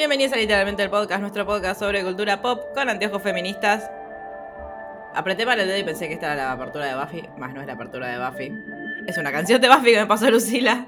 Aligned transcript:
Bienvenidos 0.00 0.32
a 0.32 0.36
literalmente 0.36 0.82
el 0.82 0.88
podcast, 0.88 1.20
nuestro 1.20 1.44
podcast 1.44 1.78
sobre 1.78 2.02
cultura 2.02 2.40
pop 2.40 2.72
con 2.72 2.88
anteojos 2.88 3.22
feministas. 3.22 3.90
Apreté 5.14 5.44
para 5.44 5.60
el 5.60 5.68
dedo 5.68 5.76
y 5.78 5.84
pensé 5.84 6.08
que 6.08 6.14
esta 6.14 6.32
era 6.32 6.36
la 6.36 6.52
apertura 6.52 6.86
de 6.86 6.94
Buffy, 6.94 7.28
más 7.36 7.52
no 7.52 7.60
es 7.60 7.66
la 7.66 7.74
apertura 7.74 8.08
de 8.08 8.18
Buffy. 8.18 8.50
Es 9.06 9.18
una 9.18 9.30
canción 9.30 9.60
de 9.60 9.68
Buffy 9.68 9.92
que 9.92 10.00
me 10.00 10.06
pasó 10.06 10.30
Lucila. 10.30 10.86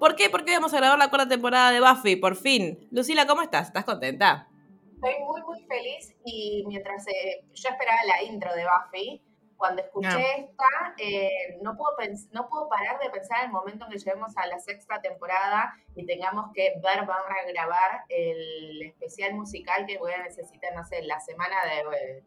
¿Por 0.00 0.16
qué? 0.16 0.30
Porque 0.30 0.52
vamos 0.52 0.72
a 0.72 0.78
grabar 0.78 0.98
la 0.98 1.10
cuarta 1.10 1.28
temporada 1.28 1.72
de 1.72 1.80
Buffy, 1.82 2.16
por 2.16 2.36
fin. 2.36 2.88
Lucila, 2.90 3.26
¿cómo 3.26 3.42
estás? 3.42 3.66
¿Estás 3.66 3.84
contenta? 3.84 4.48
Estoy 4.94 5.22
muy, 5.22 5.42
muy 5.42 5.62
feliz 5.66 6.16
y 6.24 6.64
mientras 6.66 7.06
eh, 7.08 7.44
yo 7.52 7.68
esperaba 7.68 7.98
la 8.06 8.22
intro 8.22 8.54
de 8.54 8.64
Buffy, 8.64 9.22
cuando 9.64 9.80
escuché 9.80 10.40
esta, 10.40 10.94
eh, 10.98 11.56
no, 11.62 11.74
puedo 11.74 11.96
no 12.32 12.48
puedo 12.50 12.68
parar 12.68 12.98
de 13.00 13.08
pensar 13.08 13.38
en 13.38 13.46
el 13.46 13.52
momento 13.52 13.86
en 13.86 13.92
que 13.92 13.98
lleguemos 13.98 14.36
a 14.36 14.46
la 14.46 14.58
sexta 14.58 15.00
temporada 15.00 15.72
y 15.94 16.04
tengamos 16.04 16.52
que 16.52 16.74
ver, 16.82 17.06
vamos 17.06 17.24
a 17.30 17.50
grabar 17.50 18.04
el 18.10 18.82
especial 18.82 19.32
musical 19.32 19.86
que 19.86 19.96
voy 19.96 20.12
a 20.12 20.22
necesitar, 20.22 20.74
no 20.74 20.84
sé, 20.84 21.00
la 21.04 21.18
semana 21.18 21.56
de... 21.64 21.96
eh, 21.96 22.24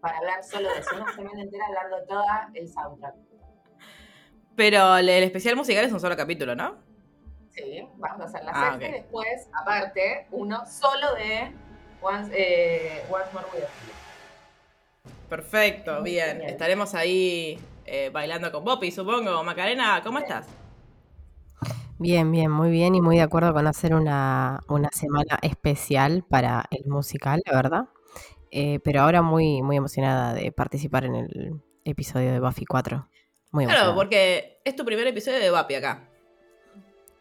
para 0.00 0.18
hablar 0.18 0.44
solo 0.44 0.72
de 0.72 0.78
eso, 0.78 0.94
una 0.94 1.12
semana 1.12 1.42
entera 1.42 1.66
hablando 1.66 2.04
toda 2.06 2.50
el 2.54 2.68
soundtrack. 2.68 3.16
Pero 4.54 4.96
el, 4.98 5.08
especial 5.08 5.56
musical 5.56 5.84
es 5.84 5.92
un 5.92 5.98
solo 5.98 6.16
capítulo, 6.16 6.54
¿no? 6.54 6.76
Sí, 7.50 7.84
vamos 7.96 8.20
a 8.20 8.24
hacer 8.26 8.44
la 8.44 8.52
Ah, 8.54 8.70
sexta 8.70 8.88
y 8.88 8.92
después, 8.92 9.48
aparte, 9.60 10.28
uno 10.30 10.64
solo 10.66 11.16
de 11.16 11.52
Once, 12.00 12.32
eh, 12.32 13.02
Once 13.10 13.28
More 13.32 13.46
With. 13.52 13.64
Perfecto, 15.28 16.02
bien. 16.02 16.42
Estaremos 16.42 16.94
ahí 16.94 17.58
eh, 17.84 18.10
bailando 18.12 18.50
con 18.52 18.64
Boppy, 18.64 18.90
supongo. 18.92 19.42
Macarena, 19.42 20.00
¿cómo 20.04 20.18
estás? 20.18 20.46
Bien, 21.98 22.30
bien, 22.30 22.50
muy 22.50 22.70
bien 22.70 22.94
y 22.94 23.00
muy 23.00 23.16
de 23.16 23.22
acuerdo 23.22 23.52
con 23.54 23.66
hacer 23.66 23.94
una, 23.94 24.60
una 24.68 24.90
semana 24.92 25.38
especial 25.42 26.24
para 26.28 26.66
el 26.70 26.84
musical, 26.86 27.42
la 27.46 27.56
verdad. 27.56 27.84
Eh, 28.50 28.80
pero 28.84 29.00
ahora 29.02 29.22
muy, 29.22 29.62
muy 29.62 29.76
emocionada 29.76 30.34
de 30.34 30.52
participar 30.52 31.04
en 31.04 31.14
el 31.16 31.60
episodio 31.84 32.32
de 32.32 32.40
Buffy 32.40 32.64
4. 32.66 33.08
Muy 33.50 33.64
Claro, 33.64 33.90
emocionada. 33.90 33.94
porque 33.94 34.60
es 34.64 34.76
tu 34.76 34.84
primer 34.84 35.06
episodio 35.06 35.38
de 35.38 35.50
Buffy 35.50 35.74
acá. 35.74 36.08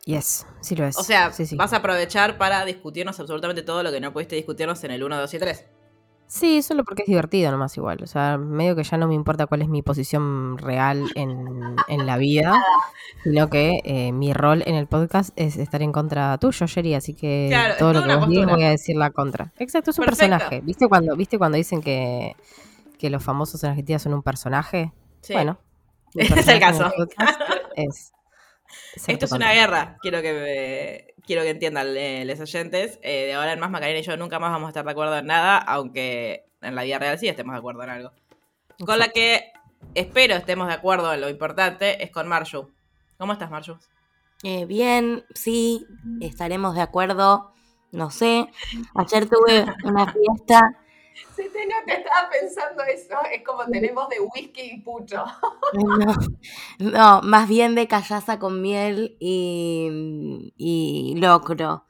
Yes, 0.06 0.46
sí 0.62 0.76
lo 0.76 0.86
es. 0.86 0.98
O 0.98 1.04
sea, 1.04 1.32
sí, 1.32 1.46
sí. 1.48 1.56
vas 1.56 1.74
a 1.74 1.78
aprovechar 1.78 2.38
para 2.38 2.64
discutirnos 2.66 3.20
absolutamente 3.20 3.64
todo 3.64 3.82
lo 3.82 3.92
que 3.92 4.00
no 4.00 4.14
pudiste 4.14 4.36
discutirnos 4.36 4.84
en 4.84 4.92
el 4.92 5.04
1, 5.04 5.18
2 5.20 5.34
y 5.34 5.40
3. 5.40 5.66
Sí, 6.28 6.62
solo 6.64 6.84
porque 6.84 7.04
es 7.04 7.08
divertido 7.08 7.52
nomás 7.52 7.78
igual. 7.78 8.00
O 8.04 8.08
sea, 8.08 8.38
medio 8.38 8.76
que 8.76 8.84
ya 8.84 8.98
no 8.98 9.08
me 9.08 9.14
importa 9.14 9.46
cuál 9.46 9.62
es 9.62 9.70
mi 9.70 9.82
posición 9.84 10.58
real 10.58 11.06
en, 11.16 11.76
en 11.88 12.06
la 12.06 12.18
vida, 12.18 12.54
sino 13.24 13.50
que 13.50 13.80
eh, 13.84 14.12
mi 14.12 14.34
rol 14.34 14.64
en 14.66 14.76
el 14.76 14.88
podcast 14.88 15.30
es 15.36 15.56
estar 15.58 15.82
en 15.84 15.92
contra 15.92 16.38
tuyo, 16.40 16.66
Sherry, 16.66 16.96
así 16.96 17.14
que 17.14 17.48
Claro, 17.50 17.76
todo 17.78 17.94
lo 17.94 18.04
que 18.04 18.16
vos 18.16 18.28
digas 18.30 18.52
voy 18.52 18.64
a 18.64 18.70
decir 18.70 18.96
la 18.98 19.12
contra. 19.12 19.54
Exacto, 19.60 19.92
es 19.92 20.00
un 20.00 20.06
Perfecto. 20.06 20.32
personaje. 20.32 20.62
¿Viste 20.62 20.88
cuando, 20.88 21.16
¿Viste 21.16 21.38
cuando 21.38 21.58
dicen 21.58 21.82
que, 21.82 22.36
que 22.98 23.10
los 23.12 23.24
famosos 23.24 23.64
en 23.64 23.70
Argentina 23.72 24.00
son 24.00 24.16
un 24.16 24.24
personaje? 24.24 24.92
Sí. 25.22 25.34
Bueno, 25.34 25.60
Es 26.16 26.48
el 26.48 26.60
caso. 26.60 26.92
es 27.76 28.12
Esto 29.08 29.26
es 29.26 29.32
una 29.32 29.54
guerra, 29.54 29.98
quiero 30.02 30.22
que 30.22 31.16
quiero 31.26 31.42
que 31.44 31.50
entiendan 31.50 31.88
eh, 31.98 32.24
los 32.26 32.40
oyentes. 32.40 33.00
Eh, 33.02 33.26
de 33.26 33.34
ahora 33.34 33.54
en 33.54 33.60
más, 33.60 33.72
Macarena 33.72 34.00
y 34.00 34.04
yo 34.04 34.16
nunca 34.18 34.40
más 34.40 34.52
vamos 34.52 34.68
a 34.68 34.70
estar 34.70 34.86
de 34.86 34.92
acuerdo 34.92 35.18
en 35.18 35.26
nada, 35.26 35.58
aunque 35.58 36.46
en 36.62 36.76
la 36.76 36.84
vida 36.84 37.00
real 37.00 37.20
sí 37.20 37.28
estemos 37.28 37.54
de 37.54 37.60
acuerdo 37.60 37.84
en 37.84 37.90
algo. 37.90 38.12
Con 38.86 39.00
la 39.00 39.10
que 39.10 39.52
espero 39.94 40.36
estemos 40.36 40.68
de 40.68 40.74
acuerdo 40.74 41.14
en 41.14 41.22
lo 41.22 41.30
importante 41.30 42.04
es 42.04 42.12
con 42.12 42.28
Marshu. 42.28 42.72
¿Cómo 43.18 43.34
estás, 43.34 43.50
Marshu? 43.50 43.78
Eh, 44.44 44.66
bien, 44.66 45.26
sí, 45.34 45.86
estaremos 46.22 46.76
de 46.76 46.82
acuerdo. 46.82 47.54
No 47.92 48.12
sé. 48.12 48.48
Ayer 48.94 49.30
tuve 49.30 49.66
una 49.84 50.12
fiesta. 50.12 50.78
Se 51.36 51.44
te 51.50 51.66
nota, 51.66 51.94
estaba 51.94 52.30
pensando 52.30 52.84
eso. 52.84 53.16
Es 53.34 53.44
como 53.44 53.66
tenemos 53.66 54.10
de 54.10 54.18
whisky 54.20 54.62
y 54.74 54.82
pucho. 54.82 55.24
No, 55.74 56.16
no, 56.80 57.22
más 57.22 57.48
bien 57.48 57.76
de 57.76 57.88
callaza 57.88 58.40
con 58.40 58.62
miel 58.62 59.16
y, 59.20 60.54
y 60.58 61.16
locro. 61.18 61.86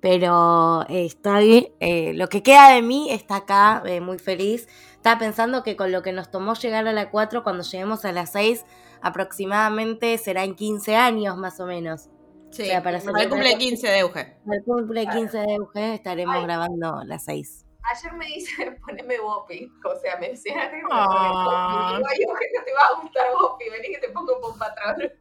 Pero 0.00 0.82
eh, 0.88 1.06
estoy. 1.06 1.72
eh, 1.80 2.12
lo 2.14 2.28
que 2.28 2.42
queda 2.42 2.70
de 2.70 2.82
mí 2.82 3.10
está 3.10 3.36
acá, 3.36 3.82
eh, 3.86 4.00
muy 4.00 4.18
feliz. 4.18 4.68
Estaba 4.92 5.18
pensando 5.18 5.62
que 5.62 5.76
con 5.76 5.90
lo 5.90 6.02
que 6.02 6.12
nos 6.12 6.30
tomó 6.30 6.54
llegar 6.54 6.86
a 6.86 6.92
la 6.92 7.10
4, 7.10 7.42
cuando 7.42 7.64
lleguemos 7.64 8.04
a 8.04 8.12
las 8.12 8.32
6, 8.32 8.64
aproximadamente 9.00 10.16
serán 10.18 10.54
15 10.54 10.94
años 10.96 11.36
más 11.36 11.58
o 11.60 11.66
menos. 11.66 12.10
Sí, 12.50 12.62
O 12.62 12.66
sea, 12.66 12.82
para 12.82 13.00
para 13.00 13.22
el 13.24 13.28
cumple 13.28 13.58
15 13.58 13.88
de 13.88 13.98
Euge. 13.98 14.36
Al 14.46 14.62
cumple 14.64 15.06
15 15.06 15.38
de 15.38 15.54
Euge 15.54 15.94
estaremos 15.94 16.36
Ay. 16.36 16.44
grabando 16.44 17.02
las 17.04 17.24
6. 17.24 17.66
Ayer 17.90 18.12
me 18.14 18.26
dice, 18.26 18.72
poneme 18.86 19.18
Bopi. 19.20 19.72
O 19.84 19.96
sea, 19.96 20.16
me 20.18 20.30
decía 20.30 20.70
que 20.70 20.76
me 20.76 20.82
Ah. 20.90 21.98
Bopi. 22.00 22.16
Digo, 22.18 22.32
"Ay, 22.38 22.48
no 22.56 22.64
te 22.64 22.72
va 22.72 22.86
a 22.88 23.00
gustar 23.02 23.26
Bopi. 23.32 23.68
Vení 23.70 23.88
que 23.94 23.98
te 23.98 24.08
pongo 24.10 24.38
un 24.46 24.58
patrón. 24.58 25.12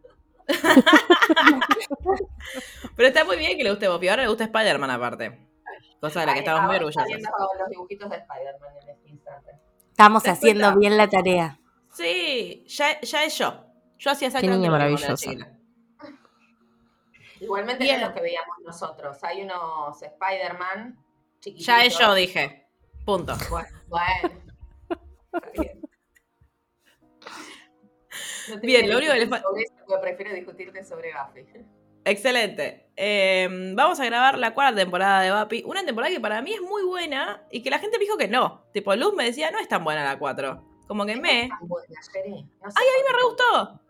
Pero 2.96 3.08
está 3.08 3.24
muy 3.26 3.38
bien 3.38 3.58
que 3.58 3.64
le 3.64 3.70
guste 3.72 3.88
Buffy. 3.88 4.08
Ahora 4.08 4.24
le 4.24 4.30
gusta 4.30 4.46
Spider-Man 4.46 4.90
aparte. 4.92 5.40
Cosa 6.00 6.22
de 6.22 6.26
la 6.28 6.34
que 6.34 6.40
Ay, 6.40 6.46
estamos 6.46 6.64
muy 6.68 6.76
orgullosos. 6.76 7.04
los 7.60 7.70
dibujitos 7.70 8.10
de 8.10 8.18
Spider-Man 8.18 8.70
en 8.84 8.90
este 8.90 9.10
instante. 9.10 9.52
Estamos 9.90 10.24
Después 10.24 10.38
haciendo 10.40 10.76
bien 10.80 10.96
la 10.98 11.10
tarea. 11.10 11.60
Sí, 11.92 12.64
ya, 12.68 13.00
ya 13.02 13.24
es 13.24 13.38
yo. 13.38 13.64
Yo 13.98 14.12
hacía 14.12 14.28
Qué 14.28 14.38
exactamente 14.38 14.58
niña 14.58 14.68
lo 14.72 14.78
maravillosa. 14.78 15.32
Igualmente 17.40 17.84
Bien. 17.84 17.96
es 17.98 18.02
los 18.02 18.12
que 18.14 18.22
veíamos 18.22 18.56
nosotros. 18.64 19.24
Hay 19.24 19.42
unos 19.42 20.02
Spider-Man 20.02 20.98
Ya 21.42 21.84
es 21.86 21.98
yo, 21.98 22.14
dije. 22.14 22.68
Punto. 23.06 23.34
Bueno, 23.50 23.68
bueno. 23.88 24.42
Está 28.48 28.60
bien. 28.62 28.86
No 28.88 28.94
lo 28.94 28.98
único 29.00 29.14
que 29.14 29.20
le 29.20 29.26
discutir 29.26 29.30
fa- 29.30 29.42
sobre 29.42 29.64
eso, 29.64 29.74
pero 29.88 30.02
prefiero 30.02 30.34
discutirte 30.34 30.84
sobre 30.84 31.12
Buffy. 31.14 31.46
Excelente. 32.06 32.90
Eh, 32.96 33.48
vamos 33.76 34.00
a 34.00 34.06
grabar 34.06 34.38
la 34.38 34.54
cuarta 34.54 34.76
temporada 34.78 35.22
de 35.22 35.32
Buffy. 35.32 35.64
Una 35.66 35.86
temporada 35.86 36.14
que 36.14 36.20
para 36.22 36.42
mí 36.42 36.54
es 36.54 36.62
muy 36.62 36.84
buena 36.84 37.44
y 37.52 37.62
que 37.62 37.70
la 37.70 37.80
gente 37.80 37.98
me 37.98 38.06
dijo 38.06 38.18
que 38.18 38.28
no. 38.30 38.66
Tipo, 38.74 38.96
Luz 38.96 39.14
me 39.14 39.26
decía, 39.26 39.52
no 39.52 39.60
es 39.60 39.68
tan 39.68 39.84
buena 39.84 40.04
la 40.06 40.18
4. 40.18 40.64
Como 40.88 41.06
que 41.06 41.18
me... 41.18 41.50
Tan 41.50 41.68
buena, 41.68 42.00
Sherry. 42.14 42.32
No 42.64 42.72
sé 42.72 42.78
Ay, 42.80 42.88
a 42.88 42.98
mí 42.98 43.04
me 43.04 43.08
qué. 43.08 43.14
re 43.18 43.24
gustó. 43.24 43.82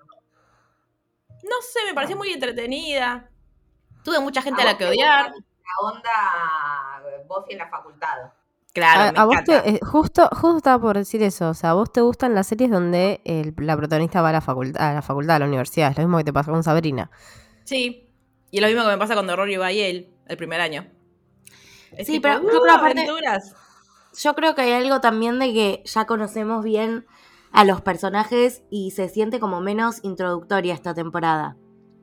No 1.43 1.61
sé, 1.61 1.79
me 1.87 1.93
pareció 1.93 2.17
muy 2.17 2.31
entretenida. 2.31 3.29
Tuve 4.03 4.19
mucha 4.19 4.41
gente 4.41 4.63
a 4.63 4.65
la 4.65 4.77
que 4.77 4.85
odiar. 4.85 5.31
La 5.67 5.87
onda 5.87 7.23
Buffy 7.27 7.53
en 7.53 7.57
la 7.59 7.69
facultad. 7.69 8.07
Claro, 8.73 9.01
A, 9.09 9.11
me 9.11 9.19
a 9.19 9.25
vos 9.25 9.37
te, 9.43 9.69
eh, 9.69 9.79
justo, 9.83 10.29
justo 10.31 10.57
estaba 10.57 10.79
por 10.81 10.97
decir 10.97 11.23
eso, 11.23 11.49
o 11.49 11.53
sea, 11.53 11.71
a 11.71 11.73
vos 11.73 11.91
te 11.91 12.01
gustan 12.01 12.35
las 12.35 12.45
series 12.47 12.69
donde 12.69 13.21
el- 13.25 13.53
la 13.57 13.75
protagonista 13.75 14.21
va 14.21 14.29
a 14.29 14.33
la 14.33 14.41
facultad, 14.41 14.89
a 14.91 14.93
la 14.93 15.01
facultad, 15.01 15.37
a 15.37 15.39
la 15.39 15.45
universidad, 15.45 15.89
es 15.91 15.97
lo 15.97 16.03
mismo 16.03 16.17
que 16.19 16.23
te 16.25 16.33
pasó 16.33 16.51
con 16.51 16.63
Sabrina. 16.63 17.09
Sí. 17.63 18.03
Y 18.51 18.57
es 18.57 18.61
lo 18.61 18.67
mismo 18.67 18.83
que 18.83 18.89
me 18.89 18.97
pasa 18.97 19.15
con 19.15 19.27
Rory 19.27 19.55
y 19.55 19.57
Yale 19.57 20.09
el 20.27 20.37
primer 20.37 20.61
año. 20.61 20.87
Es 21.91 22.05
Sí, 22.05 22.13
tipo, 22.13 22.23
pero 22.23 22.39
yo 22.41 22.59
"Uh, 22.59 22.61
creo 22.61 22.75
aparte- 22.75 23.01
aventuras". 23.01 23.55
Yo 24.19 24.35
creo 24.35 24.55
que 24.55 24.61
hay 24.61 24.73
algo 24.73 25.01
también 25.01 25.37
de 25.39 25.53
que 25.53 25.83
ya 25.85 26.05
conocemos 26.05 26.63
bien 26.63 27.05
a 27.51 27.65
los 27.65 27.81
personajes 27.81 28.61
y 28.69 28.91
se 28.91 29.09
siente 29.09 29.39
como 29.39 29.59
menos 29.61 30.03
introductoria 30.03 30.73
esta 30.73 30.93
temporada. 30.93 31.55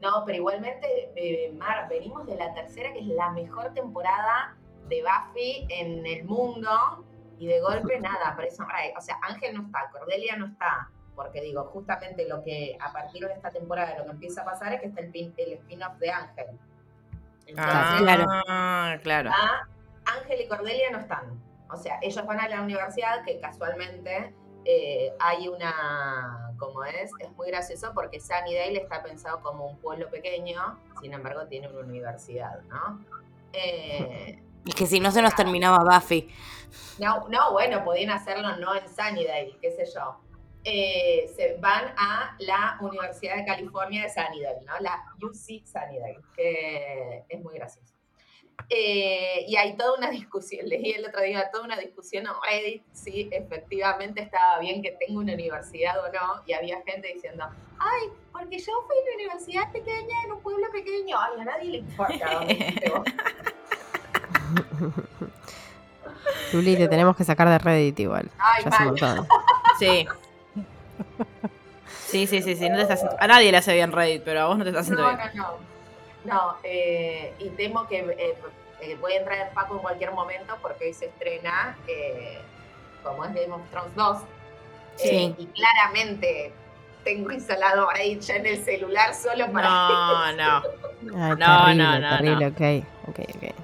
No, 0.05 0.23
pero 0.27 0.37
igualmente, 0.39 1.11
eh, 1.17 1.51
Mar, 1.57 1.89
venimos 1.89 2.27
de 2.27 2.37
la 2.37 2.53
tercera, 2.53 2.93
que 2.93 3.01
es 3.01 3.07
la 3.07 3.31
mejor 3.31 3.73
temporada 3.73 4.55
de 4.89 5.03
Buffy 5.03 5.67
en 5.71 6.05
el 6.07 6.25
mundo, 6.25 7.05
y 7.39 7.47
de 7.47 7.61
golpe 7.61 7.99
nada, 8.01 8.29
aparece 8.29 8.63
Ray. 8.65 8.93
O 8.97 9.01
sea, 9.01 9.19
Ángel 9.23 9.57
no 9.57 9.63
está, 9.67 9.89
Cordelia 9.91 10.37
no 10.37 10.47
está, 10.47 10.91
porque 11.17 11.41
digo, 11.41 11.65
justamente 11.73 12.29
lo 12.29 12.43
que 12.45 12.77
a 12.81 12.93
partir 12.93 13.27
de 13.27 13.33
esta 13.33 13.51
temporada 13.51 13.97
lo 13.99 14.05
que 14.05 14.11
empieza 14.11 14.43
a 14.43 14.45
pasar 14.45 14.75
es 14.75 14.81
que 14.83 14.89
está 14.89 15.01
el, 15.01 15.11
pin- 15.11 15.33
el 15.39 15.55
spin-off 15.55 15.95
de 15.99 16.11
Ángel. 16.11 16.47
Entonces, 17.47 17.75
Ah, 17.77 17.97
claro. 17.99 19.01
claro. 19.03 19.31
ah, 19.33 19.67
Ángel 20.21 20.41
y 20.43 20.49
Cordelia 20.49 20.91
no 20.91 20.99
están. 20.99 21.41
O 21.71 21.77
sea, 21.77 21.99
ellos 22.03 22.25
van 22.27 22.41
a 22.41 22.49
la 22.49 22.61
universidad, 22.61 23.25
que 23.25 23.41
casualmente 23.41 24.35
eh, 24.65 25.13
hay 25.21 25.49
una, 25.49 26.53
como 26.59 26.85
es, 26.85 27.11
es 27.19 27.31
muy 27.33 27.49
gracioso 27.49 27.93
porque 27.95 28.21
Sunnydale 28.21 28.79
está 28.79 29.03
pensado 29.03 29.41
como 29.41 29.67
un 29.67 29.79
pueblo 29.79 30.09
pequeño, 30.11 30.79
sin 31.01 31.13
embargo 31.13 31.47
tiene 31.47 31.69
una 31.69 31.81
universidad, 31.81 32.61
¿no? 32.63 33.05
Eh, 33.53 34.41
Es 34.67 34.75
que 34.75 34.87
si 34.87 34.99
no 34.99 35.11
se 35.11 35.21
nos 35.21 35.35
terminaba 35.35 35.85
Buffy. 35.85 36.29
no, 36.99 37.29
no, 37.29 37.53
bueno, 37.53 37.85
podían 37.85 38.11
hacerlo 38.11 38.57
no 38.57 38.75
en 38.75 38.89
Sunnydale, 38.89 39.59
qué 39.61 39.71
sé 39.73 39.85
yo. 39.95 40.17
Eh, 40.65 41.31
se 41.37 41.59
van 41.61 41.93
a 41.99 42.35
la 42.39 42.79
Universidad 42.81 43.37
de 43.37 43.45
California 43.45 44.05
de 44.05 44.09
Sunnydale, 44.09 44.63
¿no? 44.65 44.73
La 44.81 45.05
UC 45.21 45.67
Sunnydale, 45.67 46.19
que 46.35 47.25
es 47.29 47.43
muy 47.43 47.55
gracioso. 47.55 47.94
Eh, 48.71 49.45
y 49.47 49.57
hay 49.57 49.77
toda 49.77 49.97
una 49.99 50.11
discusión, 50.21 50.67
leí 50.69 50.93
el 50.93 51.05
otro 51.07 51.21
día 51.23 51.51
toda 51.53 51.65
una 51.65 51.77
discusión 51.77 52.25
en 52.27 52.33
Reddit 52.43 52.83
si 52.93 53.29
efectivamente 53.31 54.23
estaba 54.23 54.59
bien 54.59 54.83
que 54.83 54.93
tenga 54.93 55.21
una 55.21 55.35
universidad 55.35 55.99
o 55.99 56.11
no, 56.13 56.43
y 56.47 56.53
había 56.55 56.81
gente 56.83 57.13
diciendo, 57.13 57.45
ay, 57.79 58.09
porque 58.33 58.59
yo 58.59 58.73
fui 58.87 58.97
a 58.97 59.03
una 59.03 59.15
universidad 59.17 59.73
pequeña 59.73 60.17
en 60.25 60.33
un 60.33 60.41
pueblo 60.41 60.67
pequeño, 60.73 61.17
ay, 61.19 61.41
a 61.41 61.45
nadie 61.45 61.71
le 61.71 61.79
importa. 61.79 62.31
dónde. 62.41 63.13
Luli, 66.53 66.77
te 66.77 66.89
tenemos 66.89 67.17
que 67.17 67.25
sacar 67.25 67.49
de 67.49 67.59
Reddit 67.59 67.99
igual. 68.01 68.31
Ay, 68.39 68.65
ya. 68.97 69.17
Sí. 69.79 70.07
Sí, 72.07 72.27
sí, 72.29 72.43
sí, 72.43 72.55
sí. 72.55 72.69
No 72.69 72.77
te 72.77 72.83
estás 72.83 73.05
A 73.19 73.27
nadie 73.27 73.51
le 73.51 73.59
hace 73.59 73.75
bien 73.75 73.91
Reddit, 73.91 74.23
pero 74.23 74.43
a 74.43 74.47
vos 74.47 74.57
no 74.57 74.63
te 74.63 74.71
está 74.71 74.81
haciendo 74.83 75.03
No, 75.03 75.17
bien. 75.17 75.31
no, 75.35 75.43
no. 75.43 75.74
No, 76.25 76.57
eh, 76.63 77.35
y 77.39 77.51
temo 77.51 77.87
que 77.87 77.99
eh, 77.99 78.35
eh, 78.81 78.97
voy 79.01 79.13
a 79.13 79.19
entrar 79.19 79.47
en 79.49 79.55
Paco 79.55 79.75
en 79.77 79.81
cualquier 79.81 80.13
momento 80.13 80.57
porque 80.63 80.87
hoy 80.87 80.95
se 80.95 81.07
estrena, 81.07 81.77
eh, 81.87 82.39
como 83.03 83.25
es 83.25 83.35
Game 83.35 83.53
of 83.53 83.61
Thrones 83.71 83.95
2. 83.95 84.19
Sí. 84.97 85.09
eh, 85.09 85.35
y 85.39 85.47
claramente 85.47 86.53
tengo 87.05 87.31
instalado 87.33 87.89
ahí 87.91 88.19
ya 88.21 88.37
en 88.37 88.47
el 88.47 88.65
celular 88.65 89.15
solo 89.15 89.51
para. 89.53 89.69
No, 89.69 90.33
no. 90.37 90.63
Ay, 91.17 91.37
No, 91.37 91.37
terrible, 91.37 91.75
no, 91.77 91.99
no, 91.99 92.17
terrible, 92.17 92.47
ok, 92.47 92.87
ok, 93.09 93.19
ok. 93.37 93.64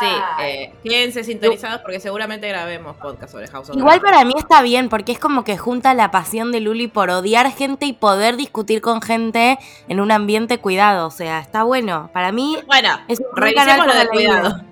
Sí, 0.00 0.06
Ay, 0.36 0.52
eh, 0.52 0.74
quédense 0.82 1.24
sintonizados 1.24 1.80
porque 1.82 2.00
seguramente 2.00 2.48
grabemos 2.48 2.96
podcast 2.96 3.32
sobre 3.32 3.48
House 3.48 3.70
of 3.70 3.76
Igual 3.76 4.00
para 4.00 4.24
mí 4.24 4.32
está 4.36 4.62
bien, 4.62 4.88
porque 4.88 5.12
es 5.12 5.18
como 5.18 5.44
que 5.44 5.56
junta 5.56 5.94
la 5.94 6.10
pasión 6.10 6.52
de 6.52 6.60
Luli 6.60 6.88
por 6.88 7.10
odiar 7.10 7.50
gente 7.52 7.86
y 7.86 7.92
poder 7.92 8.36
discutir 8.36 8.80
con 8.80 9.02
gente 9.02 9.58
en 9.88 10.00
un 10.00 10.10
ambiente 10.10 10.58
cuidado. 10.58 11.06
O 11.06 11.10
sea, 11.10 11.38
está 11.40 11.62
bueno. 11.62 12.10
Para 12.12 12.32
mí 12.32 12.58
Bueno, 12.66 12.88
es 13.08 13.20
un 13.20 13.26
revisemos 13.36 13.86
lo 13.86 13.94
de 13.94 14.08
cuidado. 14.08 14.42
vida. 14.48 14.64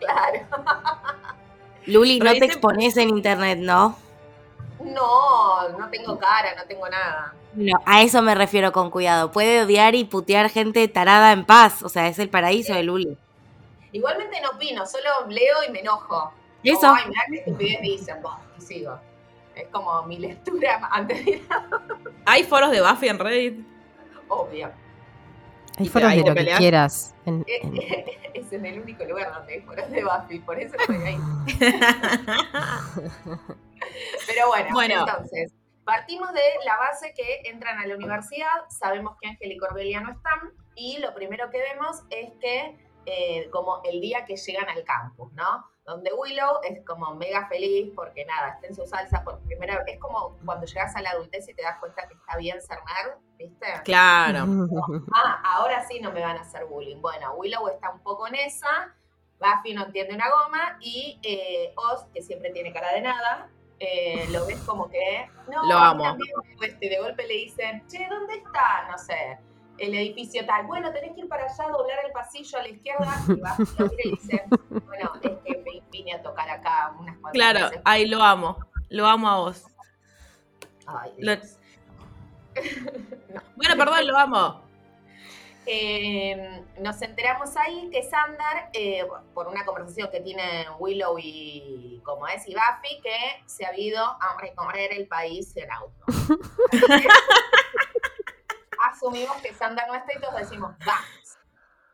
Claro. 0.00 0.46
Luli, 1.86 2.18
no 2.20 2.32
te 2.32 2.44
expones 2.44 2.96
en 2.96 3.08
internet, 3.08 3.58
¿no? 3.60 3.96
No, 4.84 5.68
no 5.78 5.88
tengo 5.90 6.18
cara, 6.18 6.54
no 6.56 6.64
tengo 6.64 6.88
nada. 6.88 7.34
No, 7.54 7.78
a 7.84 8.02
eso 8.02 8.22
me 8.22 8.34
refiero 8.34 8.72
con 8.72 8.90
cuidado. 8.90 9.30
Puede 9.30 9.62
odiar 9.62 9.94
y 9.94 10.04
putear 10.04 10.48
gente 10.48 10.86
tarada 10.88 11.32
en 11.32 11.44
paz. 11.44 11.82
O 11.82 11.88
sea, 11.88 12.08
es 12.08 12.18
el 12.18 12.28
paraíso 12.30 12.72
de 12.74 12.82
Luli. 12.82 13.18
Igualmente 13.92 14.40
no 14.40 14.50
opino, 14.50 14.86
solo 14.86 15.26
leo 15.28 15.56
y 15.68 15.70
me 15.70 15.80
enojo. 15.80 16.32
Eso. 16.64 16.80
Como, 16.80 16.94
Ay, 16.94 17.04
mirá 17.08 17.22
qué 17.28 17.36
estupidez 17.36 17.80
dicen, 17.82 18.22
vos, 18.22 18.36
y 18.58 18.60
sigo. 18.60 18.98
Es 19.54 19.68
como 19.68 20.02
mi 20.04 20.18
lectura 20.18 20.80
antes 20.92 21.24
de 21.24 21.30
ir 21.32 21.46
a 21.50 21.66
¿Hay 22.26 22.44
foros 22.44 22.70
de 22.70 22.80
Buffy 22.80 23.08
en 23.08 23.18
Reddit? 23.18 23.66
obvio. 24.28 24.66
Hay 25.78 25.86
¿Y 25.86 25.88
te- 25.88 25.90
foros 25.90 26.10
de 26.10 26.18
lo 26.24 26.34
que 26.34 26.46
quieras. 26.56 27.14
en- 27.26 27.44
Eh, 27.46 27.60
en- 27.62 27.74
Es 28.34 28.50
en 28.52 28.64
el 28.64 28.80
único 28.80 29.04
lugar 29.04 29.30
donde 29.34 29.52
hay 29.54 29.60
foros 29.60 29.90
de 29.90 30.02
Buffy, 30.02 30.38
por 30.38 30.58
eso 30.58 30.74
estoy 30.78 30.96
ahí. 30.96 31.16
Pero 34.26 34.48
bueno, 34.48 34.68
Bueno. 34.72 35.00
entonces, 35.06 35.52
partimos 35.84 36.32
de 36.32 36.40
la 36.64 36.76
base 36.78 37.12
que 37.14 37.42
entran 37.50 37.78
a 37.78 37.86
la 37.86 37.96
universidad, 37.96 38.48
sabemos 38.70 39.16
que 39.20 39.28
Ángel 39.28 39.52
y 39.52 39.58
Cordelia 39.58 40.00
no 40.00 40.12
están, 40.12 40.52
y 40.74 40.98
lo 40.98 41.14
primero 41.14 41.50
que 41.50 41.58
vemos 41.60 42.02
es 42.10 42.30
que, 42.40 42.76
eh, 43.06 43.48
como 43.50 43.80
el 43.84 44.00
día 44.00 44.24
que 44.24 44.36
llegan 44.36 44.68
al 44.68 44.84
campus, 44.84 45.32
¿no? 45.32 45.66
Donde 45.84 46.12
Willow 46.12 46.60
es 46.62 46.84
como 46.86 47.14
mega 47.16 47.48
feliz 47.48 47.92
porque 47.96 48.24
nada, 48.24 48.50
está 48.50 48.68
en 48.68 48.74
su 48.76 48.86
salsa 48.86 49.24
por 49.24 49.40
primera 49.40 49.78
vez. 49.78 49.94
Es 49.94 50.00
como 50.00 50.38
cuando 50.44 50.64
llegas 50.66 50.94
a 50.94 51.02
la 51.02 51.10
adultez 51.10 51.48
y 51.48 51.54
te 51.54 51.62
das 51.62 51.78
cuenta 51.80 52.06
que 52.06 52.14
está 52.14 52.36
bien 52.36 52.60
ser 52.62 52.78
nerd, 52.78 53.18
¿viste? 53.38 53.66
Claro. 53.84 54.46
Ah, 55.14 55.40
ahora 55.56 55.84
sí 55.86 56.00
no 56.00 56.12
me 56.12 56.20
van 56.20 56.36
a 56.36 56.42
hacer 56.42 56.64
bullying. 56.66 57.00
Bueno, 57.00 57.34
Willow 57.34 57.68
está 57.68 57.90
un 57.90 58.00
poco 58.00 58.26
en 58.28 58.36
esa, 58.36 58.94
Buffy 59.40 59.74
no 59.74 59.86
entiende 59.86 60.14
una 60.14 60.30
goma 60.30 60.76
y 60.80 61.18
eh, 61.22 61.72
Oz, 61.76 62.04
que 62.14 62.22
siempre 62.22 62.50
tiene 62.50 62.72
cara 62.72 62.92
de 62.92 63.00
nada, 63.00 63.50
eh, 63.80 64.26
lo 64.30 64.46
ves 64.46 64.60
como 64.60 64.88
que... 64.88 65.28
No, 65.50 65.64
Lo 65.68 65.76
amo. 65.76 66.04
también 66.04 66.34
me 66.48 66.56
cuesta", 66.56 66.78
y 66.84 66.88
de 66.88 66.98
golpe 67.00 67.26
le 67.26 67.34
dicen, 67.34 67.84
che, 67.88 68.06
¿dónde 68.08 68.36
está? 68.36 68.86
No 68.88 68.96
sé, 68.96 69.38
el 69.82 69.94
edificio 69.94 70.44
tal. 70.46 70.66
Bueno, 70.66 70.92
tenés 70.92 71.14
que 71.14 71.20
ir 71.20 71.28
para 71.28 71.44
allá, 71.44 71.68
doblar 71.68 71.98
el 72.04 72.12
pasillo 72.12 72.58
a 72.58 72.62
la 72.62 72.68
izquierda 72.68 73.14
y 73.26 73.30
mira 73.32 73.56
y 74.04 74.10
dice, 74.10 74.44
bueno, 74.86 75.12
es 75.22 75.30
que 75.44 75.62
me 75.64 75.82
vine 75.90 76.12
a 76.14 76.22
tocar 76.22 76.48
acá 76.50 76.94
unas 76.98 77.16
cuantas 77.18 77.32
Claro, 77.32 77.60
veces". 77.66 77.80
ay, 77.84 78.06
lo 78.06 78.22
amo. 78.22 78.56
Lo 78.88 79.06
amo 79.06 79.28
a 79.28 79.36
vos. 79.38 79.64
Ay, 80.86 81.12
Lo-. 81.18 81.36
Bueno, 83.56 83.76
perdón, 83.76 84.06
lo 84.06 84.18
amo. 84.18 84.62
Eh, 85.64 86.64
nos 86.80 87.00
enteramos 87.02 87.56
ahí 87.56 87.88
que 87.92 88.02
Sandar, 88.02 88.70
eh, 88.72 89.06
por 89.32 89.46
una 89.46 89.64
conversación 89.64 90.10
que 90.10 90.20
tienen 90.20 90.66
Willow 90.80 91.16
y 91.20 92.00
como 92.04 92.26
es 92.26 92.46
y 92.48 92.54
Buffy, 92.54 93.00
que 93.00 93.16
se 93.46 93.64
ha 93.64 93.78
ido 93.78 94.04
a 94.04 94.36
recorrer 94.40 94.92
el 94.92 95.06
país 95.06 95.56
en 95.56 95.70
auto. 95.70 96.04
Asumimos 98.90 99.36
que 99.42 99.54
Sandar 99.54 99.86
no 99.88 99.94
está 99.94 100.12
y 100.16 100.20
todos 100.20 100.36
decimos, 100.36 100.74
vamos. 100.84 101.38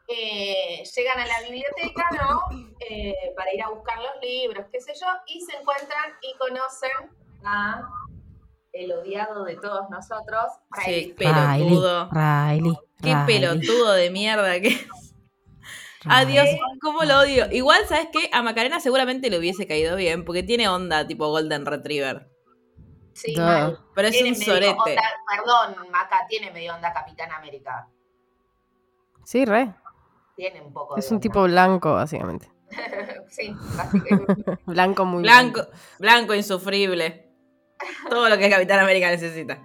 Eh, 0.08 0.82
llegan 0.96 1.20
a 1.20 1.26
la 1.26 1.40
biblioteca, 1.42 2.08
¿no? 2.12 2.40
Eh, 2.80 3.14
para 3.36 3.52
ir 3.52 3.62
a 3.62 3.68
buscar 3.68 3.98
los 3.98 4.22
libros, 4.22 4.66
qué 4.72 4.80
sé 4.80 4.92
yo, 4.98 5.06
y 5.26 5.42
se 5.42 5.54
encuentran 5.56 6.12
y 6.22 6.36
conocen 6.38 7.14
a 7.44 7.82
el 8.72 8.92
odiado 8.92 9.44
de 9.44 9.56
todos 9.56 9.90
nosotros, 9.90 10.44
Sí, 10.84 11.14
Riley. 11.14 11.14
pelotudo. 11.14 12.08
Riley. 12.10 12.78
Qué 13.02 13.14
Riley, 13.14 13.26
pelotudo 13.26 13.92
de 13.92 14.10
mierda 14.10 14.60
que. 14.60 14.68
Riley. 14.70 14.88
Adiós, 16.06 16.48
cómo 16.80 17.04
lo 17.04 17.18
odio. 17.20 17.50
Igual, 17.50 17.86
¿sabes 17.86 18.08
qué? 18.12 18.30
A 18.32 18.40
Macarena 18.42 18.80
seguramente 18.80 19.28
le 19.30 19.38
hubiese 19.38 19.66
caído 19.66 19.94
bien, 19.96 20.24
porque 20.24 20.42
tiene 20.42 20.68
onda 20.68 21.06
tipo 21.06 21.28
Golden 21.28 21.66
Retriever. 21.66 22.30
Sí, 23.18 23.34
Duh. 23.34 23.42
mal. 23.42 23.78
Pero 23.94 24.08
es 24.08 24.14
Tiene 24.14 24.28
un 24.30 24.36
sorete. 24.36 24.68
onda- 24.70 25.02
perdón, 25.28 25.90
Maca, 25.90 26.26
tiene 26.28 26.50
medio 26.52 26.74
onda 26.74 26.92
Capitán 26.92 27.32
América. 27.32 27.88
Sí, 29.24 29.44
re. 29.44 29.74
Tiene 30.36 30.62
un 30.62 30.72
poco 30.72 30.96
Es 30.96 31.08
de 31.08 31.14
un 31.16 31.20
tipo 31.20 31.42
blanco, 31.42 31.94
básicamente. 31.94 32.48
sí, 33.28 33.54
básicamente. 33.76 34.58
Blanco 34.66 35.04
muy 35.04 35.22
Blanco, 35.22 35.62
blanco 35.98 36.34
insufrible. 36.34 37.28
Todo 38.08 38.28
lo 38.28 38.38
que 38.38 38.48
Capitán 38.50 38.80
América 38.80 39.08
necesita. 39.08 39.58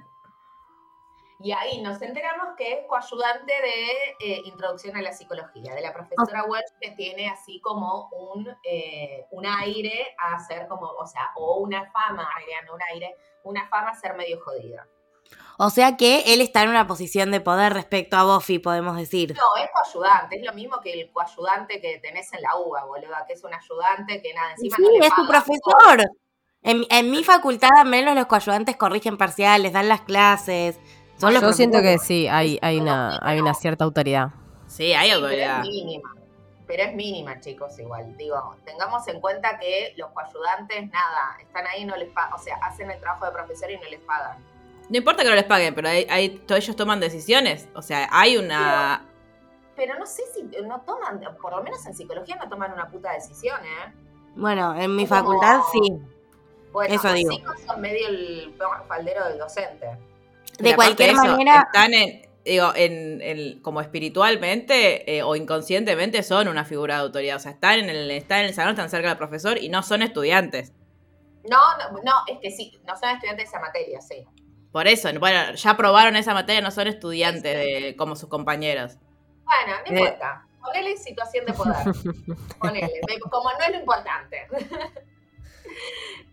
Y 1.39 1.51
ahí 1.51 1.81
nos 1.81 2.01
enteramos 2.01 2.55
que 2.57 2.73
es 2.73 2.87
coayudante 2.87 3.53
de 3.53 3.91
eh, 4.19 4.41
introducción 4.45 4.95
a 4.95 5.01
la 5.01 5.11
psicología, 5.11 5.73
de 5.73 5.81
la 5.81 5.93
profesora 5.93 6.45
Welch, 6.45 6.71
que 6.79 6.91
tiene 6.91 7.29
así 7.29 7.59
como 7.61 8.09
un, 8.09 8.47
eh, 8.63 9.25
un 9.31 9.45
aire 9.45 10.15
a 10.17 10.39
ser 10.39 10.67
como, 10.67 10.87
o 10.87 11.05
sea, 11.05 11.31
o 11.35 11.57
una 11.57 11.91
fama, 11.91 12.27
no 12.65 12.75
un 12.75 12.81
aire, 12.93 13.15
una 13.43 13.67
fama 13.67 13.89
a 13.89 13.95
ser 13.95 14.15
medio 14.15 14.39
jodida. 14.41 14.87
O 15.57 15.69
sea 15.69 15.97
que 15.97 16.33
él 16.33 16.41
está 16.41 16.63
en 16.63 16.69
una 16.69 16.87
posición 16.87 17.31
de 17.31 17.39
poder 17.39 17.73
respecto 17.73 18.17
a 18.17 18.23
Buffy, 18.23 18.59
podemos 18.59 18.97
decir. 18.97 19.35
No, 19.35 19.63
es 19.63 19.69
coayudante, 19.71 20.37
es 20.37 20.45
lo 20.45 20.53
mismo 20.53 20.79
que 20.81 20.93
el 20.93 21.11
coayudante 21.11 21.79
que 21.79 21.99
tenés 21.99 22.31
en 22.33 22.41
la 22.41 22.55
UBA, 22.57 22.85
boluda, 22.85 23.25
que 23.27 23.33
es 23.33 23.43
un 23.43 23.53
ayudante 23.53 24.21
que 24.21 24.33
nada, 24.33 24.51
encima 24.51 24.75
Sí, 24.75 24.81
no 24.81 24.91
le 24.91 25.07
es 25.07 25.15
tu 25.15 25.27
profesor. 25.27 26.03
En, 26.61 26.85
en 26.89 27.11
mi 27.11 27.23
facultad 27.23 27.69
al 27.77 27.87
menos 27.87 28.15
los 28.15 28.25
coayudantes 28.25 28.77
corrigen 28.77 29.17
parciales, 29.17 29.73
dan 29.73 29.89
las 29.89 30.01
clases. 30.01 30.79
Son 31.17 31.33
los 31.33 31.41
Yo 31.41 31.53
siento 31.53 31.81
que 31.81 31.97
sí, 31.99 32.27
hay, 32.27 32.59
hay, 32.61 32.79
una, 32.79 33.19
hay 33.21 33.39
una 33.39 33.53
cierta 33.53 33.83
autoridad. 33.85 34.29
Sí, 34.67 34.93
hay 34.93 35.09
Sí, 35.09 35.15
pero 35.15 35.27
es 35.29 35.47
autoridad. 35.47 35.61
mínima. 35.61 36.15
Pero 36.65 36.83
es 36.83 36.95
mínima, 36.95 37.39
chicos, 37.39 37.77
igual. 37.79 38.15
Digo, 38.17 38.55
tengamos 38.65 39.07
en 39.07 39.19
cuenta 39.21 39.59
que 39.59 39.93
los 39.97 40.09
coayudantes, 40.11 40.89
nada, 40.89 41.37
están 41.41 41.67
ahí 41.67 41.81
y 41.81 41.85
no 41.85 41.95
les 41.95 42.09
pagan. 42.09 42.33
O 42.33 42.37
sea, 42.39 42.55
hacen 42.63 42.89
el 42.89 42.99
trabajo 42.99 43.25
de 43.25 43.31
profesor 43.31 43.69
y 43.69 43.77
no 43.77 43.83
les 43.83 43.99
pagan. 44.01 44.37
No 44.89 44.97
importa 44.97 45.23
que 45.23 45.29
no 45.29 45.35
les 45.35 45.43
paguen, 45.45 45.75
pero 45.75 45.89
hay, 45.89 46.07
hay- 46.09 46.29
todos 46.29 46.63
ellos 46.63 46.75
toman 46.75 46.99
decisiones. 46.99 47.67
O 47.75 47.81
sea, 47.81 48.07
hay 48.11 48.37
una. 48.37 49.05
Pero 49.75 49.97
no 49.99 50.05
sé 50.05 50.23
si 50.33 50.43
no 50.63 50.81
toman, 50.81 51.19
por 51.41 51.55
lo 51.55 51.63
menos 51.63 51.85
en 51.85 51.95
psicología 51.95 52.35
no 52.37 52.47
toman 52.49 52.73
una 52.73 52.87
puta 52.89 53.11
decisión, 53.11 53.59
¿eh? 53.63 53.93
Bueno, 54.35 54.75
en 54.75 54.95
mi 54.95 55.05
Como- 55.07 55.19
facultad 55.21 55.61
sí. 55.71 55.79
Bueno, 56.71 56.95
Eso 56.95 57.07
los 57.07 57.15
digo. 57.15 57.31
chicos 57.31 57.61
son 57.67 57.81
medio 57.81 58.07
el 58.07 58.55
peor 58.57 58.83
faldero 58.87 59.27
del 59.27 59.37
docente. 59.37 59.87
De 60.63 60.75
cualquier 60.75 61.09
eso, 61.11 61.23
manera, 61.23 61.67
Están 61.71 61.93
en. 61.93 62.23
Digo, 62.45 62.73
en, 62.75 63.21
en- 63.21 63.61
como 63.61 63.79
espiritualmente 63.79 65.15
eh, 65.17 65.23
o 65.23 65.35
inconscientemente 65.37 66.23
son 66.23 66.49
una 66.49 66.65
figura 66.65 66.95
de 66.95 67.01
autoridad. 67.03 67.37
O 67.37 67.39
sea, 67.39 67.51
están 67.51 67.79
en 67.79 67.89
el, 67.89 68.11
están 68.11 68.39
en 68.39 68.45
el 68.47 68.53
salón, 68.53 68.71
están 68.71 68.89
cerca 68.89 69.07
del 69.07 69.17
profesor 69.17 69.57
y 69.57 69.69
no 69.69 69.81
son 69.81 70.01
estudiantes. 70.01 70.73
No, 71.49 71.57
no, 71.77 72.01
no, 72.03 72.11
es 72.27 72.39
que 72.41 72.51
sí, 72.51 72.77
no 72.85 72.97
son 72.97 73.11
estudiantes 73.11 73.45
de 73.45 73.49
esa 73.49 73.59
materia, 73.61 74.01
sí. 74.01 74.25
Por 74.73 74.87
eso, 74.87 75.09
bueno, 75.19 75.53
ya 75.53 75.69
aprobaron 75.69 76.15
esa 76.17 76.33
materia, 76.33 76.61
no 76.61 76.71
son 76.71 76.87
estudiantes 76.87 77.43
de, 77.43 77.95
como 77.97 78.15
sus 78.17 78.27
compañeros. 78.27 78.97
Bueno, 79.45 79.77
no 79.89 79.95
Eh. 79.95 79.99
importa. 80.01 80.45
Ponele 80.61 80.97
situación 80.97 81.45
de 81.45 81.53
poder. 81.53 81.75
Ponele. 82.59 82.91
Como 83.29 83.51
no 83.51 83.59
es 83.65 83.71
lo 83.71 83.79
importante. 83.79 84.47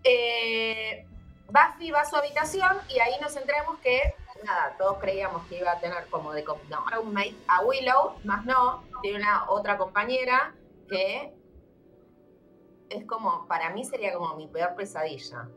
Eh, 0.04 1.04
Buffy 1.48 1.90
va 1.90 2.00
a 2.00 2.04
su 2.08 2.16
habitación 2.16 2.76
y 2.88 2.98
ahí 3.00 3.12
nos 3.20 3.36
enteramos 3.36 3.78
que, 3.80 4.14
nada, 4.44 4.76
todos 4.78 4.98
creíamos 4.98 5.42
que 5.46 5.58
iba 5.58 5.72
a 5.72 5.80
tener 5.80 6.06
como 6.10 6.32
de 6.32 6.44
no, 6.44 6.84
roommate 6.90 7.34
a 7.48 7.62
Willow, 7.64 8.14
más 8.24 8.44
no, 8.44 8.82
tiene 9.02 9.18
una 9.18 9.50
otra 9.50 9.76
compañera 9.78 10.54
que 10.88 11.32
es 12.90 13.04
como, 13.06 13.46
para 13.46 13.70
mí 13.70 13.84
sería 13.84 14.12
como 14.14 14.34
mi 14.36 14.48
peor 14.48 14.74
pesadilla. 14.74 15.48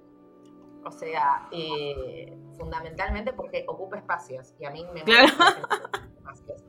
O 0.85 0.91
sea, 0.91 1.47
eh, 1.51 2.37
fundamentalmente 2.57 3.33
porque 3.33 3.65
ocupa 3.67 3.97
espacios 3.97 4.53
y 4.59 4.65
a 4.65 4.69
mí 4.71 4.85
me 4.93 5.01
Claro. 5.03 5.27
espacios. 5.27 6.63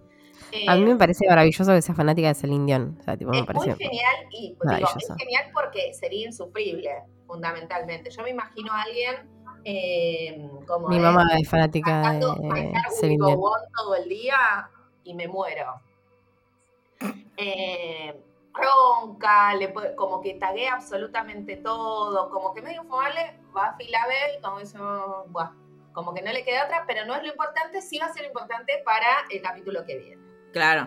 Eh, 0.52 0.66
A 0.68 0.76
mí 0.76 0.84
me 0.84 0.94
parece 0.96 1.26
maravilloso 1.28 1.72
que 1.72 1.82
sea 1.82 1.94
fanática 1.96 2.28
de 2.28 2.34
Celine 2.34 2.64
Dion. 2.66 2.96
O 3.00 3.02
sea, 3.02 3.16
tipo, 3.16 3.30
me 3.32 3.40
es 3.40 3.46
parece. 3.46 3.70
muy 3.70 3.76
genial 3.76 4.14
y 4.30 4.48
digo, 4.50 4.88
es 4.96 5.12
genial 5.18 5.50
porque 5.52 5.92
sería 5.94 6.26
insufrible, 6.28 6.90
fundamentalmente. 7.26 8.08
Yo 8.10 8.22
me 8.22 8.30
imagino 8.30 8.72
a 8.72 8.82
alguien 8.82 9.28
eh, 9.64 10.48
como 10.66 10.88
Mi 10.88 10.98
mamá 10.98 11.26
es 11.38 11.48
fanática 11.48 12.02
cantando 12.02 12.34
de 12.54 12.72
Celine 13.00 13.26
Dion. 13.26 13.40
Todo 13.76 13.94
el 13.94 14.08
día 14.08 14.70
y 15.04 15.14
me 15.14 15.28
muero. 15.28 15.80
Eh, 17.36 18.20
ronca, 18.52 19.54
le 19.54 19.68
puede- 19.68 19.94
como 19.96 20.20
que 20.20 20.34
taguea 20.34 20.74
absolutamente 20.74 21.56
todo, 21.56 22.30
como 22.30 22.54
que 22.54 22.62
medio 22.62 22.82
infumable, 22.82 23.36
Buffy 23.52 23.88
la 23.90 24.06
ve 24.06 24.38
y 24.38 24.42
como 24.42 24.60
dice, 24.60 24.78
"Oh, 24.80 25.24
buah", 25.28 25.50
como 25.92 26.14
que 26.14 26.22
no 26.22 26.32
le 26.32 26.44
queda 26.44 26.64
otra, 26.64 26.84
pero 26.86 27.04
no 27.04 27.14
es 27.16 27.22
lo 27.22 27.28
importante, 27.28 27.82
sí 27.82 27.98
va 27.98 28.06
a 28.06 28.12
ser 28.12 28.26
importante 28.26 28.80
para 28.84 29.06
el 29.30 29.42
capítulo 29.42 29.84
que 29.84 29.98
viene. 29.98 30.22
Claro. 30.52 30.86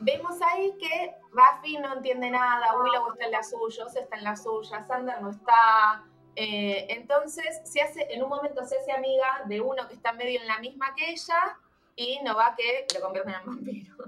Vemos 0.00 0.40
ahí 0.42 0.76
que 0.78 1.14
Buffy 1.32 1.78
no 1.78 1.94
entiende 1.94 2.30
nada, 2.30 2.76
Willow 2.78 3.12
está 3.12 3.24
en 3.24 3.32
la 3.32 3.42
suya, 3.42 3.84
Oz 3.86 3.96
está 3.96 4.16
en 4.16 4.24
la 4.24 4.36
suya, 4.36 4.84
Sander 4.84 5.20
no 5.22 5.30
está. 5.30 6.04
Eh, 6.36 6.86
entonces, 6.90 7.60
se 7.64 7.80
hace, 7.80 8.06
en 8.12 8.22
un 8.22 8.28
momento 8.28 8.64
se 8.64 8.76
hace 8.78 8.92
amiga 8.92 9.42
de 9.46 9.60
uno 9.60 9.86
que 9.88 9.94
está 9.94 10.12
medio 10.12 10.40
en 10.40 10.46
la 10.48 10.58
misma 10.58 10.94
que 10.96 11.10
ella 11.10 11.58
y 11.96 12.18
no 12.24 12.34
va 12.34 12.54
que 12.56 12.86
lo 12.94 13.00
convierten 13.04 13.34
en 13.34 13.46
vampiro. 13.46 13.94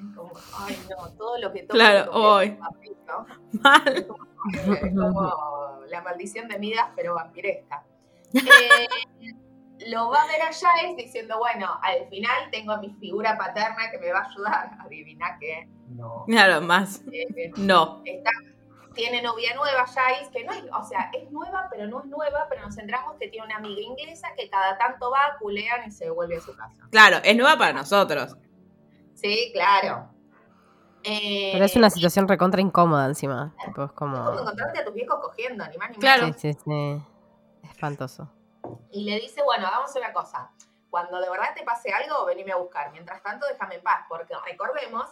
Es 0.00 0.16
como, 0.16 0.32
ay 0.60 0.78
no, 0.88 1.10
todo 1.12 1.36
lo 1.38 1.52
que 1.52 1.62
toca 1.64 1.74
Claro, 1.74 2.12
hoy. 2.12 2.50
vampiro. 2.58 3.26
Mal. 3.60 4.06
Es 4.54 4.94
como 4.94 5.80
la 5.88 6.00
maldición 6.00 6.48
de 6.48 6.58
Midas, 6.58 6.86
pero 6.96 7.14
vampiresca. 7.16 7.84
Eh, 8.32 8.88
lo 9.88 10.08
va 10.08 10.22
a 10.22 10.26
ver 10.26 10.40
a 10.40 10.50
Giles 10.52 10.96
diciendo, 10.96 11.36
bueno, 11.38 11.78
al 11.82 12.08
final 12.08 12.50
tengo 12.50 12.72
a 12.72 12.78
mi 12.80 12.90
figura 12.94 13.36
paterna 13.36 13.90
que 13.90 13.98
me 13.98 14.10
va 14.10 14.20
a 14.20 14.24
ayudar. 14.30 14.70
Adivina 14.80 15.36
que 15.38 15.68
no. 15.90 16.24
Claro, 16.26 16.62
más. 16.62 17.02
Eh, 17.12 17.50
No. 17.58 18.00
está, 18.06 18.30
tiene 18.94 19.22
novia 19.22 19.54
nueva, 19.54 19.86
Giles, 19.86 20.28
que 20.30 20.44
no 20.44 20.52
es, 20.52 20.64
o 20.72 20.84
sea, 20.84 21.10
es 21.12 21.30
nueva, 21.30 21.68
pero 21.70 21.86
no 21.86 22.00
es 22.00 22.06
nueva, 22.06 22.46
pero 22.48 22.62
nos 22.62 22.74
centramos 22.74 23.16
que 23.18 23.28
tiene 23.28 23.46
una 23.46 23.56
amiga 23.56 23.80
inglesa 23.80 24.28
que 24.36 24.48
cada 24.50 24.76
tanto 24.78 25.10
va, 25.10 25.36
culean 25.38 25.86
y 25.86 25.90
se 25.90 26.10
vuelve 26.10 26.36
a 26.36 26.40
su 26.40 26.54
casa. 26.56 26.88
Claro, 26.90 27.18
es 27.22 27.36
nueva 27.36 27.56
para 27.56 27.72
nosotros. 27.72 28.36
Sí, 29.14 29.50
claro. 29.52 30.08
Eh, 31.02 31.50
Pero 31.54 31.64
es 31.64 31.76
una 31.76 31.88
situación 31.88 32.28
recontra 32.28 32.60
incómoda 32.60 33.06
encima. 33.06 33.54
Tipo, 33.64 33.84
es 33.84 33.92
como. 33.92 34.16
encontrarte 34.38 34.80
a 34.80 34.84
tus 34.84 34.92
viejos 34.94 35.18
cogiendo, 35.20 35.66
ni 35.68 35.78
más 35.78 35.90
ni 35.90 35.96
Claro. 35.96 36.22
menos. 36.24 36.40
Sí, 36.40 36.52
sí, 36.52 36.58
sí. 36.64 37.02
Espantoso. 37.70 38.28
y 38.92 39.04
le 39.04 39.18
dice, 39.20 39.42
bueno, 39.42 39.66
hagamos 39.66 39.94
una 39.96 40.12
cosa. 40.12 40.50
Cuando 40.90 41.20
de 41.20 41.30
verdad 41.30 41.54
te 41.54 41.62
pase 41.62 41.92
algo, 41.92 42.24
venime 42.26 42.52
a 42.52 42.56
buscar. 42.56 42.90
Mientras 42.92 43.22
tanto, 43.22 43.46
déjame 43.46 43.76
en 43.76 43.82
paz, 43.82 44.04
porque 44.08 44.34
recordemos 44.44 45.06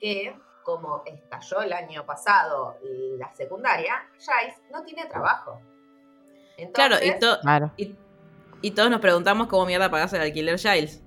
que 0.00 0.38
como 0.64 1.02
estalló 1.06 1.60
el 1.62 1.72
año 1.72 2.04
pasado 2.06 2.76
la 3.18 3.32
secundaria, 3.34 4.06
Giles 4.18 4.60
no 4.72 4.82
tiene 4.84 5.06
trabajo. 5.06 5.60
Claro, 6.72 6.96
y, 7.02 7.18
to- 7.18 7.38
Claro. 7.40 7.70
y, 7.76 7.96
y 8.62 8.70
todos 8.72 8.90
nos 8.90 9.00
preguntamos 9.00 9.46
cómo 9.48 9.66
mierda 9.66 9.90
pagás 9.90 10.12
el 10.14 10.22
alquiler 10.22 10.58
Giles. 10.58 11.02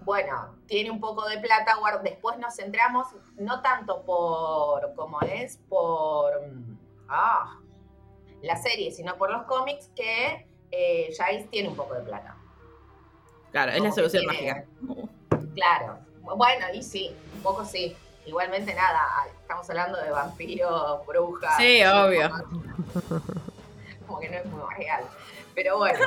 bueno, 0.00 0.54
tiene 0.66 0.90
un 0.90 1.00
poco 1.00 1.26
de 1.28 1.38
plata, 1.38 1.74
después 2.02 2.38
nos 2.38 2.54
centramos, 2.56 3.06
no 3.36 3.60
tanto 3.62 4.02
por, 4.04 4.94
como 4.94 5.20
es, 5.22 5.58
por 5.68 6.46
mm, 6.46 6.78
ah, 7.08 7.58
la 8.42 8.56
serie, 8.56 8.90
sino 8.92 9.16
por 9.16 9.30
los 9.30 9.44
cómics, 9.44 9.90
que 9.96 10.46
eh, 10.70 11.08
Giles 11.12 11.48
tiene 11.50 11.68
un 11.68 11.76
poco 11.76 11.94
de 11.94 12.00
plata. 12.02 12.36
Claro, 13.52 13.72
es 13.72 13.80
la 13.80 13.92
solución 13.92 14.24
tiene- 14.30 14.66
mágica. 14.88 15.08
Claro, 15.54 15.98
bueno, 16.36 16.66
y 16.74 16.82
sí, 16.82 17.14
un 17.34 17.42
poco 17.42 17.64
sí. 17.64 17.96
Igualmente 18.26 18.74
nada, 18.74 19.02
estamos 19.40 19.70
hablando 19.70 20.02
de 20.02 20.10
vampiros, 20.10 21.06
brujas. 21.06 21.56
Sí, 21.56 21.82
obvio. 21.84 22.28
Como 24.06 24.18
que 24.18 24.28
no 24.28 24.36
es 24.36 24.46
muy 24.46 24.74
real. 24.74 25.04
Pero 25.54 25.78
bueno, 25.78 26.00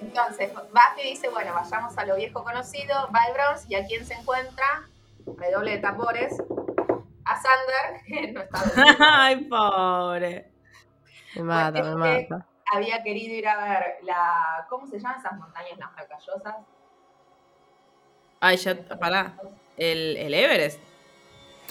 entonces 0.00 0.52
Buffy 0.52 1.02
dice, 1.02 1.28
bueno, 1.28 1.54
vayamos 1.54 1.96
a 1.96 2.04
lo 2.04 2.16
viejo 2.16 2.42
conocido, 2.42 3.08
va 3.14 3.20
y 3.68 3.74
a 3.76 3.86
quién 3.86 4.04
se 4.04 4.14
encuentra, 4.14 4.88
redoble 5.36 5.72
de 5.72 5.78
tambores, 5.78 6.32
a 7.24 7.40
Sander, 7.40 8.02
que 8.06 8.32
no 8.32 8.40
está 8.40 8.60
Ay, 9.22 9.44
pobre. 9.44 10.50
Me 11.36 11.42
mata, 11.44 11.82
me 11.82 11.94
mata. 11.94 12.46
había 12.72 13.02
querido 13.04 13.34
ir 13.34 13.46
a 13.48 13.56
ver 13.64 13.84
la, 14.02 14.66
¿cómo 14.68 14.86
se 14.86 14.98
llaman 14.98 15.20
esas 15.20 15.32
montañas 15.38 15.78
las 15.78 15.96
rocallosas? 15.96 16.56
Ay, 18.40 18.56
ya, 18.56 18.76
pará. 18.98 19.36
El, 19.76 20.16
el 20.16 20.34
Everest. 20.34 20.80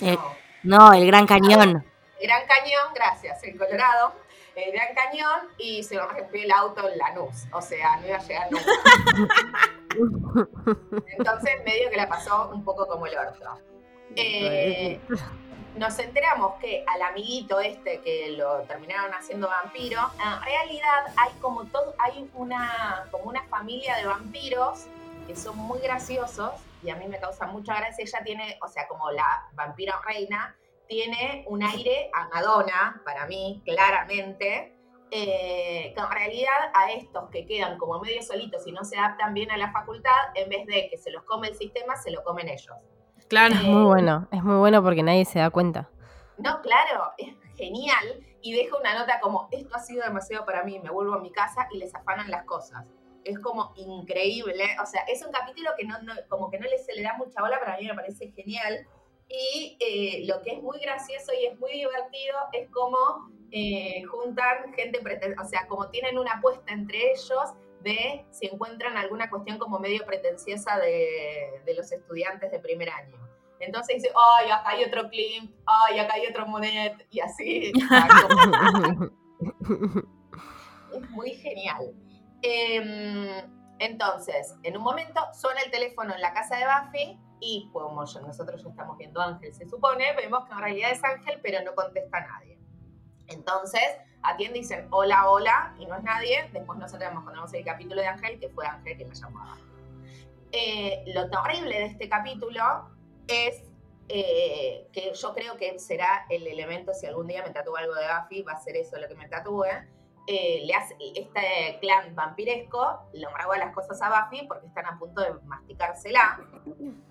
Eh, 0.01 0.17
No. 0.63 0.93
El 0.93 1.05
Gran 1.08 1.25
Cañón. 1.25 1.86
El 2.20 2.27
Gran 2.27 2.46
Cañón, 2.48 2.93
gracias, 2.93 3.43
el 3.43 3.58
Colorado, 3.58 4.13
el 4.55 4.72
Gran 4.72 4.93
Cañón 4.93 5.48
y 5.58 5.81
se 5.84 5.98
rompió 5.98 6.43
el 6.43 6.51
auto 6.51 6.88
en 6.88 6.98
Lanús, 6.98 7.46
o 7.51 7.62
sea, 7.62 7.98
no 7.98 8.08
iba 8.08 8.17
a 8.17 8.22
llegar 8.22 8.51
nunca. 8.51 8.72
Entonces 11.17 11.63
medio 11.65 11.89
que 11.89 11.98
la 11.98 12.08
pasó 12.08 12.51
un 12.53 12.63
poco 12.63 12.88
como 12.88 13.08
el 13.08 13.17
orto. 13.17 13.60
Eh, 14.15 15.00
nos 15.75 15.98
enteramos 16.00 16.60
que 16.60 16.84
al 16.88 17.01
amiguito 17.01 17.60
este 17.60 18.01
que 18.01 18.36
lo 18.38 18.62
terminaron 18.63 19.13
haciendo 19.13 19.48
vampiro, 19.48 20.01
en 20.20 20.43
realidad 20.43 21.05
hay 21.15 21.31
como 21.39 21.65
todo, 21.65 21.96
hay 21.98 22.29
una, 22.34 23.08
como 23.10 23.25
una 23.25 23.41
familia 23.43 23.96
de 23.98 24.05
vampiros 24.05 24.86
que 25.27 25.36
son 25.36 25.58
muy 25.58 25.79
graciosos 25.79 26.51
y 26.83 26.89
a 26.89 26.95
mí 26.95 27.07
me 27.07 27.19
causa 27.19 27.47
mucha 27.47 27.75
gracia. 27.75 28.03
Ella 28.03 28.19
tiene, 28.23 28.57
o 28.61 28.67
sea, 28.67 28.88
como 28.88 29.11
la 29.11 29.50
vampira 29.53 30.00
reina, 30.05 30.55
tiene 30.88 31.45
un 31.47 31.63
aire 31.63 32.09
a 32.13 32.27
Madonna, 32.29 33.01
para 33.05 33.25
mí, 33.25 33.61
claramente. 33.65 34.75
eh, 35.11 35.93
que 35.93 36.01
en 36.01 36.09
realidad 36.09 36.71
a 36.73 36.91
estos 36.91 37.29
que 37.29 37.45
quedan 37.45 37.77
como 37.77 38.00
medio 38.00 38.21
solitos 38.23 38.65
y 38.65 38.71
no 38.71 38.85
se 38.85 38.97
adaptan 38.97 39.33
bien 39.33 39.51
a 39.51 39.57
la 39.57 39.71
facultad, 39.71 40.11
en 40.35 40.50
vez 40.50 40.65
de 40.65 40.89
que 40.89 40.97
se 40.97 41.11
los 41.11 41.23
come 41.23 41.50
el 41.50 41.55
sistema, 41.55 41.97
se 41.97 42.11
lo 42.11 42.23
comen 42.23 42.47
ellos. 42.47 42.77
Claro. 43.27 43.55
Es 43.55 43.63
muy 43.63 43.83
bueno. 43.83 44.27
Es 44.31 44.41
muy 44.41 44.55
bueno 44.55 44.81
porque 44.81 45.03
nadie 45.03 45.25
se 45.25 45.39
da 45.39 45.50
cuenta. 45.50 45.89
No, 46.38 46.61
claro, 46.61 47.11
es 47.17 47.35
genial. 47.55 48.25
Y 48.41 48.53
deja 48.53 48.75
una 48.77 48.97
nota 48.97 49.19
como, 49.19 49.50
esto 49.51 49.75
ha 49.75 49.79
sido 49.79 50.03
demasiado 50.03 50.45
para 50.45 50.63
mí, 50.63 50.79
me 50.79 50.89
vuelvo 50.89 51.13
a 51.13 51.19
mi 51.19 51.31
casa 51.31 51.67
y 51.71 51.77
les 51.77 51.93
afanan 51.93 52.31
las 52.31 52.45
cosas. 52.45 52.85
Es 53.23 53.39
como 53.39 53.73
increíble. 53.75 54.63
O 54.81 54.85
sea, 54.85 55.01
es 55.07 55.23
un 55.25 55.31
capítulo 55.31 55.69
que 55.77 55.85
no, 55.85 56.01
no- 56.01 56.13
como 56.29 56.49
que 56.49 56.59
no 56.59 56.67
le, 56.67 56.77
se 56.79 56.93
le 56.93 57.03
da 57.03 57.15
mucha 57.17 57.41
bola, 57.41 57.59
pero 57.59 57.73
a 57.73 57.77
mí 57.77 57.87
me 57.87 57.93
parece 57.93 58.31
genial. 58.31 58.87
Y 59.29 59.77
eh, 59.79 60.23
lo 60.25 60.41
que 60.41 60.51
es 60.51 60.61
muy 60.61 60.79
gracioso 60.79 61.31
y 61.39 61.45
es 61.45 61.57
muy 61.59 61.71
divertido 61.71 62.35
es 62.51 62.69
como 62.69 62.97
eh, 63.51 64.03
juntan 64.03 64.73
gente, 64.73 64.99
o 65.41 65.45
sea, 65.45 65.67
como 65.67 65.89
tienen 65.89 66.17
una 66.17 66.33
apuesta 66.33 66.71
entre 66.73 67.11
ellos 67.11 67.53
de 67.81 68.25
si 68.31 68.47
encuentran 68.47 68.97
alguna 68.97 69.29
cuestión 69.29 69.57
como 69.57 69.79
medio 69.79 70.05
pretenciosa 70.05 70.77
de, 70.79 71.61
de 71.65 71.73
los 71.75 71.91
estudiantes 71.91 72.51
de 72.51 72.59
primer 72.59 72.89
año. 72.89 73.17
Entonces 73.59 73.97
dice, 73.97 74.11
ay, 74.37 74.49
acá 74.51 74.69
hay 74.71 74.83
otro 74.83 75.09
Klimt, 75.09 75.55
ay, 75.65 75.99
acá 75.99 76.15
hay 76.15 76.25
otro 76.27 76.47
Monet, 76.47 77.05
y 77.11 77.19
así. 77.21 77.71
es 80.93 81.09
muy 81.11 81.31
genial. 81.35 81.93
Em, 82.41 83.51
entonces, 83.79 84.55
en 84.63 84.77
un 84.77 84.83
momento 84.83 85.21
suena 85.33 85.62
el 85.62 85.71
teléfono 85.71 86.13
en 86.13 86.21
la 86.21 86.33
casa 86.33 86.57
de 86.57 86.63
Buffy 86.65 87.19
y 87.39 87.69
como 87.74 88.05
ya- 88.05 88.21
nosotros 88.21 88.63
ya 88.63 88.69
estamos 88.69 88.98
viendo 88.98 89.21
Ángel, 89.21 89.53
se 89.53 89.67
supone, 89.67 90.13
vemos 90.15 90.45
que 90.48 90.53
en 90.53 90.60
realidad 90.60 90.91
es 90.91 91.03
Ángel, 91.03 91.39
pero 91.41 91.63
no 91.63 91.74
contesta 91.75 92.17
a 92.17 92.27
nadie. 92.27 92.60
Entonces, 93.27 93.81
atiende 94.24 94.60
y 94.60 94.62
dicen 94.62 94.88
hola, 94.91 95.29
hola, 95.29 95.75
y 95.79 95.86
no 95.86 95.95
es 95.95 96.03
nadie. 96.03 96.50
Después 96.51 96.77
nos 96.77 96.91
enteramos 96.93 97.24
cuando 97.24 97.41
vemos 97.41 97.53
el 97.53 97.65
capítulo 97.65 98.01
de 98.01 98.07
Ángel, 98.07 98.39
que 98.39 98.50
fue 98.50 98.65
Ángel 98.67 98.98
quien 98.98 99.10
la 99.10 99.15
llamaba. 99.15 99.57
Eh, 100.51 101.03
lo 101.13 101.29
terrible 101.29 101.79
de 101.79 101.86
este 101.86 102.10
capítulo 102.10 102.62
es 103.27 103.63
eh, 104.10 104.89
que 104.91 105.13
yo 105.13 105.33
creo 105.33 105.55
que 105.55 105.79
será 105.79 106.25
el 106.29 106.45
elemento, 106.45 106.93
si 106.93 107.05
algún 107.05 107.27
día 107.27 107.41
me 107.43 107.51
tatúo 107.51 107.77
algo 107.77 107.95
de 107.95 108.03
Buffy, 108.05 108.41
va 108.43 108.51
a 108.53 108.60
ser 108.60 108.75
eso 108.75 108.98
lo 108.98 109.07
que 109.07 109.15
me 109.15 109.29
tatúe, 109.29 109.63
eh, 110.27 110.61
le 110.65 110.73
hace, 110.73 110.95
este 111.15 111.79
clan 111.81 112.15
vampiresco 112.15 113.09
le 113.13 113.27
roba 113.27 113.57
las 113.57 113.73
cosas 113.73 114.01
a 114.01 114.09
Buffy 114.09 114.45
porque 114.47 114.67
están 114.67 114.85
a 114.85 114.97
punto 114.99 115.21
de 115.21 115.33
masticársela. 115.45 116.39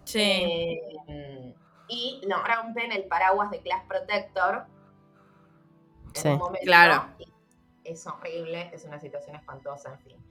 Sí. 0.05 0.21
Eh, 0.21 1.55
y 1.89 2.21
lo 2.27 2.37
rompen 2.43 2.93
el 2.93 3.05
paraguas 3.09 3.51
de 3.51 3.61
Class 3.63 3.85
Protector. 3.89 4.67
en 6.07 6.15
Sí. 6.15 6.29
un 6.29 6.39
momento, 6.39 6.65
Claro. 6.65 7.05
Es 7.85 8.07
horrible, 8.07 8.71
es 8.73 8.85
una 8.85 9.01
situación 9.01 9.37
espantosa, 9.37 9.91
en 9.93 9.99
fin. 10.01 10.27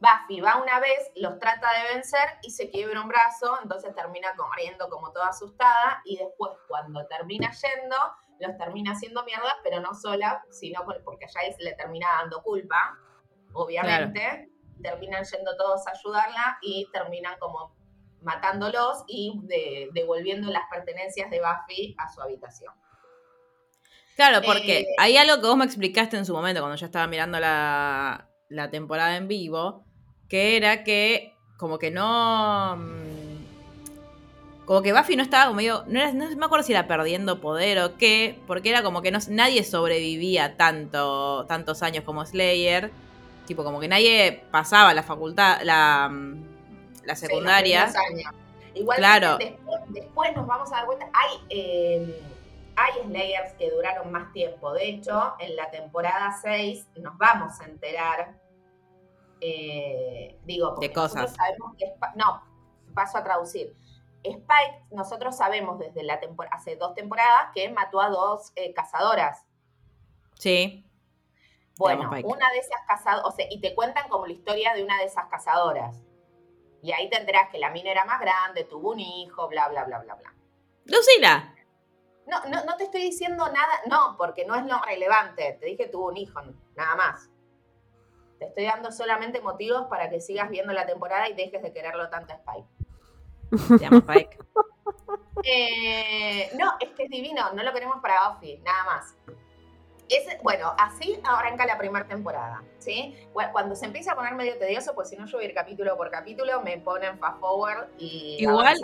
Buffy 0.00 0.40
va 0.40 0.56
una 0.62 0.78
vez, 0.80 1.10
los 1.16 1.38
trata 1.38 1.68
de 1.72 1.94
vencer 1.94 2.38
y 2.42 2.50
se 2.50 2.70
quiebra 2.70 3.00
un 3.00 3.08
brazo, 3.08 3.58
entonces 3.62 3.94
termina 3.94 4.28
corriendo 4.36 4.88
como 4.88 5.10
toda 5.12 5.28
asustada 5.28 6.02
y 6.04 6.18
después 6.18 6.52
cuando 6.68 7.04
termina 7.06 7.50
yendo, 7.52 7.96
los 8.40 8.56
termina 8.56 8.92
haciendo 8.92 9.24
mierda, 9.24 9.56
pero 9.64 9.80
no 9.80 9.94
sola, 9.94 10.42
sino 10.50 10.84
porque 11.04 11.24
a 11.26 11.28
Giles 11.28 11.56
le 11.60 11.74
termina 11.74 12.06
dando 12.20 12.42
culpa, 12.42 12.98
obviamente. 13.52 14.50
Terminan 14.82 15.24
yendo 15.24 15.56
todos 15.56 15.86
a 15.88 15.90
ayudarla 15.90 16.58
y 16.62 16.88
terminan 16.92 17.36
como 17.40 17.74
matándolos 18.22 19.02
y 19.08 19.40
de- 19.44 19.88
devolviendo 19.92 20.50
las 20.50 20.62
pertenencias 20.70 21.30
de 21.30 21.40
Buffy 21.40 21.96
a 21.98 22.08
su 22.12 22.20
habitación. 22.20 22.72
Claro, 24.16 24.40
porque 24.44 24.80
Eh, 24.80 24.86
hay 24.98 25.16
algo 25.16 25.40
que 25.40 25.46
vos 25.46 25.56
me 25.56 25.64
explicaste 25.64 26.16
en 26.16 26.26
su 26.26 26.32
momento 26.32 26.60
cuando 26.60 26.76
yo 26.76 26.86
estaba 26.86 27.06
mirando 27.06 27.38
la, 27.38 28.28
la 28.48 28.70
temporada 28.70 29.16
en 29.16 29.28
vivo, 29.28 29.84
que 30.28 30.56
era 30.56 30.82
que 30.84 31.36
como 31.56 31.78
que 31.78 31.90
no... 31.90 32.76
Como 34.68 34.82
que 34.82 34.92
Buffy 34.92 35.16
no 35.16 35.22
estaba 35.22 35.46
como 35.46 35.56
medio... 35.56 35.82
No, 35.86 35.98
era- 35.98 36.12
no 36.12 36.28
me 36.36 36.44
acuerdo 36.44 36.62
si 36.62 36.72
era 36.72 36.86
perdiendo 36.86 37.40
poder 37.40 37.78
o 37.78 37.96
qué, 37.96 38.38
porque 38.46 38.68
era 38.68 38.82
como 38.82 39.00
que 39.00 39.10
no, 39.10 39.18
nadie 39.30 39.64
sobrevivía 39.64 40.58
tanto, 40.58 41.46
tantos 41.46 41.82
años 41.82 42.04
como 42.04 42.22
Slayer. 42.26 42.90
Tipo, 43.46 43.64
como 43.64 43.80
que 43.80 43.88
nadie 43.88 44.44
pasaba 44.50 44.92
la 44.92 45.02
facultad, 45.02 45.62
la, 45.62 46.10
mm, 46.12 46.44
la 47.04 47.16
secundaria. 47.16 47.84
años. 47.84 48.30
Igual 48.74 48.98
Claro. 48.98 49.38
después, 49.38 49.80
después 49.88 50.36
nos 50.36 50.46
vamos 50.46 50.70
a 50.70 50.76
dar 50.76 50.84
cuenta, 50.86 51.06
hay, 51.14 51.38
eh, 51.48 52.22
hay 52.76 52.92
Slayers 53.06 53.54
que 53.54 53.70
duraron 53.70 54.12
más 54.12 54.30
tiempo. 54.34 54.74
De 54.74 54.86
hecho, 54.86 55.32
en 55.38 55.56
la 55.56 55.70
temporada 55.70 56.36
6 56.42 56.86
nos 57.00 57.16
vamos 57.16 57.58
a 57.58 57.64
enterar, 57.64 58.34
eh, 59.40 60.38
digo, 60.44 60.74
porque 60.74 60.88
De 60.88 60.94
cosas. 60.94 61.34
sabemos 61.34 61.74
que 61.78 61.86
no, 62.16 62.42
paso 62.94 63.16
a 63.16 63.24
traducir. 63.24 63.74
Spike, 64.24 64.84
nosotros 64.90 65.36
sabemos 65.36 65.78
desde 65.78 66.02
la 66.02 66.20
temporada, 66.20 66.56
hace 66.56 66.76
dos 66.76 66.94
temporadas 66.94 67.50
que 67.54 67.68
mató 67.70 68.00
a 68.00 68.08
dos 68.08 68.52
eh, 68.56 68.72
cazadoras. 68.74 69.46
Sí. 70.34 70.84
Bueno, 71.76 72.10
una 72.24 72.50
de 72.50 72.58
esas 72.58 72.80
cazadoras, 72.88 73.24
o 73.26 73.30
sea, 73.30 73.46
y 73.48 73.60
te 73.60 73.74
cuentan 73.74 74.08
como 74.08 74.26
la 74.26 74.32
historia 74.32 74.74
de 74.74 74.82
una 74.82 74.98
de 74.98 75.04
esas 75.04 75.26
cazadoras. 75.26 75.96
Y 76.82 76.92
ahí 76.92 77.08
te 77.08 77.18
enterás 77.18 77.50
que 77.50 77.58
la 77.58 77.70
mina 77.70 77.90
era 77.90 78.04
más 78.04 78.20
grande, 78.20 78.64
tuvo 78.64 78.90
un 78.90 79.00
hijo, 79.00 79.48
bla, 79.48 79.68
bla, 79.68 79.84
bla, 79.84 80.00
bla, 80.00 80.14
bla. 80.14 80.34
Lucila. 80.84 81.54
No, 82.26 82.44
no, 82.46 82.64
no 82.64 82.76
te 82.76 82.84
estoy 82.84 83.02
diciendo 83.02 83.46
nada, 83.46 83.80
no, 83.88 84.16
porque 84.18 84.44
no 84.44 84.54
es 84.54 84.64
lo 84.64 84.80
relevante. 84.82 85.56
Te 85.60 85.66
dije 85.66 85.86
tuvo 85.86 86.08
un 86.08 86.16
hijo, 86.16 86.40
nada 86.76 86.96
más. 86.96 87.30
Te 88.38 88.46
estoy 88.46 88.64
dando 88.64 88.92
solamente 88.92 89.40
motivos 89.40 89.86
para 89.88 90.10
que 90.10 90.20
sigas 90.20 90.50
viendo 90.50 90.72
la 90.72 90.86
temporada 90.86 91.28
y 91.28 91.34
dejes 91.34 91.62
de 91.62 91.72
quererlo 91.72 92.10
tanto 92.10 92.32
a 92.32 92.36
Spike. 92.36 92.77
Se 93.56 93.78
llama 93.78 93.98
Spike. 93.98 94.38
Eh, 95.44 96.50
no, 96.58 96.72
es 96.80 96.90
que 96.90 97.04
es 97.04 97.10
divino, 97.10 97.52
no 97.54 97.62
lo 97.62 97.72
queremos 97.72 97.98
para 98.02 98.28
Buffy, 98.30 98.58
nada 98.64 98.84
más. 98.84 99.14
Es, 100.08 100.24
bueno, 100.42 100.72
así 100.78 101.18
arranca 101.22 101.66
la 101.66 101.76
primera 101.76 102.06
temporada, 102.06 102.62
¿sí? 102.78 103.14
Bueno, 103.34 103.50
Cuando 103.52 103.76
se 103.76 103.84
empieza 103.86 104.12
a 104.12 104.16
poner 104.16 104.34
medio 104.34 104.56
tedioso, 104.58 104.94
pues 104.94 105.10
si 105.10 105.16
no 105.16 105.26
yo 105.26 105.36
voy 105.36 105.44
a 105.44 105.48
ir 105.48 105.54
capítulo 105.54 105.96
por 105.96 106.10
capítulo, 106.10 106.62
me 106.62 106.78
ponen 106.78 107.18
fast 107.18 107.38
forward 107.40 107.88
y 107.98 108.38
Igual-. 108.40 108.78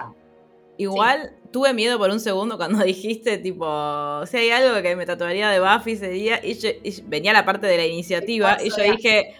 Igual 0.77 1.37
tuve 1.53 1.73
miedo 1.73 1.99
por 1.99 2.11
un 2.11 2.19
segundo 2.21 2.57
cuando 2.57 2.83
dijiste, 2.85 3.39
tipo, 3.39 4.27
si 4.27 4.37
hay 4.37 4.51
algo 4.51 4.83
que 4.83 4.97
me 4.97 5.07
tatuaría 5.07 5.49
de 5.51 5.61
Buffy 5.61 5.97
sería. 5.97 6.45
Y, 6.45 6.55
yo- 6.59 6.71
y 6.83 7.01
venía 7.03 7.33
la 7.33 7.45
parte 7.45 7.67
de 7.69 7.77
la 7.77 7.87
iniciativa. 7.87 8.59
Y 8.63 8.71
yo 8.71 8.83
dije, 8.83 9.35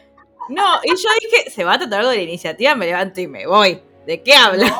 no, 0.49 0.63
y 0.85 0.91
yo 0.91 1.09
dije, 1.21 1.51
se 1.51 1.65
va 1.65 1.75
a 1.75 1.79
tatuar 1.79 2.01
algo 2.01 2.13
de 2.13 2.19
la 2.19 2.23
iniciativa, 2.23 2.75
me 2.77 2.87
levanto 2.87 3.21
y 3.21 3.27
me 3.27 3.47
voy. 3.47 3.83
¿De 4.07 4.23
qué 4.23 4.35
habla? 4.35 4.69
No, 4.69 4.77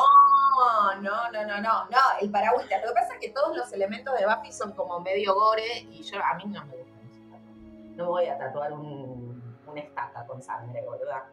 no, 1.01 1.31
no, 1.31 1.45
no, 1.45 1.61
no, 1.61 1.85
no, 1.85 1.97
el 2.21 2.29
paragüita. 2.31 2.79
Lo 2.81 2.87
que 2.89 2.93
pasa 2.93 3.13
es 3.13 3.19
que 3.19 3.29
todos 3.29 3.55
los 3.55 3.71
elementos 3.73 4.13
de 4.17 4.25
Buffy 4.25 4.51
son 4.51 4.71
como 4.73 4.99
medio 4.99 5.33
gore 5.35 5.87
y 5.91 6.03
yo 6.03 6.17
a 6.23 6.33
mí 6.35 6.45
no 6.45 6.65
me 6.65 6.75
gusta 6.75 6.99
eso. 7.01 7.21
No 7.95 8.03
me 8.03 8.09
voy 8.09 8.25
a 8.27 8.37
tatuar 8.37 8.73
un, 8.73 9.43
una 9.67 9.79
estaca 9.79 10.25
con 10.25 10.41
sangre, 10.41 10.81
boluda. 10.83 11.29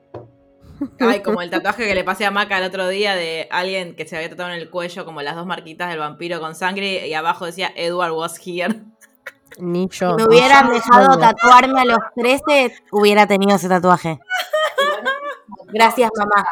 Ay, 1.01 1.23
como 1.23 1.43
el 1.43 1.51
tatuaje 1.51 1.87
que 1.87 1.95
le 1.95 2.05
pasé 2.05 2.27
a 2.27 2.31
Maca 2.31 2.59
el 2.59 2.65
otro 2.65 2.89
día 2.89 3.15
de 3.15 3.49
alguien 3.51 3.95
que 3.95 4.07
se 4.07 4.17
había 4.17 4.31
tatuado 4.31 4.53
en 4.53 4.59
el 4.59 4.71
cuello, 4.71 5.05
como 5.05 5.23
las 5.23 5.37
dos 5.37 5.47
marquitas 5.47 5.91
del 5.91 5.99
vampiro 5.99 6.41
con 6.41 6.55
sangre, 6.55 7.07
y 7.07 7.15
abajo 7.15 7.47
decía 7.47 7.73
Edward 7.77 8.13
was 8.13 8.41
here. 8.45 8.83
Ni 9.59 9.89
yo. 9.89 10.11
Si 10.11 10.17
me 10.17 10.25
hubieran 10.25 10.71
dejado 10.71 11.19
tatuarme 11.19 11.81
a 11.83 11.85
los 11.85 11.99
13, 12.17 12.75
hubiera 12.91 13.27
tenido 13.27 13.57
ese 13.57 13.69
tatuaje. 13.69 14.19
Gracias, 15.69 16.11
mamá. 16.17 16.45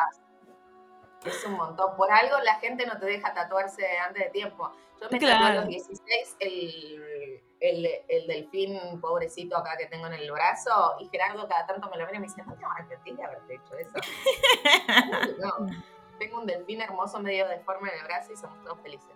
Es 1.25 1.45
un 1.45 1.53
montón. 1.53 1.97
Por 1.97 2.11
algo 2.11 2.39
la 2.41 2.55
gente 2.57 2.87
no 2.87 2.99
te 2.99 3.07
deja 3.07 3.33
tatuarse 3.35 3.87
antes 3.99 4.25
de 4.25 4.31
tiempo. 4.31 4.73
Yo 5.01 5.09
me 5.11 5.19
Claro. 5.19 5.39
tatué 5.39 5.51
a 5.51 5.55
los 5.61 5.69
16 5.69 6.37
el, 6.41 7.43
el, 7.61 7.89
el 8.09 8.27
delfín 8.27 9.01
pobrecito 9.01 9.57
acá 9.57 9.77
que 9.77 9.87
tengo 9.87 10.07
en 10.07 10.15
el 10.15 10.31
brazo 10.33 10.97
y 10.99 11.09
Gerardo 11.09 11.47
cada 11.49 11.67
tanto 11.67 11.89
me 11.91 11.97
lo 11.99 12.07
mira 12.07 12.17
y 12.19 12.21
me 12.21 12.27
dice, 12.27 12.43
no 12.45 12.55
te 12.55 12.65
arrepentir 12.65 13.17
de 13.17 13.25
haberte 13.25 13.55
hecho 13.55 13.77
eso. 13.79 13.93
no. 15.39 15.67
Tengo 16.19 16.41
un 16.41 16.47
delfín 16.47 16.81
hermoso 16.83 17.19
medio 17.21 17.49
deforme 17.49 17.91
en 17.93 17.99
el 17.99 18.05
brazo 18.05 18.33
y 18.33 18.37
somos 18.37 18.63
todos 18.65 18.79
felices. 18.81 19.09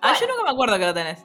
Ah, 0.00 0.14
yo 0.20 0.26
nunca 0.28 0.44
me 0.44 0.50
acuerdo 0.50 0.78
que 0.78 0.86
lo 0.86 0.94
tenés. 0.94 1.24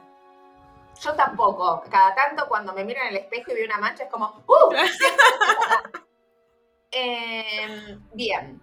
Yo 1.02 1.14
tampoco. 1.14 1.84
Cada 1.92 2.16
tanto 2.16 2.48
cuando 2.48 2.74
me 2.74 2.84
miro 2.84 3.02
en 3.02 3.10
el 3.10 3.18
espejo 3.18 3.52
y 3.52 3.56
veo 3.56 3.66
una 3.66 3.78
mancha 3.78 4.04
es 4.06 4.10
como, 4.12 4.44
¡uh! 4.48 4.74
Eh, 6.92 7.98
bien. 8.14 8.62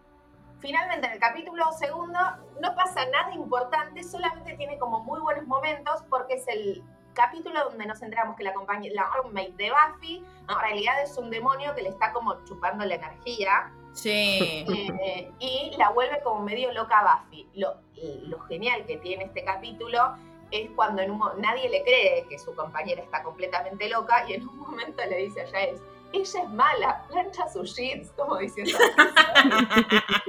Finalmente 0.64 1.06
en 1.06 1.12
el 1.12 1.18
capítulo 1.18 1.70
segundo 1.72 2.18
no 2.58 2.74
pasa 2.74 3.04
nada 3.10 3.34
importante, 3.34 4.02
solamente 4.02 4.54
tiene 4.54 4.78
como 4.78 5.00
muy 5.00 5.20
buenos 5.20 5.46
momentos 5.46 6.02
porque 6.08 6.36
es 6.36 6.48
el 6.48 6.82
capítulo 7.12 7.64
donde 7.64 7.84
nos 7.84 8.00
enteramos 8.00 8.34
que 8.34 8.44
la 8.44 8.54
compañía, 8.54 8.90
la 8.94 9.10
roommate 9.14 9.52
de 9.58 9.70
Buffy, 9.70 10.24
en 10.48 10.58
realidad 10.62 11.02
es 11.02 11.18
un 11.18 11.28
demonio 11.28 11.74
que 11.74 11.82
le 11.82 11.90
está 11.90 12.14
como 12.14 12.42
chupando 12.46 12.82
la 12.86 12.94
energía 12.94 13.70
Sí. 13.92 14.64
eh, 15.04 15.30
y 15.38 15.74
la 15.76 15.90
vuelve 15.90 16.22
como 16.22 16.40
medio 16.40 16.72
loca 16.72 16.98
a 16.98 17.20
Buffy. 17.24 17.46
Lo, 17.56 17.74
lo 18.22 18.40
genial 18.40 18.86
que 18.86 18.96
tiene 18.96 19.24
este 19.24 19.44
capítulo 19.44 20.16
es 20.50 20.70
cuando 20.70 21.02
en 21.02 21.10
un 21.10 21.20
nadie 21.42 21.68
le 21.68 21.82
cree 21.82 22.24
que 22.26 22.38
su 22.38 22.54
compañera 22.56 23.02
está 23.02 23.22
completamente 23.22 23.86
loca 23.90 24.24
y 24.26 24.32
en 24.32 24.48
un 24.48 24.60
momento 24.60 25.04
le 25.04 25.16
dice 25.18 25.42
a 25.42 25.46
Giles, 25.46 25.82
ella 26.14 26.42
es 26.42 26.48
mala, 26.50 27.04
plancha 27.08 27.48
sus 27.52 27.76
jeans, 27.76 28.10
como 28.16 28.38
diciendo, 28.38 28.78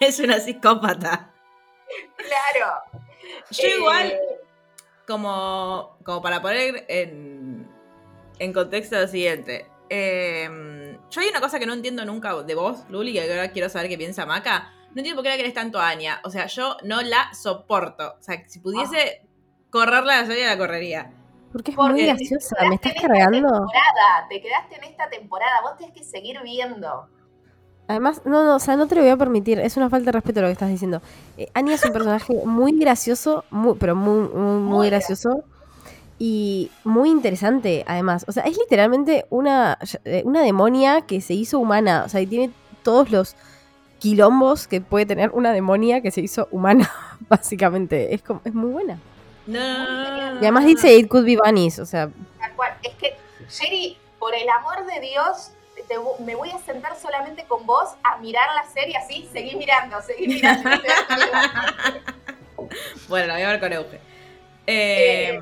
es 0.00 0.18
una 0.20 0.38
psicópata. 0.40 1.30
claro. 2.16 2.72
Yo 3.50 3.66
Eh, 3.68 3.76
igual, 3.76 4.18
como, 5.06 5.96
como 6.04 6.22
para 6.22 6.40
poner 6.42 6.84
en, 6.88 7.68
en 8.38 8.52
contexto 8.52 8.98
lo 9.00 9.08
siguiente. 9.08 9.66
eh, 9.90 10.98
yo 11.10 11.20
hay 11.20 11.28
una 11.28 11.40
cosa 11.40 11.58
que 11.58 11.66
no 11.66 11.74
entiendo 11.74 12.04
nunca 12.06 12.34
de 12.42 12.54
vos, 12.54 12.84
Luli, 12.88 13.12
que 13.12 13.20
ahora 13.30 13.50
quiero 13.52 13.68
saber 13.68 13.88
qué 13.90 13.98
piensa 13.98 14.24
Maca. 14.24 14.72
No 14.94 15.00
entiendo 15.00 15.16
por 15.16 15.24
qué 15.24 15.30
la 15.30 15.36
querés 15.36 15.52
tanto 15.54 15.78
a 15.78 15.88
Anya. 15.88 16.20
O 16.24 16.30
sea, 16.30 16.46
yo 16.46 16.76
no 16.84 17.02
la 17.02 17.32
soporto. 17.34 18.14
O 18.18 18.22
sea, 18.22 18.42
si 18.48 18.60
pudiese 18.60 19.22
correrla 19.70 20.14
de 20.16 20.20
la 20.22 20.26
serie, 20.26 20.46
la 20.46 20.56
correría. 20.58 21.12
Porque 21.52 21.72
es 21.72 21.76
Porque 21.76 21.92
muy 21.92 22.06
graciosa. 22.06 22.56
¿Me 22.68 22.76
estás 22.76 22.94
cargando? 22.94 23.66
te 24.28 24.40
quedaste 24.40 24.76
en 24.76 24.84
esta 24.84 25.08
temporada, 25.10 25.60
vos 25.62 25.76
tenés 25.76 25.92
que 25.92 26.02
seguir 26.02 26.40
viendo. 26.42 27.08
Además, 27.88 28.22
no, 28.24 28.44
no, 28.44 28.56
o 28.56 28.58
sea, 28.58 28.76
no 28.76 28.86
te 28.86 28.94
lo 28.94 29.02
voy 29.02 29.10
a 29.10 29.16
permitir. 29.16 29.58
Es 29.58 29.76
una 29.76 29.90
falta 29.90 30.06
de 30.06 30.12
respeto 30.12 30.40
lo 30.40 30.46
que 30.46 30.52
estás 30.52 30.70
diciendo. 30.70 31.02
Eh, 31.36 31.48
Anya 31.52 31.74
es 31.74 31.84
un 31.84 31.92
personaje 31.92 32.34
muy 32.46 32.78
gracioso, 32.78 33.44
muy, 33.50 33.76
pero 33.78 33.94
muy, 33.94 34.28
muy, 34.28 34.60
muy 34.60 34.60
Muy 34.60 34.86
gracioso. 34.86 35.44
Y 36.18 36.70
muy 36.84 37.10
interesante, 37.10 37.84
además. 37.86 38.24
O 38.28 38.32
sea, 38.32 38.44
es 38.44 38.56
literalmente 38.56 39.26
una, 39.28 39.78
eh, 40.04 40.22
una 40.24 40.42
demonia 40.42 41.02
que 41.02 41.20
se 41.20 41.34
hizo 41.34 41.58
humana. 41.58 42.04
O 42.06 42.08
sea, 42.08 42.20
y 42.20 42.26
tiene 42.26 42.52
todos 42.82 43.10
los 43.10 43.36
quilombos 43.98 44.68
que 44.68 44.80
puede 44.80 45.04
tener 45.04 45.30
una 45.30 45.52
demonia 45.52 46.00
que 46.00 46.10
se 46.10 46.20
hizo 46.20 46.48
humana, 46.50 46.88
básicamente. 47.28 48.14
Es, 48.14 48.22
como, 48.22 48.40
es 48.44 48.54
muy 48.54 48.70
buena. 48.70 48.98
No, 49.46 50.34
Y 50.34 50.38
además 50.38 50.64
dice 50.64 50.94
It 50.94 51.08
could 51.08 51.24
be 51.24 51.36
Bunnies. 51.36 51.78
O 51.78 51.86
sea, 51.86 52.08
Tal 52.38 52.52
cual. 52.54 52.74
Es 52.82 52.94
que, 52.96 53.16
Sherry, 53.48 53.98
por 54.18 54.34
el 54.34 54.48
amor 54.48 54.86
de 54.86 55.00
Dios, 55.00 55.50
te- 55.88 55.96
me 56.24 56.34
voy 56.36 56.50
a 56.50 56.58
sentar 56.60 56.96
solamente 56.96 57.44
con 57.46 57.66
vos 57.66 57.90
a 58.04 58.18
mirar 58.18 58.48
la 58.54 58.64
serie 58.70 58.96
así, 58.96 59.28
seguí 59.32 59.56
mirando, 59.56 60.00
seguí 60.02 60.28
mirando. 60.28 60.70
Bueno, 63.08 63.26
la 63.26 63.34
voy 63.34 63.42
a 63.42 63.48
ver 63.48 63.60
con 63.60 63.72
Euge. 63.72 63.96
Eh, 64.66 65.34
Eh, 65.34 65.40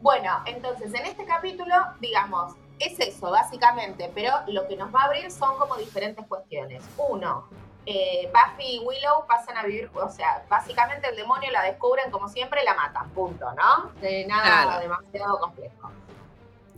bueno, 0.00 0.42
entonces, 0.46 0.92
en 0.94 1.04
este 1.06 1.24
capítulo, 1.24 1.74
digamos, 2.00 2.54
es 2.78 2.98
eso, 2.98 3.30
básicamente, 3.30 4.10
pero 4.14 4.32
lo 4.48 4.66
que 4.66 4.76
nos 4.76 4.94
va 4.94 5.02
a 5.02 5.04
abrir 5.06 5.30
son 5.30 5.56
como 5.58 5.76
diferentes 5.76 6.26
cuestiones. 6.26 6.82
Uno, 6.96 7.48
eh, 7.86 8.30
Buffy 8.32 8.76
y 8.76 8.78
Willow 8.78 9.26
pasan 9.26 9.56
a 9.56 9.64
vivir, 9.64 9.90
o 9.94 10.08
sea, 10.08 10.44
básicamente 10.48 11.08
el 11.08 11.16
demonio 11.16 11.50
la 11.50 11.62
descubren 11.62 12.10
como 12.10 12.28
siempre, 12.28 12.62
la 12.64 12.74
matan, 12.74 13.08
punto, 13.10 13.46
¿no? 13.54 13.90
De 14.00 14.24
nada 14.26 14.62
Claro. 14.64 14.80
demasiado 14.80 15.38
complejo. 15.40 15.90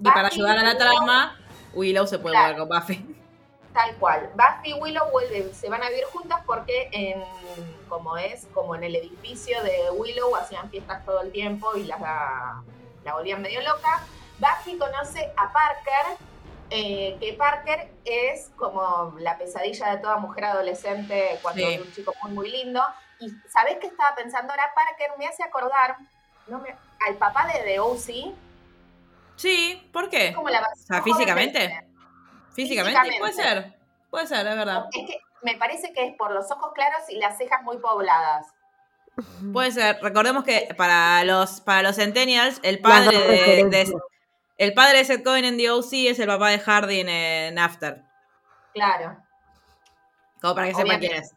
Y 0.00 0.02
para 0.10 0.28
ayudar 0.28 0.58
a 0.58 0.62
la 0.62 0.76
trama, 0.78 1.36
Willow 1.74 2.06
se 2.06 2.18
puede 2.18 2.34
Claro. 2.34 2.54
volver 2.64 2.68
con 2.68 2.78
Buffy. 2.80 3.16
Tal 3.74 3.94
cual. 3.96 4.30
Buffy 4.34 4.70
y 4.70 4.72
Willow 4.74 5.10
vuelven, 5.10 5.52
se 5.54 5.68
van 5.68 5.82
a 5.82 5.88
vivir 5.88 6.04
juntas 6.12 6.40
porque 6.46 6.88
en, 6.92 7.22
como 7.88 8.16
es, 8.16 8.46
como 8.54 8.74
en 8.76 8.84
el 8.84 8.94
edificio 8.96 9.62
de 9.62 9.90
Willow 9.90 10.34
hacían 10.36 10.70
fiestas 10.70 11.04
todo 11.04 11.20
el 11.22 11.32
tiempo 11.32 11.76
y 11.76 11.84
la, 11.84 12.62
la 13.04 13.14
volvían 13.14 13.42
medio 13.42 13.60
loca. 13.62 14.00
Buffy 14.38 14.78
conoce 14.78 15.32
a 15.36 15.52
Parker, 15.52 16.16
eh, 16.74 17.16
que 17.20 17.32
Parker 17.34 17.90
es 18.04 18.50
como 18.56 19.14
la 19.18 19.38
pesadilla 19.38 19.90
de 19.94 19.98
toda 20.02 20.16
mujer 20.18 20.44
adolescente 20.46 21.38
cuando 21.42 21.64
Sí. 21.66 21.74
es 21.74 21.80
un 21.80 21.92
chico 21.92 22.14
muy, 22.22 22.32
muy 22.32 22.50
lindo. 22.50 22.82
Y 23.20 23.30
¿sabés 23.48 23.76
qué 23.80 23.86
estaba 23.86 24.14
pensando 24.16 24.52
ahora? 24.52 24.72
Parker 24.74 25.10
me 25.18 25.26
hace 25.26 25.42
acordar 25.44 25.96
no 26.48 26.58
me- 26.58 26.76
al 27.06 27.14
papá 27.16 27.46
de 27.46 27.60
The 27.64 27.78
O.C. 27.80 28.32
Sí, 29.36 29.88
¿por 29.92 30.08
qué? 30.10 30.32
como 30.34 30.48
la 30.48 30.60
O 30.60 30.76
sea, 30.76 31.02
físicamente. 31.02 31.58
Físicamente, 32.54 33.00
Físicamente. 33.00 33.18
puede 33.18 33.32
ser. 33.32 33.74
Puede 34.10 34.26
ser, 34.26 34.46
es 34.46 34.56
verdad. 34.56 34.86
Es 34.92 35.06
que 35.10 35.18
me 35.42 35.56
parece 35.56 35.92
que 35.92 36.06
es 36.06 36.16
por 36.16 36.30
los 36.32 36.50
ojos 36.50 36.72
claros 36.74 37.02
y 37.08 37.16
las 37.18 37.36
cejas 37.36 37.62
muy 37.62 37.78
pobladas. 37.78 38.46
Puede 39.52 39.70
ser. 39.72 39.98
Recordemos 40.02 40.44
que 40.44 40.74
para 40.76 41.24
los, 41.24 41.60
para 41.60 41.82
los 41.82 41.96
Centennials, 41.96 42.60
el 42.62 42.80
padre 42.80 43.18
de. 43.18 43.92
El 44.58 44.74
padre 44.74 44.98
de 44.98 45.04
Seth 45.04 45.24
Cohen 45.24 45.44
en 45.44 45.56
The 45.56 45.70
O.C. 45.70 46.08
es 46.08 46.18
el 46.18 46.26
papá 46.26 46.50
de 46.50 46.58
Hardy 46.58 47.00
en, 47.00 47.58
After. 47.58 48.02
Claro. 48.72 49.16
Como 50.40 50.54
para 50.54 50.68
que 50.68 50.74
sepan 50.74 51.00
quién 51.00 51.14
es. 51.14 51.34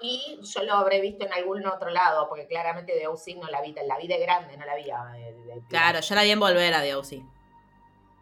Y 0.00 0.40
yo 0.42 0.62
lo 0.64 0.74
habré 0.74 1.00
visto 1.00 1.24
en 1.24 1.32
algún 1.32 1.64
otro 1.66 1.88
lado, 1.90 2.28
porque 2.28 2.46
claramente 2.48 2.92
de 2.94 3.06
OC 3.06 3.36
no 3.40 3.48
la 3.48 3.60
vi, 3.62 3.72
la 3.86 3.96
vi 3.98 4.08
de 4.08 4.18
grande, 4.18 4.56
no 4.56 4.66
la 4.66 4.74
vi 4.74 4.82
de, 4.84 5.32
de- 5.32 5.54
de- 5.54 5.66
Claro, 5.68 6.00
yo 6.00 6.14
la 6.16 6.22
vi 6.24 6.30
en 6.32 6.40
volver 6.40 6.74
a 6.74 6.80
The 6.82 6.94
O.C. 6.96 7.22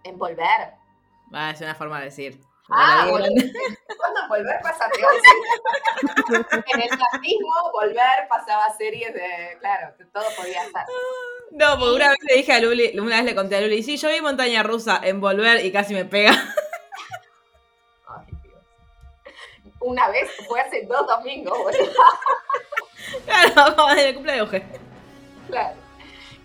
En 0.05 0.19
volver. 0.19 0.75
Ah, 1.33 1.51
es 1.51 1.61
una 1.63 1.75
forma 1.75 1.99
de 2.01 2.07
decir. 2.07 2.41
Ah, 2.73 3.07
volver. 3.11 3.31
¿Cuándo 3.97 4.21
volver 4.29 4.61
pasa 4.63 4.89
de 4.89 5.05
OC? 5.05 6.65
en 6.73 6.81
el 6.81 6.89
nazismo, 6.91 7.53
volver 7.73 8.29
pasaba 8.29 8.67
series 8.77 9.13
de. 9.15 9.57
Claro, 9.61 9.95
que 9.97 10.05
todo 10.07 10.25
podía 10.37 10.63
estar. 10.65 10.87
No, 11.51 11.79
porque 11.79 11.95
una 11.97 12.09
vez 12.11 12.19
le 12.29 12.35
dije 12.37 12.53
a 12.53 12.61
Luli, 12.61 12.99
una 12.99 13.17
vez 13.17 13.25
le 13.25 13.35
conté 13.35 13.57
a 13.57 13.61
Luli, 13.61 13.83
sí, 13.83 13.97
yo 13.97 14.09
vi 14.09 14.21
Montaña 14.21 14.63
Rusa 14.63 15.01
en 15.03 15.21
volver 15.21 15.65
y 15.65 15.73
casi 15.73 15.95
me 15.95 16.05
pega. 16.05 16.31
Ay, 18.07 18.27
Dios. 18.43 18.59
Una 19.81 20.09
vez, 20.11 20.31
fue 20.49 20.61
hace 20.61 20.83
dos 20.87 21.07
domingos, 21.07 21.59
boludo. 21.59 21.93
claro, 23.27 23.75
como 23.77 23.91
en 23.91 23.99
el 23.99 24.15
cumpleaños 24.15 24.51
de 24.51 24.59
Euge. 24.59 24.79
Claro. 25.49 25.75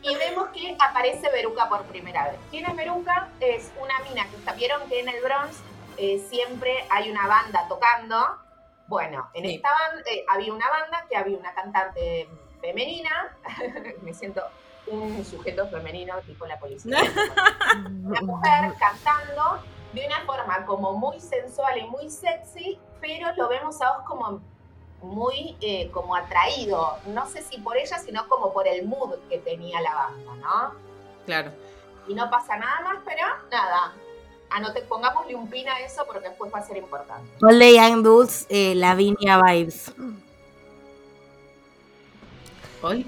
Y 0.01 0.15
vemos 0.17 0.49
que 0.49 0.75
aparece 0.79 1.29
Beruca 1.31 1.67
por 1.67 1.83
primera 1.85 2.25
vez. 2.29 2.35
¿Quién 2.51 2.65
es 2.67 2.75
Beruca? 2.75 3.29
Es 3.39 3.71
una 3.81 3.97
mina 4.07 4.27
que 4.29 4.35
está- 4.37 4.53
vieron 4.53 4.87
que 4.87 4.99
en 4.99 5.09
el 5.09 5.21
Bronx 5.21 5.57
eh, 5.97 6.19
siempre 6.29 6.85
hay 6.89 7.09
una 7.11 7.27
banda 7.27 7.67
tocando. 7.67 8.17
Bueno, 8.87 9.29
en 9.33 9.45
Sí. 9.45 9.55
esta 9.55 9.69
banda 9.71 10.01
eh, 10.11 10.25
había 10.29 10.53
una 10.53 10.69
banda 10.69 11.05
que 11.09 11.17
había 11.17 11.37
una 11.37 11.53
cantante 11.53 12.29
femenina. 12.61 13.35
Me 14.01 14.13
siento 14.13 14.41
un 14.87 15.25
sujeto 15.25 15.67
femenino 15.67 16.15
tipo 16.21 16.45
la 16.45 16.59
policía. 16.59 16.97
una 18.03 18.21
mujer 18.21 18.73
cantando 18.79 19.61
de 19.93 20.05
una 20.05 20.21
forma 20.25 20.65
como 20.65 20.93
muy 20.93 21.19
sensual 21.19 21.77
y 21.77 21.87
muy 21.87 22.09
sexy, 22.09 22.77
pero 23.01 23.31
lo 23.35 23.47
vemos 23.47 23.81
a 23.81 23.97
vos 23.97 24.05
como 24.05 24.41
muy 25.01 25.55
eh, 25.61 25.89
como 25.91 26.15
atraído, 26.15 26.97
no 27.07 27.27
sé 27.27 27.41
si 27.43 27.59
por 27.59 27.77
ella, 27.77 27.97
sino 27.99 28.27
como 28.27 28.51
por 28.53 28.67
el 28.67 28.85
mood 28.87 29.15
que 29.29 29.37
tenía 29.39 29.79
la 29.81 29.93
banda, 29.93 30.33
¿no? 30.35 30.73
Claro. 31.25 31.51
Y 32.07 32.13
no 32.13 32.29
pasa 32.29 32.57
nada 32.57 32.81
más, 32.81 32.97
pero 33.05 33.23
nada, 33.51 33.93
anote, 34.55 34.81
pongámosle 34.83 35.35
un 35.35 35.49
pin 35.49 35.67
a 35.67 35.79
eso 35.81 36.05
porque 36.05 36.29
después 36.29 36.51
va 36.53 36.59
a 36.59 36.63
ser 36.65 36.77
importante. 36.77 37.29
The 37.39 37.73
Young 37.75 38.03
Dudes, 38.03 38.45
eh, 38.49 38.73
Lavinia 38.75 39.41
Vibes. 39.41 39.91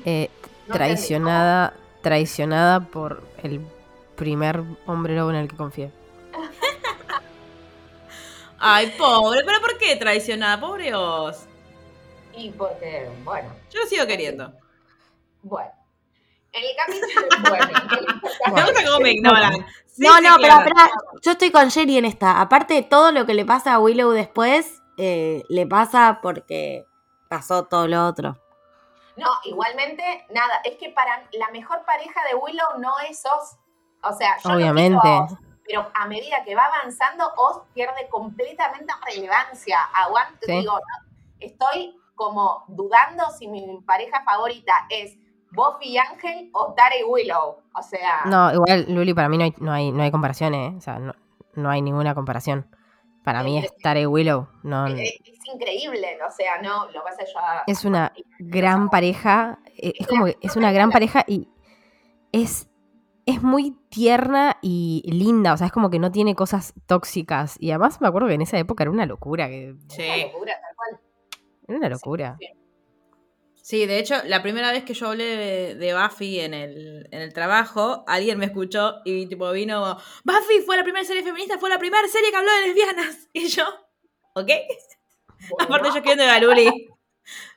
Eh, 0.05 0.29
No 0.67 0.73
traicionada, 0.73 1.73
traicionada 2.01 2.79
por 2.81 3.23
el 3.43 3.61
primer 4.15 4.63
hombre 4.87 5.15
lobo 5.15 5.29
en 5.29 5.35
el 5.37 5.47
que 5.47 5.55
confié. 5.55 5.91
Ay, 8.59 8.93
pobre, 8.97 9.43
pero 9.45 9.61
¿por 9.61 9.77
qué 9.77 9.95
traicionada? 9.95 10.59
Pobre 10.59 10.93
Oz. 10.95 11.45
Y 12.35 12.49
porque, 12.51 13.09
bueno, 13.23 13.49
Yo 13.71 13.81
lo 13.81 13.87
sigo 13.87 14.05
queriendo. 14.05 14.53
bueno. 15.43 15.71
En 16.53 16.63
el 16.63 16.69
capítulo, 16.75 17.27
bueno, 17.49 17.67
Me 18.55 18.63
gusta 18.63 18.83
cómo 18.85 18.99
me 18.99 19.11
ignoran. 19.11 19.65
Sí, 19.97 20.03
no, 20.05 20.15
sí, 20.17 20.23
no, 20.23 20.35
pero, 20.39 20.53
espera, 20.59 20.91
yo 21.23 21.31
estoy 21.31 21.51
con 21.51 21.71
Jerry 21.71 21.97
en 21.97 22.05
esta. 22.05 22.39
Aparte 22.39 22.75
de 22.75 22.83
todo 22.83 23.11
lo 23.11 23.25
que 23.25 23.33
le 23.33 23.45
pasa 23.45 23.73
a 23.73 23.79
Willow 23.79 24.11
después, 24.11 24.83
eh, 24.97 25.43
le 25.49 25.65
pasa 25.65 26.19
porque 26.21 26.85
pasó 27.29 27.65
todo 27.65 27.87
lo 27.87 28.05
otro. 28.05 28.37
No, 29.15 29.27
igualmente, 29.45 30.27
nada, 30.29 30.61
es 30.63 30.77
que 30.77 30.89
para 30.89 31.27
la 31.31 31.49
mejor 31.49 31.83
pareja 31.83 32.21
de 32.29 32.35
Willow 32.35 32.77
no 32.79 32.93
es 33.09 33.23
Oz. 33.25 33.57
O 34.03 34.13
sea, 34.13 34.37
yo 34.43 34.49
no 34.49 34.55
Obviamente. 34.55 35.07
Oz, 35.07 35.33
pero 35.65 35.89
a 35.95 36.05
medida 36.05 36.43
que 36.45 36.53
va 36.53 36.65
avanzando, 36.65 37.33
Oz 37.35 37.63
pierde 37.73 38.07
completamente 38.09 38.93
relevancia. 39.03 39.79
Aguante, 39.95 40.45
Sí. 40.45 40.59
digo, 40.59 40.73
no, 40.73 41.09
estoy 41.39 41.99
como 42.13 42.65
dudando 42.67 43.31
si 43.31 43.47
mi 43.47 43.81
pareja 43.85 44.23
favorita 44.23 44.85
es 44.89 45.17
Buffy 45.51 45.89
y 45.89 45.97
Ángel 45.97 46.49
o 46.53 46.73
Tara 46.73 46.95
y 46.99 47.03
Willow. 47.03 47.57
O 47.73 47.81
sea, 47.81 48.21
No, 48.25 48.53
igual, 48.53 48.85
Luli, 48.89 49.13
para 49.13 49.29
mí 49.29 49.37
no 49.37 49.43
hay, 49.45 49.53
no 49.59 49.71
hay, 49.71 49.91
no 49.91 50.03
hay 50.03 50.11
comparación, 50.11 50.53
¿eh? 50.53 50.73
O 50.77 50.81
sea, 50.81 50.99
no, 50.99 51.13
no 51.55 51.69
hay 51.69 51.81
ninguna 51.81 52.13
comparación. 52.15 52.67
Para 53.23 53.43
mí 53.43 53.57
es 53.57 53.75
Tara 53.83 53.99
y 53.99 54.05
Willow. 54.05 54.47
No, 54.63 54.87
es, 54.87 54.99
es 55.25 55.45
increíble. 55.53 56.17
O 56.25 56.31
sea, 56.31 56.61
no, 56.61 56.89
lo 56.91 57.03
vas 57.03 57.19
a 57.19 57.25
yo 57.25 57.39
es 57.67 57.83
una 57.83 58.13
gran 58.39 58.89
pareja. 58.89 59.59
eh, 59.75 59.93
Es 59.99 60.07
como 60.07 60.25
que 60.25 60.37
es 60.41 60.55
una 60.55 60.71
gran 60.71 60.91
pareja 60.91 61.25
y 61.27 61.49
es, 62.31 62.69
es 63.25 63.43
muy 63.43 63.75
tierna 63.89 64.57
y 64.61 65.03
linda. 65.11 65.51
O 65.53 65.57
sea, 65.57 65.67
es 65.67 65.73
como 65.73 65.89
que 65.89 65.99
no 65.99 66.09
tiene 66.11 66.35
cosas 66.35 66.73
tóxicas. 66.85 67.57
Y 67.59 67.71
además 67.71 67.99
me 67.99 68.07
acuerdo 68.07 68.29
que 68.29 68.35
en 68.35 68.41
esa 68.43 68.57
época 68.59 68.83
era 68.85 68.91
una 68.91 69.05
locura. 69.05 69.49
Que, 69.49 69.71
Una 69.73 69.89
Sí. 69.89 70.03
locura, 70.31 70.53
tal 70.61 70.75
cual. 70.77 71.01
era 71.67 71.77
una 71.79 71.89
locura. 71.89 72.37
Sí, 72.39 72.45
sí. 72.47 72.56
Sí, 73.67 73.85
de 73.85 73.99
hecho, 73.99 74.15
la 74.23 74.41
primera 74.41 74.71
vez 74.71 74.85
que 74.85 74.93
yo 74.93 75.07
hablé 75.07 75.25
de, 75.25 75.75
de 75.75 75.93
Buffy 75.93 76.39
en 76.39 76.53
el, 76.53 77.05
en 77.11 77.21
el 77.21 77.33
trabajo, 77.33 78.05
alguien 78.07 78.39
me 78.39 78.45
escuchó 78.45 79.01
y 79.03 79.25
tipo 79.25 79.51
vino, 79.51 79.97
Buffy 80.23 80.61
fue 80.65 80.77
la 80.77 80.83
primera 80.83 81.03
serie 81.03 81.21
feminista, 81.21 81.59
fue 81.59 81.69
la 81.69 81.77
primera 81.77 82.07
serie 82.07 82.31
que 82.31 82.37
habló 82.37 82.49
de 82.49 82.67
lesbianas. 82.67 83.27
Y 83.33 83.49
yo, 83.49 83.65
¿ok? 84.35 84.47
Bueno, 85.49 85.65
Aparte 85.65 85.89
yo 85.89 85.95
escribiendo 85.95 86.23
a 86.23 86.39
Luli. 86.39 86.87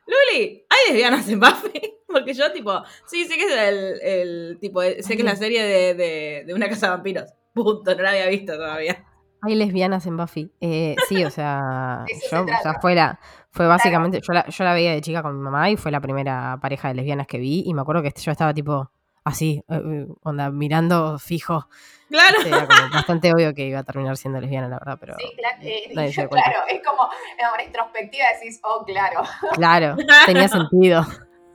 Luli, 0.08 0.66
¿hay 0.68 0.78
lesbianas 0.88 1.28
en 1.28 1.38
Buffy? 1.38 1.80
Porque 2.08 2.34
yo 2.34 2.50
tipo, 2.50 2.82
sí, 3.06 3.24
sé 3.26 3.36
que 3.36 3.44
es 3.44 3.52
el, 3.52 4.00
el 4.02 4.58
tipo, 4.60 4.82
sé 4.82 5.14
que 5.14 5.22
es 5.22 5.24
la 5.24 5.36
serie 5.36 5.62
de, 5.62 5.94
de, 5.94 6.44
de 6.44 6.54
una 6.54 6.68
casa 6.68 6.86
de 6.86 6.90
vampiros. 6.90 7.32
Punto, 7.54 7.94
no 7.94 8.02
la 8.02 8.10
había 8.10 8.26
visto 8.26 8.54
todavía. 8.54 9.06
Hay 9.42 9.54
lesbianas 9.54 10.06
en 10.06 10.16
Buffy. 10.16 10.52
Eh, 10.60 10.96
sí, 11.08 11.24
o 11.24 11.30
sea, 11.30 12.04
eso 12.08 12.20
se 12.28 12.36
yo, 12.36 12.42
o 12.42 12.62
sea, 12.62 12.74
fue 12.80 12.94
la, 12.94 13.18
fue 13.50 13.66
básicamente, 13.66 14.20
yo 14.20 14.32
la, 14.32 14.46
yo 14.46 14.64
la 14.64 14.74
veía 14.74 14.92
de 14.92 15.00
chica 15.00 15.22
con 15.22 15.36
mi 15.36 15.42
mamá 15.42 15.70
y 15.70 15.76
fue 15.76 15.90
la 15.90 16.00
primera 16.00 16.58
pareja 16.60 16.88
de 16.88 16.94
lesbianas 16.94 17.26
que 17.26 17.38
vi 17.38 17.62
y 17.66 17.74
me 17.74 17.82
acuerdo 17.82 18.02
que 18.02 18.12
yo 18.16 18.32
estaba 18.32 18.54
tipo 18.54 18.90
así, 19.24 19.62
eh, 19.68 19.82
eh, 19.84 20.06
onda, 20.22 20.50
mirando 20.50 21.18
fijo. 21.18 21.68
Claro. 22.08 22.38
Era 22.44 22.66
como 22.66 22.90
bastante 22.92 23.32
obvio 23.32 23.54
que 23.54 23.66
iba 23.66 23.80
a 23.80 23.84
terminar 23.84 24.16
siendo 24.16 24.40
lesbiana, 24.40 24.68
la 24.68 24.78
verdad, 24.78 24.98
pero 25.00 25.14
Sí, 25.18 25.36
claro, 25.36 25.56
eh, 25.62 26.10
yo, 26.10 26.28
claro, 26.28 26.58
es 26.68 26.82
como 26.84 27.08
en 27.38 27.66
retrospectiva 27.66 28.24
decís, 28.34 28.60
oh, 28.64 28.84
claro. 28.84 29.22
claro, 29.54 29.96
tenía 30.26 30.48
sentido. 30.48 31.06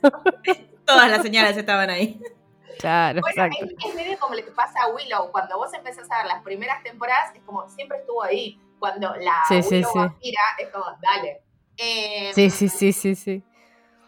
Todas 0.86 1.10
las 1.10 1.21
señales 1.24 1.58
estaban 1.58 1.89
ahí. 1.89 2.19
Claro, 2.79 3.21
Bueno, 3.21 3.45
es, 3.59 3.85
es 3.85 3.95
medio 3.95 4.17
como 4.19 4.35
le 4.35 4.43
pasa 4.43 4.83
a 4.83 4.88
Willow. 4.89 5.31
Cuando 5.31 5.57
vos 5.57 5.73
empezás 5.73 6.09
a 6.11 6.17
ver 6.19 6.27
las 6.27 6.43
primeras 6.43 6.83
temporadas, 6.83 7.33
es 7.35 7.41
como 7.43 7.67
siempre 7.69 7.99
estuvo 7.99 8.23
ahí. 8.23 8.59
Cuando 8.79 9.15
la 9.15 9.43
Sí, 9.47 9.55
Willow 9.69 9.91
sí. 9.91 9.99
vampira, 9.99 10.41
es 10.59 10.69
como, 10.69 10.85
dale. 11.01 11.41
Eh, 11.77 12.31
Sí, 12.33 12.49
sí, 12.49 12.69
sí, 12.69 12.91
sí, 12.93 13.15
sí. 13.15 13.43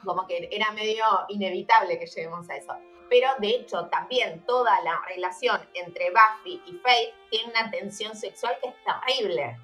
Como 0.06 0.25
que 0.27 0.47
era 0.51 0.71
medio 0.71 1.03
inevitable 1.30 1.99
que 1.99 2.06
lleguemos 2.06 2.49
a 2.49 2.56
eso. 2.56 2.73
Pero 3.10 3.30
de 3.39 3.47
hecho, 3.49 3.86
también 3.88 4.45
toda 4.45 4.82
la 4.82 4.99
relación 5.08 5.62
entre 5.73 6.10
Buffy 6.12 6.62
y 6.65 6.73
Faith 6.80 7.13
tiene 7.30 7.51
una 7.51 7.71
tensión 7.71 8.15
sexual 8.15 8.58
que 8.62 8.69
es 8.69 8.75
terrible. 8.84 9.58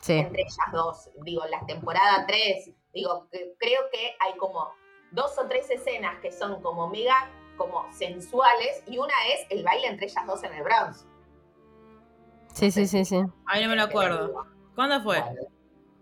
Sí, 0.00 0.14
entre 0.14 0.42
ellas 0.42 0.56
dos. 0.72 1.10
Digo, 1.22 1.44
la 1.46 1.64
temporada 1.66 2.24
3, 2.26 2.70
digo, 2.92 3.28
que- 3.30 3.54
creo 3.58 3.82
que 3.92 4.16
hay 4.20 4.36
como 4.36 4.72
dos 5.10 5.38
o 5.38 5.46
tres 5.46 5.70
escenas 5.70 6.18
que 6.20 6.32
son 6.32 6.60
como 6.62 6.88
mega, 6.88 7.30
como 7.56 7.86
sensuales, 7.92 8.82
y 8.86 8.98
una 8.98 9.14
es 9.34 9.46
el 9.50 9.64
baile 9.64 9.88
entre 9.88 10.06
ellas 10.06 10.26
dos 10.26 10.42
en 10.44 10.54
el 10.54 10.62
Bronx. 10.62 11.06
Sí, 12.52 12.70
sí, 12.70 12.86
sí, 12.86 13.04
sí. 13.04 13.16
A 13.46 13.56
mí 13.56 13.62
no 13.62 13.68
me 13.68 13.76
lo 13.76 13.82
acuerdo. 13.84 14.46
¿Cuándo 14.74 15.02
fue? 15.02 15.22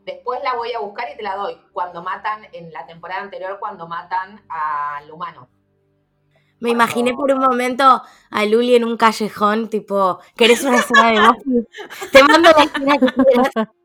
Después 0.05 0.41
la 0.43 0.57
voy 0.57 0.73
a 0.73 0.81
buscar 0.81 1.09
y 1.13 1.17
te 1.17 1.23
la 1.23 1.37
doy. 1.37 1.61
Cuando 1.73 2.03
matan, 2.03 2.47
en 2.53 2.73
la 2.73 2.87
temporada 2.87 3.23
anterior, 3.23 3.59
cuando 3.61 3.87
matan 3.87 4.43
al 4.49 5.11
humano. 5.11 5.49
Me 6.59 6.71
imaginé 6.71 7.15
por 7.15 7.33
un 7.33 7.41
momento 7.41 8.03
a 8.31 8.45
Luli 8.45 8.75
en 8.75 8.85
un 8.85 8.97
callejón, 8.97 9.71
tipo, 9.71 10.21
¿querés 10.37 10.63
una 10.63 10.77
escena 10.77 11.11
de 11.11 11.21
Buffy? 11.21 11.69
Te 12.13 12.23
mando 12.23 12.51
la 12.51 12.65
escena 12.65 12.99
que 12.99 13.07
quieras. 13.07 13.69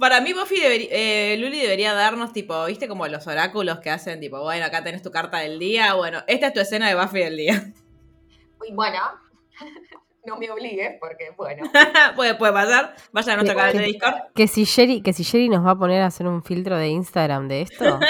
Para 0.00 0.20
mí, 0.22 0.32
Buffy 0.32 0.58
debería, 0.58 0.88
eh, 0.90 1.36
Luli 1.38 1.60
debería 1.60 1.92
darnos, 1.94 2.32
tipo, 2.32 2.64
¿viste? 2.64 2.88
Como 2.88 3.06
los 3.06 3.26
oráculos 3.26 3.78
que 3.80 3.90
hacen, 3.90 4.18
tipo, 4.18 4.40
bueno, 4.42 4.64
acá 4.64 4.82
tenés 4.82 5.02
tu 5.02 5.10
carta 5.10 5.38
del 5.38 5.58
día. 5.58 5.92
Bueno, 5.94 6.22
esta 6.26 6.46
es 6.48 6.52
tu 6.54 6.60
escena 6.60 6.88
de 6.88 6.94
Buffy 6.94 7.18
del 7.20 7.36
día. 7.36 7.62
Y 8.66 8.72
bueno, 8.74 8.98
no 10.24 10.36
me 10.38 10.50
obligues 10.50 10.96
porque, 11.00 11.30
bueno. 11.36 11.64
puede, 12.16 12.34
puede 12.34 12.52
pasar. 12.52 12.94
Vayan 13.12 13.32
a 13.32 13.36
nuestro 13.42 13.54
Que- 13.54 13.60
canal 13.60 13.76
de 13.76 13.82
Discord. 13.84 14.14
Que 14.34 14.48
si 14.48 14.64
Sherry, 14.64 15.02
que 15.02 15.12
si 15.12 15.22
Sherry 15.22 15.48
nos 15.50 15.64
va 15.66 15.72
a 15.72 15.76
poner 15.78 16.02
a 16.02 16.06
hacer 16.06 16.26
un 16.26 16.42
filtro 16.42 16.76
de 16.78 16.88
Instagram 16.88 17.46
de 17.48 17.62
esto. 17.62 17.98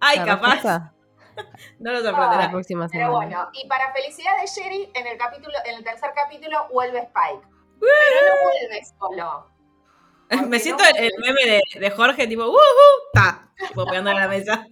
Ay, 0.00 0.18
la 0.18 0.24
capaz. 0.24 0.52
respuesta, 0.54 0.92
No 1.78 1.92
lo 1.92 2.00
la 2.00 2.10
sorprenderá. 2.10 2.50
próxima 2.50 2.88
Pero 2.88 3.06
semana. 3.06 3.16
bueno, 3.16 3.48
y 3.52 3.68
para 3.68 3.92
felicidad 3.92 4.32
de 4.40 4.46
Sherry, 4.46 4.90
en 4.94 5.06
el 5.06 5.16
capítulo, 5.16 5.54
en 5.64 5.76
el 5.76 5.84
tercer 5.84 6.10
capítulo 6.14 6.66
vuelve 6.72 6.98
Spike. 6.98 7.46
Pero 7.80 8.28
no 8.28 8.34
vuelve 8.42 8.84
solo. 8.84 9.51
Me 10.48 10.58
siento 10.58 10.82
no 10.84 10.90
el, 10.98 11.04
el 11.04 11.12
meme 11.20 11.44
de, 11.74 11.80
de 11.80 11.90
Jorge, 11.90 12.26
tipo, 12.26 12.44
¡Woohoo! 12.44 13.10
Ta, 13.12 13.50
tipo, 13.68 13.84
pegándole 13.86 14.18
a 14.18 14.22
la 14.22 14.28
mesa. 14.28 14.66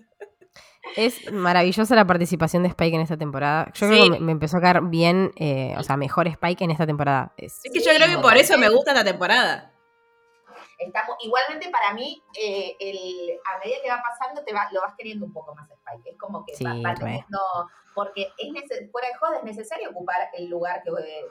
Es 0.96 1.30
maravillosa 1.30 1.94
la 1.94 2.06
participación 2.06 2.62
de 2.62 2.70
Spike 2.70 2.96
en 2.96 3.02
esta 3.02 3.16
temporada. 3.16 3.66
Yo 3.74 3.86
Sí. 3.86 3.92
creo 3.92 4.12
que 4.14 4.20
me, 4.20 4.32
empezó 4.32 4.56
a 4.56 4.60
caer 4.60 4.80
bien, 4.82 5.30
eh, 5.36 5.74
o 5.78 5.82
sea, 5.82 5.96
mejor 5.96 6.26
Spike 6.26 6.64
en 6.64 6.70
esta 6.70 6.86
temporada. 6.86 7.32
Es- 7.36 7.60
Es 7.64 7.72
que 7.72 7.80
yo 7.80 7.92
creo 7.94 8.08
que 8.08 8.20
por 8.22 8.36
eso 8.36 8.56
me 8.58 8.68
gusta 8.68 8.92
esta 8.92 9.04
temporada. 9.04 9.72
Estamos, 10.78 11.16
igualmente 11.20 11.68
para 11.68 11.92
mí, 11.92 12.22
eh, 12.42 12.74
el, 12.80 13.38
a 13.44 13.58
medida 13.58 13.76
que 13.84 13.90
va 13.90 14.02
pasando, 14.02 14.42
te 14.42 14.52
va, 14.54 14.66
lo 14.72 14.80
vas 14.80 14.94
queriendo 14.96 15.26
un 15.26 15.32
poco 15.32 15.54
más 15.54 15.68
Spike. 15.70 16.10
Es 16.10 16.16
como 16.18 16.44
que 16.46 16.54
Sí, 16.54 16.64
va, 16.64 16.72
va 16.82 16.94
re. 16.94 16.98
teniendo, 16.98 17.38
porque 17.94 18.28
es 18.38 18.48
nece- 18.48 18.90
fuera 18.90 19.08
de 19.08 19.14
joda 19.16 19.36
es 19.38 19.44
necesario 19.44 19.90
ocupar 19.90 20.16
el 20.32 20.48
lugar 20.48 20.82
que, 20.82 20.90
eh, 20.90 21.24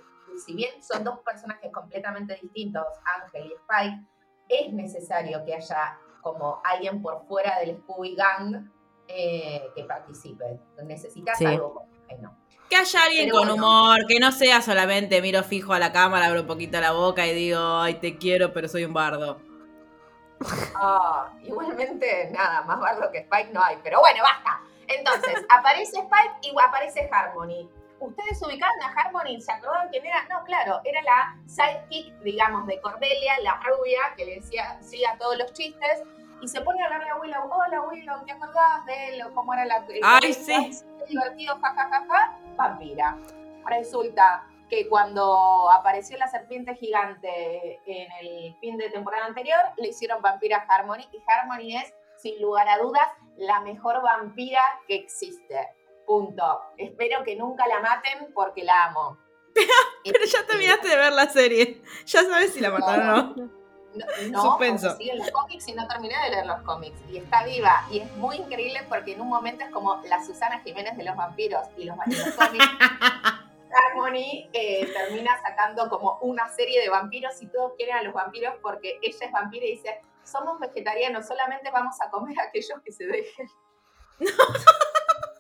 si 0.46 0.54
bien 0.54 0.82
son 0.84 1.04
dos 1.04 1.20
personajes 1.26 1.72
completamente 1.74 2.38
distintos, 2.40 2.86
Ángel 3.24 3.48
y 3.48 3.54
Spike, 3.56 3.98
es 4.50 4.74
necesario 4.74 5.46
que 5.46 5.54
haya 5.56 5.98
como 6.22 6.62
alguien 6.66 7.02
por 7.02 7.26
fuera 7.28 7.60
del 7.60 7.78
Scooby 7.78 8.16
Gang 8.16 8.70
eh, 9.08 9.64
que 9.76 9.84
participe. 9.86 10.60
Necesitas 10.84 11.38
Sí. 11.38 11.46
algo 11.46 11.74
como 11.74 11.90
que 12.70 12.76
haya 12.76 13.04
alguien 13.04 13.26
Pero 13.26 13.38
con 13.40 13.48
bueno. 13.48 13.66
humor, 13.66 14.06
que 14.08 14.20
no 14.20 14.32
sea 14.32 14.62
solamente 14.62 15.22
miro 15.24 15.44
fijo 15.44 15.74
a 15.74 15.80
la 15.80 15.92
cámara, 15.92 16.28
abro 16.28 16.42
un 16.42 16.48
poquito 16.48 16.80
la 16.80 16.92
boca 16.92 17.26
y 17.26 17.34
digo, 17.34 17.60
ay, 17.60 17.96
te 17.96 18.18
quiero, 18.18 18.54
pero 18.54 18.68
soy 18.68 18.86
un 18.86 18.94
bardo. 18.94 19.42
Ah, 20.76 21.34
igualmente, 21.42 22.30
nada, 22.32 22.62
más 22.62 22.80
bardo 22.80 23.12
que 23.12 23.20
Spike 23.20 23.52
no 23.52 23.64
hay, 23.64 23.78
pero 23.84 24.00
bueno, 24.00 24.22
basta. 24.22 24.62
Entonces, 24.88 25.44
aparece 25.50 26.00
Spike 26.00 26.36
y 26.44 26.52
aparece 26.62 27.10
Harmony. 27.12 27.68
¿Ustedes 28.00 28.42
ubicaron 28.42 28.82
a 28.82 28.88
Harmony? 28.88 29.42
¿Se 29.42 29.52
acordaron 29.52 29.90
quién 29.90 30.06
era? 30.06 30.26
No, 30.30 30.44
claro, 30.46 30.80
era 30.84 31.02
la 31.02 31.38
sidekick, 31.46 32.20
digamos, 32.22 32.66
de 32.68 32.80
Cordelia, 32.82 33.40
la 33.42 33.60
rubia, 33.62 34.00
que 34.16 34.26
le 34.26 34.36
decía 34.36 34.78
sí 34.82 35.04
a 35.06 35.18
todos 35.18 35.38
los 35.38 35.52
chistes, 35.54 36.04
y 36.42 36.48
se 36.48 36.62
pone 36.62 36.82
a 36.82 36.86
hablarle 36.86 37.10
a 37.10 37.16
Willow, 37.18 37.52
hola 37.52 37.82
Willow, 37.82 38.24
¿te 38.26 38.32
acordás 38.32 38.86
de 38.86 39.10
él? 39.10 39.24
¿Cómo 39.34 39.54
era 39.54 39.66
la... 39.66 39.86
Ay, 40.04 40.34
sí. 40.34 40.80
Divertido, 41.08 41.60
jajajaja, 41.60 42.38
vampira. 42.56 43.18
Resulta 43.66 44.46
que 44.70 44.88
cuando 44.88 45.70
apareció 45.72 46.18
la 46.18 46.28
serpiente 46.28 46.76
gigante 46.76 47.82
en 47.86 48.12
el 48.22 48.56
fin 48.62 48.78
de 48.78 48.90
temporada 48.90 49.26
anterior, 49.26 49.60
le 49.78 49.90
hicieron 49.90 50.22
vampira 50.22 50.58
a 50.58 50.74
Harmony 50.74 51.10
y 51.12 51.22
Harmony 51.28 51.76
es, 51.76 51.94
sin 52.18 52.42
lugar 52.42 52.70
a 52.70 52.78
dudas, 52.78 53.08
la 53.36 53.60
mejor 53.62 54.02
vampira 54.02 54.62
que 54.88 54.96
existe. 54.96 55.68
Punto. 56.10 56.62
Espero 56.76 57.24
que 57.24 57.36
nunca 57.36 57.68
la 57.68 57.82
maten 57.82 58.34
porque 58.34 58.64
la 58.64 58.86
amo. 58.86 59.20
Pero 60.04 60.26
ya 60.26 60.44
terminaste 60.48 60.88
de 60.88 60.96
ver 60.96 61.14
la 61.14 61.30
serie. 61.30 61.84
Ya 62.08 62.24
sabes 62.24 62.52
si 62.52 62.62
la 62.62 62.72
mataron 62.72 63.10
o 63.10 63.14
no. 63.14 63.36
No, 63.94 64.06
no, 64.32 64.42
Suspenso. 64.42 64.98
siguen 64.98 65.20
los 65.20 65.30
cómics 65.30 65.68
y 65.68 65.74
no 65.74 65.88
terminé 65.88 66.16
de 66.24 66.32
leer 66.32 66.48
los 66.48 66.64
cómics. 66.64 67.00
Y 67.12 67.18
está 67.18 67.44
viva. 67.44 67.86
Y 67.92 68.00
es 68.00 68.12
muy 68.18 68.38
increíble 68.38 68.88
porque 68.90 69.14
en 69.14 69.22
un 69.22 69.28
momento 69.28 69.64
es 69.64 69.70
como 69.70 70.02
la 70.06 70.26
Susana 70.26 70.62
Jiménez 70.62 70.98
de 70.98 71.04
los 71.04 71.16
vampiros 71.16 71.68
y 71.78 71.86
los, 71.86 71.96
los 71.96 72.34
cómics. 72.34 72.66
Harmony 73.92 74.50
eh, 74.52 74.92
termina 74.92 75.40
sacando 75.44 75.90
como 75.90 76.18
una 76.22 76.50
serie 76.50 76.82
de 76.82 76.90
vampiros 76.90 77.40
y 77.40 77.46
todos 77.50 77.74
quieren 77.78 77.98
a 77.98 78.02
los 78.02 78.16
vampiros 78.16 78.56
porque 78.64 78.98
ella 79.04 79.28
es 79.28 79.32
vampira 79.32 79.64
y 79.64 79.74
dice, 79.74 80.02
somos 80.24 80.60
vegetarianos, 80.60 81.28
solamente 81.28 81.70
vamos 81.70 82.02
a 82.02 82.10
comer 82.10 82.40
a 82.40 82.44
aquellos 82.48 82.82
que 82.84 82.92
se 82.92 83.06
dejen. 83.06 83.48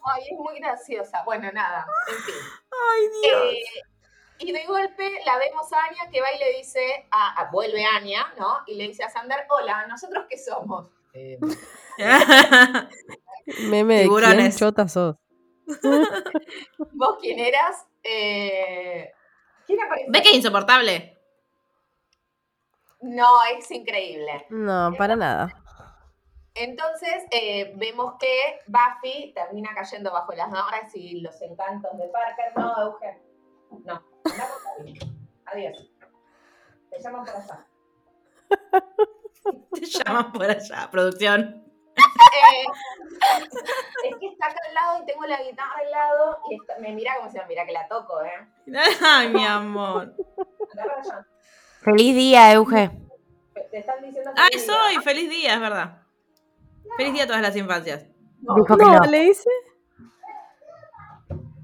Ay, 0.03 0.23
es 0.31 0.37
muy 0.37 0.59
graciosa. 0.59 1.23
Bueno, 1.23 1.51
nada, 1.51 1.85
en 2.09 2.23
fin. 2.23 2.35
Ay, 2.71 3.01
Dios. 3.23 3.53
Eh, 3.53 3.81
y 4.41 4.51
de 4.53 4.65
golpe 4.65 5.11
la 5.25 5.37
vemos 5.37 5.71
a 5.73 5.83
Anya 5.83 6.09
que 6.11 6.21
va 6.21 6.31
y 6.31 6.39
le 6.39 6.57
dice, 6.57 7.07
a, 7.11 7.41
a- 7.41 7.51
vuelve 7.51 7.83
Anya, 7.85 8.33
¿no? 8.37 8.59
Y 8.67 8.75
le 8.75 8.87
dice 8.87 9.03
a 9.03 9.09
Sander, 9.09 9.45
hola, 9.49 9.85
¿nosotros 9.87 10.25
qué 10.29 10.37
somos? 10.37 10.87
Eh, 11.13 11.37
Meme 13.69 13.99
de 13.99 14.07
quién 14.09 14.51
chota 14.55 14.87
sos. 14.87 15.15
¿Vos 16.93 17.17
quién 17.19 17.39
eras? 17.39 17.85
Eh, 18.03 19.11
¿Quién 19.67 19.81
apareció? 19.81 20.11
¿Ve 20.11 20.21
que 20.21 20.29
es 20.29 20.35
insoportable? 20.35 21.17
No, 23.01 23.27
es 23.57 23.69
increíble. 23.71 24.45
No, 24.49 24.93
para 24.97 25.15
nada. 25.15 25.58
Entonces 26.55 27.25
eh, 27.31 27.73
vemos 27.75 28.15
que 28.19 28.59
Buffy 28.67 29.31
termina 29.33 29.69
cayendo 29.73 30.11
bajo 30.11 30.33
las 30.33 30.49
horas 30.51 30.93
y 30.95 31.21
los 31.21 31.41
encantos 31.41 31.97
de 31.97 32.07
Parker. 32.09 32.51
No, 32.55 32.81
Eugen. 32.81 33.17
No. 33.85 34.03
Adiós. 35.45 35.89
Te 36.89 36.99
llaman 37.01 37.23
por 37.25 37.35
allá. 37.35 37.65
Te 39.73 39.81
llaman 39.85 40.31
por 40.31 40.49
allá, 40.49 40.89
producción. 40.91 41.65
Eh, 41.95 42.65
es 44.05 44.15
que 44.17 44.27
está 44.27 44.47
acá 44.47 44.59
al 44.67 44.73
lado 44.73 45.03
y 45.03 45.05
tengo 45.05 45.25
la 45.25 45.41
guitarra 45.41 45.73
al 45.83 45.91
lado 45.91 46.39
y 46.49 46.55
está- 46.55 46.77
me 46.79 46.91
mira 46.93 47.15
como 47.17 47.29
si 47.29 47.37
me 47.37 47.45
mira 47.45 47.65
que 47.65 47.71
la 47.73 47.87
toco, 47.87 48.21
¿eh? 48.23 48.47
Ay, 49.03 49.29
mi 49.29 49.45
amor. 49.45 50.13
Feliz 51.81 52.15
día, 52.15 52.53
Euge. 52.53 52.89
Te 53.71 53.79
están 53.79 54.01
diciendo 54.01 54.31
que 54.33 54.41
Ay, 54.41 54.59
soy. 54.59 54.95
Feliz 55.03 55.29
día, 55.29 55.55
es 55.55 55.59
verdad. 55.61 56.01
Feliz 56.97 57.13
día 57.13 57.23
a 57.23 57.27
todas 57.27 57.41
las 57.41 57.55
infancias. 57.55 58.05
No, 58.41 58.55
Dijo 58.55 58.77
que 58.77 58.83
No, 58.83 58.99
no. 58.99 59.05
le 59.11 59.19
dice. 59.19 59.49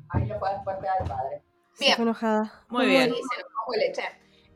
ahí 0.10 0.26
lo 0.28 0.40
fue 0.40 0.50
después 0.52 0.78
al 0.78 1.08
padre. 1.08 1.42
Bien. 1.80 2.02
enojada. 2.02 2.64
Muy 2.70 2.86
Sí, 2.86 2.90
bien. 2.92 3.14
leche. 3.78 4.04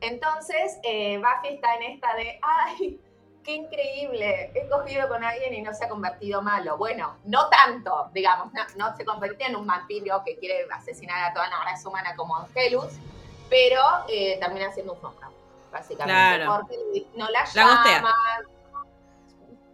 Entonces, 0.02 0.78
eh, 0.84 1.18
Buffy 1.18 1.56
está 1.56 1.76
en 1.76 1.84
esta 1.94 2.16
de, 2.16 2.40
ay, 2.42 3.02
qué 3.44 3.54
increíble, 3.56 4.52
he 4.56 4.70
cogido 4.70 5.10
con 5.10 5.24
alguien 5.24 5.54
y 5.54 5.62
no 5.62 5.74
se 5.74 5.84
ha 5.86 5.90
convertido 5.90 6.42
malo. 6.42 6.78
Bueno, 6.78 7.18
no 7.26 7.50
tanto, 7.50 8.10
digamos, 8.14 8.54
no, 8.54 8.62
no 8.78 8.96
se 8.96 9.04
convirtió 9.04 9.48
en 9.48 9.58
un 9.58 9.68
vampiro 9.68 10.24
que 10.26 10.38
quiere 10.38 10.66
asesinar 10.72 11.30
a 11.30 11.34
toda 11.34 11.50
la 11.50 11.64
raza 11.66 11.90
humana 11.90 12.16
como 12.16 12.38
Angelus, 12.38 12.94
pero 13.50 13.82
eh, 14.08 14.38
termina 14.40 14.72
siendo 14.72 14.94
un 14.94 15.02
sombra, 15.02 15.30
básicamente. 15.72 16.14
Claro. 16.14 16.56
Porque 16.62 17.08
no 17.18 17.30
la 17.30 17.44
La. 17.56 18.04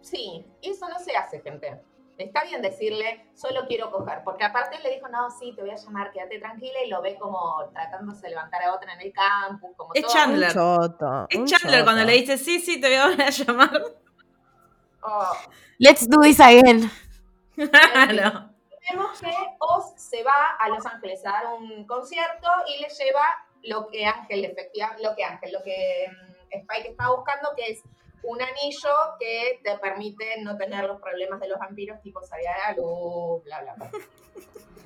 Sí, 0.06 0.46
eso 0.62 0.88
no 0.88 1.00
se 1.00 1.16
hace, 1.16 1.40
gente. 1.40 1.80
Está 2.16 2.44
bien 2.44 2.62
decirle, 2.62 3.28
solo 3.34 3.66
quiero 3.66 3.90
coger, 3.90 4.22
porque 4.24 4.44
aparte 4.44 4.76
él 4.76 4.82
le 4.84 4.94
dijo, 4.94 5.08
no, 5.08 5.30
sí, 5.30 5.52
te 5.54 5.62
voy 5.62 5.70
a 5.70 5.76
llamar, 5.76 6.12
quédate 6.12 6.38
tranquila, 6.38 6.82
y 6.84 6.88
lo 6.88 7.02
ve 7.02 7.16
como 7.16 7.68
tratándose 7.72 8.22
de 8.22 8.30
levantar 8.30 8.62
a 8.62 8.72
otra 8.72 8.94
en 8.94 9.00
el 9.00 9.12
campus, 9.12 9.70
como 9.76 9.92
Es 9.94 10.02
todo. 10.02 10.12
Chandler. 10.12 10.48
Un 10.48 10.54
choto. 10.54 11.26
Es 11.28 11.38
un 11.38 11.46
Chandler 11.46 11.82
cuando 11.82 12.04
le 12.04 12.12
dice, 12.12 12.38
sí, 12.38 12.60
sí, 12.60 12.80
te 12.80 12.86
voy 12.86 12.96
a 12.96 13.06
volver 13.08 13.26
a 13.26 13.30
llamar. 13.30 13.82
Oh. 15.02 15.32
Let's 15.78 16.08
do 16.08 16.20
this 16.22 16.40
again. 16.40 16.90
Claro. 17.56 18.50
Vemos 18.88 19.20
que 19.20 19.32
Oz 19.58 19.94
se 19.96 20.22
va 20.22 20.56
a 20.60 20.68
Los 20.68 20.86
Ángeles 20.86 21.24
a 21.26 21.32
dar 21.32 21.46
un 21.54 21.84
concierto 21.86 22.48
y 22.68 22.80
le 22.80 22.88
lleva 22.88 23.24
lo 23.64 23.88
que 23.88 24.06
Ángel, 24.06 24.44
efectivamente, 24.44 25.02
lo 25.02 25.16
que 25.16 25.24
Ángel, 25.24 25.52
lo 25.52 25.62
que 25.64 26.06
mm, 26.08 26.58
Spike 26.58 26.90
está 26.90 27.10
buscando, 27.10 27.48
que 27.56 27.72
es 27.72 27.82
un 28.26 28.42
anillo 28.42 28.90
que 29.18 29.60
te 29.62 29.78
permite 29.78 30.42
no 30.42 30.56
tener 30.56 30.84
los 30.84 31.00
problemas 31.00 31.40
de 31.40 31.48
los 31.48 31.58
vampiros, 31.58 32.00
tipo 32.02 32.22
salir 32.22 32.48
a 32.48 32.70
la 32.70 32.76
luz, 32.76 33.42
bla, 33.44 33.62
bla, 33.62 33.74
bla. 33.74 33.90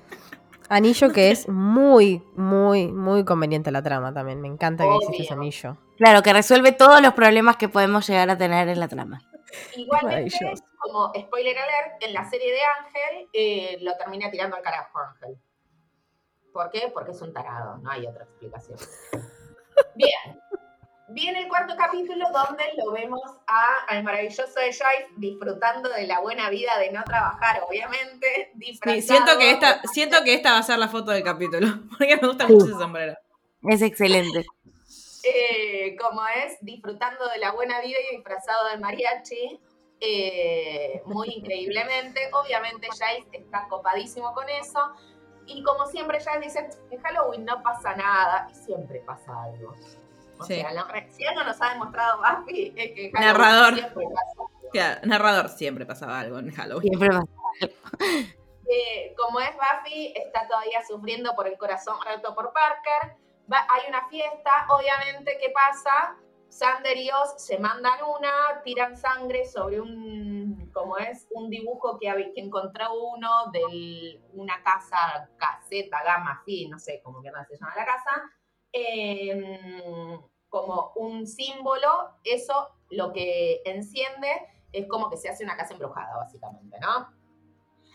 Anillo 0.70 1.10
que 1.10 1.32
es 1.32 1.48
muy, 1.48 2.22
muy, 2.36 2.86
muy 2.92 3.24
conveniente 3.24 3.70
a 3.70 3.72
la 3.72 3.82
trama 3.82 4.14
también. 4.14 4.40
Me 4.40 4.48
encanta 4.48 4.84
que 4.84 4.94
existe 4.96 5.24
ese 5.24 5.34
anillo. 5.34 5.76
Claro, 5.98 6.22
que 6.22 6.32
resuelve 6.32 6.72
todos 6.72 7.02
los 7.02 7.12
problemas 7.12 7.56
que 7.56 7.68
podemos 7.68 8.06
llegar 8.08 8.30
a 8.30 8.38
tener 8.38 8.68
en 8.68 8.78
la 8.78 8.88
trama. 8.88 9.20
Igualmente, 9.74 10.54
como 10.78 11.12
spoiler 11.12 11.58
alert, 11.58 12.02
en 12.02 12.14
la 12.14 12.24
serie 12.30 12.52
de 12.52 12.60
Ángel 12.62 13.28
eh, 13.32 13.78
lo 13.80 13.96
termina 13.96 14.30
tirando 14.30 14.56
al 14.56 14.62
carajo 14.62 14.96
Ángel. 14.98 15.36
¿Por 16.52 16.70
qué? 16.70 16.90
Porque 16.94 17.10
es 17.10 17.20
un 17.20 17.32
tarado, 17.32 17.78
no 17.78 17.90
hay 17.90 18.06
otra 18.06 18.24
explicación. 18.24 18.78
Bien. 19.96 20.40
Viene 21.12 21.40
el 21.40 21.48
cuarto 21.48 21.74
capítulo 21.76 22.26
donde 22.32 22.64
lo 22.76 22.92
vemos 22.92 23.20
a, 23.46 23.84
al 23.88 24.04
maravilloso 24.04 24.60
de 24.60 24.70
disfrutando 25.16 25.88
de 25.88 26.06
la 26.06 26.20
buena 26.20 26.50
vida 26.50 26.78
de 26.78 26.92
no 26.92 27.02
trabajar, 27.02 27.62
obviamente. 27.68 28.52
Sí, 28.84 29.02
siento 29.02 29.36
que 29.38 29.50
esta, 29.50 29.82
siento 29.92 30.22
que 30.22 30.34
esta 30.34 30.52
va 30.52 30.58
a 30.58 30.62
ser 30.62 30.78
la 30.78 30.88
foto 30.88 31.10
del 31.10 31.24
capítulo. 31.24 31.66
Porque 31.98 32.16
me 32.16 32.28
gusta 32.28 32.46
mucho 32.46 32.66
ese 32.66 32.74
sombrero. 32.74 33.14
Es 33.62 33.82
excelente. 33.82 34.44
eh, 35.24 35.96
como 36.00 36.22
es, 36.26 36.58
disfrutando 36.60 37.28
de 37.28 37.38
la 37.38 37.52
buena 37.52 37.80
vida 37.80 37.96
y 38.10 38.16
disfrazado 38.16 38.68
de 38.68 38.78
mariachi, 38.78 39.60
eh, 40.00 41.02
muy 41.06 41.28
increíblemente. 41.28 42.30
Obviamente 42.32 42.86
Jace 42.88 43.26
está 43.32 43.66
copadísimo 43.68 44.32
con 44.32 44.48
eso. 44.48 44.80
Y 45.46 45.62
como 45.64 45.86
siempre 45.86 46.20
Jace 46.20 46.40
dice, 46.40 46.68
en 46.90 47.02
Halloween 47.02 47.44
no 47.44 47.62
pasa 47.62 47.96
nada, 47.96 48.48
y 48.50 48.54
siempre 48.54 49.00
pasa 49.00 49.42
algo. 49.42 49.74
O 50.40 50.44
Sí. 50.44 50.54
sea, 50.56 50.72
lo- 50.72 50.86
si 51.10 51.24
algo 51.26 51.44
nos 51.44 51.60
ha 51.60 51.70
demostrado 51.74 52.18
Buffy 52.18 52.72
es 52.76 52.92
que 52.92 53.06
en 53.06 53.12
Halloween 53.12 53.32
Narrador. 53.38 53.74
siempre 53.74 54.04
pasa 54.06 54.50
Claro, 54.72 55.00
narrador 55.04 55.48
siempre 55.48 55.86
pasaba 55.86 56.20
algo 56.20 56.38
en 56.38 56.50
Halloween. 56.52 56.82
Siempre 56.98 57.08
pasa. 57.08 57.26
Eh, 58.72 59.14
como 59.16 59.40
es 59.40 59.50
Buffy, 59.56 60.12
está 60.16 60.46
todavía 60.46 60.80
sufriendo 60.86 61.34
por 61.34 61.48
el 61.48 61.58
corazón 61.58 61.96
roto 62.06 62.34
por 62.36 62.52
Parker. 62.52 63.16
Va- 63.52 63.66
hay 63.68 63.88
una 63.88 64.06
fiesta, 64.08 64.66
obviamente, 64.68 65.38
¿qué 65.40 65.50
pasa? 65.50 66.14
Sander 66.48 66.96
y 66.96 67.10
Oz 67.10 67.34
se 67.44 67.58
mandan 67.58 67.98
una, 68.04 68.62
tiran 68.64 68.96
sangre 68.96 69.44
sobre 69.44 69.80
un, 69.80 70.70
como 70.72 70.98
es, 70.98 71.26
un 71.32 71.50
dibujo 71.50 71.98
que, 71.98 72.32
que 72.32 72.40
encontró 72.40 72.92
uno 72.94 73.50
de 73.52 74.20
una 74.34 74.62
casa, 74.62 75.28
caseta, 75.36 76.02
gama, 76.04 76.40
fin, 76.44 76.70
no 76.70 76.78
sé 76.78 77.00
cómo 77.02 77.20
se 77.22 77.26
llama 77.28 77.46
la 77.74 77.84
casa, 77.84 78.22
eh, 78.72 80.18
como 80.48 80.92
un 80.96 81.26
símbolo, 81.26 81.88
eso 82.24 82.68
lo 82.90 83.12
que 83.12 83.60
enciende 83.64 84.28
es 84.72 84.86
como 84.88 85.10
que 85.10 85.16
se 85.16 85.28
hace 85.28 85.44
una 85.44 85.56
casa 85.56 85.72
embrujada, 85.74 86.16
básicamente, 86.16 86.76
¿no? 86.80 87.08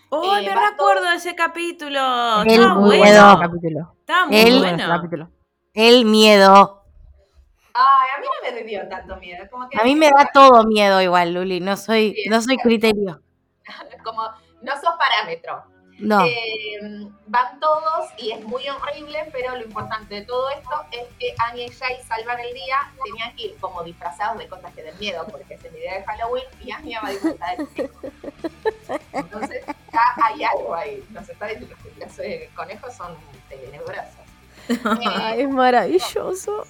¡Oh, 0.09 0.35
Eh, 0.37 0.45
me 0.47 0.55
recuerdo 0.55 1.09
de 1.09 1.15
ese 1.15 1.35
capítulo! 1.35 2.43
El 2.43 2.59
bueno. 2.79 3.37
capítulo. 3.39 3.95
Muy 4.27 4.37
El- 4.37 4.51
Muy 4.53 4.59
bueno. 4.59 4.77
ese 4.77 4.87
capítulo. 4.87 5.29
El 5.73 6.05
miedo. 6.05 6.83
Ay, 7.73 8.07
a 8.15 8.21
mí 8.21 8.25
no 8.25 8.55
me 8.55 8.63
dio 8.63 8.87
tanto 8.87 9.17
miedo. 9.17 9.45
Como 9.51 9.67
que 9.67 9.77
A 9.77 9.83
mí 9.83 9.95
me 9.95 10.09
da 10.09 10.29
todo 10.33 10.63
miedo 10.63 11.01
igual, 11.01 11.33
Luli. 11.33 11.59
No 11.59 11.75
soy, 11.75 12.13
Sí, 12.15 12.29
no 12.29 12.41
soy 12.41 12.55
criterio. 12.57 13.21
Como 14.05 14.21
no 14.61 14.71
sos 14.73 14.93
parámetro. 14.97 15.63
No. 15.97 16.25
Eh, 16.25 17.07
van 17.27 17.59
todos 17.59 18.09
y 18.17 18.31
es 18.31 18.43
muy 18.43 18.67
horrible, 18.67 19.29
pero 19.31 19.55
lo 19.55 19.63
importante 19.63 20.15
de 20.15 20.21
todo 20.25 20.49
esto 20.49 20.85
es 20.91 21.07
que 21.19 21.33
Anya 21.39 21.65
y 21.65 21.69
Jay 21.69 21.97
salvan 22.05 22.39
el 22.39 22.53
día. 22.53 22.91
Tenían 23.03 23.35
que 23.35 23.43
ir 23.43 23.57
como 23.59 23.83
disfrazados 23.83 24.37
de 24.37 24.47
cosas 24.47 24.73
que 24.73 24.83
den 24.83 24.97
miedo, 24.99 25.25
porque 25.31 25.53
es 25.53 25.63
el 25.63 25.73
día 25.73 25.99
de 25.99 26.03
Halloween 26.03 26.43
y 26.63 26.71
Anya 26.71 27.01
va 27.01 27.09
disfrazada 27.09 27.51
de 27.51 27.57
conejo. 27.65 27.99
Entonces 29.13 29.65
ya 29.65 30.01
hay 30.23 30.43
algo 30.43 30.75
ahí. 30.75 31.03
Nos 31.11 31.29
está 31.29 31.47
diciendo 31.47 31.75
que 31.81 32.05
los 32.05 32.19
eh, 32.19 32.49
conejos 32.55 32.93
son 32.93 33.15
tenebrosos. 33.49 34.13
Eh, 34.67 35.43
es 35.43 35.49
maravilloso. 35.49 36.65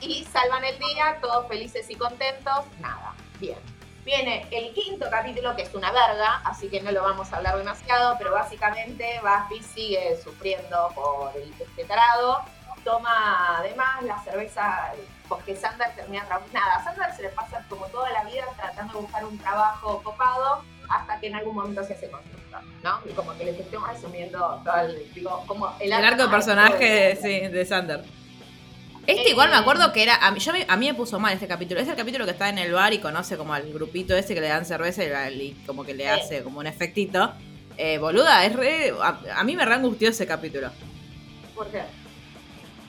y 0.00 0.24
salvan 0.26 0.64
el 0.64 0.78
día, 0.78 1.18
todos 1.20 1.48
felices 1.48 1.90
y 1.90 1.96
contentos, 1.96 2.64
nada, 2.80 3.14
bien. 3.40 3.58
Viene 4.06 4.46
el 4.52 4.72
quinto 4.72 5.10
capítulo, 5.10 5.56
que 5.56 5.62
es 5.62 5.74
una 5.74 5.90
verga, 5.90 6.40
así 6.44 6.68
que 6.68 6.80
no 6.80 6.92
lo 6.92 7.02
vamos 7.02 7.32
a 7.32 7.38
hablar 7.38 7.58
demasiado, 7.58 8.14
pero 8.16 8.30
básicamente 8.30 9.20
Buffy 9.20 9.60
sigue 9.64 10.16
sufriendo 10.22 10.92
por 10.94 11.34
el 11.34 11.52
este 11.60 11.84
tarado, 11.86 12.40
toma 12.84 13.58
además 13.58 14.04
la 14.04 14.22
cerveza, 14.22 14.92
porque 15.28 15.56
Sander 15.56 15.92
termina 15.96 16.22
nada, 16.52 16.84
Sander 16.84 17.12
se 17.16 17.22
le 17.22 17.30
pasa 17.30 17.66
como 17.68 17.86
toda 17.86 18.08
la 18.12 18.22
vida 18.22 18.44
tratando 18.56 18.94
de 18.94 19.00
buscar 19.00 19.24
un 19.24 19.38
trabajo 19.38 20.00
copado, 20.04 20.62
hasta 20.88 21.18
que 21.18 21.26
en 21.26 21.34
algún 21.34 21.56
momento 21.56 21.82
se 21.82 21.94
hace 21.94 22.08
constructor, 22.08 22.62
¿no? 22.84 23.00
Y 23.10 23.12
como 23.12 23.36
que 23.36 23.46
les 23.46 23.58
estoy 23.58 23.80
resumiendo 23.92 24.62
todo 24.64 24.82
el, 24.82 25.12
digo, 25.14 25.42
como 25.48 25.74
el, 25.80 25.92
El 25.92 26.04
arco 26.04 26.22
de 26.22 26.28
personaje, 26.28 27.16
sí, 27.16 27.40
de 27.48 27.66
Sander. 27.66 28.04
Este 29.06 29.28
Eh, 29.28 29.30
igual 29.30 29.50
me 29.50 29.56
acuerdo 29.56 29.92
que 29.92 30.02
era. 30.02 30.16
A 30.16 30.30
mí, 30.32 30.40
yo 30.40 30.52
me- 30.52 30.64
a 30.68 30.76
mí 30.76 30.86
me 30.86 30.94
puso 30.94 31.18
mal 31.20 31.32
este 31.32 31.46
capítulo. 31.46 31.80
Es 31.80 31.88
el 31.88 31.94
capítulo 31.96 32.24
que 32.24 32.32
está 32.32 32.48
en 32.48 32.58
el 32.58 32.72
bar 32.72 32.92
y 32.92 32.98
conoce 32.98 33.36
como 33.36 33.54
al 33.54 33.72
grupito 33.72 34.16
ese 34.16 34.34
que 34.34 34.40
le 34.40 34.48
dan 34.48 34.64
cerveza 34.66 35.04
y, 35.04 35.08
la- 35.08 35.30
y 35.30 35.52
como 35.66 35.84
que 35.84 35.94
le 35.94 36.08
hace 36.08 36.42
como 36.42 36.58
un 36.58 36.66
efectito. 36.66 37.32
Eh, 37.78 37.98
boluda, 37.98 38.44
es 38.44 38.54
re. 38.54 38.92
A, 39.00 39.20
a 39.36 39.44
mí 39.44 39.54
me 39.54 39.64
re 39.64 39.74
angustió 39.74 40.08
ese 40.08 40.26
capítulo. 40.26 40.70
¿Por 41.54 41.68
qué? 41.70 41.82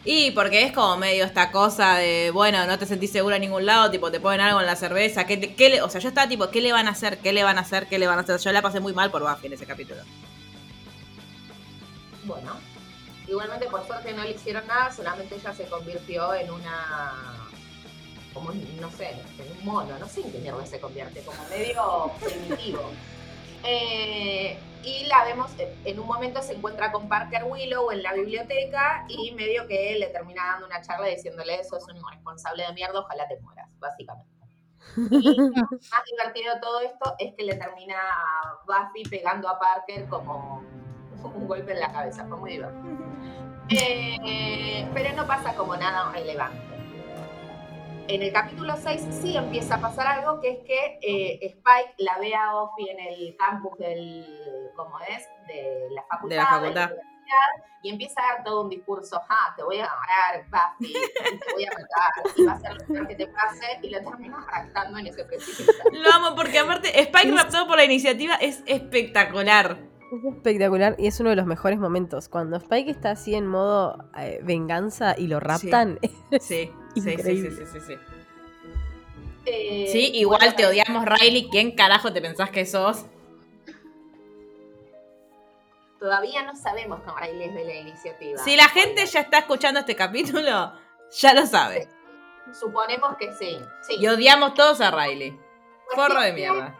Y 0.05 0.31
porque 0.31 0.63
es 0.63 0.71
como 0.71 0.95
medio 0.97 1.25
esta 1.25 1.51
cosa 1.51 1.97
de, 1.97 2.31
bueno, 2.31 2.65
no 2.65 2.79
te 2.79 2.85
sentís 2.85 3.11
segura 3.11 3.35
en 3.35 3.41
ningún 3.41 3.65
lado, 3.65 3.91
tipo, 3.91 4.09
te 4.09 4.21
ponen 4.21 4.39
algo 4.39 4.61
en 4.61 4.65
la 4.65 4.77
cerveza, 4.77 5.27
¿qué, 5.27 5.35
te- 5.35 5.53
qué 5.53 5.69
le, 5.69 5.81
o 5.81 5.89
sea, 5.89 5.99
yo 5.99 6.07
estaba 6.07 6.29
tipo, 6.29 6.49
¿qué 6.49 6.61
le 6.61 6.71
van 6.71 6.87
a 6.87 6.91
hacer? 6.91 7.17
¿Qué 7.17 7.33
le 7.33 7.43
van 7.43 7.57
a 7.57 7.61
hacer? 7.61 7.87
¿Qué 7.87 7.99
le 7.99 8.07
van 8.07 8.17
a 8.17 8.21
hacer? 8.21 8.39
Yo 8.39 8.51
la 8.53 8.61
pasé 8.61 8.79
muy 8.79 8.93
mal 8.93 9.11
por 9.11 9.21
Buffy 9.21 9.47
en 9.47 9.53
ese 9.53 9.65
capítulo. 9.65 9.99
Bueno, 12.23 12.53
igualmente 13.27 13.67
por 13.67 13.85
suerte 13.85 14.13
no 14.13 14.23
le 14.23 14.31
hicieron 14.31 14.65
nada, 14.67 14.91
solamente 14.91 15.35
ella 15.35 15.53
se 15.53 15.65
convirtió 15.65 16.33
en 16.33 16.49
una, 16.51 17.49
como 18.33 18.51
no 18.51 18.91
sé, 18.91 19.11
en 19.37 19.51
un 19.51 19.65
mono, 19.65 19.97
no 19.99 20.07
sé 20.07 20.21
en 20.21 20.31
qué 20.31 20.39
mierda 20.39 20.65
se 20.65 20.79
convierte, 20.79 21.21
como 21.21 21.43
medio 21.49 22.11
primitivo. 22.23 22.89
Eh, 23.63 24.57
y 24.83 25.05
la 25.05 25.25
vemos, 25.25 25.51
en 25.57 25.99
un 25.99 26.07
momento 26.07 26.41
se 26.41 26.53
encuentra 26.53 26.91
con 26.91 27.09
Parker 27.09 27.43
Willow 27.43 27.91
en 27.91 28.03
la 28.03 28.13
biblioteca 28.13 29.05
y 29.09 29.31
medio 29.33 29.67
que 29.67 29.97
le 29.99 30.07
termina 30.07 30.45
dando 30.45 30.67
una 30.67 30.81
charla 30.81 31.07
diciéndole 31.07 31.59
eso 31.59 31.77
es 31.77 31.83
un 31.87 31.97
irresponsable 31.97 32.65
de 32.65 32.73
mierda, 32.73 32.99
ojalá 32.99 33.27
te 33.27 33.39
mueras, 33.41 33.67
básicamente. 33.79 34.31
Y 34.95 35.51
más 35.51 36.03
divertido 36.09 36.53
de 36.53 36.61
todo 36.61 36.79
esto 36.79 37.15
es 37.19 37.33
que 37.35 37.43
le 37.43 37.55
termina 37.55 37.97
Buffy 38.65 39.03
pegando 39.09 39.49
a 39.49 39.59
Parker 39.59 40.07
como 40.07 40.63
un 41.35 41.47
golpe 41.47 41.73
en 41.73 41.79
la 41.79 41.91
cabeza, 41.91 42.25
fue 42.27 42.37
muy 42.37 42.51
divertido. 42.51 42.97
Eh, 43.69 44.87
pero 44.93 45.15
no 45.15 45.27
pasa 45.27 45.55
como 45.55 45.75
nada 45.75 46.11
relevante. 46.11 46.67
En 48.07 48.21
el 48.21 48.31
capítulo 48.31 48.73
6 48.77 49.07
sí 49.11 49.35
empieza 49.35 49.75
a 49.75 49.81
pasar 49.81 50.07
algo, 50.07 50.39
que 50.39 50.51
es 50.51 50.59
que 50.59 50.99
eh, 51.01 51.39
Spike 51.41 51.95
la 51.97 52.17
ve 52.19 52.33
a 52.33 52.53
Buffy 52.53 52.89
en 52.89 52.99
el 52.99 53.35
campus 53.35 53.77
del, 53.77 54.71
¿cómo 54.77 54.97
es? 55.01 55.27
De 55.47 55.89
la 55.91 56.03
facultad. 56.03 56.29
De 56.29 56.41
la 56.41 56.45
facultad. 56.49 56.91
universidad, 56.91 57.65
y 57.83 57.89
empieza 57.89 58.21
a 58.21 58.35
dar 58.35 58.43
todo 58.45 58.63
un 58.63 58.69
discurso, 58.69 59.21
ah, 59.27 59.53
te 59.57 59.63
voy 59.63 59.79
a 59.79 59.85
agarrar, 59.85 60.45
Buffy, 60.79 60.93
te 60.93 61.53
voy 61.53 61.65
a 61.65 61.71
matar, 61.71 62.37
y 62.37 62.45
va 62.45 62.53
a 62.53 62.59
ser 62.59 62.73
lo 62.77 62.85
peor 62.85 63.07
que 63.09 63.15
te 63.15 63.27
pase, 63.27 63.79
y 63.81 63.89
lo 63.89 63.99
termina 64.01 64.47
raptando 64.49 64.99
en 64.99 65.07
ese 65.07 65.27
instante. 65.29 65.73
Lo 65.91 66.13
amo 66.13 66.35
porque 66.35 66.59
aparte 66.59 66.97
Spike 67.01 67.31
raptado 67.35 67.67
por 67.67 67.75
la 67.75 67.83
iniciativa 67.83 68.35
es 68.35 68.63
espectacular. 68.65 69.77
Es 70.11 70.23
espectacular 70.23 70.95
y 70.97 71.07
es 71.07 71.19
uno 71.19 71.31
de 71.31 71.35
los 71.35 71.45
mejores 71.45 71.79
momentos. 71.79 72.29
Cuando 72.29 72.57
Spike 72.57 72.89
está 72.91 73.11
así 73.11 73.35
en 73.35 73.45
modo 73.45 74.05
eh, 74.17 74.39
venganza 74.43 75.15
y 75.17 75.27
lo 75.27 75.39
raptan. 75.39 75.99
Sí, 76.31 76.39
sí, 76.39 76.71
sí, 76.95 77.01
sí, 77.01 77.09
Increíble. 77.11 77.51
sí, 77.51 77.63
sí, 77.73 77.79
sí. 77.87 77.93
Eh, 79.45 79.87
Sí, 79.91 80.11
igual 80.15 80.39
bueno, 80.39 80.55
te 80.55 80.65
odiamos, 80.65 81.05
Riley. 81.05 81.49
¿Quién 81.49 81.71
carajo 81.75 82.11
te 82.13 82.21
pensás 82.21 82.49
que 82.51 82.65
sos? 82.65 83.05
Todavía 85.99 86.43
no 86.43 86.55
sabemos 86.55 87.01
cómo 87.03 87.17
Riley 87.17 87.49
es 87.49 87.53
de 87.55 87.65
la 87.65 87.73
iniciativa. 87.75 88.37
Si 88.43 88.55
la 88.55 88.69
gente 88.69 89.05
ya 89.05 89.21
está 89.21 89.39
escuchando 89.39 89.79
este 89.79 89.95
capítulo, 89.95 90.73
ya 91.11 91.33
lo 91.33 91.45
sabe. 91.45 91.87
Suponemos 92.57 93.17
que 93.17 93.33
sí. 93.33 93.57
sí. 93.81 93.95
Y 93.99 94.07
odiamos 94.07 94.53
todos 94.53 94.79
a 94.79 94.91
Riley. 94.91 95.37
Forro 95.95 96.21
de 96.21 96.33
mierda. 96.33 96.75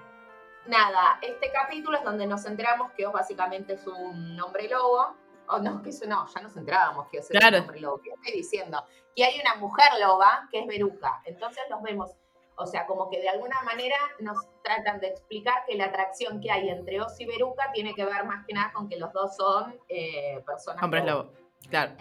Nada, 0.67 1.17
este 1.21 1.49
capítulo 1.51 1.97
es 1.97 2.03
donde 2.03 2.27
nos 2.27 2.45
enteramos 2.45 2.91
que 2.93 3.05
Oz 3.05 3.13
básicamente 3.13 3.74
es 3.74 3.88
un 3.88 4.39
hombre 4.39 4.68
lobo. 4.70 5.15
O 5.49 5.59
no, 5.59 5.82
que 5.82 5.91
eso 5.91 6.05
no, 6.07 6.28
ya 6.36 6.41
nos 6.41 6.57
enterábamos 6.57 7.07
que 7.07 7.20
Oz 7.20 7.32
es 7.32 7.39
Claro. 7.39 7.57
un 7.57 7.63
hombre 7.63 7.80
lobo. 7.80 8.01
Que 8.01 8.09
estoy 8.09 8.34
diciendo 8.34 8.84
que 9.15 9.24
hay 9.24 9.39
una 9.39 9.55
mujer 9.55 9.86
loba 9.99 10.47
que 10.51 10.59
es 10.59 10.68
Beruca. 10.68 11.22
Entonces 11.26 11.63
nos 11.70 11.82
vemos, 11.82 12.11
o 12.57 12.65
sea, 12.65 12.86
como 12.86 13.09
que 13.09 13.22
de 13.22 13.30
alguna 13.30 13.61
manera 13.61 13.95
nos 14.20 14.38
tratan 14.61 14.99
de 14.99 15.07
explicar 15.07 15.63
que 15.65 15.76
la 15.78 15.86
atracción 15.86 16.41
que 16.41 16.51
hay 16.51 16.70
entre 16.70 16.99
Oz 17.01 17.18
y 17.20 17.26
Beruca 17.26 17.72
tiene 17.74 17.93
que 17.95 18.03
ver 18.03 18.26
más 18.26 18.45
que 18.45 18.53
nada 18.53 18.74
con 18.74 18.89
que 18.89 18.97
los 18.97 19.13
dos 19.13 19.36
son 19.38 19.74
eh, 19.88 20.43
personas 20.45 20.84
Hombres 20.84 21.05
lobo. 21.05 21.24
lobo. 21.24 21.47
Claro. 21.70 21.93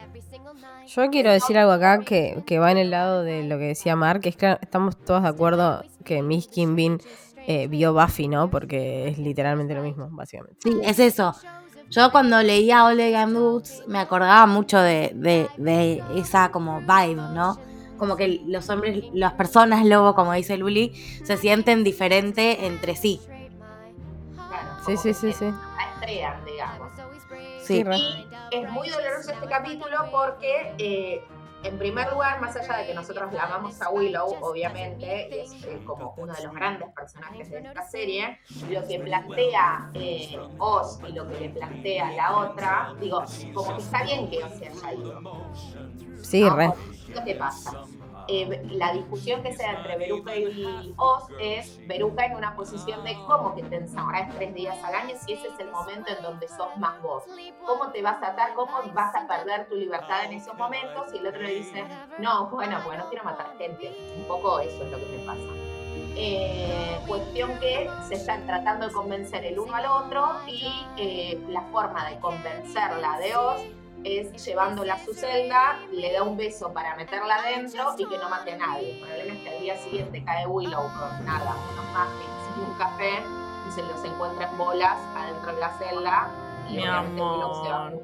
Yo 0.86 1.08
quiero 1.10 1.30
decir 1.32 1.56
algo 1.58 1.72
acá 1.72 2.00
que, 2.00 2.42
que 2.46 2.58
va 2.58 2.70
en 2.72 2.78
el 2.78 2.90
lado 2.90 3.22
de 3.22 3.42
lo 3.44 3.58
que 3.58 3.64
decía 3.68 3.96
Mark, 3.96 4.20
que 4.20 4.28
es 4.28 4.36
que 4.36 4.58
estamos 4.60 4.96
todos 5.04 5.22
de 5.22 5.28
acuerdo 5.28 5.82
que 6.04 6.22
Miss 6.22 6.46
Kim 6.48 6.76
Bean 6.76 6.98
eh, 7.46 7.66
vio 7.68 7.92
Buffy, 7.92 8.28
¿no? 8.28 8.50
Porque 8.50 9.08
es 9.08 9.18
literalmente 9.18 9.74
lo 9.74 9.82
mismo, 9.82 10.08
básicamente. 10.10 10.58
Sí, 10.62 10.78
es 10.82 10.98
eso. 10.98 11.34
Yo 11.90 12.10
cuando 12.10 12.42
leía 12.42 12.84
All 12.84 12.96
the 12.96 13.12
Gun 13.12 13.34
Boots 13.34 13.84
me 13.86 14.00
acordaba 14.00 14.44
mucho 14.46 14.78
de, 14.78 15.12
de- 15.14 15.48
de 15.56 16.02
esa 16.16 16.50
como 16.50 16.80
vibe, 16.80 17.14
¿no? 17.32 17.58
Como 17.96 18.16
que 18.16 18.42
los 18.46 18.68
hombres, 18.68 19.04
las 19.14 19.32
personas 19.34 19.84
lobo, 19.86 20.14
como 20.14 20.32
dice 20.32 20.56
Luli, 20.56 20.92
se 21.24 21.36
sienten 21.36 21.84
diferente 21.84 22.66
entre 22.66 22.94
sí. 22.96 23.20
Claro, 24.34 24.70
Sí, 24.84 24.96
sí, 24.96 25.14
sí, 25.14 25.32
sí. 25.32 25.46
Digamos. 26.44 26.88
Sí. 27.62 27.82
Y 27.84 28.26
es 28.52 28.70
muy 28.70 28.88
doloroso 28.88 29.32
este 29.32 29.46
capítulo 29.48 29.96
porque, 30.12 30.74
eh, 30.78 31.24
en 31.66 31.78
primer 31.78 32.10
lugar, 32.12 32.40
más 32.40 32.56
allá 32.56 32.78
de 32.78 32.86
que 32.86 32.94
nosotros 32.94 33.32
la 33.32 33.44
amamos 33.44 33.80
a 33.82 33.90
Willow, 33.90 34.36
obviamente, 34.40 35.28
y 35.30 35.38
es 35.40 35.64
eh, 35.64 35.80
como 35.84 36.14
uno 36.16 36.32
de 36.32 36.42
los 36.44 36.54
grandes 36.54 36.88
personajes 36.92 37.50
de 37.50 37.58
esta 37.58 37.82
serie, 37.82 38.38
lo 38.70 38.86
que 38.86 39.00
plantea 39.00 39.90
eh, 39.94 40.38
Oz 40.58 41.00
y 41.08 41.12
lo 41.12 41.28
que 41.28 41.40
le 41.40 41.48
plantea 41.50 42.10
la 42.12 42.36
otra, 42.36 42.94
digo, 43.00 43.24
como 43.52 43.76
que 43.76 43.82
está 43.82 44.04
bien 44.04 44.30
que 44.30 44.44
Oz 44.44 44.52
se 44.58 44.68
haya 44.68 44.92
ido. 44.92 45.20
Sí, 46.22 46.42
¿no? 46.42 46.56
re. 46.56 46.72
¿Qué 47.24 47.34
pasa? 47.34 47.84
Eh, 48.28 48.62
la 48.72 48.92
discusión 48.92 49.42
que 49.42 49.52
se 49.52 49.62
da 49.62 49.72
entre 49.72 49.96
Beruca 49.98 50.36
y 50.36 50.94
Oz 50.96 51.24
es 51.40 51.80
Beruca 51.86 52.26
en 52.26 52.34
una 52.34 52.56
posición 52.56 53.04
de 53.04 53.14
cómo 53.26 53.54
que 53.54 53.62
te 53.62 53.76
ensamorás 53.76 54.34
tres 54.34 54.52
días 54.54 54.82
al 54.82 54.94
año 54.94 55.14
si 55.24 55.34
ese 55.34 55.48
es 55.48 55.60
el 55.60 55.70
momento 55.70 56.10
en 56.16 56.22
donde 56.22 56.48
sos 56.48 56.76
más 56.78 57.00
vos. 57.02 57.24
¿Cómo 57.64 57.90
te 57.92 58.02
vas 58.02 58.20
a 58.22 58.28
atar? 58.28 58.54
¿Cómo 58.54 58.72
vas 58.92 59.14
a 59.14 59.28
perder 59.28 59.68
tu 59.68 59.76
libertad 59.76 60.24
en 60.24 60.32
esos 60.32 60.56
momentos? 60.56 61.14
Y 61.14 61.18
el 61.18 61.26
otro 61.28 61.42
le 61.42 61.54
dice, 61.54 61.84
no, 62.18 62.48
bueno, 62.48 62.80
pues 62.84 62.98
no 62.98 63.08
quiero 63.08 63.24
matar 63.24 63.56
gente. 63.58 63.96
Un 64.16 64.24
poco 64.24 64.58
eso 64.58 64.82
es 64.82 64.90
lo 64.90 64.98
que 64.98 65.06
me 65.06 65.24
pasa. 65.24 65.66
Eh, 66.18 66.98
cuestión 67.06 67.58
que 67.60 67.90
se 68.08 68.14
están 68.14 68.46
tratando 68.46 68.88
de 68.88 68.92
convencer 68.92 69.44
el 69.44 69.58
uno 69.58 69.74
al 69.74 69.84
otro 69.84 70.30
y 70.46 70.66
eh, 70.96 71.38
la 71.48 71.60
forma 71.70 72.08
de 72.08 72.18
convencerla 72.18 73.18
de 73.18 73.36
Oz 73.36 73.60
es 74.04 74.44
llevándola 74.44 74.94
a 74.94 75.04
su 75.04 75.14
celda, 75.14 75.78
le 75.92 76.12
da 76.12 76.22
un 76.22 76.36
beso 76.36 76.72
para 76.72 76.94
meterla 76.96 77.36
adentro 77.36 77.94
y 77.98 78.06
que 78.06 78.18
no 78.18 78.28
mate 78.28 78.52
a 78.52 78.58
nadie. 78.58 78.92
El 78.92 79.00
problema 79.00 79.34
es 79.34 79.40
que 79.40 79.50
al 79.50 79.60
día 79.60 79.76
siguiente 79.78 80.24
cae 80.24 80.46
Willow 80.46 80.82
con 80.82 81.24
nada, 81.24 81.54
unos 81.72 81.86
muffins 81.86 82.56
y 82.56 82.60
un 82.60 82.78
café 82.78 83.22
y 83.68 83.72
se 83.72 83.82
los 83.82 84.04
encuentra 84.04 84.48
en 84.48 84.58
bolas 84.58 84.98
adentro 85.16 85.54
de 85.54 85.60
la 85.60 85.78
celda 85.78 86.30
y 86.68 86.76
Mi 86.76 86.82
Willow 86.82 87.64
se 87.64 87.70
va. 87.70 87.86
amor. 87.86 88.02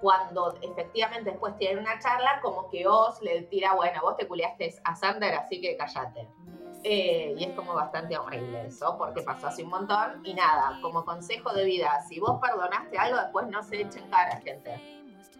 Cuando 0.00 0.54
efectivamente 0.60 1.30
después 1.30 1.56
tienen 1.56 1.78
una 1.78 1.98
charla, 1.98 2.40
como 2.42 2.68
que 2.70 2.86
Oz 2.86 3.20
le 3.22 3.42
tira, 3.42 3.74
bueno, 3.74 4.00
vos 4.02 4.16
te 4.16 4.28
culiaste 4.28 4.74
a 4.84 4.94
Sander, 4.94 5.34
así 5.34 5.60
que 5.60 5.76
callate. 5.76 6.28
Eh, 6.84 7.34
y 7.36 7.44
es 7.44 7.54
como 7.54 7.74
bastante 7.74 8.16
horrible 8.16 8.66
eso, 8.66 8.96
porque 8.96 9.22
pasó 9.22 9.48
hace 9.48 9.62
un 9.64 9.70
montón. 9.70 10.20
Y 10.24 10.34
nada, 10.34 10.78
como 10.82 11.04
consejo 11.04 11.52
de 11.52 11.64
vida, 11.64 11.90
si 12.08 12.20
vos 12.20 12.38
perdonaste 12.40 12.96
algo, 12.98 13.18
después 13.18 13.46
no 13.48 13.62
se 13.62 13.80
echen 13.82 14.08
cara, 14.10 14.40
gente. 14.40 14.92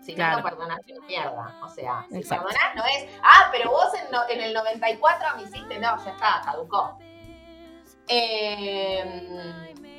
Si 0.02 0.14
Claro. 0.14 0.36
no, 0.38 0.42
no 0.42 0.48
perdonaste 0.50 0.94
mierda. 1.06 1.58
O 1.64 1.68
sea, 1.68 2.06
si 2.08 2.18
Exacto. 2.18 2.46
perdonás 2.46 2.74
no 2.76 2.84
es, 2.84 3.08
ah, 3.22 3.48
pero 3.52 3.70
vos 3.70 3.92
en, 3.94 4.10
no- 4.12 4.28
en 4.28 4.40
el 4.40 4.54
94 4.54 5.36
me 5.36 5.42
hiciste, 5.44 5.78
no, 5.78 6.04
ya 6.04 6.10
está, 6.10 6.40
caducó. 6.44 6.98
Eh, 8.08 9.04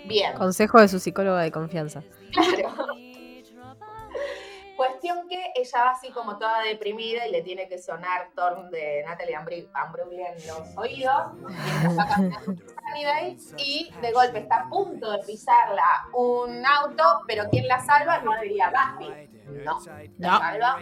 bien. 0.06 0.34
Consejo 0.38 0.80
de 0.80 0.88
su 0.88 1.00
psicóloga 1.00 1.42
de 1.42 1.52
confianza. 1.52 2.04
Claro. 2.32 2.96
Cuestión 4.78 5.28
que 5.28 5.52
ella 5.56 5.84
va 5.86 5.90
así 5.92 6.12
como 6.12 6.38
toda 6.38 6.62
deprimida 6.62 7.26
y 7.28 7.32
le 7.32 7.42
tiene 7.42 7.68
que 7.68 7.80
sonar 7.80 8.30
Torn 8.36 8.70
de 8.70 9.04
Natalie 9.06 9.36
Imbruglia 9.36 10.34
en 10.34 10.48
los 10.48 10.78
oídos 10.78 11.24
y 13.58 13.92
de 14.02 14.12
golpe 14.12 14.40
está 14.40 14.62
a 14.62 14.70
punto 14.70 15.12
de 15.12 15.20
pisarla 15.26 16.08
un 16.14 16.66
auto, 16.66 17.04
pero 17.28 17.46
¿quién 17.50 17.68
la 17.68 17.80
salva? 17.80 18.20
No 18.20 18.32
diría 18.42 18.70
Buffy. 18.70 19.30
No, 19.64 19.80
la 20.18 20.32
No. 20.32 20.40
salva 20.40 20.80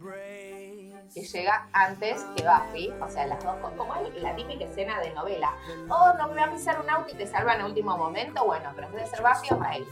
Riley, 0.00 0.94
que 1.12 1.22
llega 1.22 1.68
antes 1.72 2.24
que 2.36 2.44
Buffy, 2.44 2.92
o 3.00 3.08
sea, 3.08 3.26
las 3.26 3.42
dos, 3.42 3.56
como 3.76 3.94
es 3.96 4.14
la 4.22 4.34
típica 4.36 4.64
escena 4.64 5.00
de 5.00 5.10
novela. 5.10 5.52
Oh, 5.88 6.12
no 6.18 6.28
me 6.28 6.40
va 6.40 6.46
a 6.46 6.50
pisar 6.52 6.80
un 6.80 6.88
auto 6.90 7.10
y 7.12 7.16
te 7.16 7.26
salva 7.26 7.54
en 7.54 7.60
el 7.60 7.66
último 7.66 7.96
momento, 7.96 8.44
bueno, 8.44 8.70
pero 8.74 8.88
en 8.88 8.94
vez 8.94 9.10
de 9.10 9.16
ser 9.16 9.22
Buffy 9.26 9.48
es 9.48 9.58
Riley. 9.58 9.88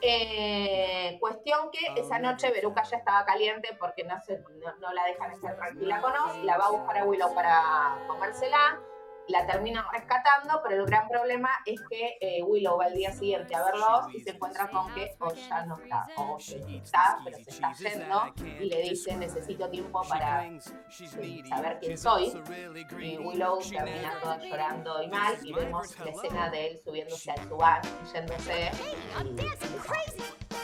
Eh, 0.00 1.16
cuestión 1.18 1.70
que 1.70 2.00
esa 2.00 2.18
noche 2.18 2.50
Veruca 2.50 2.84
ya 2.84 2.98
estaba 2.98 3.24
caliente 3.24 3.76
porque 3.80 4.04
no, 4.04 4.20
se, 4.20 4.38
no, 4.38 4.76
no 4.80 4.92
la 4.92 5.04
dejan 5.04 5.32
estar 5.32 5.56
tranquila 5.56 6.00
con 6.00 6.12
Oz, 6.12 6.44
la 6.44 6.56
va 6.56 6.66
a 6.66 6.70
buscar 6.70 6.98
a 6.98 7.04
Willow 7.04 7.34
para 7.34 7.98
comérsela, 8.06 8.80
la 9.28 9.46
terminan 9.46 9.84
rescatando, 9.92 10.60
pero 10.62 10.82
el 10.82 10.86
gran 10.86 11.08
problema 11.08 11.50
es 11.66 11.80
que 11.88 12.18
eh, 12.20 12.42
Willow 12.42 12.78
va 12.78 12.86
al 12.86 12.94
día 12.94 13.12
siguiente 13.12 13.54
a 13.54 13.64
verlo 13.64 13.84
a 13.84 13.96
Oz 13.98 14.14
y 14.14 14.20
se 14.20 14.30
encuentra 14.30 14.68
con 14.68 14.92
que 14.94 15.14
Oz 15.18 15.48
ya 15.48 15.64
no 15.66 15.78
está, 15.78 16.06
o 16.16 16.34
Oz 16.34 16.48
está, 16.48 17.18
pero 17.24 17.38
se 17.38 17.50
está 17.50 17.72
yendo 17.74 18.32
y 18.36 18.64
le 18.64 18.82
dice 18.82 19.16
necesito 19.16 19.68
tiempo 19.68 20.02
para 20.08 20.46
eh, 20.46 20.60
saber 21.48 21.78
quién 21.80 21.98
soy. 21.98 22.32
Y 23.00 23.18
Willow 23.18 23.58
termina 23.58 24.18
toda 24.20 24.38
llorando 24.38 25.02
y 25.02 25.08
mal 25.08 25.36
y 25.42 25.52
vemos 25.52 25.98
la 25.98 26.10
escena 26.10 26.50
de 26.50 26.66
él 26.68 26.80
subiéndose 26.82 27.30
al 27.30 27.48
subar, 27.48 27.82
yéndose 28.12 28.70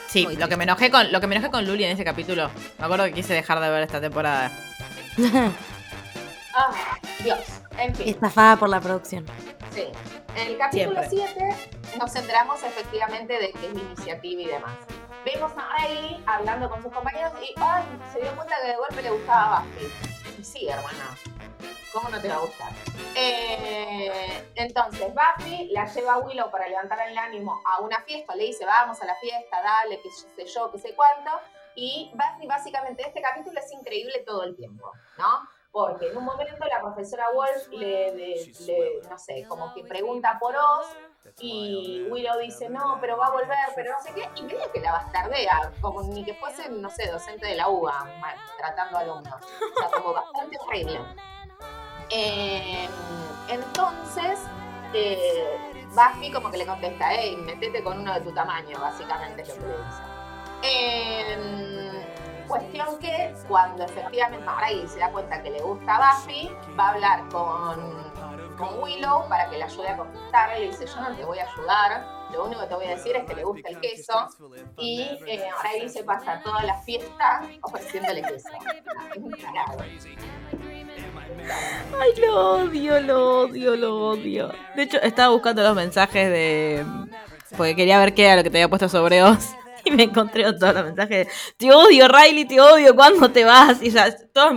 Sí, 0.09 0.27
lo 0.37 0.49
que 0.49 0.57
me 0.57 0.65
enojé 0.65 0.91
con, 0.91 1.11
lo 1.11 1.21
que 1.21 1.27
me 1.27 1.35
enojé 1.37 1.51
con 1.51 1.67
Luli 1.67 1.85
en 1.85 1.91
ese 1.91 2.05
capítulo. 2.05 2.51
Me 2.79 2.85
acuerdo 2.85 3.05
que 3.07 3.13
quise 3.13 3.35
dejar 3.35 3.61
de 3.61 3.69
ver 3.69 3.83
esta 3.83 4.01
temporada. 4.01 4.51
Ah, 6.57 6.71
Dios. 7.25 7.64
En 7.79 7.95
fin, 7.95 8.09
Estafada 8.09 8.57
por 8.57 8.69
la 8.69 8.81
producción. 8.81 9.27
sí. 9.71 9.87
En 10.37 10.49
el 10.49 10.59
capítulo 10.59 11.01
Siempre. 11.09 11.55
7 11.55 11.99
nos 11.99 12.17
enteramos 12.17 12.61
efectivamente 12.65 13.35
de 13.35 13.53
que 13.53 13.69
es 13.69 13.73
iniciativa 13.73 14.43
y 14.43 14.47
demás. 14.47 14.77
Vemos 15.25 15.53
a 15.57 15.77
Riley 15.77 16.23
hablando 16.27 16.69
con 16.69 16.83
sus 16.83 16.93
compañeros 16.93 17.33
y 17.41 17.55
ay, 17.57 17.85
se 18.13 18.21
dio 18.21 18.35
cuenta 18.35 18.57
que 18.61 18.69
de 18.69 18.77
golpe 18.77 19.01
le 19.03 19.11
gustaba 19.11 19.61
Buffy. 19.61 19.87
Y 20.41 20.45
sí, 20.45 20.69
hermana. 20.69 21.17
¿Cómo 21.93 22.09
no 22.09 22.21
te 22.21 22.29
va 22.29 22.35
a 22.35 22.39
gustar? 22.41 22.73
Eh, 23.15 24.45
entonces, 24.57 25.13
Buffy 25.15 25.69
la 25.71 25.87
lleva 25.87 26.15
a 26.15 26.19
Willow 26.19 26.51
para 26.51 26.67
levantar 26.67 27.09
el 27.09 27.17
ánimo 27.17 27.63
a 27.65 27.81
una 27.81 28.01
fiesta. 28.01 28.35
Le 28.35 28.47
dice, 28.47 28.67
vamos 28.67 29.01
a 29.01 29.07
la 29.07 29.15
fiesta, 29.15 29.63
dale, 29.63 30.01
que 30.03 30.11
sé 30.11 30.53
yo, 30.53 30.73
que 30.73 30.79
sé 30.79 30.95
cuánto. 30.97 31.31
Y 31.77 32.11
Buffy, 32.13 32.49
básicamente, 32.49 33.05
este 33.07 33.23
capítulo 33.23 33.61
es 33.61 33.71
increíble 33.73 34.25
todo 34.27 34.43
el 34.43 34.57
tiempo, 34.57 34.91
¿no? 35.17 35.49
Porque 35.75 36.09
en 36.09 36.17
un 36.17 36.25
momento 36.25 36.65
la 36.67 36.81
profesora 36.81 37.31
Wolf 37.35 37.67
le, 37.73 38.15
le- 38.15 38.53
le- 38.61 39.01
no 39.11 39.19
sé, 39.19 39.45
como 39.49 39.75
que 39.75 39.83
pregunta 39.83 40.39
por 40.39 40.55
Oz 40.55 40.87
y 41.41 42.07
Willow 42.09 42.39
dice, 42.39 42.69
no, 42.69 42.99
pero 43.01 43.17
va 43.19 43.27
a 43.27 43.31
volver, 43.33 43.59
pero 43.75 43.93
no 43.93 44.01
sé 44.01 44.13
qué, 44.15 44.29
y 44.37 44.43
medio 44.45 44.71
que 44.73 44.79
la 44.81 44.93
bastardea, 44.93 45.73
como 45.81 46.03
ni 46.05 46.25
que 46.25 46.35
fuese, 46.35 46.69
no 46.69 46.89
sé, 46.91 47.11
docente 47.11 47.49
de 47.49 47.57
la 47.57 47.69
UBA, 47.69 48.05
ma- 48.21 48.37
tratando 48.57 48.99
alumnos. 48.99 49.35
O 49.35 49.79
sea, 49.81 49.91
como 49.91 50.13
bastante 50.15 50.57
horrible. 50.61 51.01
Eh, 52.11 52.89
entonces, 53.49 54.39
eh, 54.93 55.85
Buffy 55.89 56.31
como 56.31 56.53
que 56.53 56.59
le 56.59 56.67
contesta, 56.67 57.13
hey, 57.15 57.37
metete 57.37 57.83
con 57.83 57.99
uno 57.99 58.15
de 58.15 58.21
tu 58.21 58.33
tamaño, 58.33 58.79
básicamente 58.79 59.43
es 59.43 59.49
lo 59.49 59.55
que 59.57 59.61
le 59.63 59.77
dice. 59.77 60.03
Eh, 60.63 62.14
cuestión 62.47 62.99
que 62.99 63.35
cuando 63.49 63.85
efectivamente 63.85 64.47
Riley 64.67 64.89
se 64.89 64.99
da 64.99 65.11
cuenta 65.11 65.43
que 65.43 65.51
le 65.51 65.61
gusta 65.61 65.97
a 65.97 66.15
Buffy, 66.15 66.51
va 66.79 66.89
a 66.89 66.93
hablar 66.93 67.29
con, 67.29 68.05
Willow 68.81 69.29
para 69.29 69.51
que 69.51 69.59
le 69.59 69.65
ayude 69.65 69.89
a 69.89 69.97
conquistarle. 69.97 70.61
Le 70.61 70.67
dice, 70.69 70.87
yo 70.87 71.01
no 71.01 71.15
te 71.15 71.25
voy 71.25 71.39
a 71.39 71.51
ayudar, 71.51 72.07
lo 72.33 72.45
único 72.45 72.61
que 72.61 72.67
te 72.69 72.75
voy 72.75 72.87
a 72.87 72.91
decir 72.91 73.17
es 73.17 73.25
que 73.25 73.35
le 73.35 73.45
gusta 73.45 73.69
el 73.69 73.81
queso. 73.81 74.29
Y 74.79 75.03
eh, 75.27 75.89
se 75.89 76.05
pasa 76.05 76.41
toda 76.43 76.63
la 76.63 76.81
fiesta 76.83 77.43
ofreciéndole 77.63 78.23
queso. 78.23 78.49
Ay, 82.01 82.11
lo 82.21 82.57
odio, 82.57 83.01
lo 83.01 83.41
odio, 83.43 83.77
lo 83.77 84.09
odio. 84.09 84.53
De 84.77 84.83
hecho, 84.83 85.01
estaba 85.03 85.33
buscando 85.33 85.63
los 85.63 85.75
mensajes 85.75 86.31
de. 86.31 86.87
Porque 87.57 87.77
quería 87.77 87.99
ver 87.99 88.15
qué 88.15 88.27
era 88.27 88.37
lo 88.37 88.43
que 88.43 88.51
te 88.51 88.59
había 88.59 88.69
puesto 88.69 88.89
sobre 88.89 89.23
Oz. 89.23 89.55
Y 89.87 89.91
me 89.91 90.05
encontré 90.05 90.45
todos 90.55 90.75
los 90.75 90.85
mensajes 90.85 91.27
de, 91.27 91.33
te 91.59 91.73
odio, 91.73 92.09
Riley, 92.09 92.47
te 92.47 92.61
odio, 92.61 92.95
¿cuándo 92.95 93.31
te 93.31 93.45
vas? 93.45 93.83
Y 93.83 93.93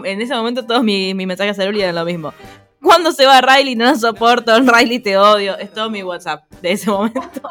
en 0.05 0.21
ese 0.21 0.34
momento 0.36 0.65
todos 0.65 0.84
mis, 0.84 1.13
mis 1.15 1.28
mensajes 1.28 1.57
Luli 1.57 1.82
eran 1.82 1.95
lo 1.95 2.05
mismo. 2.05 2.34
¿Cuándo 2.82 3.11
se 3.11 3.25
va 3.25 3.41
Riley? 3.41 3.75
No 3.75 3.93
soporto, 3.95 4.57
Riley, 4.59 4.99
te 4.99 5.17
odio. 5.17 5.57
Es 5.57 5.73
todo 5.73 5.89
mi 5.89 6.03
WhatsApp 6.03 6.49
de 6.61 6.71
ese 6.71 6.89
momento. 6.89 7.41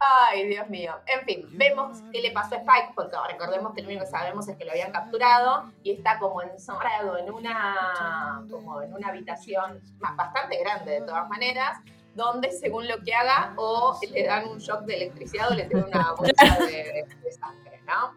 Ay, 0.00 0.46
Dios 0.46 0.68
mío. 0.68 0.94
En 1.06 1.24
fin, 1.24 1.46
vemos 1.52 1.98
qué 2.12 2.20
le 2.20 2.30
pasó 2.30 2.54
a 2.54 2.58
Spike, 2.58 2.92
porque 2.94 3.16
recordemos 3.28 3.74
que 3.74 3.82
lo 3.82 3.88
único 3.88 4.04
que 4.04 4.10
sabemos 4.10 4.46
es 4.48 4.56
que 4.56 4.64
lo 4.64 4.70
habían 4.70 4.92
capturado 4.92 5.64
y 5.82 5.90
está 5.92 6.18
como 6.18 6.40
ensombrado 6.42 7.18
en 7.18 7.30
una, 7.32 8.42
como 8.50 8.80
en 8.80 8.94
una 8.94 9.08
habitación 9.08 9.80
ba- 9.98 10.14
bastante 10.16 10.58
grande 10.60 10.92
de 10.92 11.00
todas 11.02 11.28
maneras, 11.28 11.78
donde 12.18 12.50
según 12.52 12.86
lo 12.86 13.02
que 13.02 13.14
haga, 13.14 13.54
o 13.56 13.98
le 14.12 14.24
dan 14.24 14.48
un 14.48 14.58
shock 14.58 14.82
de 14.82 14.96
electricidad 14.96 15.50
o 15.50 15.54
le 15.54 15.64
tiran 15.64 15.84
una 15.84 16.12
bolsa 16.18 16.58
de, 16.58 17.06
de 17.22 17.32
sangre, 17.32 17.80
¿no? 17.86 18.14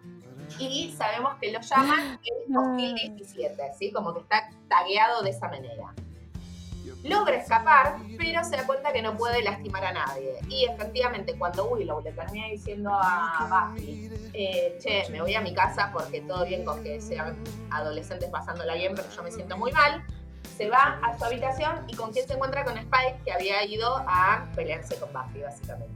Y 0.60 0.94
sabemos 0.98 1.36
que 1.40 1.52
lo 1.52 1.62
llaman 1.62 2.20
el 2.24 2.58
Hostil 2.58 3.16
17, 3.16 3.62
¿sí? 3.78 3.92
Como 3.92 4.14
que 4.14 4.20
está 4.22 4.50
tagueado 4.68 5.22
de 5.22 5.30
esa 5.30 5.48
manera 5.48 5.94
logra 7.04 7.36
escapar, 7.36 7.98
pero 8.18 8.44
se 8.44 8.56
da 8.58 8.66
cuenta 8.66 8.94
que 8.94 9.02
no 9.02 9.16
puede 9.18 9.42
lastimar 9.42 9.84
a 9.86 9.94
nadie. 9.94 10.40
Y 10.50 10.66
efectivamente, 10.66 11.36
cuando 11.38 11.66
Willow 11.66 12.02
le 12.02 12.12
termina 12.12 12.48
diciendo 12.48 12.92
a 12.94 13.72
Buffy, 13.74 14.10
eh, 14.34 14.78
che, 14.82 15.10
me 15.10 15.22
voy 15.22 15.34
a 15.34 15.42
mi 15.42 15.54
casa 15.54 15.90
porque 15.92 16.22
todo 16.22 16.46
bien 16.46 16.64
con 16.64 16.84
que 16.84 17.02
sean 17.02 17.36
adolescentes 17.72 18.30
pasándola 18.30 18.76
bien, 18.76 18.94
pero 18.96 19.10
yo 19.10 19.24
me 19.24 19.32
siento 19.32 19.58
muy 19.58 19.72
mal, 19.72 20.04
se 20.62 20.70
va 20.70 21.00
a 21.02 21.18
su 21.18 21.26
habitación 21.26 21.86
y 21.88 21.96
con 21.96 22.12
quién 22.12 22.28
se 22.28 22.34
encuentra 22.34 22.64
con 22.64 22.78
Spike, 22.78 23.22
que 23.26 23.32
había 23.32 23.66
ido 23.66 23.98
a 24.08 24.46
pelearse 24.56 24.96
con 24.98 25.12
Buffy, 25.12 25.42
básicamente. 25.42 25.90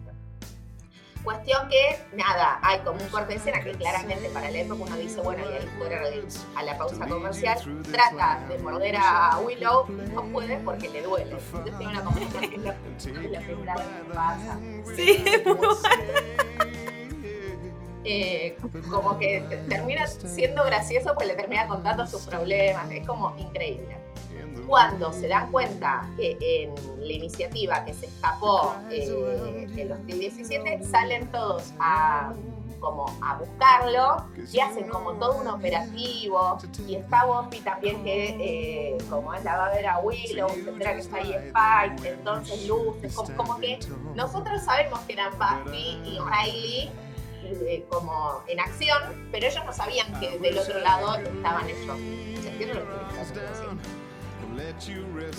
Cuestión 1.24 1.70
que, 1.70 2.00
nada, 2.16 2.60
hay 2.64 2.80
como 2.80 3.00
un 3.00 3.08
corte 3.10 3.34
de 3.34 3.36
escena 3.36 3.62
que 3.62 3.74
claramente 3.74 4.28
para 4.30 4.50
la 4.50 4.58
época 4.58 4.84
uno 4.86 4.96
dice, 4.96 5.22
bueno, 5.22 5.44
y 5.48 5.54
ahí 5.54 5.70
fuera 5.78 6.02
a 6.56 6.64
la 6.64 6.78
pausa 6.80 7.08
comercial, 7.08 7.60
trata 7.92 8.44
de 8.50 8.58
morder 8.58 8.96
a 8.98 9.38
Willow, 9.38 9.88
no 9.88 10.24
puede 10.32 10.58
porque 10.58 10.90
le 10.90 11.04
duele. 11.04 11.38
Entonces 11.38 11.78
tiene 11.78 11.94
una 11.94 12.04
conversación 12.04 12.50
que 12.50 12.56
es 12.56 12.62
la, 12.64 12.74
primera 13.42 13.76
vez 13.76 13.86
que 13.86 14.14
pasa. 14.16 14.60
Sí, 14.96 15.24
es 15.28 15.46
muy 15.46 15.54
bueno. 15.56 15.76
Eh, 18.08 18.56
como 18.92 19.18
que 19.18 19.42
termina 19.68 20.06
siendo 20.06 20.64
gracioso 20.64 21.14
porque 21.16 21.26
le 21.26 21.36
termina 21.36 21.68
contando 21.68 22.06
sus 22.06 22.22
problemas, 22.28 22.90
es 22.92 23.06
como 23.08 23.36
increíble 23.38 24.05
cuando 24.68 25.12
se 25.14 25.28
dan 25.28 25.52
cuenta 25.52 26.08
que 26.18 26.38
en 26.42 26.76
la 27.00 27.14
iniciativa 27.14 27.86
que 27.86 27.94
se 27.94 28.08
escapó 28.08 28.76
eh, 28.90 29.68
en 29.76 29.90
los 29.90 29.98
2017 30.00 30.84
salen 30.84 31.28
todos 31.32 31.74
a 31.80 32.34
como 32.86 33.06
a 33.24 33.36
buscarlo 33.38 34.28
y 34.54 34.60
hacen 34.60 34.88
como 34.90 35.14
todo 35.14 35.38
un 35.38 35.48
operativo. 35.48 36.58
Y 36.88 36.96
está 36.96 37.26
Buffy 37.26 37.60
también 37.62 38.04
que 38.04 38.28
eh, 38.40 38.98
como 39.10 39.34
es 39.34 39.44
la 39.44 39.58
va 39.58 39.66
a 39.68 39.74
ver 39.74 39.88
a 39.88 40.00
Willow 40.00 40.50
tendrá 40.64 40.94
que 40.94 41.00
está 41.00 41.18
ahí 41.18 41.34
Spike 41.34 42.10
entonces 42.10 42.68
luces 42.68 43.16
como, 43.16 43.36
como, 43.36 43.58
que 43.58 43.80
nosotros 44.14 44.62
sabemos 44.64 45.00
que 45.02 45.14
eran 45.14 45.32
Buffy 45.34 46.00
y 46.04 46.20
Riley 46.20 46.92
eh, 47.44 47.86
como 47.90 48.42
en 48.48 48.60
acción 48.60 49.30
pero 49.32 49.48
ellos 49.48 49.66
no 49.66 49.74
sabían 49.74 50.20
que 50.20 50.38
del 50.38 50.58
otro 50.58 50.80
lado 50.80 51.16
estaban 51.16 51.68
ellos. 51.68 51.98
¿se 52.42 52.50
entiende 52.50 52.76
lo 52.76 52.82
que 52.82 53.95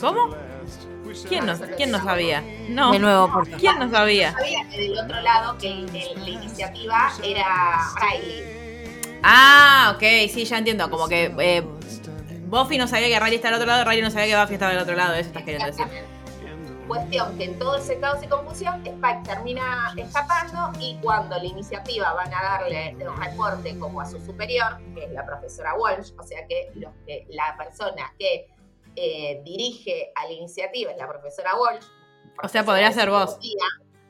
¿Cómo? 0.01 0.35
¿Quién 1.29 1.47
no, 1.47 1.55
¿Quién 1.77 1.91
no 1.91 2.03
sabía? 2.03 2.43
No. 2.69 2.93
De 2.93 2.99
nuevo, 2.99 3.33
por 3.33 3.49
¿Quién 3.59 3.79
no 3.79 3.91
sabía? 3.91 4.33
Sabía 4.33 4.69
que 4.71 4.81
del 4.81 4.99
otro 4.99 5.21
lado 5.21 5.57
que 5.59 5.69
la 6.17 6.29
iniciativa 6.29 7.13
era 7.23 7.81
Riley. 8.01 9.21
Ah, 9.23 9.93
ok, 9.95 10.31
sí, 10.31 10.45
ya 10.45 10.59
entiendo. 10.59 10.91
Como 10.91 11.09
que 11.09 11.35
eh, 11.39 11.63
Buffy 12.47 12.79
no 12.79 12.87
sabía 12.87 13.09
que 13.09 13.19
Riley 13.19 13.37
estaba 13.37 13.57
al 13.57 13.63
otro 13.63 13.73
lado, 13.73 13.85
Riley 13.85 14.03
no 14.03 14.11
sabía 14.11 14.27
que 14.27 14.41
Buffy 14.43 14.55
estaba 14.55 14.73
al 14.73 14.79
otro 14.79 14.95
lado. 14.95 15.15
Eso 15.15 15.29
estás 15.29 15.43
queriendo 15.43 15.67
decir. 15.67 15.87
Cuestión 16.87 17.37
que 17.37 17.45
en 17.45 17.59
todo 17.59 17.77
ese 17.77 17.99
caos 17.99 18.23
y 18.23 18.29
confusión, 18.29 18.87
Spike 18.87 19.23
termina 19.25 19.93
escapando 19.97 20.71
y 20.79 20.97
cuando 21.03 21.37
la 21.37 21.45
iniciativa 21.45 22.13
van 22.13 22.33
a 22.33 22.43
darle 22.43 22.97
un 23.05 23.17
reporte 23.21 23.77
como 23.77 24.01
a 24.01 24.07
su 24.07 24.21
superior, 24.21 24.79
que 24.95 25.07
es 25.07 25.11
la 25.11 25.27
profesora 25.27 25.75
Walsh, 25.75 26.13
o 26.17 26.23
sea 26.23 26.47
que, 26.47 26.71
los 26.77 26.93
que 27.05 27.27
la 27.31 27.57
persona 27.59 28.15
que 28.17 28.47
eh, 28.97 29.41
dirige 29.45 30.13
a 30.15 30.25
la 30.25 30.33
iniciativa 30.33 30.91
es 30.91 30.99
la 30.99 31.09
profesora 31.09 31.55
Walsh. 31.55 31.85
O 32.43 32.49
sea, 32.49 32.65
podría 32.65 32.91
ser 32.93 33.11
vos. 33.11 33.39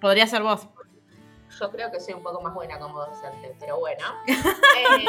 Podría 0.01 0.26
ser 0.26 0.43
vos. 0.43 0.68
Yo 1.59 1.70
creo 1.70 1.91
que 1.91 2.01
soy 2.01 2.14
un 2.14 2.22
poco 2.22 2.41
más 2.43 2.53
buena 2.53 2.78
como 2.78 2.99
docente, 3.01 3.55
pero 3.59 3.78
bueno. 3.78 4.05
Eh, 4.76 5.07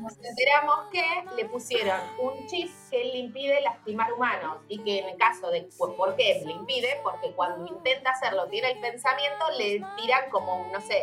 nos 0.00 0.16
enteramos 0.24 0.86
que 0.90 1.04
le 1.36 1.44
pusieron 1.44 2.00
un 2.18 2.46
chip 2.46 2.70
que 2.90 3.04
le 3.04 3.18
impide 3.18 3.60
lastimar 3.60 4.10
humanos 4.10 4.56
y 4.68 4.78
que 4.78 5.00
en 5.00 5.10
el 5.10 5.18
caso 5.18 5.50
de, 5.50 5.68
pues, 5.76 5.92
¿por 5.92 6.16
qué 6.16 6.42
le 6.46 6.52
impide? 6.52 6.98
Porque 7.02 7.30
cuando 7.32 7.66
intenta 7.66 8.12
hacerlo, 8.12 8.46
tiene 8.46 8.70
el 8.70 8.80
pensamiento, 8.80 9.44
le 9.58 9.84
tiran 9.98 10.30
como, 10.30 10.66
no 10.72 10.80
sé. 10.80 11.02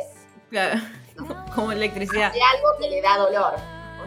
Claro, 0.50 0.82
como 1.56 1.72
electricidad. 1.72 2.34
De 2.34 2.42
algo 2.42 2.70
que 2.80 2.90
le 2.90 3.02
da 3.04 3.18
dolor. 3.18 3.54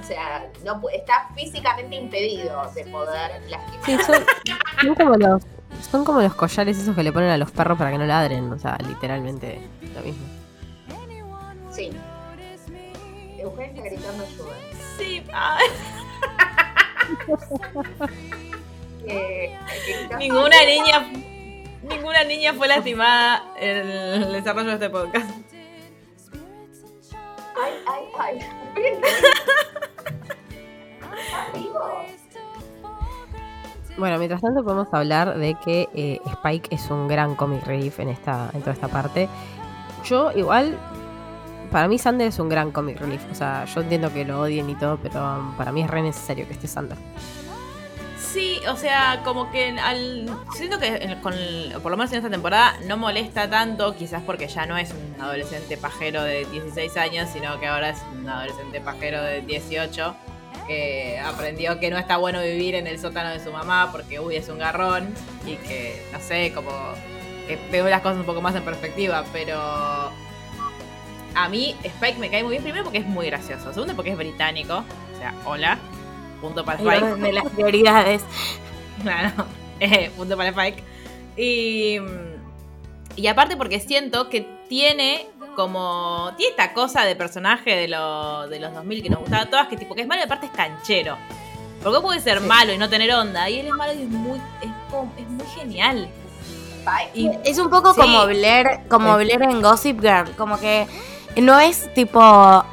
O 0.06 0.08
sea, 0.08 0.48
no, 0.64 0.80
está 0.94 1.28
físicamente 1.34 1.96
impedido 1.96 2.70
de 2.76 2.84
poder 2.84 3.42
lastimar. 3.50 3.84
Sí, 3.84 3.98
son, 4.84 4.94
como 4.94 5.16
los, 5.16 5.42
son 5.90 6.04
como 6.04 6.20
los 6.20 6.32
collares 6.32 6.78
esos 6.78 6.94
que 6.94 7.02
le 7.02 7.12
ponen 7.12 7.30
a 7.30 7.36
los 7.36 7.50
perros 7.50 7.76
para 7.76 7.90
que 7.90 7.98
no 7.98 8.06
ladren. 8.06 8.52
O 8.52 8.56
sea, 8.56 8.78
literalmente 8.86 9.60
lo 9.96 10.02
mismo. 10.02 10.24
Sí. 11.72 11.90
Eugenia 13.36 13.82
está 13.82 13.82
gritando 13.82 14.22
ayuda. 14.22 14.54
Sí. 14.96 15.24
eh, 19.08 19.58
ninguna 20.18 20.64
niña 20.64 21.04
ninguna 21.82 22.22
niña 22.22 22.54
fue 22.54 22.68
lastimada 22.68 23.42
en 23.58 23.88
el 23.88 24.32
desarrollo 24.32 24.68
de 24.68 24.74
este 24.74 24.88
podcast. 24.88 25.30
Ay, 27.60 27.72
ay, 27.88 28.04
ay. 28.20 28.38
Bueno, 33.98 34.18
mientras 34.18 34.42
tanto 34.42 34.62
podemos 34.62 34.88
hablar 34.92 35.38
de 35.38 35.54
que 35.54 35.88
eh, 35.94 36.20
Spike 36.26 36.74
es 36.74 36.90
un 36.90 37.08
gran 37.08 37.34
comic 37.34 37.64
relief 37.64 37.98
en 37.98 38.10
esta, 38.10 38.50
en 38.52 38.60
toda 38.60 38.72
esta 38.72 38.88
parte. 38.88 39.28
Yo 40.04 40.32
igual, 40.32 40.78
para 41.70 41.88
mí 41.88 41.98
Sander 41.98 42.28
es 42.28 42.38
un 42.38 42.50
gran 42.50 42.72
comic 42.72 43.00
relief. 43.00 43.22
O 43.32 43.34
sea, 43.34 43.64
yo 43.64 43.80
entiendo 43.80 44.12
que 44.12 44.26
lo 44.26 44.40
odien 44.42 44.68
y 44.68 44.74
todo, 44.74 44.98
pero 44.98 45.20
um, 45.20 45.56
para 45.56 45.72
mí 45.72 45.82
es 45.82 45.90
re 45.90 46.02
necesario 46.02 46.46
que 46.46 46.52
esté 46.52 46.68
Sander. 46.68 46.98
Sí, 48.18 48.60
o 48.68 48.76
sea, 48.76 49.22
como 49.24 49.50
que 49.50 49.70
al. 49.80 50.28
Siento 50.54 50.78
que 50.78 51.16
con, 51.22 51.32
por 51.82 51.90
lo 51.90 51.96
menos 51.96 52.12
en 52.12 52.18
esta 52.18 52.28
temporada 52.28 52.74
no 52.86 52.98
molesta 52.98 53.48
tanto, 53.48 53.96
quizás 53.96 54.22
porque 54.22 54.46
ya 54.46 54.66
no 54.66 54.76
es 54.76 54.92
un 54.92 55.22
adolescente 55.22 55.78
pajero 55.78 56.22
de 56.22 56.44
16 56.44 56.98
años, 56.98 57.30
sino 57.32 57.58
que 57.58 57.66
ahora 57.66 57.90
es 57.90 58.02
un 58.12 58.28
adolescente 58.28 58.82
pajero 58.82 59.22
de 59.22 59.40
18 59.40 60.14
que 60.66 61.18
aprendió 61.18 61.78
que 61.78 61.90
no 61.90 61.98
está 61.98 62.16
bueno 62.16 62.42
vivir 62.42 62.74
en 62.74 62.86
el 62.86 62.98
sótano 62.98 63.30
de 63.30 63.40
su 63.40 63.52
mamá 63.52 63.90
porque 63.92 64.20
uy 64.20 64.36
es 64.36 64.48
un 64.48 64.58
garrón 64.58 65.08
y 65.46 65.56
que 65.56 66.02
no 66.12 66.20
sé, 66.20 66.52
como 66.54 66.70
que 67.46 67.58
veo 67.70 67.88
las 67.88 68.00
cosas 68.00 68.18
un 68.18 68.26
poco 68.26 68.40
más 68.40 68.54
en 68.54 68.62
perspectiva, 68.62 69.24
pero 69.32 69.60
a 71.34 71.48
mí 71.48 71.76
Spike 71.82 72.18
me 72.18 72.30
cae 72.30 72.42
muy 72.42 72.52
bien 72.52 72.62
primero 72.62 72.84
porque 72.84 72.98
es 72.98 73.06
muy 73.06 73.26
gracioso, 73.26 73.72
segundo 73.72 73.94
porque 73.94 74.10
es 74.10 74.16
británico, 74.16 74.84
o 75.14 75.18
sea, 75.18 75.34
hola, 75.44 75.78
punto 76.40 76.64
para 76.64 76.78
Spike. 76.78 77.22
De 77.22 77.32
las 77.32 77.48
prioridades. 77.48 78.22
Claro, 79.02 79.44
eh, 79.78 80.10
punto 80.16 80.38
para 80.38 80.48
Spike. 80.48 80.82
Y, 81.36 81.98
y 83.14 83.26
aparte 83.26 83.54
porque 83.58 83.78
siento 83.78 84.30
que 84.30 84.48
tiene 84.70 85.26
como. 85.56 86.32
Tiene 86.36 86.50
esta 86.50 86.72
cosa 86.72 87.02
de 87.02 87.16
personaje 87.16 87.70
de, 87.70 87.88
de 87.88 88.60
los 88.60 88.74
2000 88.74 89.02
que 89.02 89.10
nos 89.10 89.20
gustaba 89.20 89.46
todas, 89.46 89.66
que 89.66 89.76
tipo 89.76 89.94
que 89.94 90.02
es 90.02 90.06
malo 90.06 90.20
y 90.20 90.24
aparte 90.24 90.46
es 90.46 90.52
canchero. 90.52 91.16
Porque 91.82 92.00
puede 92.00 92.20
ser 92.20 92.40
malo 92.40 92.72
y 92.72 92.78
no 92.78 92.88
tener 92.88 93.12
onda. 93.12 93.48
Y 93.50 93.60
él 93.60 93.66
es 93.66 93.72
malo 93.72 93.92
y 93.92 94.02
es 94.02 94.08
muy, 94.08 94.40
es, 94.60 95.28
muy 95.28 95.46
genial. 95.56 96.08
Y, 97.14 97.30
es 97.44 97.58
un 97.58 97.68
poco 97.68 97.94
como 97.94 98.26
Blair, 98.26 98.80
como 98.88 99.16
Blair 99.16 99.42
en 99.42 99.60
Gossip 99.60 100.00
Girl. 100.00 100.30
Como 100.36 100.58
que 100.60 100.86
no 101.36 101.58
es 101.58 101.92
tipo 101.94 102.64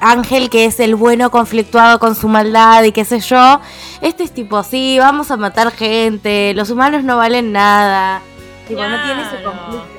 Ángel 0.00 0.50
que 0.50 0.66
es 0.66 0.78
el 0.80 0.94
bueno 0.94 1.30
conflictuado 1.30 1.98
con 1.98 2.14
su 2.14 2.28
maldad 2.28 2.84
y 2.84 2.92
qué 2.92 3.04
sé 3.04 3.20
yo. 3.20 3.60
Este 4.00 4.22
es 4.22 4.32
tipo, 4.32 4.62
sí, 4.62 4.98
vamos 4.98 5.30
a 5.30 5.36
matar 5.36 5.72
gente, 5.72 6.52
los 6.54 6.70
humanos 6.70 7.02
no 7.04 7.16
valen 7.16 7.52
nada. 7.52 8.20
Tipo, 8.68 8.82
no 8.82 9.02
tiene 9.04 9.22
ese 9.22 9.42
conflicto. 9.42 9.95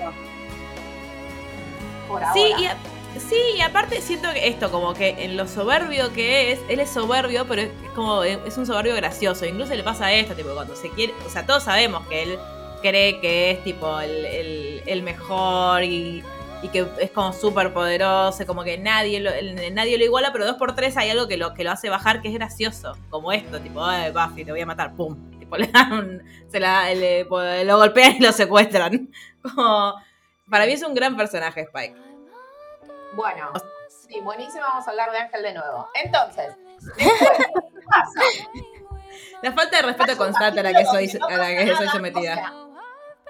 Sí 2.33 2.53
y, 2.57 3.19
sí, 3.19 3.35
y 3.57 3.61
aparte 3.61 4.01
siento 4.01 4.31
que 4.33 4.47
esto, 4.47 4.71
como 4.71 4.93
que 4.93 5.23
en 5.23 5.37
lo 5.37 5.47
soberbio 5.47 6.11
que 6.13 6.51
es, 6.51 6.59
él 6.69 6.79
es 6.79 6.89
soberbio, 6.89 7.45
pero 7.47 7.63
es 7.63 7.69
como 7.95 8.23
es 8.23 8.57
un 8.57 8.65
soberbio 8.65 8.95
gracioso. 8.95 9.45
Incluso 9.45 9.75
le 9.75 9.83
pasa 9.83 10.07
a 10.07 10.13
esto, 10.13 10.35
tipo, 10.35 10.49
cuando 10.53 10.75
se 10.75 10.89
quiere, 10.91 11.13
o 11.25 11.29
sea, 11.29 11.45
todos 11.45 11.63
sabemos 11.63 12.05
que 12.07 12.23
él 12.23 12.39
cree 12.81 13.19
que 13.19 13.51
es 13.51 13.63
tipo 13.63 13.99
el, 13.99 15.01
mejor 15.03 15.83
y, 15.83 16.23
que 16.71 16.85
es 16.99 17.11
como 17.11 17.33
súper 17.33 17.73
poderoso, 17.73 18.45
como 18.45 18.63
que 18.63 18.77
nadie 18.77 19.19
lo, 19.19 19.31
nadie 19.71 19.97
lo 19.97 20.03
iguala, 20.03 20.31
pero 20.33 20.45
dos 20.45 20.57
por 20.57 20.75
tres 20.75 20.97
hay 20.97 21.09
algo 21.09 21.27
que 21.27 21.37
lo, 21.37 21.53
que 21.53 21.63
lo 21.63 21.71
hace 21.71 21.89
bajar 21.89 22.21
que 22.21 22.27
es 22.27 22.33
gracioso, 22.33 22.97
como 23.09 23.31
esto, 23.31 23.59
tipo, 23.61 23.83
Ay, 23.83 24.11
Buffy, 24.11 24.43
te 24.43 24.51
voy 24.51 24.61
a 24.61 24.65
matar, 24.65 24.93
pum, 24.93 25.15
tipo, 25.39 25.55
le 25.57 25.67
dan 25.67 26.23
se 26.49 26.59
la, 26.59 26.93
lo 26.93 27.77
golpean 27.77 28.15
y 28.17 28.19
lo 28.19 28.31
secuestran. 28.31 29.09
Como, 29.41 29.95
para 30.49 30.65
mí 30.65 30.73
es 30.73 30.83
un 30.83 30.93
gran 30.93 31.15
personaje 31.15 31.61
Spike. 31.61 32.06
Bueno, 33.13 33.51
sí, 33.89 34.19
buenísimo, 34.21 34.63
vamos 34.63 34.87
a 34.87 34.91
hablar 34.91 35.11
de 35.11 35.17
Ángel 35.19 35.41
de 35.43 35.53
nuevo. 35.53 35.89
Entonces, 35.95 36.55
después, 36.97 37.37
¿qué 37.37 37.81
pasa? 37.89 38.21
La 39.41 39.51
falta 39.51 39.77
de 39.77 39.83
respeto 39.83 40.17
constante 40.17 40.59
a 40.59 40.63
la 40.63 40.73
que 40.73 40.85
soy, 40.85 41.09
a 41.29 41.37
la 41.37 41.47
que 41.47 41.75
soy 41.75 41.87
sometida. 41.89 42.53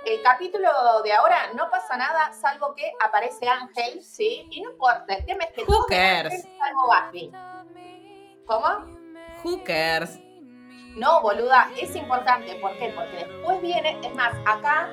el 0.06 0.22
capítulo 0.22 0.70
de 1.04 1.14
ahora 1.14 1.54
no 1.54 1.70
pasa 1.70 1.98
nada, 1.98 2.32
salvo 2.34 2.74
que 2.76 2.92
aparece 3.06 3.48
Ángel, 3.48 4.02
¿sí? 4.04 4.48
Y 4.52 4.62
no 4.62 4.72
importa, 4.72 5.16
el 5.16 5.26
tema 5.26 5.44
es 5.44 5.52
que 5.54 5.64
Who 5.64 5.86
cares? 5.90 6.44
salvo 6.58 6.88
Buffy. 6.88 7.32
¿Cómo? 8.46 8.98
Who 9.44 9.64
cares? 9.64 10.20
No, 10.96 11.22
boluda, 11.22 11.70
es 11.78 11.96
importante. 11.96 12.56
¿Por 12.56 12.76
qué? 12.78 12.90
Porque 12.96 13.26
después 13.26 13.62
viene, 13.62 14.00
es 14.02 14.16
más, 14.16 14.34
acá, 14.46 14.90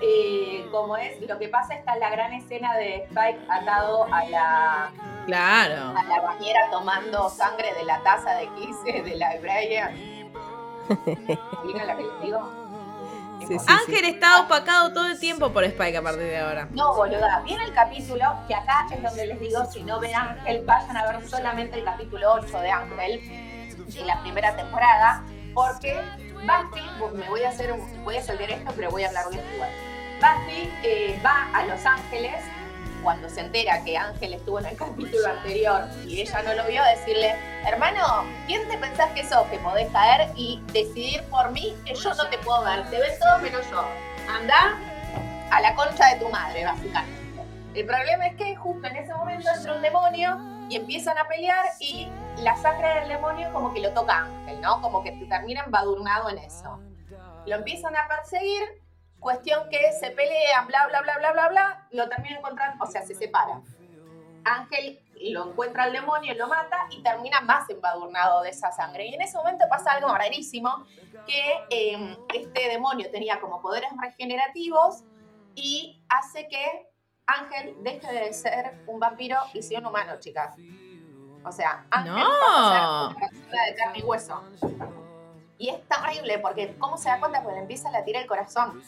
eh, 0.00 0.66
como 0.70 0.96
es, 0.96 1.20
lo 1.20 1.38
que 1.38 1.48
pasa 1.48 1.74
está 1.74 1.96
la 1.96 2.10
gran 2.10 2.32
escena 2.32 2.74
de 2.74 3.04
Spike 3.04 3.40
atado 3.48 4.04
a 4.12 4.24
la. 4.24 4.92
Claro. 5.26 5.98
A 5.98 6.02
la 6.04 6.20
bañera 6.20 6.70
tomando 6.70 7.28
sangre 7.30 7.72
de 7.74 7.84
la 7.84 8.02
taza 8.02 8.34
de 8.34 8.48
Kiss 8.54 9.04
de 9.04 9.16
la 9.16 9.36
Brian. 9.40 9.94
¿Miren 11.64 11.86
la 11.86 11.96
que 11.96 12.02
les 12.02 12.20
digo? 12.22 12.64
Sí, 13.46 13.58
sí, 13.58 13.66
Ángel 13.68 14.04
está 14.06 14.40
opacado 14.40 14.92
todo 14.92 15.06
el 15.06 15.18
tiempo 15.18 15.52
por 15.52 15.64
Spike 15.64 15.98
a 15.98 16.02
partir 16.02 16.22
de 16.22 16.38
ahora. 16.38 16.68
No, 16.72 16.94
boluda. 16.94 17.42
Viene 17.44 17.64
el 17.64 17.74
capítulo, 17.74 18.24
que 18.48 18.54
acá 18.54 18.86
es 18.90 19.02
donde 19.02 19.26
les 19.26 19.40
digo, 19.40 19.64
si 19.66 19.82
no 19.82 20.00
ven 20.00 20.14
Ángel, 20.14 20.64
vayan 20.64 20.96
a 20.96 21.12
ver 21.12 21.28
solamente 21.28 21.78
el 21.78 21.84
capítulo 21.84 22.32
8 22.34 22.60
de 22.60 22.70
Ángel, 22.70 23.20
de 23.86 24.04
la 24.04 24.20
primera 24.22 24.56
temporada, 24.56 25.24
porque 25.52 26.00
Buffy, 26.44 27.16
me 27.16 27.28
voy 27.28 27.42
a 27.42 27.48
hacer 27.48 27.74
voy 28.04 28.16
a 28.16 28.22
saltar 28.22 28.50
esto, 28.50 28.72
pero 28.76 28.90
voy 28.90 29.04
a 29.04 29.08
hablar 29.08 29.28
de 29.30 29.36
igual. 29.54 29.70
Buffy 30.20 30.70
eh, 30.82 31.20
va 31.24 31.48
a 31.52 31.64
Los 31.66 31.84
Ángeles 31.84 32.42
cuando 33.02 33.28
se 33.28 33.40
entera 33.40 33.82
que 33.84 33.96
Ángel 33.96 34.34
estuvo 34.34 34.58
en 34.58 34.66
el 34.66 34.76
capítulo 34.76 35.26
anterior 35.26 35.82
y 36.06 36.22
ella 36.22 36.42
no 36.42 36.54
lo 36.54 36.66
vio, 36.66 36.82
decirle, 36.84 37.34
hermano, 37.66 38.24
¿quién 38.46 38.66
te 38.68 38.78
pensás 38.78 39.10
que 39.12 39.22
sos? 39.24 39.46
Que 39.48 39.58
podés 39.58 39.90
caer 39.92 40.30
y 40.36 40.60
decidir 40.72 41.22
por 41.24 41.50
mí 41.50 41.74
que 41.84 41.94
yo 41.94 42.14
no 42.14 42.28
te 42.28 42.38
puedo 42.38 42.64
ver. 42.64 42.88
Te 42.90 42.98
ves 42.98 43.18
todo 43.20 43.38
menos 43.40 43.62
yo. 43.70 43.84
Anda 44.28 44.78
a 45.50 45.60
la 45.60 45.74
concha 45.74 46.14
de 46.14 46.20
tu 46.20 46.28
madre, 46.30 46.64
básicamente. 46.64 47.22
El 47.74 47.86
problema 47.86 48.26
es 48.26 48.36
que 48.36 48.56
justo 48.56 48.86
en 48.86 48.96
ese 48.96 49.12
momento 49.14 49.48
entra 49.54 49.74
un 49.74 49.82
demonio 49.82 50.38
y 50.68 50.76
empiezan 50.76 51.18
a 51.18 51.28
pelear 51.28 51.66
y 51.80 52.08
la 52.38 52.56
sangre 52.56 53.00
del 53.00 53.08
demonio 53.08 53.52
como 53.52 53.72
que 53.72 53.80
lo 53.80 53.92
toca 53.92 54.24
Ángel, 54.24 54.60
¿no? 54.60 54.80
Como 54.80 55.02
que 55.02 55.12
termina 55.28 55.62
embadurnado 55.64 56.30
en 56.30 56.38
eso. 56.38 56.80
Lo 57.46 57.56
empiezan 57.56 57.94
a 57.96 58.08
perseguir 58.08 58.84
Cuestión 59.24 59.70
que 59.70 59.80
se 59.98 60.10
pelean, 60.10 60.66
bla, 60.66 60.86
bla, 60.86 61.00
bla, 61.00 61.16
bla, 61.16 61.32
bla, 61.32 61.48
bla, 61.48 61.88
lo 61.92 62.10
terminan 62.10 62.40
encontrando, 62.40 62.84
o 62.84 62.86
sea, 62.86 63.00
se 63.06 63.14
separan. 63.14 63.64
Ángel 64.44 65.00
lo 65.32 65.48
encuentra 65.48 65.84
al 65.84 65.94
demonio, 65.94 66.34
lo 66.34 66.46
mata 66.46 66.86
y 66.90 67.02
termina 67.02 67.40
más 67.40 67.70
embadurnado 67.70 68.42
de 68.42 68.50
esa 68.50 68.70
sangre. 68.70 69.06
Y 69.06 69.14
en 69.14 69.22
ese 69.22 69.38
momento 69.38 69.64
pasa 69.70 69.92
algo 69.92 70.14
rarísimo, 70.14 70.84
que 71.26 71.54
eh, 71.70 72.18
este 72.34 72.68
demonio 72.68 73.10
tenía 73.10 73.40
como 73.40 73.62
poderes 73.62 73.88
regenerativos 73.98 75.04
y 75.54 76.02
hace 76.10 76.46
que 76.46 76.86
Ángel 77.26 77.74
deje 77.82 78.12
de 78.12 78.32
ser 78.32 78.82
un 78.86 79.00
vampiro 79.00 79.38
y 79.54 79.62
sea 79.62 79.80
un 79.80 79.86
humano, 79.86 80.12
chicas. 80.20 80.54
O 81.44 81.52
sea, 81.52 81.86
Ángel 81.90 82.14
No. 82.14 82.28
pasa 82.28 82.66
a 82.66 82.72
ser 82.72 83.16
una 83.16 83.28
persona 83.30 83.64
de 83.64 83.74
carne 83.74 83.98
y 83.98 84.02
hueso. 84.02 84.42
Y 85.58 85.68
es 85.70 85.88
terrible 85.88 86.38
porque, 86.40 86.76
¿cómo 86.78 86.96
se 86.98 87.08
da 87.08 87.20
cuenta? 87.20 87.42
Pues 87.42 87.54
le 87.54 87.62
empieza 87.62 87.88
a 87.88 87.92
latir 87.92 88.16
el 88.16 88.26
corazón. 88.26 88.82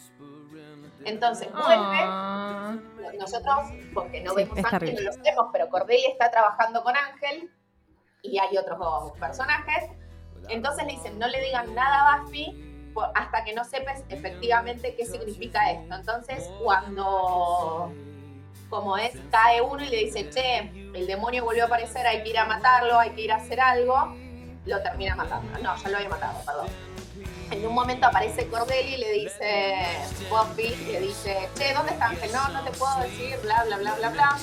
Entonces 1.05 1.51
vuelve, 1.51 1.99
Ah. 2.03 2.75
nosotros, 3.17 3.57
porque 3.93 4.21
no 4.21 4.31
Sí, 4.31 4.37
vemos 4.37 4.57
Ángel, 4.71 4.95
no 4.95 5.01
lo 5.01 5.13
sabemos, 5.13 5.45
pero 5.53 5.69
Cordelia 5.69 6.09
está 6.09 6.29
trabajando 6.31 6.83
con 6.83 6.95
Ángel 6.97 7.49
y 8.21 8.37
hay 8.39 8.57
otros 8.57 8.77
dos 8.79 9.11
personajes. 9.13 9.85
Entonces 10.49 10.85
le 10.85 10.93
dicen, 10.93 11.17
no 11.17 11.27
le 11.27 11.39
digan 11.41 11.73
nada 11.75 12.13
a 12.13 12.21
Buffy 12.23 12.63
hasta 13.15 13.43
que 13.43 13.53
no 13.53 13.63
sepas 13.63 14.03
efectivamente 14.09 14.95
qué 14.95 15.05
significa 15.05 15.71
esto. 15.71 15.95
Entonces, 15.95 16.49
cuando, 16.63 17.91
como 18.69 18.97
es, 18.97 19.13
cae 19.31 19.61
uno 19.61 19.83
y 19.83 19.89
le 19.89 20.05
dice, 20.05 20.29
che, 20.29 20.91
el 20.93 21.07
demonio 21.07 21.43
volvió 21.43 21.63
a 21.63 21.65
aparecer, 21.67 22.05
hay 22.05 22.23
que 22.23 22.29
ir 22.29 22.37
a 22.37 22.45
matarlo, 22.45 22.99
hay 22.99 23.11
que 23.11 23.21
ir 23.21 23.31
a 23.31 23.37
hacer 23.37 23.59
algo, 23.59 24.15
lo 24.65 24.81
termina 24.81 25.15
matando. 25.15 25.57
No, 25.59 25.75
ya 25.75 25.89
lo 25.89 25.97
había 25.97 26.09
matado, 26.09 26.39
perdón. 26.45 26.67
En 27.49 27.65
un 27.65 27.73
momento 27.73 28.07
aparece 28.07 28.47
Cordelia 28.47 28.97
y 28.97 28.99
le 28.99 29.11
dice, 29.13 29.75
Buffy, 30.29 30.75
le 30.91 30.99
dice, 30.99 31.49
che, 31.57 31.73
¿dónde 31.73 31.93
está 31.93 32.07
Ángel? 32.07 32.29
No, 32.33 32.49
no 32.49 32.63
te 32.63 32.71
puedo 32.71 32.99
decir, 32.99 33.37
bla, 33.41 33.63
bla, 33.63 33.77
bla, 33.77 33.95
bla, 33.95 34.09
bla. 34.09 34.37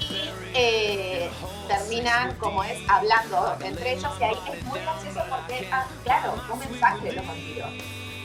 Y 0.00 0.30
eh, 0.54 1.30
terminan, 1.68 2.34
como 2.36 2.64
es, 2.64 2.78
hablando 2.88 3.56
entre 3.62 3.92
ellos 3.92 4.12
y 4.18 4.24
ahí 4.24 4.36
es 4.50 4.64
muy 4.64 4.80
gracioso 4.80 5.20
porque, 5.28 5.68
ah, 5.70 5.86
claro, 6.04 6.34
comen 6.48 6.80
sangre 6.80 7.12
los 7.12 7.26
vampiros. 7.26 7.70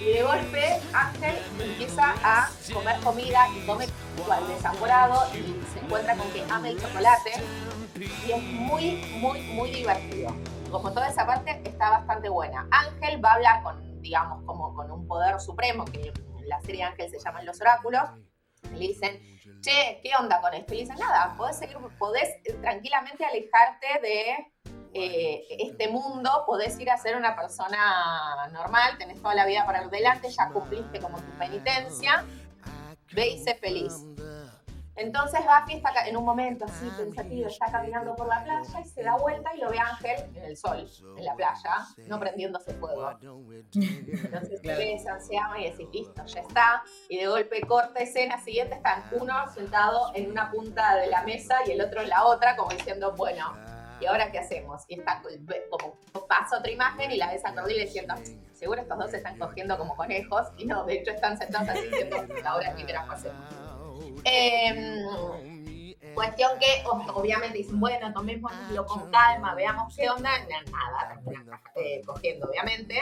Y 0.02 0.14
de 0.14 0.24
golpe 0.24 0.80
Ángel 0.94 1.36
empieza 1.60 2.16
a 2.24 2.50
comer 2.74 3.00
comida 3.02 3.48
y 3.56 3.66
come 3.68 3.86
igual 4.18 4.48
desamorado 4.48 5.28
y 5.36 5.62
se 5.72 5.80
encuentra 5.80 6.16
con 6.16 6.28
que 6.32 6.44
ama 6.50 6.70
el 6.70 6.82
chocolate 6.82 7.34
y 8.26 8.32
es 8.32 8.44
muy, 8.44 8.96
muy, 9.20 9.42
muy 9.42 9.70
divertido. 9.70 10.36
Como 10.72 10.92
toda 10.92 11.08
esa 11.08 11.28
parte 11.28 11.62
está 11.64 11.92
bastante 11.92 12.30
buena. 12.30 12.68
Ángel 12.72 13.24
va 13.24 13.32
a 13.32 13.34
hablar 13.36 13.64
con, 13.64 14.02
digamos, 14.02 14.44
como 14.46 14.74
con 14.74 14.90
un 14.92 15.08
poder 15.08 15.40
supremo, 15.40 15.86
que 15.86 16.12
en 16.40 16.50
la 16.50 16.60
serie 16.62 16.84
Ángel 16.84 17.12
se 17.12 17.20
llaman 17.20 17.46
los 17.46 17.62
oráculos. 17.62 18.02
Le 18.74 18.80
dicen, 18.80 19.22
che, 19.62 20.00
¿qué 20.02 20.12
onda 20.20 20.42
con 20.42 20.54
esto? 20.56 20.74
Y 20.74 20.78
le 20.78 20.84
dicen, 20.84 20.98
nada, 20.98 21.36
podés, 21.38 21.58
seguir, 21.58 21.78
podés 22.00 22.30
tranquilamente 22.62 23.24
alejarte 23.24 23.88
de 24.02 24.71
eh, 24.94 25.46
este 25.60 25.88
mundo, 25.88 26.44
podés 26.46 26.80
ir 26.80 26.90
a 26.90 26.98
ser 26.98 27.16
una 27.16 27.36
persona 27.36 28.48
normal, 28.52 28.98
tenés 28.98 29.22
toda 29.22 29.36
la 29.36 29.46
vida 29.46 29.66
para 29.66 29.88
delante, 29.88 30.30
ya 30.30 30.50
cumpliste 30.50 31.00
como 31.00 31.18
tu 31.18 31.32
penitencia, 31.38 32.26
ve 33.14 33.30
y 33.30 33.44
sé 33.44 33.56
feliz. 33.56 33.94
Entonces 34.96 35.40
Buffy 35.42 35.78
está 35.78 36.06
en 36.06 36.18
un 36.18 36.26
momento 36.26 36.66
así 36.66 36.88
pensativo, 36.98 37.48
está 37.48 37.72
caminando 37.72 38.14
por 38.16 38.28
la 38.28 38.44
playa 38.44 38.82
y 38.82 38.88
se 38.88 39.02
da 39.02 39.16
vuelta 39.16 39.56
y 39.56 39.60
lo 39.60 39.70
ve 39.70 39.80
a 39.80 39.88
Ángel 39.88 40.30
en 40.36 40.44
el 40.44 40.58
sol, 40.58 40.88
en 41.18 41.26
la 41.26 41.34
playa, 41.34 41.88
no 42.08 42.20
prendiéndose 42.20 42.74
fuego. 42.74 43.10
Entonces 43.74 44.60
se 44.62 44.76
besan, 44.76 45.22
se 45.22 45.38
aman 45.38 45.62
y 45.62 45.72
decís, 45.72 45.88
listo, 45.94 46.26
ya 46.26 46.42
está. 46.42 46.84
Y 47.08 47.18
de 47.18 47.28
golpe 47.28 47.62
corta 47.62 48.00
escena 48.02 48.38
siguiente, 48.44 48.76
están 48.76 49.04
uno 49.20 49.34
sentado 49.54 50.12
en 50.14 50.30
una 50.30 50.52
punta 50.52 50.96
de 50.98 51.08
la 51.08 51.24
mesa 51.24 51.56
y 51.66 51.72
el 51.72 51.82
otro 51.82 52.02
en 52.02 52.10
la 52.10 52.26
otra, 52.26 52.58
como 52.58 52.72
diciendo, 52.72 53.14
bueno, 53.14 53.56
¿y 54.02 54.06
ahora 54.08 54.32
qué 54.32 54.40
hacemos? 54.40 54.84
Y 54.88 55.00
está 55.00 55.22
como 55.70 55.96
pasa 56.28 56.58
otra 56.58 56.72
imagen 56.72 57.12
y 57.12 57.18
la 57.18 57.32
ves 57.32 57.46
a 57.46 57.54
Cordelia 57.54 57.86
diciendo, 57.86 58.16
seguro 58.54 58.82
estos 58.82 58.98
dos 58.98 59.12
se 59.12 59.18
están 59.18 59.38
cogiendo 59.38 59.78
como 59.78 59.96
conejos. 59.96 60.48
Y 60.58 60.66
no, 60.66 60.84
de 60.86 60.96
hecho 60.96 61.12
están 61.12 61.38
sentados 61.38 61.70
así 61.70 61.82
diciendo, 61.88 62.18
ahora 62.46 62.74
qué 62.76 62.86
carajo 62.86 63.12
hacemos. 63.14 63.38
Em, 64.24 65.94
cuestión 66.14 66.52
que 66.60 66.84
ob- 66.86 67.12
obviamente 67.16 67.58
dicen, 67.60 67.80
bueno, 67.80 68.12
tomémoslo 68.14 68.86
con 68.86 69.10
calma, 69.10 69.56
veamos 69.56 69.96
qué 69.96 70.10
onda, 70.10 70.30
Na- 70.40 70.64
nada, 70.72 71.20
terminan 71.24 71.60
eh, 71.76 72.02
cogiendo 72.06 72.48
obviamente, 72.50 73.00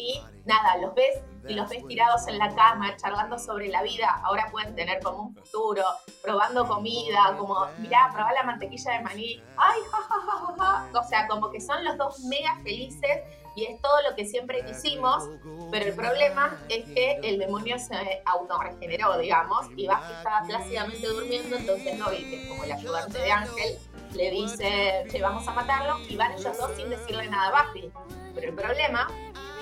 y 0.00 0.22
nada, 0.44 0.78
los 0.78 0.94
ves 0.94 1.18
y 1.48 1.54
los 1.54 1.68
ves 1.68 1.86
tirados 1.86 2.26
en 2.28 2.38
la 2.38 2.54
cama, 2.54 2.96
charlando 2.96 3.38
sobre 3.38 3.68
la 3.68 3.82
vida, 3.82 4.20
ahora 4.24 4.48
pueden 4.50 4.74
tener 4.74 5.02
como 5.02 5.22
un 5.24 5.34
futuro, 5.34 5.82
probando 6.22 6.66
comida, 6.66 7.34
como, 7.38 7.66
mirá, 7.78 8.10
probá 8.12 8.32
la 8.32 8.42
mantequilla 8.42 8.92
de 8.92 9.00
maní, 9.00 9.42
ay, 9.56 9.80
ja, 9.90 9.98
ja, 9.98 10.20
ja, 10.20 10.54
ja, 10.56 10.88
ja. 10.92 11.00
o 11.00 11.04
sea, 11.04 11.28
como 11.28 11.50
que 11.50 11.60
son 11.60 11.84
los 11.84 11.96
dos 11.96 12.20
mega 12.20 12.56
felices 12.62 13.22
y 13.56 13.64
es 13.64 13.80
todo 13.80 14.00
lo 14.08 14.14
que 14.14 14.26
siempre 14.26 14.64
quisimos, 14.64 15.28
pero 15.70 15.86
el 15.86 15.94
problema 15.94 16.56
es 16.68 16.84
que 16.84 17.20
el 17.22 17.38
demonio 17.38 17.78
se 17.78 18.22
autorregeneró, 18.24 19.18
digamos, 19.18 19.66
y 19.76 19.86
Buffy 19.86 20.12
estaba 20.18 20.42
plácidamente 20.46 21.06
durmiendo, 21.06 21.56
entonces 21.56 21.98
Dobby, 21.98 22.30
que 22.30 22.42
es 22.42 22.48
como 22.48 22.64
el 22.64 22.72
ayudante 22.72 23.18
de 23.18 23.32
Ángel, 23.32 23.78
le 24.14 24.30
dice, 24.30 25.06
che, 25.10 25.20
vamos 25.20 25.46
a 25.46 25.52
matarlo, 25.52 25.98
y 26.08 26.16
van 26.16 26.32
ellos 26.32 26.56
dos 26.56 26.70
sin 26.76 26.90
decirle 26.90 27.28
nada 27.28 27.58
a 27.58 27.64
Buffy. 27.64 27.90
Pero 28.34 28.48
el 28.48 28.54
problema 28.54 29.08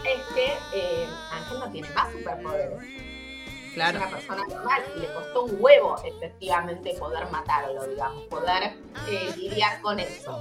es 0.04 0.20
que 0.34 0.46
eh, 0.74 1.06
Ángel 1.32 1.58
no 1.58 1.70
tiene 1.70 1.88
más 1.90 2.12
superpoderes. 2.12 2.78
Claro. 3.74 3.98
Es 3.98 4.04
una 4.06 4.16
persona 4.16 4.44
normal 4.48 4.82
y 4.96 5.00
le 5.00 5.12
costó 5.12 5.44
un 5.44 5.56
huevo 5.60 5.96
efectivamente 6.04 6.94
poder 6.98 7.30
matarlo, 7.30 7.86
digamos, 7.86 8.24
poder 8.24 8.74
eh, 9.08 9.34
lidiar 9.36 9.80
con 9.80 10.00
eso. 10.00 10.40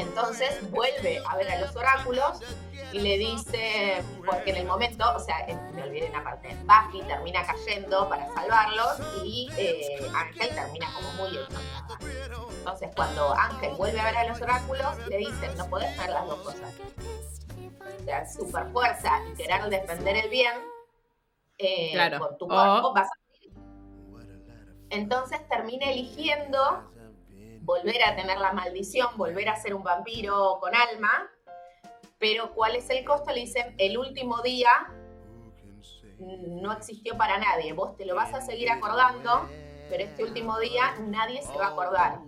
Entonces 0.00 0.70
vuelve 0.70 1.22
a 1.28 1.36
ver 1.36 1.50
a 1.50 1.60
los 1.60 1.74
oráculos 1.76 2.40
y 2.92 3.00
le 3.00 3.18
dice, 3.18 4.02
porque 4.26 4.50
en 4.50 4.56
el 4.56 4.66
momento, 4.66 5.04
o 5.14 5.20
sea, 5.20 5.46
me 5.74 5.82
olvidé 5.82 6.10
una 6.10 6.24
parte, 6.24 6.56
Buffy 6.64 7.02
termina 7.06 7.44
cayendo 7.44 8.08
para 8.08 8.32
salvarlos 8.34 9.24
y 9.24 9.48
eh, 9.56 10.10
Ángel 10.14 10.48
termina 10.54 10.86
como 10.94 11.12
muy 11.12 11.36
hecho. 11.36 12.48
Entonces 12.58 12.90
cuando 12.96 13.32
Ángel 13.34 13.74
vuelve 13.74 14.00
a 14.00 14.04
ver 14.04 14.16
a 14.16 14.28
los 14.28 14.40
oráculos, 14.40 15.06
le 15.08 15.18
dicen, 15.18 15.56
no 15.56 15.66
podés 15.68 15.98
hacer 15.98 16.10
las 16.10 16.26
dos 16.26 16.40
cosas. 16.40 16.74
O 18.00 18.04
sea, 18.04 18.26
super 18.28 18.66
fuerza 18.72 19.10
y 19.30 19.34
querer 19.36 19.68
defender 19.68 20.16
el 20.16 20.30
bien 20.30 20.54
eh, 21.58 21.90
Claro. 21.92 22.18
con 22.18 22.38
tu 22.38 22.48
cuerpo 22.48 22.92
vas 22.94 23.06
a 23.06 23.20
entonces 24.90 25.48
termina 25.48 25.86
eligiendo 25.86 26.90
volver 27.70 28.02
a 28.02 28.16
tener 28.16 28.38
la 28.38 28.52
maldición, 28.52 29.08
volver 29.16 29.48
a 29.48 29.56
ser 29.56 29.74
un 29.74 29.82
vampiro 29.82 30.58
con 30.60 30.74
alma. 30.74 31.30
Pero 32.18 32.52
¿cuál 32.52 32.76
es 32.76 32.90
el 32.90 33.04
costo? 33.04 33.32
Le 33.32 33.40
dicen, 33.40 33.74
el 33.78 33.96
último 33.96 34.42
día 34.42 34.70
no 36.18 36.72
existió 36.72 37.16
para 37.16 37.38
nadie. 37.38 37.72
Vos 37.72 37.96
te 37.96 38.04
lo 38.04 38.14
vas 38.14 38.34
a 38.34 38.40
seguir 38.40 38.70
acordando, 38.70 39.48
pero 39.88 40.04
este 40.04 40.24
último 40.24 40.58
día 40.58 40.96
nadie 41.00 41.42
se 41.42 41.56
va 41.56 41.66
a 41.66 41.70
acordar. 41.70 42.18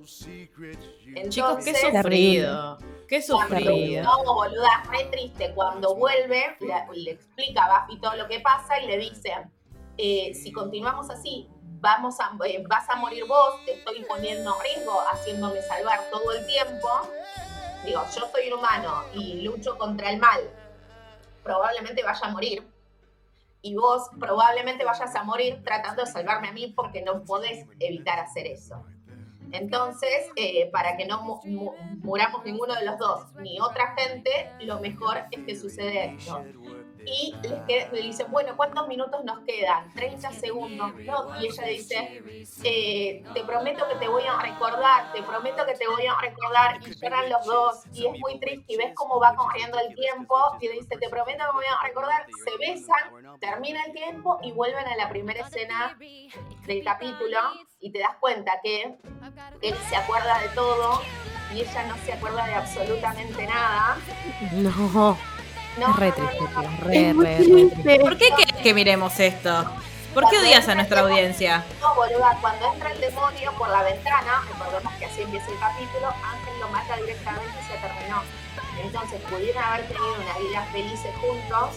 Entonces, 1.06 1.28
Chicos, 1.28 1.64
qué 1.64 1.74
sufrido. 1.74 2.78
Qué 3.08 3.20
sufrido. 3.20 4.04
no, 4.04 4.34
boluda, 4.34 4.84
re 4.90 5.04
triste. 5.10 5.52
Cuando 5.54 5.94
vuelve, 5.94 6.56
le, 6.60 7.02
le 7.02 7.10
explica 7.10 7.64
a 7.64 7.86
Buffy 7.86 8.00
todo 8.00 8.16
lo 8.16 8.26
que 8.28 8.40
pasa 8.40 8.80
y 8.80 8.86
le 8.86 8.96
dice, 8.96 9.34
eh, 9.98 10.32
si 10.34 10.50
continuamos 10.52 11.10
así, 11.10 11.48
vamos 11.82 12.20
a, 12.20 12.32
eh, 12.46 12.64
vas 12.68 12.88
a 12.88 12.96
morir 12.96 13.24
vos, 13.26 13.62
te 13.66 13.72
estoy 13.72 14.04
poniendo 14.04 14.54
en 14.54 14.62
riesgo, 14.62 15.00
haciéndome 15.12 15.60
salvar 15.62 15.98
todo 16.10 16.32
el 16.32 16.46
tiempo. 16.46 16.88
Digo, 17.84 18.00
yo 18.14 18.30
soy 18.30 18.52
un 18.52 18.60
humano 18.60 19.02
y 19.12 19.42
lucho 19.42 19.76
contra 19.76 20.10
el 20.10 20.18
mal, 20.18 20.40
probablemente 21.42 22.04
vaya 22.04 22.20
a 22.22 22.30
morir. 22.30 22.64
Y 23.62 23.74
vos 23.74 24.10
probablemente 24.18 24.84
vayas 24.84 25.14
a 25.14 25.24
morir 25.24 25.62
tratando 25.64 26.04
de 26.04 26.10
salvarme 26.10 26.48
a 26.48 26.52
mí 26.52 26.72
porque 26.74 27.02
no 27.02 27.24
podés 27.24 27.66
evitar 27.80 28.20
hacer 28.20 28.46
eso. 28.46 28.84
Entonces, 29.50 30.30
eh, 30.36 30.70
para 30.72 30.96
que 30.96 31.04
no 31.04 31.40
muramos 31.44 32.44
ninguno 32.44 32.74
de 32.74 32.84
los 32.84 32.96
dos 32.96 33.34
ni 33.40 33.60
otra 33.60 33.94
gente, 33.96 34.52
lo 34.60 34.78
mejor 34.78 35.24
es 35.32 35.44
que 35.44 35.56
sucede 35.56 36.14
esto 36.16 36.42
y 37.06 37.34
les 37.68 37.92
le 37.92 38.02
dicen, 38.02 38.26
bueno, 38.30 38.56
¿cuántos 38.56 38.88
minutos 38.88 39.24
nos 39.24 39.40
quedan? 39.40 39.92
30 39.94 40.32
segundos. 40.32 40.94
No, 41.04 41.40
y 41.40 41.46
ella 41.46 41.64
dice, 41.64 42.22
eh, 42.64 43.24
te 43.34 43.44
prometo 43.44 43.88
que 43.88 43.96
te 43.96 44.08
voy 44.08 44.24
a 44.24 44.38
recordar, 44.40 45.12
te 45.12 45.22
prometo 45.22 45.64
que 45.66 45.74
te 45.74 45.86
voy 45.88 46.06
a 46.06 46.14
recordar. 46.20 46.80
Y 46.86 46.94
lloran 47.00 47.28
los 47.28 47.44
dos 47.46 47.82
y 47.92 48.06
es 48.06 48.18
muy 48.18 48.38
triste 48.38 48.64
y 48.72 48.76
ves 48.76 48.92
cómo 48.94 49.20
va 49.20 49.34
corriendo 49.34 49.78
el 49.78 49.94
tiempo 49.94 50.36
y 50.60 50.68
le 50.68 50.74
dice, 50.74 50.96
te 50.96 51.08
prometo 51.08 51.38
que 51.38 51.46
me 51.46 51.52
voy 51.52 51.64
a 51.66 51.86
recordar. 51.86 52.26
Se 52.44 52.72
besan, 52.72 53.38
termina 53.40 53.82
el 53.86 53.92
tiempo 53.92 54.38
y 54.42 54.52
vuelven 54.52 54.86
a 54.86 54.96
la 54.96 55.08
primera 55.08 55.46
escena 55.46 55.96
del 55.98 56.84
capítulo 56.84 57.38
y 57.80 57.90
te 57.90 57.98
das 57.98 58.16
cuenta 58.20 58.52
que 58.62 58.96
él 59.60 59.74
se 59.88 59.96
acuerda 59.96 60.38
de 60.40 60.48
todo 60.50 61.02
y 61.52 61.60
ella 61.60 61.86
no 61.86 61.96
se 61.98 62.12
acuerda 62.12 62.46
de 62.46 62.54
absolutamente 62.54 63.46
nada. 63.46 63.96
No. 64.52 65.18
No, 65.78 65.90
es 65.90 65.96
re 65.96 66.12
triste, 66.12 66.38
Re, 66.80 67.12
re, 67.14 67.36
triste. 67.36 68.00
¿Por 68.00 68.18
qué 68.18 68.28
quieres 68.36 68.62
que 68.62 68.74
miremos 68.74 69.18
esto? 69.18 69.64
¿Por 70.12 70.28
qué 70.28 70.38
odias 70.38 70.68
a 70.68 70.74
nuestra 70.74 71.00
audiencia? 71.00 71.64
No, 71.80 71.94
boluda, 71.94 72.36
cuando 72.42 72.72
entra 72.74 72.92
el 72.92 73.00
demonio 73.00 73.52
por 73.56 73.68
la 73.70 73.82
ventana, 73.82 74.42
recordemos 74.52 74.92
que 74.94 75.06
así 75.06 75.22
empieza 75.22 75.50
el 75.50 75.58
capítulo, 75.58 76.08
Ángel 76.08 76.60
lo 76.60 76.68
mata 76.68 76.96
directamente 76.96 77.54
y 77.58 77.72
se 77.72 77.78
terminó. 77.78 78.22
Entonces 78.84 79.20
pudieron 79.22 79.62
haber 79.64 79.86
tenido 79.86 80.14
una 80.14 80.38
vida 80.38 80.66
felices 80.72 81.14
juntos 81.20 81.76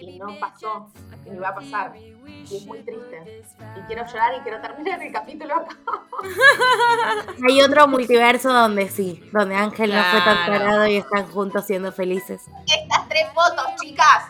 y 0.00 0.18
no 0.18 0.38
pasó, 0.38 0.90
y 1.24 1.36
va 1.36 1.48
a 1.48 1.54
pasar. 1.54 1.96
Y 1.96 2.56
es 2.56 2.66
muy 2.66 2.80
triste. 2.80 3.44
Y 3.76 3.80
quiero 3.82 4.06
llorar 4.06 4.34
y 4.38 4.40
quiero 4.40 4.60
terminar 4.60 5.02
el 5.02 5.12
capítulo 5.12 5.54
acá. 5.56 5.76
Hay 7.48 7.60
otro 7.60 7.86
multiverso 7.88 8.52
donde 8.52 8.88
sí, 8.88 9.22
donde 9.32 9.54
Ángel 9.54 9.94
no 9.94 10.02
fue 10.02 10.20
tan 10.20 10.46
tarado 10.46 10.86
y 10.86 10.96
están 10.96 11.26
juntos 11.30 11.66
siendo 11.66 11.92
felices. 11.92 12.42
Estas 12.66 13.08
tres 13.08 13.26
fotos, 13.34 13.66
chicas. 13.80 14.24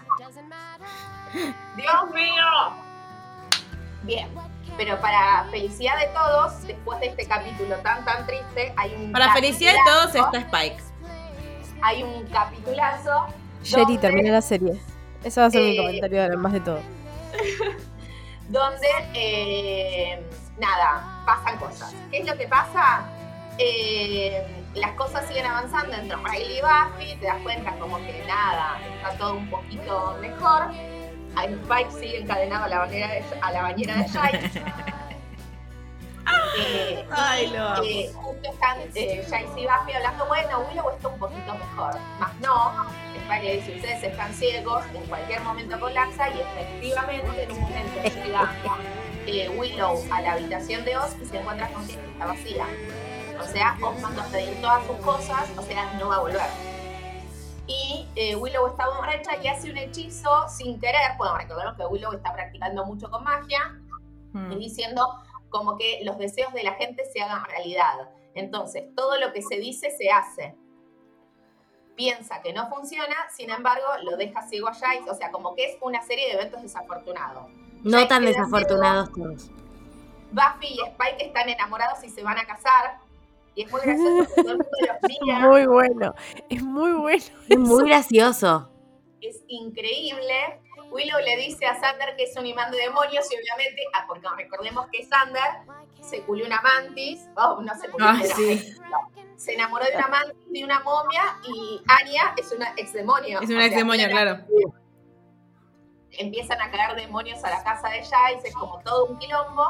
Dios 1.76 2.10
mío. 2.12 2.44
Bien. 4.02 4.28
Pero 4.76 4.98
para 5.00 5.44
felicidad 5.50 5.98
de 5.98 6.06
todos, 6.06 6.66
después 6.66 7.00
de 7.00 7.08
este 7.08 7.26
capítulo 7.26 7.76
tan 7.78 8.04
tan 8.04 8.26
triste, 8.26 8.72
hay 8.76 8.94
un. 8.94 9.12
Para 9.12 9.32
felicidad 9.32 9.72
de 9.72 9.78
todos 9.84 10.14
está 10.14 10.38
Spike. 10.38 10.82
Hay 11.82 12.02
un 12.02 12.26
capitulazo. 12.26 13.26
Sherry, 13.62 13.98
termina 13.98 14.32
la 14.32 14.42
serie. 14.42 14.80
Eso 15.24 15.40
va 15.40 15.46
a 15.46 15.50
ser 15.50 15.62
mi 15.62 15.72
eh, 15.72 15.76
comentario 15.76 16.22
además 16.22 16.52
de 16.52 16.60
todo. 16.60 16.80
donde, 18.48 18.88
eh, 19.14 20.20
nada, 20.58 21.22
pasan 21.24 21.58
cosas. 21.58 21.94
¿Qué 22.10 22.18
es 22.18 22.26
lo 22.26 22.36
que 22.36 22.48
pasa? 22.48 23.02
Eh, 23.58 24.44
las 24.74 24.92
cosas 24.92 25.26
siguen 25.26 25.46
avanzando 25.46 25.94
entre 25.94 26.16
Riley 26.16 26.58
y 26.58 26.60
Buffy, 26.60 27.16
te 27.16 27.26
das 27.26 27.40
cuenta 27.42 27.72
como 27.78 27.98
que 27.98 28.24
nada, 28.26 28.78
está 28.96 29.16
todo 29.18 29.34
un 29.34 29.48
poquito 29.50 30.16
mejor. 30.20 30.70
Spike 31.36 31.90
sigue 31.92 32.18
encadenado 32.22 32.64
a 32.64 32.68
la 32.68 32.78
bañera 32.80 33.08
de, 33.08 33.24
a 33.40 33.52
la 33.52 33.62
bañera 33.62 33.94
de 33.96 34.08
Eh, 36.58 37.06
Ay, 37.10 37.46
lo 37.48 37.82
eh, 37.82 38.10
justo 38.14 38.50
están 38.50 38.78
eh, 38.94 39.24
y 39.56 39.66
Buffy 39.66 39.92
hablando, 39.92 40.26
bueno, 40.26 40.60
Willow 40.68 40.90
está 40.90 41.08
un 41.08 41.18
poquito 41.18 41.54
mejor. 41.54 41.94
Más 42.18 42.34
no, 42.40 42.86
Spike 43.16 43.56
dice, 43.56 43.76
ustedes 43.76 44.02
están 44.02 44.34
ciegos, 44.34 44.84
en 44.94 45.02
cualquier 45.06 45.40
momento 45.42 45.78
colapsa 45.78 46.28
y 46.28 46.40
efectivamente 46.40 47.42
en 47.44 47.52
un 47.52 47.60
momento 47.60 48.02
llega 48.02 48.52
eh, 49.26 49.48
Willow 49.56 50.02
a 50.10 50.20
la 50.22 50.32
habitación 50.32 50.84
de 50.84 50.96
Oz 50.96 51.16
y 51.22 51.26
se 51.26 51.38
encuentra 51.38 51.68
con 51.68 51.86
que 51.86 51.94
está 51.94 52.26
vacía. 52.26 52.66
O 53.40 53.44
sea, 53.44 53.78
Oz 53.82 54.00
mandó 54.00 54.22
a 54.22 54.26
pedir 54.26 54.60
todas 54.60 54.84
sus 54.86 54.96
cosas, 54.96 55.48
o 55.56 55.62
sea, 55.62 55.92
no 55.94 56.08
va 56.08 56.16
a 56.16 56.20
volver. 56.20 56.50
Y 57.66 58.08
eh, 58.16 58.34
Willow 58.34 58.66
está 58.66 58.88
borracha 58.88 59.36
y 59.42 59.46
hace 59.46 59.70
un 59.70 59.76
hechizo 59.76 60.48
sin 60.48 60.80
querer. 60.80 61.16
Bueno, 61.16 61.36
recordemos 61.36 61.76
que 61.76 61.86
Willow 61.86 62.12
está 62.12 62.32
practicando 62.32 62.84
mucho 62.84 63.08
con 63.10 63.22
magia. 63.22 63.78
Hmm. 64.32 64.52
Y 64.52 64.56
diciendo, 64.56 65.06
como 65.50 65.76
que 65.76 66.00
los 66.04 66.16
deseos 66.18 66.52
de 66.52 66.62
la 66.62 66.74
gente 66.74 67.04
se 67.04 67.20
hagan 67.20 67.44
realidad. 67.44 68.10
Entonces, 68.34 68.94
todo 68.94 69.18
lo 69.18 69.32
que 69.32 69.42
se 69.42 69.56
dice 69.56 69.90
se 69.90 70.10
hace. 70.10 70.54
Piensa 71.96 72.40
que 72.40 72.52
no 72.52 72.68
funciona, 72.70 73.16
sin 73.36 73.50
embargo, 73.50 73.86
lo 74.04 74.16
deja 74.16 74.42
ciego 74.48 74.68
a 74.68 74.72
Jace, 74.74 75.10
o 75.10 75.14
sea, 75.14 75.30
como 75.30 75.54
que 75.54 75.64
es 75.64 75.76
una 75.82 76.00
serie 76.02 76.28
de 76.28 76.34
eventos 76.34 76.62
desafortunados. 76.62 77.50
No 77.82 78.06
tan 78.06 78.24
desafortunados 78.24 79.12
todos. 79.12 79.50
Buffy 80.32 80.68
y 80.68 80.80
Spike 80.80 81.26
están 81.26 81.48
enamorados 81.48 82.02
y 82.04 82.10
se 82.10 82.22
van 82.22 82.38
a 82.38 82.46
casar. 82.46 82.98
Y 83.54 83.62
es 83.62 83.72
muy 83.72 83.80
gracioso 83.80 84.24
porque 84.26 84.42
todo 84.42 84.52
el 84.52 84.58
mundo 84.58 84.76
los 84.80 85.10
mira. 85.20 85.38
Muy 85.40 85.66
bueno, 85.66 86.14
es 86.48 86.62
muy 86.62 86.92
bueno. 86.92 87.24
Es 87.48 87.58
muy 87.58 87.88
gracioso. 87.88 88.70
Es 89.20 89.42
increíble. 89.48 90.60
Willow 90.90 91.18
le 91.20 91.36
dice 91.36 91.66
a 91.66 91.78
Sander 91.78 92.16
que 92.16 92.24
es 92.24 92.36
un 92.36 92.46
imán 92.46 92.70
de 92.70 92.78
demonios 92.78 93.26
y 93.32 93.36
obviamente, 93.36 93.82
ah, 93.94 94.04
porque 94.06 94.26
recordemos 94.36 94.86
que 94.92 95.04
Sander 95.04 95.78
se 96.00 96.22
culió 96.22 96.46
una 96.46 96.60
mantis, 96.60 97.28
oh, 97.36 97.60
no 97.62 97.74
se 97.76 97.88
culió, 97.88 98.08
ah, 98.08 98.20
sí. 98.36 98.74
se 99.36 99.54
enamoró 99.54 99.84
de 99.84 99.96
una 99.96 100.08
mantis, 100.08 100.52
de 100.52 100.64
una 100.64 100.80
momia 100.80 101.22
y 101.48 101.80
Anya 101.86 102.34
es 102.36 102.52
una 102.52 102.74
ex 102.76 102.92
demonio. 102.92 103.40
Es 103.40 103.50
una 103.50 103.66
ex 103.66 103.76
demonio, 103.76 104.08
claro. 104.08 104.44
Empiezan 106.12 106.60
a 106.60 106.70
caer 106.70 106.96
demonios 106.96 107.42
a 107.44 107.50
la 107.50 107.62
casa 107.62 107.88
de 107.88 108.00
Jace, 108.00 108.48
es 108.48 108.54
como 108.54 108.80
todo 108.80 109.06
un 109.06 109.18
quilombo. 109.18 109.64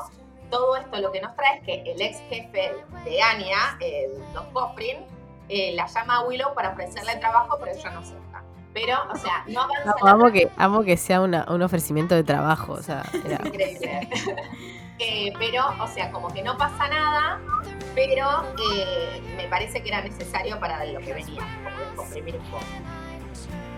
Todo 0.51 0.75
esto 0.77 0.99
lo 1.01 1.13
que 1.13 1.21
nos 1.21 1.37
trae 1.37 1.59
es 1.59 1.65
que 1.65 1.93
el 1.93 2.01
ex 2.01 2.19
jefe 2.29 2.75
de 3.05 3.23
Anya, 3.23 3.79
el 3.81 4.11
Don 4.33 4.53
Cofrin, 4.53 5.07
eh, 5.49 5.73
la 5.75 5.87
llama 5.87 6.17
a 6.17 6.25
Willow 6.25 6.55
para 6.55 6.71
ofrecerle 6.71 7.17
trabajo, 7.17 7.57
pero 7.61 7.77
ella 7.77 7.91
no 7.91 8.01
acepta. 8.01 8.43
Pero, 8.73 8.97
o 9.13 9.17
sea, 9.17 9.45
no 9.49 9.63
avanza. 9.63 9.95
amo, 10.03 10.31
que, 10.31 10.49
amo 10.57 10.83
que 10.83 10.97
sea 10.97 11.21
una, 11.21 11.45
un 11.49 11.63
ofrecimiento 11.63 12.15
de 12.15 12.23
trabajo, 12.23 12.75
o 12.75 12.83
sea, 12.83 13.05
era... 13.25 13.41
eh, 14.99 15.33
pero, 15.39 15.65
o 15.81 15.89
sea, 15.89 16.13
como 16.13 16.29
que 16.29 16.43
no 16.43 16.57
pasa 16.57 16.89
nada, 16.89 17.41
pero 17.95 18.45
eh, 18.75 19.21
me 19.37 19.49
parece 19.49 19.83
que 19.83 19.89
era 19.89 20.03
necesario 20.03 20.61
para 20.61 20.85
lo 20.85 21.01
que 21.01 21.15
venía, 21.15 21.43
como 21.65 21.97
comprimir 21.97 22.37
un 22.37 22.45
poco. 22.45 22.65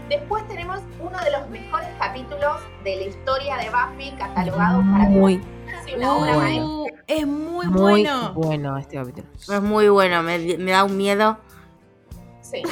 Después 0.09 0.47
tenemos 0.47 0.81
uno 1.01 1.19
de 1.21 1.31
los 1.31 1.49
mejores 1.49 1.89
capítulos 1.99 2.57
de 2.85 2.97
la 2.97 3.03
historia 3.05 3.57
de 3.57 3.71
Buffy 3.71 4.11
catalogado 4.19 4.83
para 4.93 5.05
muy 5.05 5.41
una 5.97 6.17
obra 6.17 6.37
bueno. 6.37 6.85
Es 7.07 7.27
muy, 7.27 7.67
muy 7.67 7.81
bueno. 7.81 8.33
bueno 8.35 8.79
este 8.79 8.97
capítulo. 8.97 9.27
Es 9.35 9.63
muy 9.63 9.89
bueno, 9.89 10.23
me, 10.23 10.39
me 10.59 10.71
da 10.71 10.85
un 10.85 10.97
miedo. 10.97 11.39
Sí. 12.41 12.63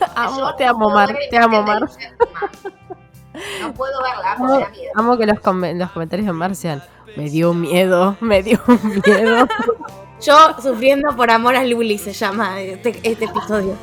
amo, 0.14 0.54
te 0.56 0.64
amo, 0.64 0.90
Mar. 0.90 1.16
Te 1.30 1.38
amo, 1.38 1.62
Mar. 1.62 1.88
No 3.60 3.74
puedo 3.74 4.02
verla, 4.02 4.32
amo, 4.32 4.46
miedo. 4.70 4.92
amo 4.94 5.18
que 5.18 5.26
los, 5.26 5.38
los 5.76 5.90
comentarios 5.90 6.26
de 6.26 6.32
Mar 6.32 6.54
sean. 6.54 6.82
Me 7.16 7.30
dio 7.30 7.54
miedo, 7.54 8.16
me 8.20 8.42
dio 8.42 8.60
miedo. 8.66 9.46
Yo 10.20 10.56
sufriendo 10.62 11.14
por 11.14 11.30
amor 11.30 11.56
a 11.56 11.64
Luli 11.64 11.98
se 11.98 12.12
llama 12.12 12.60
este, 12.60 12.98
este 13.02 13.26
episodio. 13.26 13.74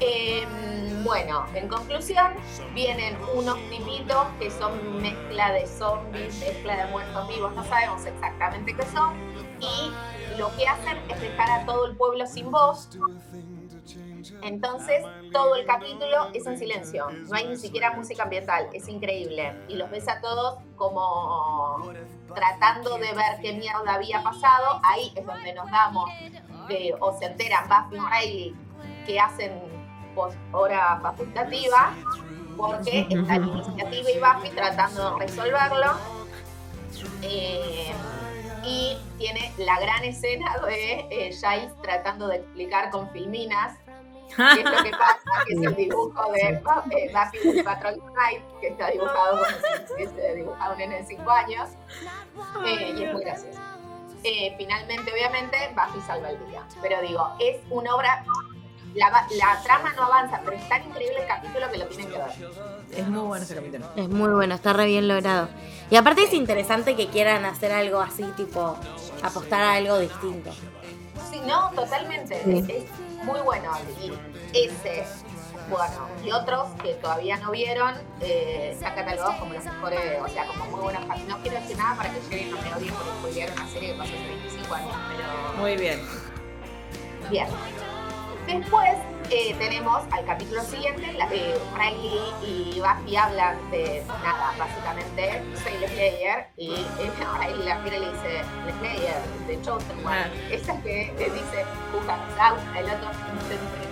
Em, 0.00 1.02
bueno, 1.04 1.46
en 1.54 1.68
conclusión, 1.68 2.32
vienen 2.74 3.16
unos 3.34 3.58
tipitos 3.70 4.26
que 4.38 4.50
son 4.50 5.00
mezcla 5.00 5.52
de 5.52 5.66
zombies, 5.66 6.38
mezcla 6.40 6.76
de 6.76 6.90
muertos 6.90 7.28
vivos, 7.28 7.54
no 7.54 7.64
sabemos 7.64 8.04
exactamente 8.04 8.74
qué 8.74 8.82
son, 8.94 9.14
y 9.60 9.90
lo 10.38 10.54
que 10.56 10.66
hacen 10.66 10.98
es 11.08 11.20
dejar 11.20 11.50
a 11.50 11.64
todo 11.64 11.86
el 11.86 11.96
pueblo 11.96 12.26
sin 12.26 12.50
voz, 12.50 12.90
entonces, 14.44 15.02
todo 15.32 15.56
el 15.56 15.64
capítulo 15.64 16.28
es 16.34 16.46
en 16.46 16.58
silencio, 16.58 17.08
no 17.10 17.34
hay 17.34 17.48
ni 17.48 17.56
siquiera 17.56 17.92
música 17.92 18.24
ambiental, 18.24 18.68
es 18.74 18.86
increíble. 18.88 19.54
Y 19.68 19.76
los 19.76 19.90
ves 19.90 20.06
a 20.06 20.20
todos 20.20 20.58
como 20.76 21.90
tratando 22.34 22.98
de 22.98 23.14
ver 23.14 23.40
qué 23.40 23.54
mierda 23.54 23.94
había 23.94 24.22
pasado. 24.22 24.80
Ahí 24.82 25.12
es 25.16 25.24
donde 25.24 25.54
nos 25.54 25.70
damos, 25.70 26.10
o 27.00 27.18
se 27.18 27.24
enteran 27.24 27.68
Buffy 27.68 27.96
y 27.96 28.00
Riley 28.00 28.54
que 29.06 29.18
hacen 29.18 29.62
hora 30.52 30.98
facultativa, 31.00 31.94
porque 32.54 33.06
está 33.08 33.36
iniciativa 33.36 34.10
y 34.10 34.18
Buffy 34.18 34.50
tratando 34.54 35.12
de 35.12 35.26
resolverlo. 35.26 35.92
Eh, 37.22 37.92
y 38.66 38.96
tiene 39.18 39.52
la 39.58 39.78
gran 39.80 40.04
escena 40.04 40.58
de 40.66 41.06
eh, 41.10 41.36
tratando 41.82 42.28
de 42.28 42.36
explicar 42.36 42.90
con 42.90 43.10
filminas 43.10 43.76
¿Qué 44.36 44.60
es 44.60 44.64
lo 44.64 44.82
que 44.82 44.90
pasa? 44.90 45.44
Que 45.46 45.54
es 45.54 45.62
el 45.62 45.76
dibujo 45.76 46.32
de 46.32 46.40
eh, 46.40 46.62
Buffy 46.62 47.62
Patrol 47.62 48.02
Night, 48.14 48.42
que 48.60 48.68
está 48.68 48.90
dibujado 48.90 49.40
hubiese 49.94 50.34
dibujado 50.34 50.72
un 50.72 50.78
nene 50.78 50.96
de 50.96 51.06
5 51.06 51.30
años. 51.30 51.70
Eh, 52.64 52.94
y 52.96 53.04
es 53.04 53.12
muy 53.12 53.24
gracioso. 53.24 53.60
Eh, 54.22 54.54
finalmente, 54.56 55.12
obviamente, 55.12 55.56
Buffy 55.74 56.00
salva 56.06 56.30
el 56.30 56.46
día. 56.48 56.62
Pero 56.80 57.00
digo, 57.02 57.36
es 57.40 57.60
una 57.70 57.94
obra 57.94 58.24
la, 58.94 59.10
la 59.10 59.60
trama 59.62 59.92
no 59.94 60.04
avanza, 60.04 60.40
pero 60.44 60.56
es 60.56 60.68
tan 60.68 60.84
increíble 60.84 61.20
el 61.20 61.26
capítulo 61.26 61.70
que 61.70 61.78
lo 61.78 61.86
tienen 61.86 62.10
que 62.10 62.18
ver. 62.18 62.30
Es 62.96 63.08
muy 63.08 63.22
bueno 63.22 63.44
ese 63.44 63.54
capítulo. 63.56 63.86
Es 63.96 64.08
muy 64.08 64.30
bueno, 64.30 64.54
está 64.54 64.72
re 64.72 64.86
bien 64.86 65.08
logrado. 65.08 65.48
Y 65.90 65.96
aparte 65.96 66.22
es 66.22 66.32
interesante 66.32 66.94
que 66.94 67.08
quieran 67.08 67.44
hacer 67.44 67.72
algo 67.72 68.00
así, 68.00 68.22
tipo, 68.36 68.76
apostar 69.22 69.62
a 69.62 69.74
algo 69.74 69.98
distinto. 69.98 70.52
Sí, 71.30 71.40
no, 71.46 71.70
totalmente. 71.70 72.40
Sí. 72.44 72.64
Es 72.68 72.84
muy 73.24 73.40
bueno. 73.40 73.70
Y 74.00 74.12
ese, 74.56 75.04
bueno, 75.68 76.08
y 76.24 76.30
otros 76.32 76.68
que 76.82 76.94
todavía 76.94 77.36
no 77.38 77.50
vieron, 77.50 77.94
eh, 78.20 78.70
están 78.72 78.94
catalogados 78.94 79.36
como 79.36 79.54
los 79.54 79.64
mejores, 79.64 80.20
o 80.22 80.28
sea, 80.28 80.46
como 80.46 80.64
muy 80.66 80.80
buenos. 80.80 81.06
No 81.26 81.38
quiero 81.38 81.60
decir 81.60 81.76
nada 81.76 81.96
para 81.96 82.10
que 82.10 82.20
lleguen 82.30 82.50
no 82.50 82.60
me 82.60 82.74
odien 82.74 82.94
porque 82.94 83.10
spoilearon 83.18 83.54
una 83.58 83.68
serie 83.68 83.92
que 83.92 83.98
pasó 83.98 84.12
hace 84.14 84.26
25 84.28 84.74
años, 84.74 84.96
pero 85.08 85.60
Muy 85.60 85.76
bien. 85.76 86.00
bien. 87.30 87.48
Después 88.46 88.92
eh, 89.30 89.54
tenemos 89.58 90.02
al 90.10 90.24
capítulo 90.24 90.62
siguiente, 90.62 91.12
la, 91.14 91.26
eh, 91.32 91.54
Riley 91.76 92.20
y 92.42 92.80
Buffy 92.80 93.16
hablan 93.16 93.70
de 93.70 94.02
nada, 94.22 94.54
básicamente, 94.58 95.42
soy 95.62 95.74
el 95.82 95.90
Slayer, 95.90 96.46
y 96.56 96.74
eh, 96.74 97.10
Riley 97.40 97.64
la 97.66 97.78
mira 97.78 97.96
y 97.96 98.00
le 98.00 98.10
dice, 98.12 98.40
el 98.66 98.74
Slayer, 98.78 99.22
de 99.46 99.62
Chosen 99.62 99.98
One, 100.06 100.16
Ah. 100.16 100.30
esa 100.50 100.80
que 100.82 101.12
le 101.18 101.30
dice, 101.30 101.64
who 101.92 101.98
comes 102.00 102.38
out, 102.38 102.58
el 102.76 102.86
otro, 102.86 103.10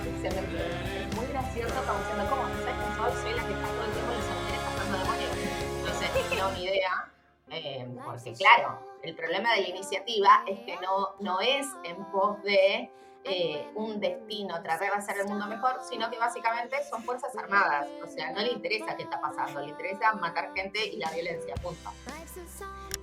incendiamente. 0.06 1.08
Es 1.08 1.16
muy 1.16 1.26
gracioso 1.26 1.74
como 1.86 1.98
diciendo, 2.00 2.26
¿cómo 2.30 2.42
no 2.42 2.54
sabes 2.60 2.74
quién 2.76 2.96
soy? 2.96 3.22
Soy 3.22 3.34
la 3.34 3.46
que 3.46 3.52
está 3.52 3.66
todo 3.68 3.84
el 3.84 3.92
tiempo 3.92 4.12
en 4.12 4.18
los 4.18 4.26
cementerios 4.26 4.62
cazando 4.64 4.98
demonios. 4.98 5.30
Entonces, 5.78 6.38
no, 6.38 6.52
ni 6.52 6.64
idea. 6.64 7.08
Eh, 7.50 7.86
porque 8.04 8.32
claro, 8.32 8.78
el 9.02 9.14
problema 9.14 9.52
de 9.54 9.62
la 9.62 9.68
iniciativa 9.68 10.42
es 10.46 10.60
que 10.60 10.76
no, 10.80 11.10
no 11.20 11.40
es 11.40 11.66
en 11.84 12.02
pos 12.06 12.42
de 12.44 12.90
eh, 13.24 13.70
un 13.76 14.00
destino, 14.00 14.60
tratar 14.62 14.90
de 14.90 14.98
hacer 14.98 15.18
el 15.18 15.26
mundo 15.26 15.46
mejor, 15.46 15.80
sino 15.88 16.10
que 16.10 16.18
básicamente 16.18 16.76
son 16.90 17.04
fuerzas 17.04 17.36
armadas. 17.36 17.86
O 18.02 18.06
sea, 18.08 18.32
no 18.32 18.40
le 18.40 18.52
interesa 18.52 18.96
qué 18.96 19.04
está 19.04 19.20
pasando, 19.20 19.60
le 19.60 19.68
interesa 19.68 20.12
matar 20.14 20.52
gente 20.54 20.84
y 20.84 20.96
la 20.96 21.10
violencia, 21.10 21.54
punto. 21.62 21.90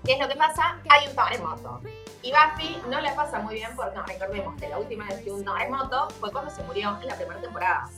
¿Qué 0.04 0.14
es 0.14 0.20
lo 0.20 0.28
que 0.28 0.36
pasa? 0.36 0.80
Hay 0.90 1.08
un 1.08 1.16
terremoto. 1.16 1.82
Y 2.22 2.32
Buffy 2.32 2.82
no 2.90 3.00
la 3.00 3.16
pasa 3.16 3.40
muy 3.40 3.56
bien 3.56 3.70
porque 3.76 4.00
recordemos 4.02 4.60
que 4.60 4.68
la 4.68 4.78
última 4.78 5.06
vez 5.06 5.22
que 5.22 5.32
un 5.32 5.46
terremoto 5.46 6.10
fue 6.20 6.32
cuando 6.32 6.52
se 6.52 6.64
murió 6.64 6.98
en 7.02 7.08
la 7.08 7.16
primera 7.16 7.40
temporada. 7.40 7.90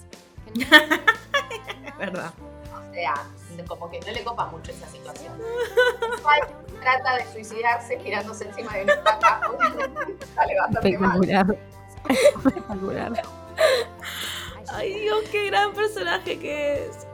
Verdad. 1.97 2.34
O 2.72 2.93
sea, 2.93 3.13
como 3.67 3.89
que 3.89 3.99
no 4.01 4.11
le 4.11 4.24
copa 4.24 4.45
mucho 4.47 4.72
esa 4.72 4.88
situación. 4.88 5.34
Trata 6.82 7.17
de 7.17 7.26
suicidarse 7.32 7.97
tirándose 7.97 8.45
encima 8.45 8.74
de 8.74 8.84
una 8.84 8.93
estaca. 8.93 9.41
Sale 10.36 10.59
bastante 10.59 10.97
mal. 10.97 11.57
Espectacular. 12.10 13.22
Ay, 14.74 14.93
Dios, 15.02 15.24
qué 15.32 15.47
gran 15.47 15.74
personaje 15.74 16.39
que 16.39 16.86
es. 16.86 17.08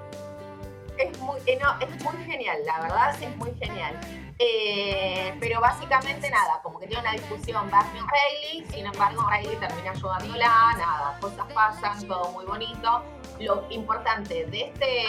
Es 0.97 1.19
muy, 1.19 1.39
eh, 1.45 1.59
no, 1.61 1.79
es 1.79 2.03
muy 2.03 2.23
genial, 2.25 2.57
la 2.65 2.81
verdad 2.81 3.21
es 3.21 3.37
muy 3.37 3.53
genial. 3.59 3.99
Eh, 4.39 5.35
pero 5.39 5.59
básicamente 5.59 6.29
nada, 6.29 6.59
como 6.61 6.79
que 6.79 6.85
tiene 6.85 7.01
una 7.01 7.13
discusión 7.13 7.69
con 7.69 7.81
Riley, 7.81 8.65
sin 8.71 8.85
embargo 8.85 9.27
Riley 9.29 9.55
termina 9.55 9.91
ayudándola, 9.91 10.75
nada, 10.77 11.17
cosas 11.19 11.51
pasan, 11.53 12.07
todo 12.07 12.31
muy 12.31 12.45
bonito. 12.45 13.03
Lo 13.39 13.65
importante 13.69 14.45
de 14.45 14.61
este, 14.65 15.03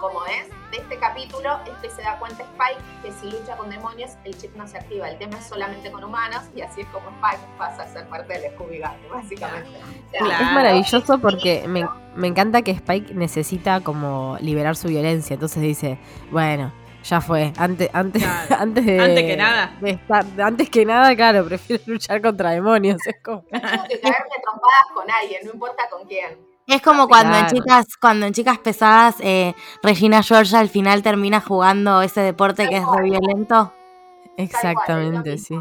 como 0.00 0.24
es, 0.26 0.48
de 0.70 0.76
este 0.78 0.98
capítulo 0.98 1.58
es 1.66 1.72
que 1.82 1.90
se 1.90 2.02
da 2.02 2.18
cuenta 2.18 2.42
Spike 2.44 2.80
que 3.02 3.12
si 3.12 3.30
lucha 3.30 3.56
con 3.56 3.70
demonios 3.70 4.12
el 4.24 4.36
chip 4.36 4.54
no 4.56 4.66
se 4.66 4.78
activa, 4.78 5.08
el 5.10 5.18
tema 5.18 5.38
es 5.38 5.46
solamente 5.46 5.90
con 5.90 6.02
humanos 6.04 6.42
y 6.54 6.60
así 6.62 6.80
es 6.82 6.86
como 6.88 7.08
Spike 7.10 7.42
pasa 7.56 7.82
a 7.82 7.88
ser 7.88 8.08
parte 8.08 8.38
del 8.38 8.52
Scooby 8.52 8.78
Gang, 8.78 8.96
básicamente. 9.10 9.70
O 9.70 10.10
sea, 10.10 10.20
Claro. 10.20 10.44
Es 10.44 10.52
maravilloso 10.52 11.18
porque 11.18 11.64
me, 11.68 11.86
me 12.14 12.26
encanta 12.28 12.62
que 12.62 12.70
Spike 12.72 13.14
necesita 13.14 13.80
como 13.80 14.36
liberar 14.40 14.76
su 14.76 14.88
violencia. 14.88 15.34
Entonces 15.34 15.62
dice, 15.62 15.98
bueno, 16.30 16.72
ya 17.04 17.20
fue. 17.20 17.52
Antes, 17.56 17.88
antes, 17.92 18.22
Claro. 18.22 18.56
antes 18.62 18.84
de. 18.86 19.00
Antes 19.00 19.24
que 19.24 19.36
nada. 19.36 19.76
de 19.80 19.90
estar- 19.92 20.40
antes 20.42 20.70
que 20.70 20.84
nada, 20.84 21.14
claro, 21.16 21.44
prefiero 21.44 21.82
luchar 21.86 22.20
contra 22.22 22.50
demonios. 22.50 22.98
Es 23.06 23.16
como. 23.22 23.42
Tengo 23.42 23.60
que 23.88 24.00
caerme 24.00 24.36
trompadas 24.42 24.86
con 24.94 25.10
alguien, 25.10 25.40
no 25.44 25.52
importa 25.52 25.88
con 25.90 26.06
quién. 26.06 26.47
Es 26.68 26.82
como 26.82 27.08
cuando 27.08 27.34
en 27.34 27.46
chicas, 27.46 27.96
cuando 27.98 28.26
en 28.26 28.34
chicas 28.34 28.58
pesadas, 28.58 29.16
eh, 29.20 29.54
Regina 29.82 30.22
George 30.22 30.54
al 30.54 30.68
final 30.68 31.02
termina 31.02 31.40
jugando 31.40 32.02
ese 32.02 32.20
deporte 32.20 32.68
que 32.68 32.76
es 32.76 32.84
re 32.86 33.04
violento. 33.04 33.72
Exactamente, 34.36 35.38
sí. 35.38 35.58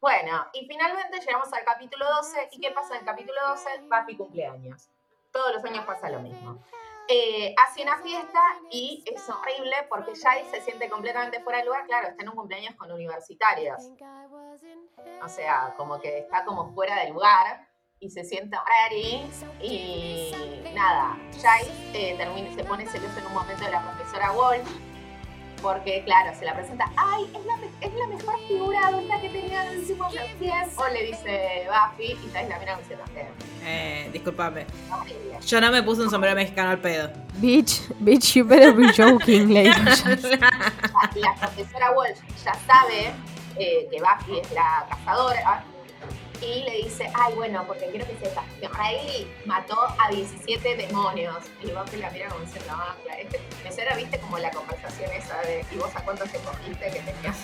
Bueno, 0.00 0.44
y 0.52 0.66
finalmente 0.66 1.20
llegamos 1.20 1.52
al 1.52 1.64
capítulo 1.64 2.04
12. 2.16 2.48
¿Y 2.52 2.60
qué 2.60 2.72
pasa 2.72 2.94
en 2.94 3.00
el 3.00 3.06
capítulo 3.06 3.40
12? 3.48 3.68
Buffy 3.88 4.16
cumpleaños. 4.16 4.88
Todos 5.32 5.54
los 5.54 5.64
años 5.64 5.84
pasa 5.84 6.10
lo 6.10 6.18
mismo. 6.20 6.58
Eh, 7.08 7.54
hace 7.56 7.82
una 7.82 7.98
fiesta 7.98 8.40
y 8.70 9.04
es 9.06 9.28
horrible 9.28 9.76
porque 9.88 10.16
Jai 10.16 10.44
se 10.50 10.60
siente 10.62 10.88
completamente 10.88 11.40
fuera 11.42 11.60
de 11.60 11.66
lugar. 11.66 11.86
Claro, 11.86 12.08
está 12.08 12.24
en 12.24 12.28
un 12.28 12.34
cumpleaños 12.34 12.74
con 12.74 12.90
universitarios. 12.90 13.82
O 15.22 15.28
sea, 15.28 15.74
como 15.76 16.00
que 16.00 16.18
está 16.18 16.44
como 16.44 16.74
fuera 16.74 16.96
de 17.04 17.10
lugar 17.10 17.65
y 18.00 18.10
se 18.10 18.24
siente 18.24 18.56
ready. 18.90 19.22
Y 19.62 20.32
nada, 20.74 21.16
Jai 21.42 21.64
eh, 21.94 22.14
termina- 22.18 22.54
se 22.54 22.64
pone 22.64 22.86
celoso 22.86 23.18
en 23.18 23.26
un 23.26 23.34
momento 23.34 23.64
de 23.64 23.70
la 23.70 23.80
profesora 23.82 24.32
Walsh 24.32 24.66
porque, 25.62 26.02
claro, 26.04 26.38
se 26.38 26.44
la 26.44 26.54
presenta, 26.54 26.84
¡ay, 26.96 27.24
es 27.34 27.44
la, 27.46 27.54
es 27.80 27.94
la 27.94 28.06
mejor 28.08 28.38
figura 28.46 28.78
adulta 28.88 29.18
que 29.22 29.30
tenido 29.30 29.62
en 29.62 29.68
el 29.68 29.78
último 29.78 30.08
tiempo! 30.10 30.82
O 30.82 30.88
le 30.92 31.02
dice 31.06 31.66
Buffy, 31.66 32.12
y 32.12 32.28
Thais 32.30 32.48
la 32.50 32.58
mira 32.58 32.76
diciendo, 32.76 33.04
"Eh, 33.16 33.26
Eh, 33.64 34.10
discúlpame. 34.12 34.66
horrible". 34.92 35.38
Yo 35.46 35.60
no 35.62 35.72
me 35.72 35.82
puse 35.82 36.02
un 36.02 36.10
sombrero 36.10 36.36
mexicano 36.36 36.70
al 36.70 36.78
pedo. 36.78 37.10
Bitch, 37.36 37.88
bitch, 38.00 38.34
you 38.34 38.44
better 38.44 38.74
be 38.74 38.92
joking, 38.92 39.48
le 39.52 39.62
digo 39.62 39.74
la 41.14 41.34
profesora 41.40 41.90
Walsh 41.92 42.18
ya 42.44 42.52
sabe 42.66 43.12
eh, 43.58 43.88
que 43.90 43.98
Buffy 44.00 44.38
es 44.40 44.50
la 44.52 44.86
cazadora 44.90 45.64
y 46.40 46.62
le 46.64 46.76
dice, 46.84 47.10
ay, 47.14 47.34
bueno, 47.34 47.64
porque 47.66 47.86
quiero 47.86 48.06
que 48.06 48.16
sepas 48.16 48.44
que 48.60 48.68
Riley 48.68 49.30
mató 49.44 49.76
a 49.98 50.10
17 50.10 50.76
demonios. 50.76 51.44
Y 51.62 51.70
Buffy 51.70 51.96
la 51.96 52.10
mira 52.10 52.28
como 52.28 52.44
diciendo, 52.44 52.72
ah, 52.74 52.96
ya, 53.04 53.14
este, 53.14 53.40
eso 53.66 53.80
era, 53.80 53.96
viste, 53.96 54.18
como 54.20 54.38
la 54.38 54.50
conversación 54.50 55.10
esa 55.12 55.40
de, 55.42 55.64
¿y 55.70 55.76
vos 55.76 55.94
a 55.94 56.04
cuántos 56.04 56.30
te 56.30 56.38
cogiste 56.38 56.90
que 56.90 57.00
tenías? 57.00 57.42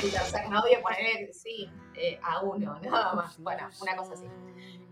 tu 0.00 0.08
tercer 0.10 0.48
novio, 0.48 0.80
ponerle, 0.82 1.32
sí, 1.32 1.70
eh, 1.94 2.18
a 2.22 2.40
uno, 2.42 2.78
nada 2.82 3.14
más. 3.14 3.38
Bueno, 3.38 3.68
una 3.80 3.96
cosa 3.96 4.14
así. 4.14 4.24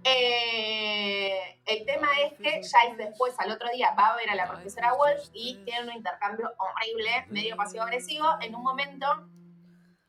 Eh, 0.05 1.61
el 1.67 1.85
tema 1.85 2.09
es 2.25 2.35
que 2.39 2.63
Giles 2.63 2.97
después, 2.99 3.35
al 3.39 3.51
otro 3.51 3.69
día, 3.75 3.95
va 3.99 4.09
a 4.09 4.17
ver 4.17 4.31
a 4.31 4.35
la 4.35 4.49
profesora 4.49 4.95
Walsh 4.95 5.29
y 5.33 5.57
tiene 5.65 5.91
un 5.91 5.97
intercambio 5.97 6.53
horrible, 6.59 7.27
medio 7.29 7.57
pasivo-agresivo. 7.57 8.27
En 8.41 8.55
un 8.55 8.63
momento 8.63 9.07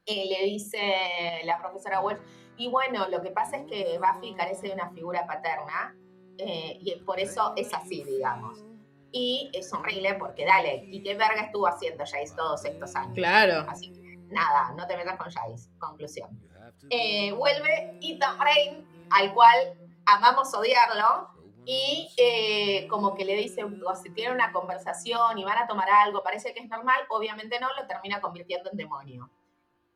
eh, 0.05 0.25
le 0.29 0.45
dice 0.45 1.41
la 1.43 1.59
profesora 1.59 2.01
Walsh, 2.01 2.19
y 2.59 2.67
bueno, 2.67 3.07
lo 3.07 3.21
que 3.21 3.31
pasa 3.31 3.55
es 3.55 3.65
que 3.67 3.97
Buffy 3.97 4.35
carece 4.35 4.67
de 4.67 4.73
una 4.73 4.91
figura 4.91 5.25
paterna 5.25 5.95
eh, 6.37 6.77
y 6.81 6.93
por 7.05 7.17
eso 7.17 7.53
es 7.55 7.73
así, 7.73 8.03
digamos. 8.03 8.59
Y 9.13 9.49
es 9.53 9.73
horrible 9.73 10.15
porque, 10.15 10.45
dale, 10.45 10.83
¿y 10.87 11.01
qué 11.01 11.15
verga 11.15 11.43
estuvo 11.43 11.67
haciendo 11.67 12.05
Giles 12.05 12.35
todos 12.35 12.65
estos 12.65 12.93
años? 12.97 13.15
Claro. 13.15 13.65
Así 13.69 13.93
que 13.93 14.17
nada, 14.27 14.73
no 14.75 14.85
te 14.87 14.97
metas 14.97 15.17
con 15.17 15.31
Giles. 15.31 15.69
Conclusión. 15.79 16.29
Eh, 16.89 17.31
vuelve 17.31 17.97
Ethan 18.01 18.37
Rain, 18.37 18.85
al 19.09 19.33
cual 19.33 19.79
amamos 20.05 20.53
odiarlo. 20.53 21.29
Y 21.63 22.13
eh, 22.17 22.87
como 22.89 23.15
que 23.15 23.23
le 23.23 23.35
dice, 23.35 23.63
o 23.63 23.95
si 23.95 24.09
tienen 24.09 24.33
una 24.33 24.51
conversación 24.51 25.37
y 25.37 25.45
van 25.45 25.59
a 25.59 25.67
tomar 25.67 25.89
algo, 25.89 26.23
parece 26.23 26.53
que 26.53 26.59
es 26.59 26.67
normal, 26.67 26.99
obviamente 27.09 27.57
no, 27.59 27.67
lo 27.79 27.87
termina 27.87 28.19
convirtiendo 28.19 28.69
en 28.71 28.77
demonio. 28.77 29.29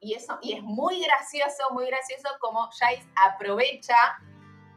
Y 0.03 0.13
eso, 0.13 0.37
y 0.41 0.53
es 0.53 0.63
muy 0.63 1.01
gracioso, 1.01 1.63
muy 1.71 1.87
gracioso 1.87 2.27
como 2.39 2.69
Giles 2.71 3.05
aprovecha 3.15 3.95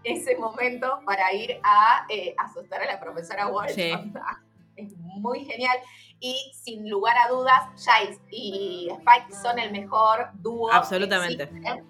ese 0.04 0.36
momento 0.36 1.00
para 1.04 1.32
ir 1.32 1.58
a 1.64 2.06
eh, 2.08 2.34
asustar 2.38 2.80
a 2.82 2.86
la 2.86 3.00
profesora 3.00 3.48
Walsh. 3.48 3.74
Sí. 3.74 3.92
Es 4.76 4.96
muy 4.96 5.44
genial. 5.44 5.76
Y 6.20 6.52
sin 6.54 6.88
lugar 6.88 7.16
a 7.18 7.28
dudas, 7.28 7.62
Giles 7.76 8.20
y 8.30 8.88
Spike 8.90 9.34
son 9.34 9.58
el 9.58 9.72
mejor 9.72 10.30
dúo. 10.34 10.72
Absolutamente. 10.72 11.42
existe. 11.42 11.82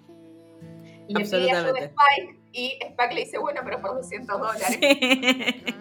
Le 1.07 1.19
pide 1.23 1.37
ayuda 1.37 1.57
a 1.57 1.59
Absolutamente. 1.59 1.85
Spike 1.85 2.39
y 2.53 2.79
Spike 2.81 3.13
le 3.13 3.19
dice, 3.21 3.37
bueno, 3.37 3.61
pero 3.63 3.79
por 3.81 3.95
200 3.95 4.39
dólares. 4.39 4.79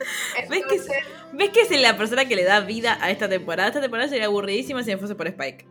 ¿Ves 0.00 0.48
que, 0.48 0.56
Entonces, 0.56 1.04
¿Ves 1.32 1.50
que 1.50 1.60
es 1.60 1.80
la 1.80 1.96
persona 1.96 2.26
que 2.26 2.36
le 2.36 2.44
da 2.44 2.60
vida 2.60 2.98
a 3.00 3.10
esta 3.10 3.28
temporada? 3.28 3.68
Esta 3.68 3.80
temporada 3.80 4.08
sería 4.08 4.26
aburridísima 4.26 4.82
si 4.82 4.92
no 4.92 4.98
fuese 4.98 5.14
por 5.14 5.26
Spike. 5.26 5.66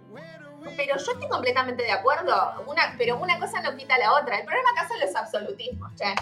Pero 0.76 0.96
yo 0.98 1.12
estoy 1.14 1.28
completamente 1.30 1.84
de 1.84 1.92
acuerdo, 1.92 2.64
una, 2.68 2.96
pero 2.98 3.18
una 3.18 3.40
cosa 3.40 3.62
no 3.62 3.76
quita 3.76 3.98
la 3.98 4.14
otra. 4.14 4.38
El 4.38 4.46
problema 4.46 4.70
acá 4.72 4.88
son 4.88 5.00
los 5.00 5.16
absolutismos, 5.16 5.92
che. 5.96 6.14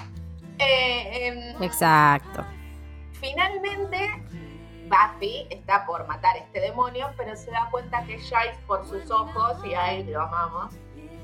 Eh, 0.60 1.28
em, 1.28 1.64
Exacto. 1.64 2.44
Finalmente, 3.20 3.98
Buffy 4.88 5.48
está 5.50 5.86
por 5.86 6.08
matar 6.08 6.36
a 6.36 6.40
este 6.40 6.60
demonio, 6.62 7.12
pero 7.18 7.36
se 7.36 7.52
da 7.52 7.68
cuenta 7.72 8.04
que 8.06 8.18
Giles, 8.20 8.58
por 8.68 8.88
sus 8.88 9.10
ojos, 9.12 9.58
y 9.66 9.74
a 9.74 9.94
él 9.94 10.12
lo 10.12 10.22
amamos, 10.22 10.74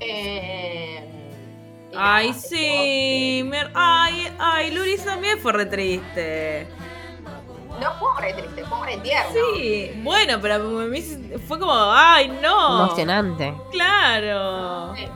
eh, 0.00 1.30
Ay, 1.96 2.32
sí. 2.32 3.42
Mer- 3.46 3.70
Ay, 3.74 4.28
ay, 4.40 4.72
Luris 4.72 5.04
también 5.04 5.38
fue 5.38 5.52
re 5.52 5.66
triste. 5.66 6.66
No 7.80 7.92
fue 7.94 8.08
re 8.20 8.34
triste, 8.34 8.64
fue 8.64 8.86
re 8.86 8.96
tierno. 8.98 9.32
Sí, 9.56 9.90
bueno, 10.02 10.38
pero 10.40 10.54
a 10.54 10.58
mí 10.58 11.00
fue 11.46 11.58
como, 11.58 11.72
ay, 11.74 12.28
no. 12.42 12.84
Emocionante. 12.84 13.54
Claro. 13.72 14.94
Sí, 14.94 15.06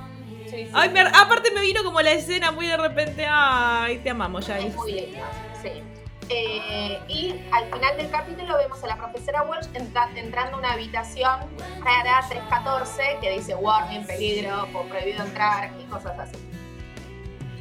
sí, 0.50 0.56
sí. 0.66 0.70
Ay, 0.74 0.90
me- 0.90 1.00
aparte 1.00 1.50
me 1.52 1.60
vino 1.60 1.82
como 1.84 2.00
la 2.00 2.10
escena 2.12 2.50
muy 2.50 2.66
de 2.66 2.76
repente, 2.76 3.26
ay, 3.28 3.98
te 3.98 4.10
amamos, 4.10 4.46
ya. 4.46 4.58
Es 4.58 4.74
muy 4.74 4.92
lindo, 4.92 5.20
sí. 5.62 5.70
Eh, 6.30 7.00
y 7.08 7.34
al 7.52 7.64
final 7.72 7.96
del 7.96 8.10
capítulo 8.10 8.54
vemos 8.58 8.84
a 8.84 8.86
la 8.88 8.96
profesora 8.98 9.44
Walsh 9.44 9.68
entra- 9.72 10.10
entrando 10.14 10.56
a 10.56 10.58
una 10.58 10.72
habitación 10.72 11.40
rara 11.82 12.22
314 12.28 13.16
que 13.22 13.30
dice 13.30 13.54
warning, 13.54 14.04
peligro, 14.06 14.68
o 14.74 14.82
prohibido 14.82 15.24
entrar 15.24 15.70
y 15.80 15.84
cosas 15.84 16.18
así. 16.18 16.36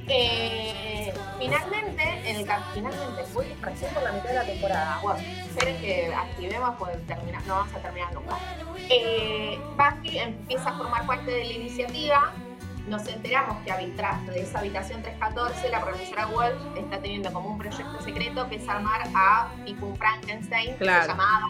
Eh, 0.09 1.13
finalmente, 1.39 2.03
en 2.29 2.35
el 2.37 2.47
finalmente, 2.73 3.23
voy 3.33 3.45
recién 3.61 3.93
por 3.93 4.03
la 4.03 4.11
mitad 4.13 4.29
de 4.29 4.35
la 4.35 4.43
temporada. 4.45 4.99
Bueno, 5.01 5.19
esperen 5.19 5.77
que 5.81 6.13
activemos, 6.13 6.75
pues 6.79 7.05
termina- 7.07 7.41
no 7.45 7.55
vamos 7.55 7.73
a 7.75 7.79
terminar 7.79 8.13
nunca. 8.13 8.37
Eh, 8.89 9.59
Buffy 9.77 10.17
empieza 10.19 10.69
a 10.69 10.77
formar 10.77 11.05
parte 11.05 11.31
de 11.31 11.43
la 11.45 11.53
iniciativa. 11.53 12.33
Nos 12.87 13.05
enteramos 13.07 13.57
que 13.65 13.71
habitra- 13.71 14.21
de 14.27 14.41
esa 14.43 14.59
habitación 14.59 15.01
314 15.01 15.67
la 15.69 15.81
profesora 15.81 16.27
Welch 16.27 16.77
está 16.77 16.99
teniendo 17.01 17.33
como 17.33 17.49
un 17.49 17.57
proyecto 17.57 18.01
secreto 18.01 18.47
que 18.47 18.55
es 18.55 18.69
armar 18.69 19.01
a 19.13 19.49
tipo 19.65 19.87
un 19.87 19.97
Frankenstein 19.97 20.73
Claro. 20.77 21.01
se 21.03 21.07
llamaba 21.09 21.47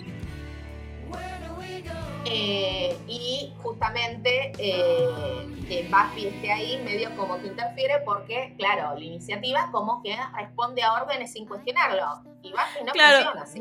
eh, 2.25 2.97
y 3.07 3.53
justamente 3.61 4.51
eh, 4.57 5.47
que 5.67 5.87
Buffy 5.89 6.27
esté 6.27 6.51
ahí 6.51 6.81
medio 6.83 7.15
como 7.15 7.39
que 7.39 7.47
interfiere 7.47 8.01
porque, 8.05 8.53
claro, 8.57 8.95
la 8.97 9.03
iniciativa 9.03 9.69
como 9.71 10.01
que 10.03 10.15
responde 10.35 10.81
a 10.83 10.93
órdenes 10.93 11.31
sin 11.33 11.45
cuestionarlo. 11.47 12.23
Y 12.41 12.51
Buffy 12.51 12.83
no 12.85 12.91
Claro. 12.91 13.17
funciona 13.33 13.41
así. 13.43 13.59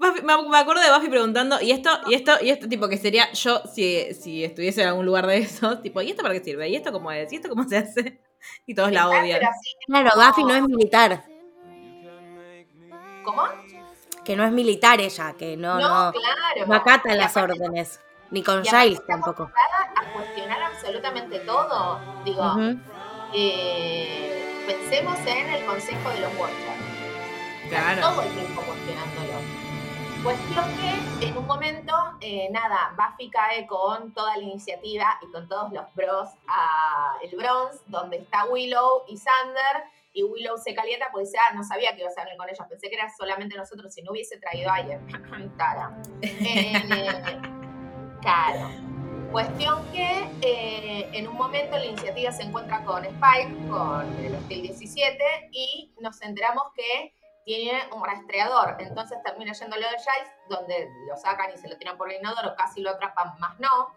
Buffy- 0.00 0.22
me, 0.22 0.58
acuerdo 0.58 0.82
de 0.82 0.90
Buffy 0.92 1.08
preguntando, 1.08 1.60
y 1.60 1.70
esto, 1.72 1.90
y 2.06 2.14
esto, 2.14 2.32
y 2.42 2.50
esto, 2.50 2.68
tipo, 2.68 2.88
que 2.88 2.96
sería 2.98 3.30
yo 3.32 3.62
si, 3.72 4.12
si 4.14 4.44
estuviese 4.44 4.82
en 4.82 4.88
algún 4.88 5.06
lugar 5.06 5.26
de 5.26 5.38
eso, 5.38 5.78
tipo, 5.80 6.00
¿y 6.02 6.10
esto 6.10 6.22
para 6.22 6.34
qué 6.34 6.40
sirve? 6.44 6.68
¿Y 6.68 6.76
esto 6.76 6.92
cómo 6.92 7.10
es? 7.12 7.32
¿Y 7.32 7.36
esto 7.36 7.48
cómo 7.48 7.64
se 7.68 7.78
hace? 7.78 8.20
Y 8.66 8.74
todos 8.74 8.92
la 8.92 9.08
odian. 9.08 9.44
así, 9.44 9.74
Claro, 9.86 10.10
Buffy 10.14 10.44
no 10.44 10.54
es 10.54 10.62
militar. 10.62 11.24
¿Cómo? 13.24 13.42
Que 14.28 14.36
no 14.36 14.44
es 14.44 14.52
militar 14.52 15.00
ella, 15.00 15.32
que 15.38 15.56
no, 15.56 15.76
no, 15.80 16.12
claro. 16.12 16.66
no 16.66 16.74
acata 16.74 17.14
Y 17.14 17.16
las 17.16 17.34
aparte- 17.34 17.54
órdenes. 17.54 17.98
Ni 18.30 18.42
con 18.42 18.62
Giles 18.62 19.00
tampoco. 19.06 19.50
a 19.96 20.12
cuestionar 20.12 20.62
absolutamente 20.64 21.38
todo. 21.40 21.98
Digo, 22.26 22.44
eh, 23.32 24.64
pensemos 24.66 25.18
en 25.26 25.48
el 25.48 25.64
consejo 25.64 26.10
de 26.10 26.20
los 26.20 26.34
Watchers. 26.36 27.70
Claro. 27.70 28.00
todo 28.02 28.22
el 28.22 28.28
tiempo 28.34 28.60
cuestionándolo. 28.62 29.38
Cuestión 30.22 30.64
que 30.76 31.26
en 31.28 31.38
un 31.38 31.46
momento, 31.46 31.94
eh, 32.20 32.48
nada, 32.50 32.92
Buffy 32.98 33.30
cae 33.30 33.66
con 33.66 34.12
toda 34.12 34.36
la 34.36 34.42
iniciativa 34.42 35.18
y 35.22 35.32
con 35.32 35.48
todos 35.48 35.72
los 35.72 35.84
bros 35.94 36.28
a 36.48 37.14
el 37.22 37.34
Bronze, 37.34 37.78
donde 37.86 38.18
está 38.18 38.44
Willow 38.44 39.04
y 39.08 39.16
Sander, 39.16 39.84
y 40.18 40.24
Willow 40.24 40.58
se 40.58 40.74
calienta 40.74 41.06
porque 41.12 41.26
dice, 41.26 41.38
ah, 41.38 41.54
no 41.54 41.62
sabía 41.62 41.94
que 41.94 42.00
iba 42.00 42.08
a 42.08 42.12
salir 42.12 42.36
con 42.36 42.48
ellos, 42.48 42.66
pensé 42.68 42.88
que 42.88 42.96
era 42.96 43.08
solamente 43.08 43.56
nosotros, 43.56 43.94
si 43.94 44.02
no 44.02 44.10
hubiese 44.10 44.36
traído 44.38 44.68
a 44.68 44.74
alguien. 44.74 45.06
Tara. 45.56 45.96
Eh, 46.22 46.72
claro. 48.20 48.68
Cuestión 49.30 49.86
que 49.92 50.28
eh, 50.42 51.08
en 51.12 51.28
un 51.28 51.36
momento 51.36 51.78
la 51.78 51.84
iniciativa 51.84 52.32
se 52.32 52.42
encuentra 52.42 52.84
con 52.84 53.04
Spike, 53.04 53.68
con 53.68 54.12
el 54.24 54.34
Hostil 54.34 54.62
17, 54.62 55.50
y 55.52 55.94
nos 56.00 56.20
enteramos 56.22 56.64
que 56.74 57.14
tiene 57.44 57.80
un 57.94 58.04
rastreador. 58.04 58.76
Entonces 58.80 59.18
termina 59.24 59.52
yendo 59.52 59.76
lo 59.76 59.82
de 59.82 59.98
Giles, 59.98 60.32
donde 60.48 60.88
lo 61.08 61.16
sacan 61.16 61.52
y 61.54 61.58
se 61.58 61.68
lo 61.68 61.76
tiran 61.76 61.96
por 61.96 62.10
el 62.10 62.18
inodoro, 62.18 62.56
casi 62.56 62.80
lo 62.80 62.90
atrapan, 62.90 63.38
más 63.38 63.56
no. 63.60 63.94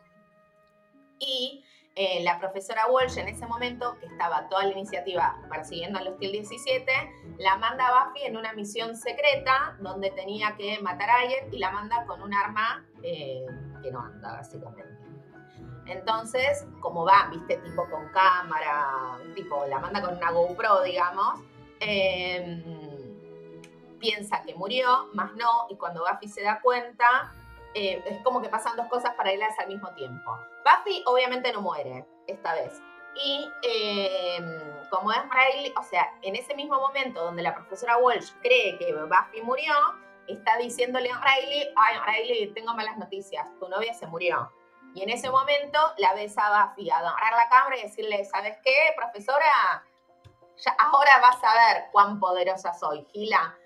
Y 1.17 1.65
eh, 1.96 2.24
la 2.24 2.39
profesora 2.39 2.88
Walsh 2.88 3.18
en 3.18 3.28
ese 3.28 3.46
momento, 3.46 3.98
que 4.00 4.06
estaba 4.06 4.48
toda 4.48 4.64
la 4.66 4.72
iniciativa 4.72 5.38
persiguiendo 5.50 6.00
al 6.00 6.08
Hostil 6.08 6.32
17, 6.32 6.92
la 7.38 7.58
manda 7.58 7.88
a 7.88 8.06
Buffy 8.06 8.24
en 8.24 8.38
una 8.38 8.54
misión 8.54 8.96
secreta 8.96 9.76
donde 9.80 10.10
tenía 10.12 10.56
que 10.56 10.80
matar 10.80 11.10
a 11.10 11.16
alguien 11.22 11.54
y 11.54 11.60
la 11.60 11.72
manda 11.72 12.06
con 12.06 12.22
un 12.22 12.34
arma 12.34 12.86
eh, 13.04 13.46
que 13.84 13.92
no 13.92 14.02
anda, 14.02 14.32
básicamente. 14.34 15.02
Entonces, 15.86 16.66
como 16.80 17.04
va, 17.04 17.28
viste, 17.30 17.58
tipo 17.58 17.89
con 17.89 18.08
cámara, 18.10 19.18
tipo, 19.36 19.66
la 19.66 19.80
manda 19.80 20.02
con 20.02 20.16
una 20.16 20.32
GoPro, 20.32 20.84
digamos, 20.84 21.42
eh, 21.82 22.64
piensa 24.00 24.44
que 24.44 24.56
murió, 24.56 25.10
más 25.14 25.34
no, 25.34 25.68
y 25.70 25.76
cuando 25.76 26.06
Buffy 26.10 26.30
se 26.30 26.44
da 26.44 26.62
cuenta, 26.62 27.34
eh, 27.74 28.03
es 28.05 28.22
como 28.24 28.41
que 28.41 28.49
pasan 28.49 28.76
dos 28.76 28.88
cosas 28.88 29.15
paralelas 29.15 29.57
al 29.59 29.67
mismo 29.67 29.89
tiempo. 29.93 30.38
Buffy 30.65 31.03
obviamente 31.05 31.51
no 31.53 31.61
muere 31.61 32.05
esta 32.28 32.53
vez. 32.53 32.82
Y 33.15 33.49
eh, 33.63 34.39
como 34.89 35.11
es 35.11 35.19
Riley, 35.30 35.74
o 35.78 35.84
sea, 35.84 36.13
en 36.22 36.36
ese 36.36 36.55
mismo 36.55 36.80
momento 36.80 37.24
donde 37.24 37.41
la 37.41 37.53
profesora 37.53 37.97
Walsh 37.97 38.32
cree 38.41 38.78
que 38.78 38.93
Buffy 38.93 39.41
murió, 39.41 39.74
está 40.28 40.57
diciéndole 40.57 41.09
a 41.11 41.19
Riley, 41.19 41.74
ay 41.76 42.24
Riley, 42.24 42.53
tengo 42.53 42.74
malas 42.74 42.97
noticias, 42.97 43.47
tu 43.59 43.67
novia 43.67 43.93
se 43.93 44.07
murió. 44.07 44.51
Y 44.93 45.03
en 45.03 45.09
ese 45.09 45.30
momento 45.30 45.80
la 45.97 46.13
ves 46.13 46.38
a 46.38 46.67
Buffy 46.67 46.89
a 46.89 46.97
agarrar 46.97 47.34
la 47.34 47.49
cámara 47.49 47.78
y 47.78 47.84
decirle, 47.84 48.26
¿sabes 48.26 48.57
qué, 48.63 48.74
profesora? 48.95 49.86
Ya, 50.57 50.76
ahora 50.80 51.19
vas 51.22 51.43
a 51.43 51.53
ver 51.53 51.86
cuán 51.91 52.19
poderosa 52.19 52.74
soy, 52.74 53.05
Gila. 53.11 53.57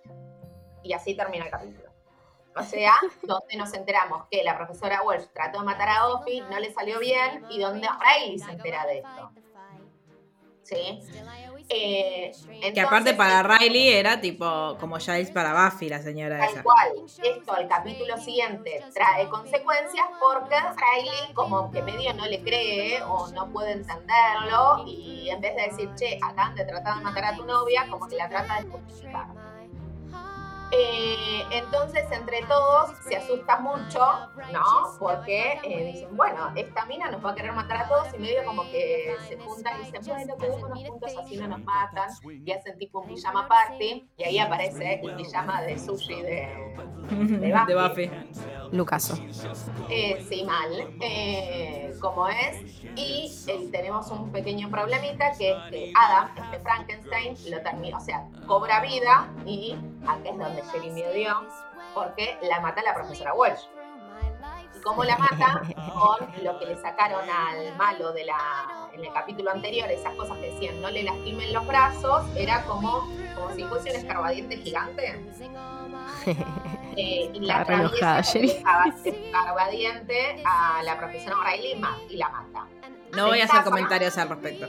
Y 0.83 0.93
así 0.93 1.15
termina 1.15 1.45
el 1.45 1.51
capítulo. 1.51 1.84
O 2.57 2.63
sea, 2.63 2.93
donde 3.23 3.57
nos 3.57 3.73
enteramos 3.73 4.27
que 4.31 4.43
la 4.43 4.55
profesora 4.55 5.01
Walsh 5.01 5.27
trató 5.33 5.59
de 5.59 5.65
matar 5.65 5.89
a 5.89 6.07
Buffy, 6.07 6.41
no 6.49 6.59
le 6.59 6.73
salió 6.73 6.99
bien, 6.99 7.45
y 7.49 7.59
donde 7.59 7.87
Riley 7.87 8.39
se 8.39 8.51
entera 8.51 8.85
de 8.85 8.99
esto. 8.99 9.31
¿Sí? 10.63 10.99
Eh, 11.69 12.31
Que 12.73 12.81
aparte 12.81 13.13
para 13.13 13.43
Riley 13.43 13.89
era 13.89 14.19
tipo 14.19 14.77
como 14.79 14.97
Giles 14.97 15.29
para 15.29 15.53
Buffy, 15.65 15.89
la 15.89 15.99
señora 16.01 16.39
Tal 16.39 16.49
esa. 16.49 16.63
cual, 16.63 16.91
esto 17.23 17.53
al 17.53 17.67
capítulo 17.67 18.17
siguiente 18.17 18.83
trae 18.93 19.27
consecuencias 19.29 20.05
porque 20.19 20.55
Riley 20.55 21.33
como 21.33 21.69
que 21.71 21.83
medio 21.83 22.13
no 22.15 22.25
le 22.25 22.41
cree 22.41 23.03
o 23.03 23.27
no 23.31 23.51
puede 23.51 23.73
entenderlo 23.73 24.83
y 24.87 25.29
en 25.29 25.41
vez 25.41 25.55
de 25.55 25.61
decir, 25.63 25.89
che, 25.95 26.17
acaban 26.21 26.55
de 26.55 26.65
tratar 26.65 26.97
de 26.97 27.03
matar 27.03 27.25
a 27.25 27.35
tu 27.35 27.45
novia, 27.45 27.85
como 27.89 28.07
que 28.07 28.15
la 28.15 28.27
trata 28.29 28.61
de 28.61 28.69
justificar. 28.69 29.27
Eh, 30.71 31.43
entonces, 31.51 32.03
entre 32.11 32.41
todos, 32.43 32.91
se 33.07 33.15
asusta 33.15 33.59
mucho, 33.59 33.99
¿no? 34.51 34.97
Porque 34.99 35.59
eh, 35.63 35.91
dicen, 35.93 36.15
bueno, 36.17 36.51
esta 36.55 36.85
mina 36.85 37.09
nos 37.09 37.23
va 37.23 37.31
a 37.31 37.35
querer 37.35 37.53
matar 37.53 37.83
a 37.83 37.87
todos 37.87 38.07
y 38.13 38.17
medio 38.19 38.43
como 38.43 38.63
que 38.63 39.15
se 39.27 39.37
juntan 39.37 39.81
y 39.81 39.85
dicen, 39.85 40.01
bueno, 40.05 40.37
quedémonos 40.37 40.83
juntos 40.87 41.13
así 41.17 41.37
no 41.37 41.47
nos 41.47 41.59
matan. 41.63 42.09
Y 42.45 42.51
hacen 42.51 42.77
tipo 42.77 42.99
un 43.01 43.07
pijama 43.07 43.47
party 43.47 44.09
y 44.17 44.23
ahí 44.23 44.39
aparece 44.39 44.99
el 45.03 45.15
pijama 45.15 45.61
de 45.61 45.77
sushi 45.79 46.21
de, 46.21 46.49
de 47.09 47.37
de 47.37 47.75
Buffy. 47.75 48.07
Buffy. 48.07 48.11
Lucaso. 48.71 49.15
eh, 49.89 50.25
sí, 50.27 50.43
mal, 50.43 50.71
eh, 51.01 51.93
como 52.01 52.27
es. 52.27 52.81
Y 52.95 53.31
tenemos 53.71 54.09
un 54.09 54.31
pequeño 54.31 54.69
problemita 54.69 55.31
que 55.37 55.51
es 55.51 55.57
que 55.69 55.93
Adam, 55.95 56.29
este 56.35 56.59
Frankenstein, 56.59 57.35
lo 57.51 57.61
termina, 57.61 57.97
o 57.97 58.01
sea, 58.01 58.27
cobra 58.47 58.81
vida 58.81 59.31
y 59.45 59.77
acá 60.07 60.29
es 60.29 60.37
donde 60.37 60.63
Jeremy 60.71 61.03
odió, 61.03 61.47
porque 61.93 62.37
la 62.43 62.59
mata 62.61 62.81
la 62.83 62.93
profesora 62.93 63.33
Welsh. 63.33 63.67
¿Y 64.75 64.81
cómo 64.81 65.03
la 65.03 65.17
mata? 65.17 65.61
Con 65.93 66.43
lo 66.43 66.59
que 66.59 66.65
le 66.65 66.77
sacaron 66.77 67.27
al 67.29 67.75
malo 67.77 68.11
de 68.13 68.25
la, 68.25 68.89
en 68.93 69.03
el 69.05 69.13
capítulo 69.13 69.51
anterior, 69.51 69.89
esas 69.89 70.13
cosas 70.15 70.37
que 70.37 70.51
decían 70.51 70.81
no 70.81 70.89
le 70.89 71.03
lastimen 71.03 71.51
los 71.53 71.65
brazos, 71.65 72.25
era 72.35 72.63
como, 72.65 73.07
como 73.35 73.51
si 73.55 73.63
fuese 73.63 73.89
un 73.91 73.95
escarbadiente 73.95 74.57
gigante. 74.57 75.25
Eh, 76.97 77.29
y 77.33 77.39
la 77.41 77.59
atraviesa 77.61 78.19
escarbadiente 79.05 80.41
a 80.45 80.81
la 80.83 80.97
profesora 80.97 81.35
Riley 81.51 81.71
y 81.73 81.75
ma- 81.75 81.97
y 82.09 82.17
la 82.17 82.29
mata. 82.29 82.67
No 83.15 83.27
voy 83.27 83.41
a 83.41 83.45
hacer 83.45 83.63
comentarios 83.63 84.17
al 84.17 84.29
respecto. 84.29 84.67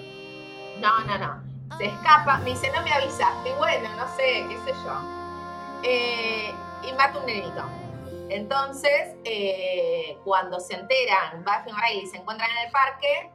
No, 0.81 1.01
no, 1.05 1.19
no. 1.19 1.43
Se 1.79 1.87
escapa, 1.87 2.39
me 2.39 2.51
dice, 2.51 2.71
no 2.75 2.83
me 2.83 2.93
avisaste. 2.93 3.51
Y 3.51 3.55
bueno, 3.55 3.89
no 3.97 4.07
sé, 4.17 4.47
qué 4.49 4.57
sé 4.65 4.73
yo. 4.85 5.16
Eh, 5.87 6.53
y 6.83 6.93
mata 6.95 7.19
un 7.19 7.27
nenito. 7.27 7.65
Entonces, 8.29 9.15
eh, 9.25 10.19
cuando 10.25 10.59
se 10.59 10.75
enteran, 10.75 11.45
Buffy 11.45 11.71
y 11.71 11.73
Riley 11.73 12.07
se 12.07 12.17
encuentran 12.17 12.51
en 12.51 12.67
el 12.67 12.73
parque, 12.73 13.31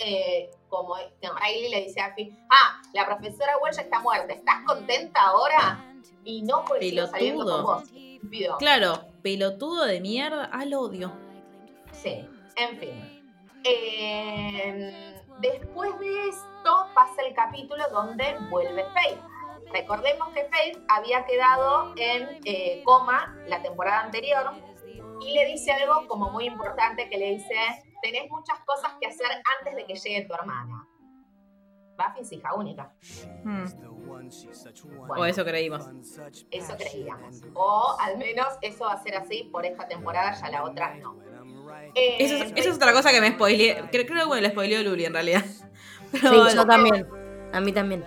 eh, 0.00 0.50
como 0.68 0.96
Riley 0.96 1.70
le 1.70 1.82
dice 1.82 2.00
a 2.00 2.08
Buffy, 2.08 2.36
ah, 2.50 2.82
la 2.92 3.06
profesora 3.06 3.56
Welsh 3.62 3.78
está 3.78 4.00
muerta, 4.00 4.32
¿estás 4.32 4.64
contenta 4.66 5.20
ahora? 5.22 5.80
Y 6.24 6.42
no 6.42 6.64
porque 6.64 6.90
sigo 6.90 7.06
saliendo 7.06 7.44
con 7.44 7.54
Pelotudo. 7.54 7.62
vos. 7.62 7.82
Estúpido. 8.16 8.56
Claro, 8.58 9.04
pelotudo 9.22 9.84
de 9.84 10.00
mierda. 10.00 10.46
Al 10.46 10.74
odio. 10.74 11.12
Sí, 11.92 12.28
en 12.56 12.78
fin. 12.78 13.22
Eh, 13.62 15.20
después 15.40 15.98
de 16.00 16.28
esto, 16.28 16.88
pasa 16.94 17.22
el 17.26 17.34
capítulo 17.34 17.84
donde 17.90 18.36
vuelve 18.50 18.84
Faith. 18.92 19.18
Recordemos 19.72 20.28
que 20.34 20.44
Faith 20.44 20.78
había 20.88 21.24
quedado 21.26 21.92
en 21.96 22.40
eh, 22.44 22.82
coma 22.84 23.36
la 23.46 23.62
temporada 23.62 24.00
anterior 24.02 24.52
y 25.20 25.32
le 25.34 25.46
dice 25.46 25.72
algo 25.72 26.06
como 26.08 26.30
muy 26.30 26.46
importante 26.46 27.08
que 27.08 27.18
le 27.18 27.30
dice, 27.32 27.54
tenés 28.02 28.30
muchas 28.30 28.58
cosas 28.64 28.92
que 29.00 29.08
hacer 29.08 29.26
antes 29.58 29.74
de 29.76 29.84
que 29.86 29.94
llegue 29.94 30.22
tu 30.26 30.34
hermana. 30.34 30.86
Buffy 31.98 32.20
es 32.20 32.32
hija 32.32 32.54
única. 32.54 32.92
Hmm. 33.42 33.64
Bueno, 34.06 35.22
O 35.22 35.24
eso 35.24 35.44
creímos. 35.44 35.86
eso 36.50 36.76
creíamos. 36.76 37.42
O 37.54 37.96
al 38.00 38.18
menos 38.18 38.48
eso 38.60 38.84
va 38.84 38.92
a 38.92 39.02
ser 39.02 39.16
así 39.16 39.44
por 39.50 39.64
esta 39.64 39.88
temporada, 39.88 40.32
ya 40.34 40.50
la 40.50 40.64
otra 40.64 40.94
no. 40.96 41.16
Eh, 41.94 42.16
Eso, 42.20 42.34
es- 42.36 42.52
eso 42.54 42.70
es 42.70 42.76
otra 42.76 42.92
cosa 42.92 43.10
que 43.12 43.20
me 43.20 43.30
spoileé. 43.32 43.76
Creo, 43.90 44.06
creo 44.06 44.28
que 44.28 44.34
me 44.34 44.40
lo 44.42 44.48
spoileó 44.50 44.82
Luli 44.82 45.06
en 45.06 45.12
realidad. 45.14 45.44
Pero 46.12 46.28
Sí, 46.30 46.36
bueno. 46.36 46.50
yo 46.54 46.66
también. 46.66 47.08
A 47.52 47.60
mí 47.60 47.72
también. 47.72 48.04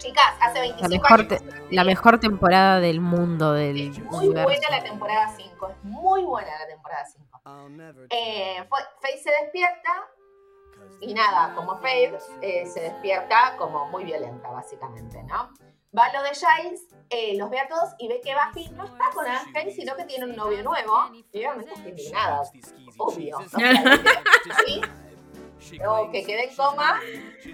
Chicas, 0.00 0.34
hace 0.40 0.54
La 0.54 0.60
25 0.62 0.88
mejor, 0.88 1.20
años. 1.20 1.28
te- 1.28 1.74
la 1.74 1.84
mejor 1.84 2.18
temporada 2.20 2.80
del 2.80 3.00
mundo, 3.00 3.52
del 3.52 3.90
Es 3.90 3.98
muy 4.00 4.26
universo. 4.26 4.44
buena 4.48 4.70
la 4.70 4.82
temporada 4.82 5.34
5, 5.36 5.68
es 5.68 5.84
muy 5.84 6.24
buena 6.24 6.58
la 6.58 6.66
temporada 6.66 7.04
5. 7.06 7.40
Eh, 8.10 8.64
Faith 9.00 9.18
se 9.22 9.30
despierta 9.30 9.92
y 11.00 11.14
nada, 11.14 11.54
como 11.54 11.78
Faith 11.78 12.14
eh, 12.42 12.66
se 12.66 12.80
despierta 12.80 13.54
como 13.58 13.86
muy 13.88 14.04
violenta, 14.04 14.48
básicamente, 14.50 15.22
¿no? 15.24 15.50
Va 15.96 16.04
a 16.06 16.12
lo 16.12 16.22
de 16.22 16.30
Giles, 16.34 16.86
eh, 17.10 17.36
los 17.36 17.50
ve 17.50 17.58
a 17.58 17.66
todos 17.68 17.90
y 17.98 18.06
ve 18.08 18.20
que 18.22 18.32
Buffy 18.34 18.68
no 18.70 18.84
está 18.84 19.10
con 19.12 19.26
Ángel, 19.26 19.72
sino 19.72 19.96
que 19.96 20.04
tiene 20.04 20.24
un 20.26 20.36
novio 20.36 20.62
nuevo. 20.62 21.10
Y 21.32 21.38
obviamente 21.44 21.72
está 21.74 21.88
indignada, 21.88 22.42
obvio. 22.98 23.38
O 23.38 23.48
sea, 23.48 23.58
¿sí? 24.66 24.80
O 25.86 26.10
que 26.10 26.24
quedé 26.24 26.48
en 26.50 26.56
coma, 26.56 27.00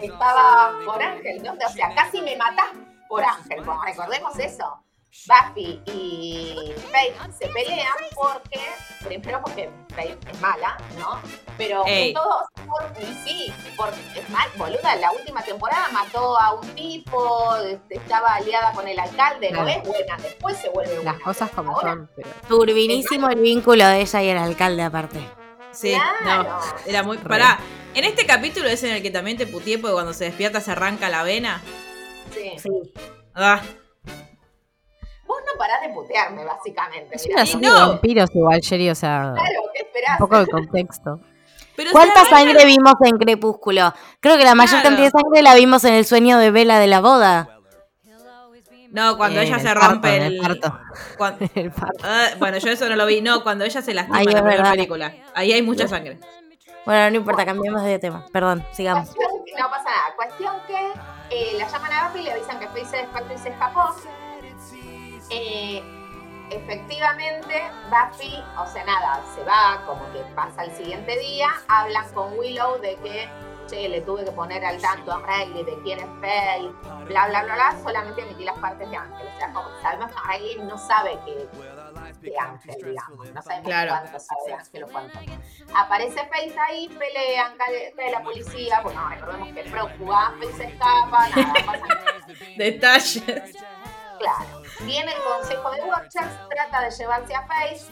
estaba 0.00 0.78
por 0.84 1.02
Ángel, 1.02 1.42
¿no? 1.42 1.52
O 1.54 1.70
sea, 1.70 1.94
casi 1.94 2.20
me 2.22 2.36
matás 2.36 2.70
por 3.08 3.24
Ángel, 3.24 3.64
como 3.64 3.82
recordemos 3.84 4.38
eso. 4.38 4.82
Buffy 5.26 5.80
y 5.86 6.74
Faith 6.92 7.14
se 7.38 7.48
pelean 7.48 7.88
porque, 8.14 8.60
primero 9.02 9.40
porque 9.42 9.70
Faith 9.94 10.18
es 10.30 10.40
mala, 10.42 10.76
¿no? 10.98 11.18
Pero 11.56 11.84
Ey. 11.86 12.08
en 12.08 12.14
todo, 12.14 12.42
por, 12.68 12.92
y 13.02 13.06
sí, 13.26 13.52
porque 13.78 13.96
es 14.14 14.28
mal, 14.28 14.46
boluda, 14.58 14.92
en 14.94 15.00
la 15.00 15.12
última 15.12 15.40
temporada 15.42 15.88
mató 15.90 16.38
a 16.38 16.52
un 16.54 16.68
tipo, 16.74 17.56
este, 17.56 17.96
estaba 17.96 18.34
aliada 18.34 18.72
con 18.72 18.86
el 18.86 18.98
alcalde, 18.98 19.50
no 19.52 19.62
Claro. 19.62 19.80
es 19.82 19.88
buena, 19.88 20.16
después 20.18 20.58
se 20.58 20.68
vuelve 20.68 20.96
buena. 20.96 21.12
Las 21.14 21.22
cosas 21.22 21.50
como 21.50 21.72
Ahora, 21.72 21.92
son. 21.92 22.10
Pero... 22.14 22.28
Turbinísimo 22.48 23.30
el 23.30 23.40
vínculo 23.40 23.86
de 23.86 24.02
ella 24.02 24.22
y 24.22 24.28
el 24.28 24.38
alcalde 24.38 24.82
aparte. 24.82 25.26
Sí, 25.72 25.94
Claro. 26.22 26.42
no. 26.44 26.60
Era 26.84 27.02
muy. 27.02 27.16
Pará. 27.18 27.58
En 27.96 28.04
este 28.04 28.26
capítulo 28.26 28.68
es 28.68 28.82
en 28.84 28.92
el 28.94 29.02
que 29.02 29.10
también 29.10 29.36
te 29.36 29.46
putié 29.46 29.78
porque 29.78 29.94
cuando 29.94 30.12
se 30.12 30.24
despierta 30.24 30.60
se 30.60 30.70
arranca 30.70 31.08
la 31.08 31.22
vena. 31.22 31.60
Sí. 32.32 32.52
Sí. 32.58 32.68
Ah. 33.34 33.60
Vos 35.26 35.38
no 35.46 35.58
parás 35.58 35.80
de 35.82 35.88
putearme, 35.92 36.44
básicamente. 36.44 37.16
Es 37.16 37.26
una 37.26 37.42
Y 37.42 37.46
serie 37.46 37.68
no. 37.68 37.74
de 37.74 37.80
vampiros 37.88 38.30
igual, 38.34 38.60
Sherry, 38.60 38.90
o 38.90 38.94
sea, 38.94 39.32
Claro, 39.34 39.60
¿qué 39.74 39.80
un 39.82 39.86
esperás? 39.86 40.18
poco 40.18 40.38
de 40.38 40.46
contexto. 40.46 41.20
Pero 41.76 41.90
¿Cuánta 41.92 42.24
se 42.24 42.30
sangre 42.30 42.64
vimos 42.64 42.94
en 43.04 43.18
Crepúsculo? 43.18 43.92
Creo 44.20 44.36
que 44.38 44.44
la 44.44 44.54
mayor 44.54 44.80
Claro. 44.80 44.88
cantidad 44.96 45.06
de 45.06 45.10
sangre 45.18 45.42
la 45.42 45.54
vimos 45.54 45.84
en 45.84 45.94
el 45.94 46.04
sueño 46.06 46.38
de 46.38 46.50
Vela 46.50 46.78
de 46.78 46.86
la 46.86 47.00
boda. 47.00 47.50
No, 48.92 49.16
cuando 49.18 49.40
ella 49.40 49.56
el 49.56 49.60
se 49.60 49.66
parto, 49.74 49.88
rompe 49.88 50.16
en 50.16 50.22
el. 50.22 50.34
el 50.36 50.40
parto. 50.40 50.78
cuan- 51.18 51.36
El 51.54 51.70
parto. 51.70 51.98
Ah, 52.02 52.28
bueno, 52.38 52.56
yo 52.58 52.70
eso 52.70 52.88
no 52.88 52.96
lo 52.96 53.04
vi. 53.04 53.20
No, 53.20 53.42
cuando 53.42 53.64
ella 53.64 53.82
se 53.82 53.92
lastima 53.92 54.22
en 54.22 54.32
la 54.32 54.40
verdad. 54.42 54.70
película. 54.72 55.14
Ahí 55.34 55.52
hay 55.52 55.60
mucha 55.60 55.86
sangre. 55.86 56.18
Bueno, 56.86 57.10
no 57.10 57.16
importa, 57.16 57.44
cambiemos 57.44 57.82
de 57.82 57.98
tema. 57.98 58.24
Perdón, 58.32 58.64
sigamos. 58.70 59.10
Cuestión 59.14 59.58
no 59.58 59.70
pasa 59.70 59.90
nada. 59.90 60.14
Cuestión 60.14 60.54
que 60.68 60.92
eh, 61.30 61.58
la 61.58 61.66
llaman 61.66 61.92
a 61.92 62.08
Buffy 62.08 62.20
y 62.20 62.22
le 62.22 62.32
avisan 62.32 62.60
que 62.60 62.68
Faith 62.68 62.86
se 62.86 63.38
se 63.38 63.48
escapó. 63.48 63.92
Eh, 65.30 65.82
efectivamente, 66.50 67.62
Buffy, 67.90 68.40
o 68.56 68.66
sea, 68.66 68.84
nada, 68.84 69.20
se 69.34 69.42
va, 69.42 69.82
como 69.84 70.10
que 70.12 70.20
pasa 70.36 70.62
el 70.62 70.70
siguiente 70.70 71.18
día, 71.18 71.48
hablan 71.66 72.08
con 72.12 72.38
Willow 72.38 72.80
de 72.80 72.94
que, 72.98 73.28
che, 73.66 73.88
le 73.88 74.02
tuve 74.02 74.24
que 74.24 74.30
poner 74.30 74.64
al 74.64 74.80
tanto 74.80 75.10
a 75.10 75.20
Riley 75.26 75.64
de 75.64 75.82
quién 75.82 75.98
es 75.98 76.06
Faith, 76.20 76.70
bla, 77.08 77.26
bla, 77.26 77.42
bla, 77.42 77.54
bla, 77.54 77.76
solamente 77.82 78.22
emití 78.22 78.44
las 78.44 78.58
partes 78.58 78.88
de 78.88 78.96
Ángel. 78.96 79.26
O 79.26 79.38
sea, 79.38 79.52
como 79.52 79.68
sabemos 79.82 80.12
que 80.12 80.38
Riley 80.38 80.58
no 80.62 80.78
sabe 80.78 81.18
que 81.24 81.48
de 82.30 82.38
Ángel, 82.38 82.76
digamos. 82.82 83.30
No 83.32 83.42
sabemos 83.42 83.66
Claro. 83.66 83.90
cuánto 83.90 84.20
sabe 84.20 84.40
de 84.46 84.52
Ángel 84.54 84.84
o 84.84 84.88
cuánto. 84.88 85.18
Aparece 85.74 86.26
Faith 86.26 86.56
ahí, 86.58 86.88
pelean, 86.88 87.56
cae, 87.56 87.92
cae 87.96 88.10
la 88.10 88.22
policía, 88.22 88.80
bueno, 88.80 89.08
recordemos 89.08 89.48
que 89.52 89.60
es 89.60 89.70
prófuga, 89.70 90.32
Faith 90.38 90.56
se 90.56 90.64
escapa, 90.64 91.28
nada, 91.28 91.52
pasa 91.66 91.86
nada. 91.86 92.26
Detalles. 92.56 93.56
Claro. 94.18 94.62
Viene 94.80 95.12
el 95.12 95.22
consejo 95.22 95.70
de 95.72 95.82
Watchers, 95.82 96.48
trata 96.48 96.80
de 96.82 96.90
llevarse 96.90 97.34
a 97.34 97.46
Faith, 97.46 97.82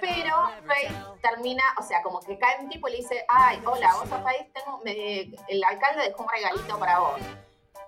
pero 0.00 0.50
Faith 0.66 0.92
termina, 1.22 1.62
o 1.78 1.82
sea, 1.82 2.02
como 2.02 2.20
que 2.20 2.38
cae 2.38 2.60
un 2.60 2.68
tipo 2.68 2.88
y 2.88 2.92
le 2.92 2.96
dice, 2.98 3.24
ay, 3.28 3.60
hola, 3.64 3.92
vos 3.94 4.10
a 4.12 4.22
Faith, 4.22 4.52
tengo, 4.54 4.80
me- 4.84 5.30
el 5.48 5.64
alcalde 5.64 6.02
dejó 6.08 6.22
un 6.22 6.28
regalito 6.28 6.78
para 6.78 6.98
vos. 7.00 7.20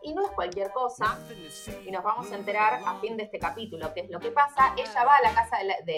Y 0.02 0.14
no 0.14 0.24
es 0.24 0.30
cualquier 0.32 0.70
cosa, 0.72 1.18
y 1.86 1.90
nos 1.90 2.02
vamos 2.02 2.30
a 2.32 2.36
enterar 2.36 2.80
a 2.86 2.98
fin 3.00 3.16
de 3.16 3.24
este 3.24 3.38
capítulo 3.38 3.92
qué 3.92 4.00
es 4.00 4.10
lo 4.10 4.18
que 4.20 4.30
pasa. 4.30 4.74
Ella 4.76 5.04
va 5.04 5.16
a 5.16 5.22
la 5.22 5.34
casa 5.34 5.58
de, 5.58 5.64
la- 5.64 5.80
de, 5.84 5.92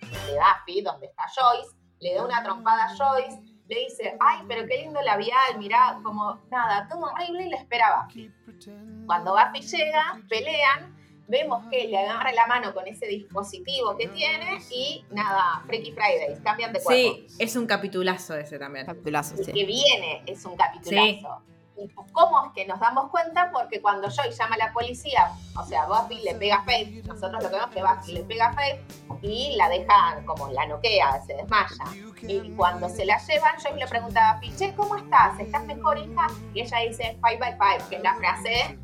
de 0.00 0.38
Buffy, 0.38 0.82
donde 0.82 1.06
está 1.06 1.24
Joyce, 1.34 1.76
le 2.00 2.14
da 2.14 2.24
una 2.24 2.42
trompada 2.42 2.84
a 2.84 2.96
Joyce, 2.96 3.40
le 3.68 3.80
dice, 3.80 4.16
ay, 4.20 4.44
pero 4.48 4.66
qué 4.66 4.78
lindo 4.78 5.02
labial, 5.02 5.58
mirá, 5.58 5.98
como 6.02 6.38
nada, 6.50 6.86
todo 6.88 7.00
horrible 7.12 7.44
y 7.46 7.48
le 7.50 7.56
espera 7.56 7.88
a 7.88 8.04
Buffy. 8.04 8.30
Cuando 9.06 9.32
Buffy 9.32 9.60
llega, 9.66 10.20
pelean, 10.28 10.96
vemos 11.26 11.66
que 11.70 11.88
le 11.88 11.98
agarra 11.98 12.32
la 12.32 12.46
mano 12.46 12.72
con 12.72 12.86
ese 12.86 13.06
dispositivo 13.06 13.96
que 13.98 14.08
tiene 14.08 14.58
y 14.70 15.04
nada, 15.10 15.62
Freaky 15.66 15.92
Fridays, 15.92 16.40
cambian 16.40 16.72
de 16.72 16.80
cuerpo. 16.80 17.16
Sí, 17.26 17.26
es 17.38 17.56
un 17.56 17.66
capitulazo 17.66 18.36
ese 18.36 18.58
también. 18.58 18.86
Capitulazo, 18.86 19.34
El 19.36 19.44
sí. 19.44 19.52
que 19.52 19.64
viene 19.66 20.22
es 20.26 20.44
un 20.46 20.56
capitulazo. 20.56 21.42
¿Y 21.78 21.88
cómo 22.12 22.44
es 22.44 22.52
que 22.54 22.66
nos 22.66 22.80
damos 22.80 23.08
cuenta? 23.10 23.50
Porque 23.52 23.80
cuando 23.80 24.08
Joy 24.08 24.30
llama 24.32 24.56
a 24.56 24.58
la 24.58 24.72
policía, 24.72 25.30
o 25.56 25.64
sea, 25.64 25.86
Buffy 25.86 26.20
le 26.22 26.34
pega 26.34 26.56
a 26.56 26.64
Faith, 26.64 27.04
nosotros 27.06 27.42
lo 27.42 27.48
que 27.48 27.54
vemos 27.54 27.68
es 27.68 27.74
que 27.74 27.82
Buffy 27.82 28.12
le 28.12 28.22
pega 28.24 28.46
a 28.48 28.52
Faith 28.52 28.80
y 29.22 29.54
la 29.56 29.68
deja 29.68 30.22
como 30.26 30.48
la 30.48 30.66
noquea, 30.66 31.22
se 31.24 31.34
desmaya. 31.34 31.84
Y 32.22 32.50
cuando 32.56 32.88
se 32.88 33.04
la 33.04 33.18
llevan, 33.18 33.54
Joy 33.62 33.78
le 33.78 33.86
pregunta 33.86 34.30
a 34.30 34.34
Buffy, 34.34 34.56
che, 34.56 34.74
¿cómo 34.74 34.96
estás? 34.96 35.38
¿Estás 35.38 35.64
mejor, 35.66 35.98
hija? 35.98 36.26
Y 36.52 36.62
ella 36.62 36.78
dice, 36.78 37.16
five 37.22 37.38
by 37.38 37.52
five, 37.52 37.88
que 37.88 37.96
es 37.96 38.02
la 38.02 38.14
frase 38.16 38.78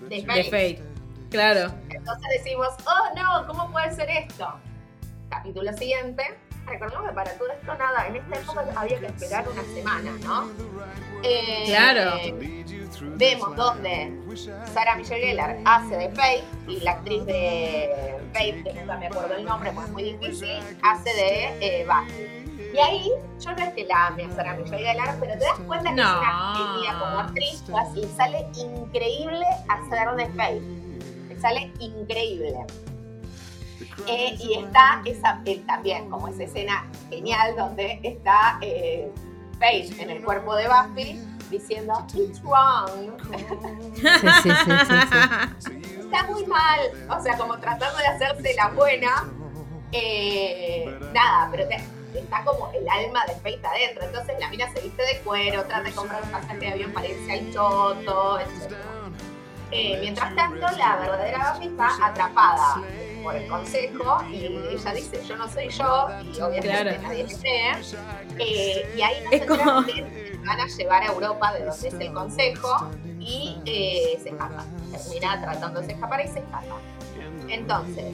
de 0.00 0.08
De 0.08 0.24
Faith. 0.24 0.44
Fate. 0.46 0.82
Claro. 1.30 1.72
Entonces 1.90 2.28
decimos, 2.38 2.68
oh 2.86 3.14
no, 3.14 3.46
¿cómo 3.46 3.70
puede 3.70 3.92
ser 3.92 4.10
esto? 4.10 4.54
Capítulo 5.30 5.72
siguiente. 5.72 6.38
Recordemos 6.66 7.08
que 7.08 7.14
para 7.14 7.32
todo 7.34 7.48
esto 7.52 7.74
nada, 7.74 8.06
en 8.06 8.16
esta 8.16 8.36
época 8.38 8.64
había 8.76 9.00
que 9.00 9.06
esperar 9.06 9.48
una 9.48 9.62
semana, 9.74 10.12
¿no? 10.24 10.48
Eh, 11.22 11.64
Claro. 11.66 12.12
Vemos 13.16 13.56
donde 13.56 14.12
Sarah 14.72 14.96
Michelle 14.96 15.26
Gellar 15.26 15.58
hace 15.64 15.96
de 15.96 16.10
Faith 16.10 16.44
y 16.68 16.80
la 16.80 16.92
actriz 16.92 17.24
de 17.26 18.16
Faith, 18.32 18.62
que 18.64 18.72
nunca 18.74 18.96
me 18.96 19.06
acuerdo 19.08 19.34
el 19.34 19.44
nombre, 19.44 19.72
pues 19.72 19.86
es 19.86 19.92
muy 19.92 20.02
difícil, 20.04 20.58
hace 20.82 21.10
de 21.10 21.80
eh, 21.80 21.86
Buffy. 21.86 22.70
Y 22.72 22.78
ahí, 22.78 23.10
yo 23.40 23.52
no 23.52 23.64
es 23.64 23.74
que 23.74 23.84
la 23.84 24.06
ame 24.06 24.24
a 24.24 24.30
Sarah 24.34 24.54
Michelle 24.54 24.84
Gellar, 24.84 25.16
pero 25.20 25.32
te 25.34 25.44
das 25.44 25.58
cuenta 25.60 25.94
que 25.94 26.00
es 26.00 26.06
una 26.06 26.54
genia 26.56 26.98
como 26.98 27.18
actriz, 27.20 27.64
pues, 27.68 27.84
y 27.96 28.16
sale 28.16 28.46
increíble 28.56 29.46
hacer 29.68 30.16
de 30.16 30.26
Faith. 30.34 30.62
Le 31.28 31.40
sale 31.40 31.72
increíble. 31.78 32.54
Eh, 34.08 34.36
y 34.40 34.54
está 34.58 35.00
esa, 35.04 35.40
eh, 35.44 35.62
también 35.66 36.10
como 36.10 36.28
esa 36.28 36.44
escena 36.44 36.84
genial 37.10 37.54
donde 37.56 38.00
está 38.02 38.58
eh, 38.60 39.10
Faith 39.58 39.98
en 40.00 40.10
el 40.10 40.22
cuerpo 40.24 40.54
de 40.56 40.66
Buffy 40.68 41.20
diciendo 41.50 42.04
It's 42.14 42.42
wrong. 42.42 43.16
Sí, 43.94 44.06
sí, 44.42 44.50
sí, 44.50 44.50
sí, 44.86 44.96
sí. 45.58 46.00
está 46.00 46.24
muy 46.24 46.44
mal. 46.46 46.80
O 47.08 47.22
sea, 47.22 47.36
como 47.38 47.56
tratando 47.58 47.96
de 47.98 48.06
hacerse 48.06 48.54
la 48.54 48.68
buena. 48.68 49.24
Eh, 49.92 50.98
nada, 51.12 51.48
pero 51.52 51.68
te- 51.68 51.84
está 52.18 52.42
como 52.44 52.70
el 52.72 52.88
alma 52.88 53.24
de 53.26 53.34
Faith 53.36 53.64
adentro. 53.64 54.04
Entonces 54.04 54.34
la 54.40 54.48
mina 54.48 54.66
se 54.72 54.80
viste 54.80 55.02
de 55.02 55.18
cuero, 55.20 55.62
trata 55.64 55.84
de 55.84 55.92
comprar 55.92 56.22
un 56.24 56.30
pasaje 56.30 56.58
de 56.58 56.68
avión 56.72 56.92
para 56.92 57.06
irse 57.06 57.32
al 57.32 57.52
choto, 57.52 58.40
etc. 58.40 58.72
Eh, 59.70 59.98
mientras 60.00 60.34
tanto, 60.34 60.66
la 60.76 60.96
verdadera 60.96 61.52
Buffy 61.54 61.66
está 61.68 62.06
atrapada 62.06 62.82
por 63.24 63.34
el 63.34 63.48
consejo 63.48 64.22
y 64.30 64.44
ella 64.46 64.92
dice, 64.94 65.24
yo 65.26 65.36
no 65.36 65.48
soy 65.48 65.68
yo, 65.70 66.08
y 66.22 66.40
obviamente 66.40 66.60
Claro. 66.68 67.02
nadie 67.02 67.24
le 67.24 67.36
cree. 67.38 67.72
Eh, 68.38 68.94
y 68.96 69.02
ahí 69.02 69.24
nos 69.24 69.32
Es 69.32 69.46
como- 69.46 69.82
van 70.46 70.60
a 70.60 70.66
llevar 70.66 71.02
a 71.02 71.06
Europa 71.06 71.52
de 71.54 71.64
donde 71.64 71.88
es 71.88 71.94
el 71.94 72.12
consejo 72.12 72.90
y 73.18 73.58
eh, 73.64 74.18
se 74.22 74.28
escapa. 74.28 74.64
Termina 74.92 75.40
tratándose 75.40 75.86
de 75.88 75.92
escapar 75.94 76.20
y 76.24 76.28
se 76.28 76.38
escapa. 76.40 76.76
Entonces, 77.48 78.04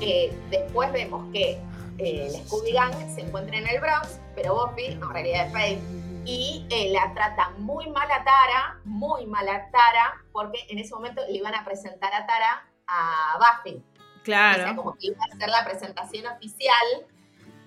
eh, 0.00 0.32
después 0.50 0.92
vemos 0.92 1.32
que 1.32 1.58
el 1.98 2.30
Scooby 2.46 2.72
Gang 2.72 2.92
se 3.14 3.22
encuentra 3.22 3.56
en 3.56 3.66
el 3.66 3.80
Bronx, 3.80 4.20
pero 4.36 4.54
Buffy, 4.54 4.84
en 4.86 5.00
realidad 5.10 5.46
es 5.46 5.52
Faith, 5.52 5.78
y 6.24 6.66
eh, 6.70 6.90
la 6.92 7.12
trata 7.14 7.50
muy 7.58 7.88
mal 7.88 8.08
a 8.10 8.22
Tara, 8.22 8.78
muy 8.84 9.26
mal 9.26 9.48
a 9.48 9.70
Tara, 9.70 10.22
porque 10.30 10.58
en 10.68 10.78
ese 10.78 10.94
momento 10.94 11.22
le 11.26 11.32
iban 11.38 11.54
a 11.54 11.64
presentar 11.64 12.12
a 12.12 12.26
Tara 12.26 12.68
a 12.86 13.38
Buffy. 13.38 13.82
Claro. 14.22 14.62
O 14.62 14.66
sea, 14.66 14.76
como 14.76 14.94
que 14.94 15.08
iba 15.08 15.18
a 15.22 15.34
hacer 15.34 15.48
la 15.48 15.64
presentación 15.64 16.26
oficial, 16.26 17.06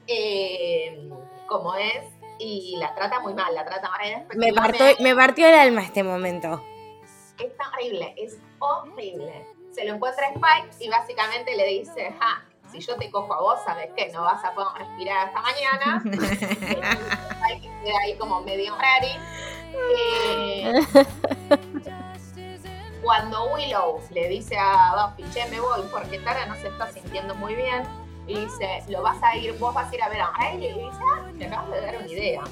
eh, 0.07 1.09
como 1.47 1.75
es, 1.75 2.05
y 2.39 2.75
la 2.77 2.93
trata 2.95 3.19
muy 3.19 3.33
mal, 3.33 3.53
la 3.53 3.65
trata 3.65 3.89
mal. 3.89 4.25
Me 4.35 4.53
partió, 4.53 4.85
me 4.99 5.15
partió 5.15 5.47
el 5.47 5.55
alma 5.55 5.83
este 5.83 6.03
momento. 6.03 6.63
Es 7.37 7.53
horrible, 7.67 8.13
es 8.17 8.37
horrible. 8.59 9.45
Se 9.71 9.85
lo 9.85 9.95
encuentra 9.95 10.27
Spike 10.27 10.83
y 10.83 10.89
básicamente 10.89 11.55
le 11.55 11.65
dice, 11.65 12.13
ja, 12.19 12.43
si 12.71 12.79
yo 12.79 12.95
te 12.97 13.09
cojo 13.11 13.33
a 13.33 13.41
vos, 13.41 13.59
¿sabes 13.65 13.89
qué? 13.95 14.09
No 14.11 14.21
vas 14.21 14.43
a 14.43 14.53
poder 14.53 14.69
respirar 14.79 15.27
hasta 15.27 15.41
mañana. 15.41 16.03
Spike 16.05 17.69
queda 17.83 17.99
ahí 18.03 18.15
como 18.17 18.41
medio 18.41 18.75
rari. 18.75 19.19
Eh, 19.95 20.73
cuando 23.01 23.45
Willow 23.53 24.01
le 24.11 24.27
dice 24.27 24.57
a 24.57 25.09
Buffy, 25.15 25.29
che, 25.31 25.45
me 25.49 25.59
voy 25.59 25.81
porque 25.91 26.19
Tara 26.19 26.45
no 26.45 26.55
se 26.55 26.67
está 26.67 26.91
sintiendo 26.91 27.35
muy 27.35 27.55
bien, 27.55 27.83
y 28.27 28.39
dice, 28.39 28.83
lo 28.87 29.01
vas 29.01 29.21
a 29.23 29.35
ir, 29.35 29.57
vos 29.57 29.73
vas 29.73 29.91
a 29.91 29.95
ir 29.95 30.03
a 30.03 30.09
ver 30.09 30.21
a 30.21 30.31
Riley, 30.33 30.69
y 30.69 30.85
dice, 30.85 30.99
ah, 31.11 31.27
te 31.37 31.47
acabas 31.47 31.71
de 31.71 31.81
dar 31.81 31.97
una 31.97 32.07
idea. 32.07 32.43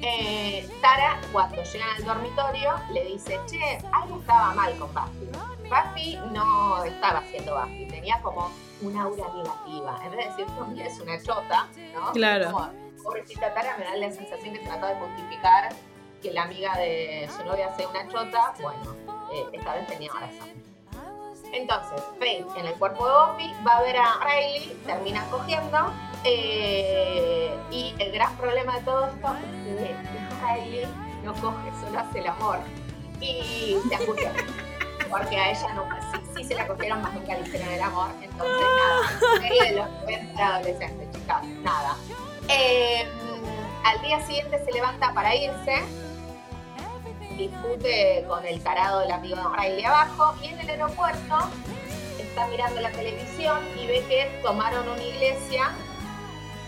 Eh, 0.00 0.68
Tara, 0.80 1.20
cuando 1.32 1.62
llegan 1.62 1.88
al 1.96 2.04
dormitorio, 2.04 2.74
le 2.92 3.04
dice, 3.04 3.40
che, 3.46 3.80
algo 3.92 4.20
estaba 4.20 4.54
mal 4.54 4.76
con 4.78 4.92
Buffy. 4.94 5.28
Buffy 5.68 6.18
no 6.32 6.84
estaba 6.84 7.22
siendo 7.30 7.58
Buffy, 7.58 7.86
tenía 7.86 8.20
como 8.22 8.50
una 8.82 9.02
aura 9.04 9.24
negativa. 9.34 10.00
En 10.04 10.10
vez 10.10 10.18
de 10.18 10.30
decir, 10.30 10.46
no, 10.56 10.66
mira, 10.66 10.86
es 10.86 11.00
una 11.00 11.22
chota, 11.22 11.68
¿no? 11.94 12.12
Claro. 12.12 12.52
Como, 12.52 12.70
pobrecita 13.02 13.52
Tara 13.54 13.76
me 13.78 13.84
da 13.84 13.96
la 13.96 14.10
sensación 14.10 14.54
que 14.54 14.60
trató 14.60 14.86
de 14.86 14.94
justificar 14.94 15.74
que 16.22 16.32
la 16.32 16.44
amiga 16.44 16.76
de 16.78 17.28
su 17.36 17.44
novia 17.44 17.74
sea 17.76 17.88
una 17.88 18.08
chota. 18.08 18.54
Bueno, 18.60 18.96
eh, 19.34 19.86
tenía 19.88 20.12
razón. 20.12 20.74
Entonces, 21.52 22.02
Faith 22.18 22.46
en 22.56 22.66
el 22.66 22.74
cuerpo 22.74 23.06
de 23.06 23.12
Buffy 23.12 23.54
va 23.66 23.76
a 23.76 23.82
ver 23.82 23.96
a 23.96 24.18
Riley, 24.24 24.76
termina 24.86 25.24
cogiendo. 25.30 25.92
eh, 26.24 27.56
y 27.70 27.94
el 27.98 28.12
gran 28.12 28.36
problema 28.36 28.76
de 28.78 28.82
todo 28.82 29.06
esto 29.06 29.36
es 29.78 29.96
que 30.08 30.44
Riley 30.44 30.86
no 31.22 31.32
coge, 31.34 31.70
solo 31.80 32.00
hace 32.00 32.18
el 32.18 32.26
amor. 32.26 32.58
Y 33.20 33.78
se 33.88 33.94
angustia. 33.94 34.32
Porque 35.10 35.36
a 35.36 35.50
ella 35.50 35.74
no, 35.74 35.84
sí, 36.12 36.20
sí 36.36 36.44
se 36.44 36.54
la 36.54 36.66
cogieron, 36.66 37.00
más 37.02 37.12
nunca 37.14 37.34
le 37.34 37.42
hicieron 37.46 37.68
el 37.68 37.82
amor. 37.82 38.08
Entonces, 38.20 38.66
nada, 38.76 39.40
serie 39.40 39.62
de 39.62 39.72
los 39.76 39.90
90 40.02 40.46
adolescentes, 40.56 41.10
chicas, 41.12 41.44
nada. 41.62 41.96
Eh, 42.48 43.06
al 43.84 44.00
día 44.02 44.20
siguiente 44.26 44.64
se 44.64 44.72
levanta 44.72 45.12
para 45.14 45.34
irse 45.36 45.82
discute 47.36 48.24
con 48.28 48.44
el 48.46 48.62
tarado 48.62 49.00
del 49.00 49.10
amigo 49.12 49.36
de 49.36 49.56
Riley 49.56 49.84
abajo 49.84 50.34
y 50.42 50.46
en 50.48 50.60
el 50.60 50.70
aeropuerto 50.70 51.50
está 52.18 52.46
mirando 52.48 52.80
la 52.80 52.90
televisión 52.90 53.58
y 53.80 53.86
ve 53.86 54.04
que 54.08 54.40
tomaron 54.42 54.88
una 54.88 55.02
iglesia, 55.02 55.70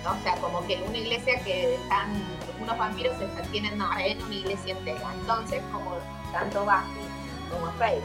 o 0.05 0.22
sea, 0.22 0.34
como 0.36 0.64
que 0.66 0.76
una 0.86 0.98
iglesia 0.98 1.40
que 1.43 1.74
están, 1.74 2.22
unos 2.60 2.78
vampiros 2.78 3.16
se 3.18 3.43
tienen 3.51 3.74
en 3.74 4.22
una 4.22 4.34
iglesia 4.34 4.76
entera. 4.76 5.12
Entonces, 5.20 5.60
como 5.72 5.97
tanto 6.32 6.60
Buffy 6.64 7.51
como 7.51 7.72
Faith 7.72 8.02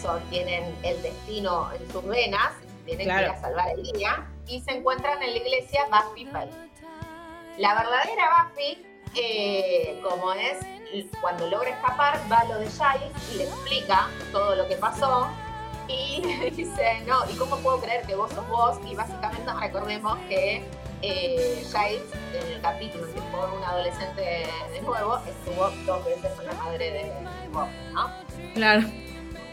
son, 0.00 0.20
tienen 0.30 0.74
el 0.82 1.00
destino 1.02 1.70
en 1.72 1.90
sus 1.92 2.04
venas, 2.04 2.52
tienen 2.86 3.06
Claro. 3.06 3.20
que 3.20 3.26
ir 3.26 3.38
a 3.38 3.40
salvar 3.40 3.68
el 3.70 3.82
día, 3.92 4.26
y 4.46 4.60
se 4.60 4.72
encuentran 4.72 5.22
en 5.22 5.30
la 5.30 5.36
iglesia 5.38 5.80
Buffy 5.90 6.26
Faith. 6.26 6.50
La 7.58 7.74
verdadera 7.74 8.48
Buffy, 8.50 8.84
eh, 9.16 10.00
como 10.02 10.32
es, 10.32 10.58
cuando 11.20 11.46
logra 11.48 11.70
escapar, 11.70 12.20
va 12.30 12.38
a 12.38 12.44
lo 12.44 12.58
de 12.58 12.68
Giles 12.68 13.32
y 13.32 13.38
le 13.38 13.44
explica 13.44 14.08
todo 14.32 14.54
lo 14.54 14.68
que 14.68 14.76
pasó. 14.76 15.28
Y 15.88 16.22
le 16.22 16.50
dice, 16.56 17.02
no, 17.06 17.28
¿y 17.30 17.36
cómo 17.36 17.56
puedo 17.58 17.80
creer 17.80 18.06
que 18.06 18.14
vos 18.14 18.30
sos 18.32 18.48
vos? 18.48 18.78
Y 18.86 18.94
básicamente 18.94 19.52
recordemos 19.60 20.18
que 20.28 20.64
eh, 21.02 21.62
Giles, 21.66 22.02
en 22.32 22.52
el 22.52 22.60
capítulo 22.62 23.06
que 23.12 23.20
fue 23.20 23.56
un 23.56 23.62
adolescente 23.64 24.46
de 24.72 24.80
nuevo, 24.80 25.18
estuvo 25.18 25.70
dos 25.84 26.04
veces 26.04 26.30
con 26.32 26.46
la 26.46 26.54
madre 26.54 26.90
de 26.90 27.12
Bob, 27.52 27.68
¿no? 27.92 28.10
Claro. 28.54 28.88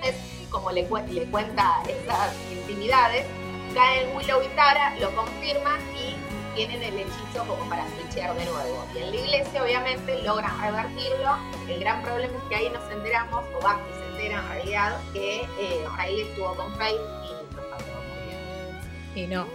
Entonces, 0.01 0.15
como 0.49 0.72
le, 0.72 0.84
le 0.84 1.26
cuenta 1.26 1.84
esas 1.88 2.34
intimidades, 2.51 3.26
caen 3.73 4.15
Willow 4.15 4.41
y 4.43 4.47
Tara, 4.55 4.95
lo 4.99 5.13
confirman 5.15 5.80
y 5.95 6.15
tienen 6.55 6.81
el 6.83 6.99
hechizo 6.99 7.45
como 7.47 7.67
para 7.69 7.83
switchear 7.89 8.35
de 8.35 8.45
nuevo. 8.45 8.85
Y 8.93 8.97
en 8.99 9.11
la 9.11 9.15
iglesia, 9.17 9.63
obviamente, 9.63 10.21
logran 10.23 10.59
revertirlo. 10.61 11.37
El 11.67 11.79
gran 11.79 12.01
problema 12.03 12.33
es 12.37 12.43
que 12.49 12.55
ahí 12.55 12.69
nos 12.69 12.89
enteramos, 12.91 13.43
o 13.55 13.59
Buffy 13.59 13.93
se 13.99 14.05
entera 14.11 14.39
en 14.41 14.47
realidad, 14.49 14.97
que 15.13 15.41
eh, 15.41 15.85
Riley 15.97 16.21
estuvo 16.21 16.55
con 16.55 16.71
Faith 16.75 16.99
y 17.23 17.31
está 17.49 17.77
todo 17.77 18.01
muy 18.09 18.25
bien. 18.27 19.29
Y 19.29 19.33
no. 19.33 19.45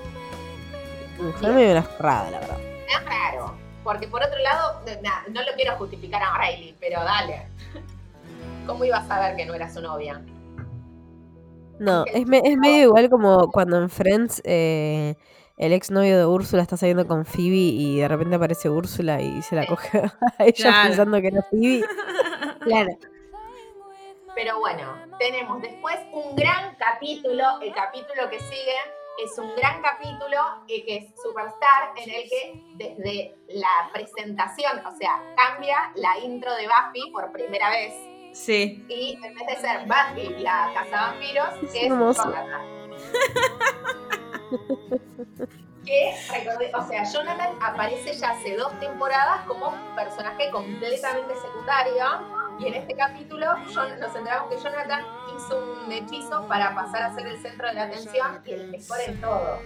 Fue 1.38 1.50
medio 1.52 1.72
una 1.72 1.82
la 2.30 2.40
verdad. 2.40 2.58
Es 2.88 3.04
raro, 3.04 3.54
porque 3.82 4.06
por 4.06 4.22
otro 4.22 4.38
lado, 4.38 4.80
no 5.32 5.42
lo 5.42 5.52
quiero 5.56 5.76
justificar 5.76 6.22
a 6.22 6.38
Riley, 6.38 6.76
pero 6.80 7.02
dale. 7.02 7.46
¿Cómo 8.66 8.84
iba 8.84 8.98
a 8.98 9.06
saber 9.06 9.36
que 9.36 9.46
no 9.46 9.54
era 9.54 9.72
su 9.72 9.80
novia? 9.80 10.20
No, 11.78 12.04
es, 12.06 12.26
me- 12.26 12.40
es 12.44 12.56
medio 12.56 12.84
igual 12.84 13.10
como 13.10 13.50
cuando 13.50 13.76
en 13.78 13.90
Friends 13.90 14.40
eh, 14.44 15.14
el 15.56 15.72
exnovio 15.72 16.18
de 16.18 16.26
Úrsula 16.26 16.62
está 16.62 16.76
saliendo 16.76 17.06
con 17.06 17.24
Phoebe 17.24 17.56
y 17.56 17.98
de 18.00 18.08
repente 18.08 18.34
aparece 18.36 18.68
Úrsula 18.70 19.20
y 19.22 19.42
se 19.42 19.56
la 19.56 19.66
coge 19.66 19.98
a 20.38 20.44
ella 20.44 20.54
Claro. 20.70 20.88
pensando 20.88 21.20
que 21.20 21.26
era 21.28 21.42
Phoebe. 21.50 21.84
Claro. 22.60 22.90
Pero 24.34 24.58
bueno, 24.60 24.94
tenemos 25.18 25.62
después 25.62 25.96
un 26.12 26.36
gran 26.36 26.76
capítulo, 26.76 27.58
el 27.62 27.72
capítulo 27.72 28.28
que 28.28 28.38
sigue 28.40 28.74
es 29.24 29.38
un 29.38 29.54
gran 29.56 29.80
capítulo 29.80 30.36
eh, 30.68 30.84
que 30.84 30.96
es 30.98 31.06
Superstar, 31.22 31.92
en 31.96 32.10
el 32.10 32.28
que 32.28 32.62
desde 32.74 33.34
la 33.48 33.88
presentación, 33.94 34.84
o 34.84 34.94
sea, 34.98 35.22
cambia 35.36 35.90
la 35.94 36.18
intro 36.18 36.54
de 36.54 36.66
Buffy 36.66 37.10
por 37.12 37.32
primera 37.32 37.70
vez. 37.70 37.94
Sí. 38.34 38.84
Y 38.90 39.18
en 39.24 39.34
vez 39.34 39.46
de 39.46 39.56
ser 39.56 39.86
Buffy 39.86 40.34
la 40.42 40.70
cazavampiros, 40.74 41.54
Es 41.62 41.74
es 41.74 41.82
hermoso. 41.84 42.30
Que, 45.86 46.14
recordé- 46.30 46.70
o 46.74 46.86
sea, 46.88 47.04
Jonathan 47.04 47.56
aparece 47.62 48.12
ya 48.14 48.30
hace 48.30 48.56
dos 48.56 48.72
temporadas 48.80 49.42
como 49.46 49.68
un 49.68 49.94
personaje 49.96 50.50
completamente 50.50 51.34
secundario. 51.36 52.36
Y 52.58 52.68
en 52.68 52.74
este 52.74 52.94
capítulo 52.96 53.46
nos 54.00 54.16
enteramos 54.16 54.48
que 54.50 54.56
Jonathan 54.56 55.02
hizo 55.36 55.82
un 55.84 55.92
hechizo 55.92 56.46
para 56.48 56.74
pasar 56.74 57.02
a 57.02 57.14
ser 57.14 57.26
el 57.26 57.36
centro 57.42 57.68
de 57.68 57.74
la 57.74 57.82
atención 57.84 58.40
y 58.46 58.50
el 58.52 58.70
mejor 58.70 58.96
en 59.06 59.20
todo. 59.20 59.58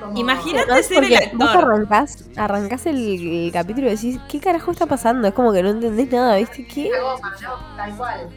Como- 0.00 0.18
Imagínate 0.18 0.82
ser 0.82 1.04
el 1.04 1.10
porque 1.14 1.30
vos 1.36 1.48
actor. 1.48 1.64
arrancás, 1.64 2.24
arrancás 2.36 2.86
el, 2.86 3.46
el 3.46 3.52
capítulo 3.52 3.86
y 3.86 3.90
decís, 3.90 4.18
¿qué 4.28 4.40
carajo 4.40 4.72
está 4.72 4.84
pasando? 4.86 5.28
Es 5.28 5.34
como 5.34 5.52
que 5.52 5.62
no 5.62 5.70
entendés 5.70 6.10
nada, 6.10 6.36
¿viste? 6.36 6.66
¿Qué? 6.66 6.88
Una 6.90 7.00
goma, 7.02 7.36
¿no? 7.40 7.76
Tal 7.76 7.96
cual. 7.96 8.28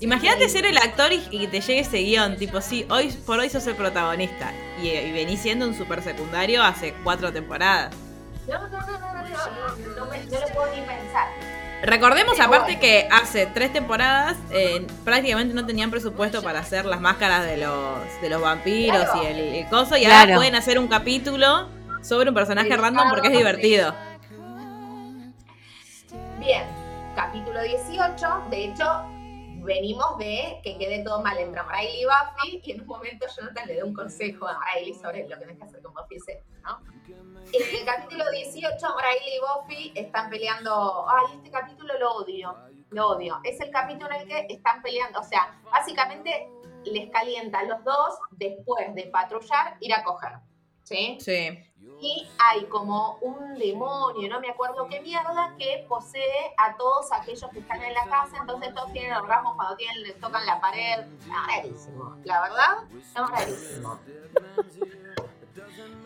Imagínate 0.00 0.48
ser 0.48 0.64
el 0.66 0.78
actor 0.78 1.12
y, 1.12 1.26
y 1.30 1.40
que 1.40 1.48
te 1.48 1.60
llegue 1.60 1.80
ese 1.80 1.98
guion, 1.98 2.36
tipo, 2.36 2.60
sí, 2.60 2.86
hoy 2.88 3.10
por 3.26 3.38
hoy 3.40 3.50
sos 3.50 3.66
el 3.66 3.74
protagonista. 3.74 4.52
Y, 4.80 4.88
y 4.90 5.12
venís 5.12 5.40
siendo 5.40 5.66
un 5.66 5.74
super 5.76 6.02
secundario 6.02 6.62
hace 6.62 6.94
cuatro 7.02 7.32
temporadas. 7.32 7.92
No, 8.48 8.58
no, 8.60 8.68
no, 8.68 8.78
no, 8.86 8.98
no, 8.98 9.12
no, 9.14 9.22
no, 9.22 9.96
no, 9.96 10.06
me- 10.06 10.24
no 10.24 10.40
lo 10.40 10.46
puedo 10.54 10.74
ni 10.74 10.80
pensar. 10.82 11.28
Recordemos 11.82 12.34
Pero 12.36 12.46
aparte 12.48 12.72
bueno. 12.76 12.80
que 12.80 13.08
hace 13.10 13.46
tres 13.46 13.72
temporadas 13.72 14.36
eh, 14.50 14.84
prácticamente 15.04 15.54
no 15.54 15.64
tenían 15.66 15.90
presupuesto 15.90 16.42
para 16.42 16.58
hacer 16.60 16.84
las 16.86 17.00
máscaras 17.00 17.44
de 17.44 17.56
los, 17.56 17.98
de 18.20 18.28
los 18.30 18.40
vampiros 18.40 18.96
Claro. 19.04 19.22
y 19.22 19.26
el, 19.26 19.38
el 19.38 19.68
coso. 19.68 19.96
Y 19.96 20.04
ahora 20.04 20.34
pueden 20.36 20.54
hacer 20.56 20.78
un 20.78 20.88
capítulo 20.88 21.68
sobre 22.02 22.28
un 22.30 22.34
personaje 22.34 22.76
random 22.76 23.08
porque 23.10 23.28
es 23.28 23.36
divertido. 23.36 23.94
Bien, 26.38 26.64
capítulo 27.14 27.60
18. 27.62 28.44
De 28.50 28.64
hecho, 28.64 29.02
venimos 29.68 30.16
de 30.18 30.60
que 30.64 30.78
quede 30.78 31.04
todo 31.04 31.22
mal 31.22 31.38
entre 31.38 31.62
Riley 31.62 32.00
y 32.00 32.04
Buffy. 32.04 32.60
Y 32.64 32.72
en 32.72 32.80
un 32.80 32.86
momento 32.86 33.26
Jonathan 33.36 33.68
le 33.68 33.76
da 33.76 33.84
un 33.84 33.94
consejo 33.94 34.48
a 34.48 34.58
Riley 34.74 34.94
sobre 34.94 35.28
lo 35.28 35.36
que 35.36 35.36
tenés 35.36 35.58
que 35.58 35.64
hacer 35.64 35.82
con 35.82 35.94
Buffy, 35.94 36.16
etc., 36.16 36.42
¿no? 36.64 36.80
En 37.52 37.76
el 37.76 37.84
capítulo 37.84 38.24
18, 38.30 38.64
Riley 38.64 39.36
y 39.36 39.40
Buffy 39.40 39.92
están 39.94 40.30
peleando. 40.30 41.06
Ay, 41.08 41.36
este 41.36 41.50
capítulo 41.50 41.98
lo 41.98 42.12
odio. 42.14 42.56
Lo 42.90 43.08
odio. 43.10 43.38
Es 43.44 43.60
el 43.60 43.70
capítulo 43.70 44.10
en 44.12 44.22
el 44.22 44.28
que 44.28 44.54
están 44.54 44.82
peleando. 44.82 45.20
O 45.20 45.24
sea, 45.24 45.60
básicamente 45.70 46.48
les 46.84 47.10
calienta 47.10 47.60
a 47.60 47.64
los 47.64 47.84
dos 47.84 48.18
después 48.32 48.94
de 48.94 49.04
patrullar 49.04 49.76
ir 49.80 49.92
a 49.92 50.02
coger. 50.02 50.32
¿Sí? 50.88 51.18
Sí. 51.20 51.64
Y 52.00 52.28
hay 52.38 52.64
como 52.66 53.18
un 53.20 53.58
demonio, 53.58 54.28
no 54.28 54.40
me 54.40 54.48
acuerdo 54.48 54.86
qué 54.88 55.00
mierda, 55.00 55.54
que 55.58 55.84
posee 55.88 56.54
a 56.56 56.76
todos 56.76 57.12
aquellos 57.12 57.50
que 57.50 57.58
están 57.58 57.82
en 57.82 57.92
la 57.92 58.04
casa, 58.04 58.38
entonces 58.40 58.72
todos 58.72 58.92
tienen 58.92 59.12
orgasmos 59.12 59.56
cuando 59.56 59.76
tienen, 59.76 60.02
les 60.02 60.18
tocan 60.20 60.46
la 60.46 60.60
pared. 60.60 61.06
No, 61.26 61.46
rarísimo. 61.46 62.16
La 62.24 62.40
verdad, 62.40 62.76
no, 63.16 63.26
rarísimo. 63.26 64.00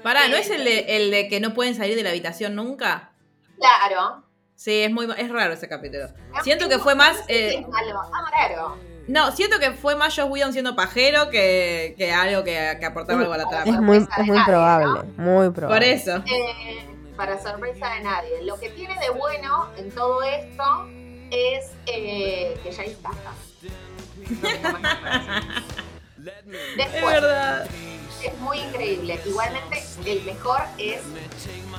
Pará, 0.03 0.29
¿no 0.29 0.37
es 0.37 0.51
el 0.51 0.65
de, 0.65 0.97
el 0.97 1.11
de 1.11 1.29
que 1.29 1.41
no 1.41 1.53
pueden 1.55 1.75
salir 1.75 1.95
de 1.95 2.03
la 2.03 2.11
habitación 2.11 2.57
nunca? 2.57 3.13
Claro, 3.59 4.25
Sí, 4.55 4.83
es 4.83 4.93
muy 4.93 5.09
es 5.19 5.29
raro 5.29 5.55
ese 5.55 5.69
capítulo. 5.69 6.07
Siento 6.45 6.69
que 6.69 6.79
fue 6.79 6.95
más. 6.95 7.19
Eh, 7.27 7.57
es 7.59 7.69
malo, 7.69 8.01
ah, 8.01 8.31
raro. 8.31 8.77
No, 9.09 9.33
siento 9.33 9.59
que 9.59 9.73
fue 9.73 9.97
más 9.97 10.15
Josh 10.15 10.27
Whedon 10.31 10.53
siendo 10.53 10.75
pajero 10.77 11.29
que, 11.31 11.95
que 11.99 12.13
algo 12.13 12.45
que, 12.45 12.77
que 12.79 12.87
aportaba 12.87 13.21
algo 13.21 13.33
a 13.33 13.39
la 13.39 13.43
Es 13.45 13.49
trama. 13.51 13.81
muy, 13.81 13.97
es 13.99 14.09
muy 14.19 14.27
nadie, 14.29 14.45
probable, 14.47 15.03
muy 15.17 15.47
Por 15.47 15.55
probable. 15.55 15.93
eso. 15.93 16.17
Eh, 16.27 16.87
para 17.17 17.41
sorpresa 17.43 17.89
de 17.95 18.01
nadie. 18.05 18.43
Lo 18.43 18.59
que 18.59 18.71
tiene 18.71 18.95
de 18.99 19.11
bueno 19.11 19.69
en 19.77 19.91
todo 19.91 20.23
esto 20.23 20.65
es 21.31 21.71
eh, 21.87 22.59
que 22.63 22.73
ya 22.73 22.83
está. 22.85 23.11
Es 26.17 26.77
Después, 26.77 27.05
verdad. 27.21 27.67
Es 28.29 28.39
muy 28.41 28.59
increíble. 28.59 29.21
Igualmente, 29.25 29.83
el 30.07 30.23
mejor 30.25 30.61
es, 30.79 31.01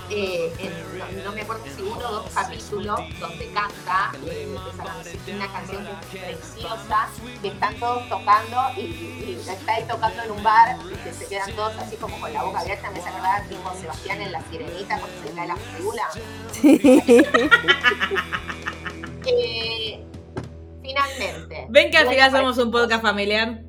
eh, 0.10 0.54
en- 0.60 0.98
no, 1.00 1.24
no 1.26 1.32
me 1.34 1.42
acuerdo 1.42 1.64
si 1.76 1.82
uno 1.82 2.08
o 2.10 2.12
dos 2.14 2.30
capítulos 2.34 3.00
donde 3.20 3.46
canta 3.54 4.12
eh, 4.26 4.56
esa 4.74 5.34
una 5.36 5.52
canción 5.52 5.88
que 6.12 6.18
es 6.32 6.38
preciosa, 6.38 7.08
que 7.42 7.48
están 7.48 7.76
todos 7.80 8.08
tocando 8.10 8.58
y, 8.78 8.82
y 8.82 9.40
está 9.48 9.74
ahí 9.74 9.84
tocando 9.88 10.24
en 10.24 10.32
un 10.32 10.44
bar 10.44 10.78
y 10.92 10.96
que 11.04 11.14
se 11.14 11.26
quedan 11.28 11.52
todos 11.56 11.76
así 11.78 11.96
como 11.98 12.20
con 12.20 12.34
la 12.34 12.44
boca 12.44 12.60
abierta. 12.60 12.92
Me 12.92 13.00
acordaba 13.00 13.42
tipo 13.50 13.74
Sebastián 13.80 14.22
en 14.22 14.32
la 14.32 14.42
sirenita 14.50 15.00
cuando 15.00 15.18
se 15.22 15.30
le 15.30 15.36
cae 15.36 15.48
la 15.48 15.56
mandíbula. 15.56 16.10
Eh, 19.26 20.04
finalmente. 20.82 21.66
Ven 21.70 21.90
que 21.92 21.98
al 21.98 22.10
final 22.10 22.32
somos 22.32 22.58
un 22.58 22.72
podcast 22.72 23.02
familiar. 23.02 23.64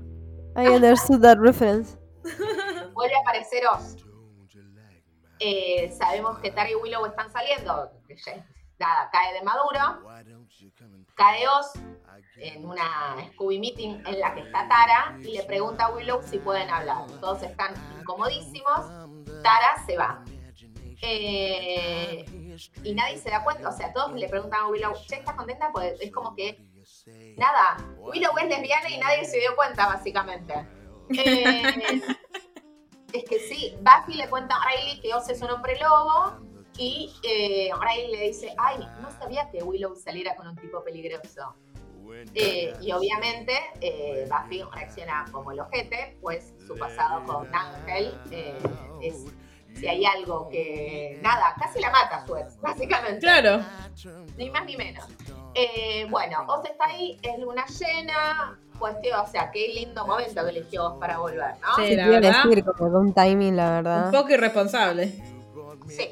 I 0.56 0.66
understood 0.68 1.20
that 1.22 1.38
reference. 1.38 1.96
Vuelve 2.94 3.14
a 3.16 3.20
aparecer 3.20 3.66
Oz. 3.66 3.96
Eh, 5.40 5.92
sabemos 5.98 6.38
que 6.38 6.50
Tara 6.50 6.70
y 6.70 6.74
Willow 6.76 7.04
están 7.06 7.30
saliendo. 7.32 7.90
ya- 8.08 8.46
Nada, 8.78 9.08
cae 9.12 9.34
de 9.34 9.42
Maduro. 9.42 10.08
Cae 11.14 11.46
Oz 11.48 11.72
en 12.36 12.64
una 12.66 13.16
Scooby 13.32 13.58
Meeting 13.60 14.02
en 14.06 14.20
la 14.20 14.34
que 14.34 14.40
está 14.40 14.66
Tara 14.68 15.16
y 15.20 15.32
le 15.36 15.44
pregunta 15.44 15.84
a 15.86 15.90
Willow 15.90 16.20
si 16.22 16.38
pueden 16.38 16.68
hablar. 16.70 17.06
Todos 17.20 17.42
están 17.42 17.74
incomodísimos. 18.00 18.80
Tara 19.42 19.84
se 19.86 19.96
va. 19.96 20.24
Eh, 21.02 22.24
y 22.82 22.94
nadie 22.94 23.18
se 23.18 23.30
da 23.30 23.44
cuenta. 23.44 23.68
O 23.68 23.72
sea, 23.72 23.92
todos 23.92 24.12
le 24.14 24.28
preguntan 24.28 24.60
a 24.62 24.68
Willow, 24.68 24.92
¿che, 25.06 25.16
estás 25.16 25.34
contenta? 25.34 25.70
Pues 25.72 26.00
es 26.00 26.10
como 26.10 26.34
que 26.34 26.58
nada. 27.36 27.76
Willow 27.98 28.36
es 28.38 28.48
lesbiana 28.48 28.88
y 28.90 28.98
nadie 28.98 29.24
se 29.24 29.38
dio 29.38 29.54
cuenta, 29.54 29.86
básicamente. 29.86 30.66
Eh, 31.16 32.00
es 33.14 33.24
que 33.24 33.38
sí, 33.38 33.76
Buffy 33.80 34.16
le 34.18 34.28
cuenta 34.28 34.56
a 34.56 34.68
Riley 34.68 35.00
que 35.00 35.14
Oz 35.14 35.28
es 35.28 35.40
un 35.40 35.50
hombre 35.50 35.78
lobo 35.80 36.36
y 36.76 37.12
eh, 37.22 37.70
Riley 37.80 38.10
le 38.10 38.26
dice, 38.28 38.54
ay, 38.58 38.78
no 39.00 39.10
sabía 39.12 39.48
que 39.50 39.62
Willow 39.62 39.94
saliera 39.94 40.34
con 40.34 40.48
un 40.48 40.56
tipo 40.56 40.82
peligroso. 40.82 41.54
Eh, 42.34 42.72
y 42.80 42.92
obviamente 42.92 43.52
eh, 43.80 44.28
Buffy 44.28 44.62
reacciona 44.72 45.24
como 45.32 45.52
el 45.52 45.60
ojete, 45.60 46.18
pues 46.20 46.52
su 46.66 46.76
pasado 46.76 47.24
con 47.24 47.52
Ángel 47.54 48.18
eh, 48.30 48.58
es, 49.00 49.24
si 49.74 49.88
hay 49.88 50.04
algo 50.04 50.48
que, 50.48 51.18
nada, 51.22 51.54
casi 51.58 51.80
la 51.80 51.90
mata 51.90 52.18
a 52.18 52.26
su 52.26 52.36
ex, 52.36 52.60
básicamente 52.60 53.20
Claro. 53.20 53.64
ni 54.36 54.50
más 54.50 54.64
ni 54.66 54.76
menos. 54.76 55.06
Bueno, 56.10 56.44
Oz 56.48 56.64
está 56.68 56.86
ahí, 56.86 57.18
es 57.22 57.38
luna 57.38 57.64
llena, 57.66 58.58
cuestión, 58.78 59.20
o 59.20 59.26
sea, 59.26 59.50
qué 59.50 59.68
lindo 59.68 60.06
momento 60.06 60.42
que 60.44 60.50
eligió 60.50 60.84
Oz 60.86 60.98
para 60.98 61.18
volver, 61.18 61.54
¿no? 61.60 61.76
Sí. 61.76 61.88
Sí, 61.88 61.96
la 61.96 62.08
verdad. 62.08 62.44
decir, 62.44 62.64
como 62.64 62.98
un 62.98 63.14
timing, 63.14 63.56
la 63.56 63.70
verdad. 63.70 64.06
Un 64.06 64.12
poco 64.12 64.30
irresponsable. 64.30 65.12
Sí. 65.88 66.08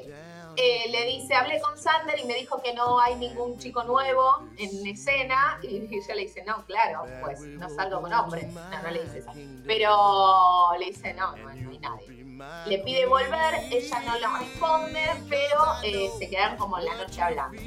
Eh, 0.57 0.91
le 0.91 1.07
dice, 1.07 1.35
hablé 1.35 1.61
con 1.61 1.79
Sander 1.79 2.19
y 2.19 2.25
me 2.25 2.35
dijo 2.35 2.61
que 2.63 2.75
no 2.75 3.01
hay 3.01 3.15
ningún 3.15 3.59
chico 3.59 3.85
nuevo 3.85 4.43
en 4.59 4.87
escena. 4.87 5.59
Y 5.63 5.77
ella 5.77 6.15
le 6.15 6.23
dice, 6.23 6.45
no, 6.45 6.65
claro, 6.67 7.05
pues 7.23 7.41
no 7.41 7.69
salgo 7.71 8.03
con 8.03 8.13
hombres. 8.13 8.53
No, 8.53 8.83
no 8.83 8.91
le 8.91 9.03
dice 9.03 9.19
eso. 9.19 9.33
Pero 9.67 10.73
le 10.79 10.87
dice, 10.87 11.15
no, 11.15 11.35
no, 11.37 11.55
no 11.55 11.71
hay 11.71 11.79
nadie. 11.79 12.23
Le 12.67 12.79
pide 12.79 13.07
volver, 13.07 13.55
ella 13.71 14.03
no 14.05 14.19
le 14.19 14.39
responde, 14.39 15.01
pero 15.29 15.63
eh, 15.85 16.11
se 16.19 16.29
quedaron 16.29 16.59
como 16.59 16.79
en 16.79 16.85
la 16.87 16.97
noche 16.97 17.23
hablando. 17.23 17.63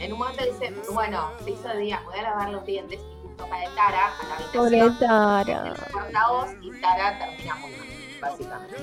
En 0.00 0.12
un 0.12 0.18
momento 0.18 0.44
dice, 0.44 0.74
bueno, 0.92 1.30
se 1.44 1.52
hizo 1.52 1.68
de 1.68 1.78
día, 1.78 2.02
voy 2.04 2.18
a 2.18 2.22
lavar 2.22 2.50
los 2.50 2.64
dientes 2.64 3.00
justo 3.34 3.48
cae 3.48 3.68
Tara 3.74 4.06
a 4.06 4.28
la 4.28 4.52
Pobre 4.52 4.80
habitación. 4.80 4.98
Tara. 4.98 5.74
Corta 5.92 6.28
voz 6.28 6.50
y 6.60 6.80
Tara 6.80 7.18
termina 7.18 7.54
muy 7.56 7.70
mal, 7.72 7.88
básicamente. 8.20 8.76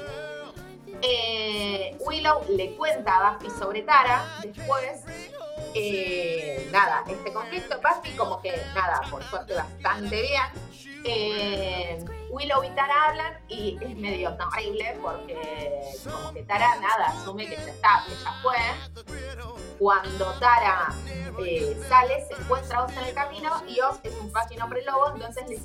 Eh, 1.04 1.98
Willow 2.00 2.46
le 2.50 2.76
cuenta 2.76 3.16
a 3.16 3.32
Buffy 3.32 3.50
sobre 3.50 3.82
Tara, 3.84 4.24
después, 4.44 5.04
eh, 5.74 6.70
nada, 6.72 7.04
este 7.08 7.34
conflicto, 7.34 7.80
Buffy 7.82 8.12
como 8.12 8.42
que, 8.42 8.62
nada, 8.76 9.02
por 9.10 9.24
suerte 9.24 9.56
bastante 9.56 10.22
bien. 10.22 10.91
Eh, 11.04 12.04
Willow 12.30 12.64
y 12.64 12.70
Tara 12.70 13.10
hablan 13.10 13.34
y 13.48 13.78
es 13.82 13.98
medio 13.98 14.38
horrible 14.40 14.98
porque 15.02 15.82
como 16.04 16.34
que 16.34 16.44
Tara, 16.44 16.76
nada, 16.80 17.08
asume 17.08 17.48
que 17.48 17.56
ya 17.56 17.70
está, 17.70 18.04
que 18.06 18.14
ya 18.24 18.34
fue. 18.42 18.56
Cuando 19.80 20.32
Tara 20.40 20.94
eh, 21.46 21.78
sale, 21.90 22.26
se 22.26 22.34
encuentra 22.36 22.80
a 22.80 22.86
Oz 22.86 22.92
en 22.98 23.06
el 23.06 23.14
camino 23.16 23.50
y 23.68 23.80
Oz 23.82 24.00
es 24.04 24.16
un 24.16 24.32
fucking 24.32 24.62
hombre 24.62 24.84
lobo, 24.86 25.12
entonces 25.16 25.50
le 25.50 25.58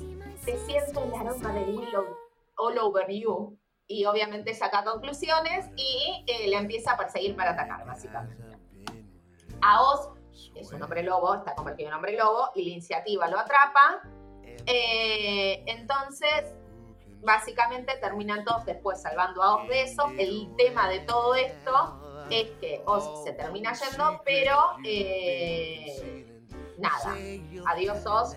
te 0.43 0.57
siento 0.65 1.03
el 1.03 1.13
aroma 1.13 1.53
de 1.53 1.63
Willow 1.65 2.17
all 2.57 2.77
over 2.79 3.07
you. 3.09 3.57
Y 3.87 4.05
obviamente 4.05 4.53
saca 4.53 4.83
conclusiones 4.83 5.69
y 5.77 6.25
eh, 6.27 6.49
le 6.49 6.57
empieza 6.57 6.93
a 6.93 6.97
perseguir 6.97 7.35
para 7.35 7.51
atacar, 7.51 7.85
básicamente. 7.85 8.43
A 9.61 9.81
Oz, 9.81 10.09
que 10.53 10.59
es 10.59 10.71
un 10.73 10.81
hombre 10.81 11.03
lobo, 11.03 11.35
está 11.35 11.55
convertido 11.55 11.89
en 11.89 11.95
hombre 11.95 12.17
lobo, 12.17 12.49
y 12.53 12.63
la 12.63 12.69
iniciativa 12.71 13.27
lo 13.29 13.39
atrapa. 13.39 14.01
Eh, 14.65 15.63
entonces, 15.65 16.53
básicamente 17.21 17.95
terminan 18.01 18.43
todos 18.43 18.65
después 18.65 19.01
salvando 19.01 19.41
a 19.43 19.55
Oz 19.55 19.67
de 19.69 19.81
eso. 19.83 20.11
El 20.17 20.53
tema 20.57 20.89
de 20.89 20.99
todo 21.01 21.35
esto 21.35 22.25
es 22.29 22.49
que 22.59 22.81
Oz 22.85 23.23
se 23.23 23.33
termina 23.33 23.73
yendo, 23.73 24.21
pero 24.25 24.57
eh, 24.83 26.25
nada. 26.77 27.15
Adiós 27.67 28.05
Oz, 28.05 28.35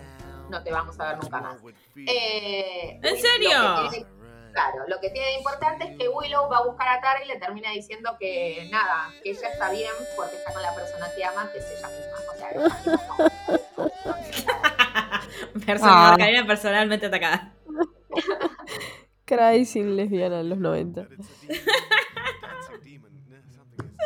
no 0.49 0.63
te 0.63 0.71
vamos 0.71 0.99
a 0.99 1.09
ver 1.09 1.17
nunca 1.23 1.41
más. 1.41 1.57
Eh, 1.95 2.99
¿En 3.01 3.17
serio? 3.17 3.89
tiene- 3.89 4.07
claro, 4.53 4.83
lo 4.87 4.99
que 4.99 5.09
tiene 5.09 5.27
de 5.27 5.33
importante 5.35 5.85
es 5.85 5.97
que 5.97 6.09
Willow 6.09 6.49
va 6.49 6.57
a 6.57 6.63
buscar 6.63 6.87
a 6.89 6.99
Tara 7.01 7.23
y 7.23 7.27
le 7.27 7.37
termina 7.37 7.71
diciendo 7.71 8.17
que 8.19 8.67
nada, 8.71 9.09
que 9.23 9.31
ella 9.31 9.49
está 9.49 9.69
bien 9.71 9.91
porque 10.15 10.35
está 10.35 10.51
con 10.53 10.61
la 10.61 10.73
persona 10.75 11.07
que 11.15 11.23
ama, 11.23 11.49
que 11.51 11.59
es 11.59 11.71
ella 11.71 11.87
misma. 11.87 12.17
O 12.29 12.35
sea. 12.37 12.51
Persona, 15.65 16.13
Ah. 16.13 16.43
Personalmente 16.47 17.05
atacada. 17.05 17.53
Cry 19.25 19.65
sin 19.65 19.95
lesbiana 19.95 20.41
en 20.41 20.49
los 20.49 20.57
90. 20.57 21.07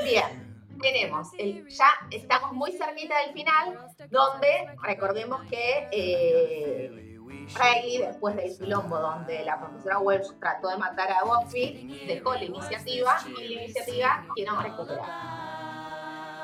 Bien, 0.03 0.57
tenemos, 0.81 1.29
el, 1.39 1.67
ya 1.67 1.87
estamos 2.11 2.53
muy 2.53 2.71
cerquita 2.73 3.15
del 3.21 3.33
final, 3.33 3.79
donde 4.11 4.47
recordemos 4.83 5.41
que 5.49 5.87
eh, 5.91 7.17
Riley, 7.55 7.97
después 7.99 8.35
del 8.35 8.55
quilombo 8.55 8.99
donde 8.99 9.43
la 9.45 9.59
profesora 9.59 9.99
Welsh 9.99 10.37
trató 10.39 10.69
de 10.69 10.77
matar 10.77 11.11
a 11.11 11.23
Buffy, 11.23 12.05
dejó 12.07 12.33
la 12.35 12.43
iniciativa 12.43 13.17
y 13.37 13.47
la 13.55 13.63
iniciativa 13.63 14.25
quieren 14.35 14.61
recuperar. 14.61 15.54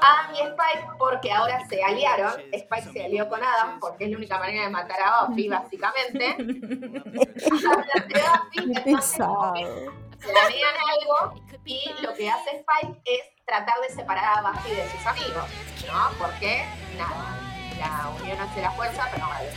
Adam 0.02 0.36
y 0.36 0.40
Spike, 0.40 0.88
porque 0.98 1.32
ahora 1.32 1.66
se 1.68 1.84
aliaron, 1.84 2.34
Spike 2.52 2.92
se 2.92 3.06
alió 3.06 3.30
con 3.30 3.44
Adam 3.44 3.80
porque 3.80 4.06
es 4.06 4.12
la 4.12 4.18
única 4.18 4.40
manera 4.40 4.64
de 4.64 4.70
matar 4.70 4.98
a 5.02 5.26
Buffy, 5.26 5.48
básicamente. 5.50 6.26
Hablan 6.32 8.08
de 8.08 8.92
Buffy, 8.94 9.66
planean 10.20 10.76
algo 10.90 11.42
y 11.66 11.94
lo 12.02 12.14
que 12.14 12.30
hace 12.30 12.58
Spike 12.58 13.02
es 13.06 13.46
tratar 13.46 13.80
de 13.82 13.90
separar 13.94 14.40
a 14.40 14.52
Buffy 14.52 14.72
de 14.72 14.90
sus 14.90 15.06
amigos, 15.06 15.46
¿no? 15.88 16.10
Porque, 16.18 16.66
nada, 16.98 17.38
la 17.80 18.10
unión 18.22 18.40
hace 18.40 18.62
la 18.62 18.72
fuerza, 18.72 19.08
pero 19.14 19.28
vale. 19.28 19.50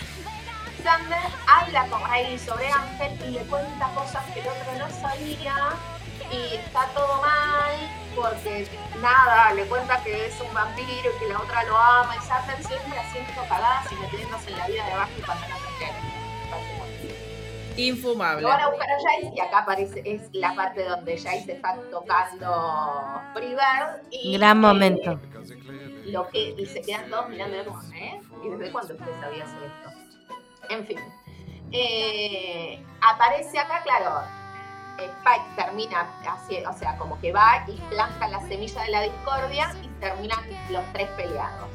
Sander 0.82 1.18
habla 1.48 1.86
con 1.88 2.02
Riley 2.10 2.38
sobre 2.38 2.68
Ángel 2.68 3.18
y 3.28 3.30
le 3.30 3.40
cuenta 3.46 3.88
cosas 3.94 4.22
que 4.34 4.40
el 4.40 4.48
otro 4.48 4.72
no 4.78 4.90
sabía 4.90 5.54
y 6.34 6.54
está 6.56 6.86
todo 6.94 7.20
mal 7.20 7.76
porque, 8.14 8.66
nada, 9.00 9.52
le 9.54 9.64
cuenta 9.66 10.02
que 10.02 10.26
es 10.26 10.40
un 10.40 10.52
vampiro 10.54 11.10
y 11.16 11.18
que 11.18 11.28
la 11.32 11.40
otra 11.40 11.64
lo 11.64 11.76
ama 11.76 12.14
y 12.16 12.20
Sander 12.26 12.62
siempre 12.64 12.98
haciendo 12.98 13.42
cagadas 13.48 13.90
y 13.90 13.94
metiéndose 13.96 14.50
en 14.50 14.58
la 14.58 14.66
vida 14.66 14.84
de 14.86 14.92
Buffy 14.94 15.22
no. 15.22 15.54
Infumable. 17.76 18.42
Lo 18.42 18.48
van 18.48 18.60
a 18.60 18.68
buscar 18.68 18.88
a 18.88 18.94
Jace 18.94 19.32
y 19.34 19.40
acá 19.40 19.58
aparece, 19.58 20.02
es 20.04 20.32
la 20.32 20.54
parte 20.54 20.84
donde 20.84 21.16
Jace 21.16 21.52
está 21.52 21.76
tocando 21.90 23.20
Freebird 23.34 24.02
y 24.10 24.38
Gran 24.38 24.58
eh, 24.58 24.60
momento. 24.60 25.20
lo 26.04 26.28
que, 26.28 26.54
y 26.56 26.66
se 26.66 26.82
quedan 26.82 27.10
todos 27.10 27.28
mirando 27.30 27.64
como, 27.64 27.82
¿eh? 27.94 28.20
¿Y 28.44 28.48
desde 28.50 28.70
cuándo 28.70 28.94
usted 28.94 29.20
sabía 29.20 29.44
hacer 29.44 29.62
esto? 29.64 30.70
En 30.70 30.86
fin. 30.86 31.00
Eh, 31.72 32.80
aparece 33.00 33.58
acá, 33.58 33.82
claro. 33.82 34.43
Spike 34.98 35.44
termina 35.56 36.08
así, 36.28 36.64
o 36.64 36.72
sea, 36.72 36.96
como 36.96 37.18
que 37.20 37.32
va 37.32 37.64
y 37.66 37.72
planta 37.90 38.28
la 38.28 38.40
semilla 38.40 38.82
de 38.82 38.90
la 38.90 39.00
discordia 39.02 39.74
y 39.82 39.88
terminan 40.00 40.40
los 40.70 40.84
tres 40.92 41.08
peleados. 41.10 41.68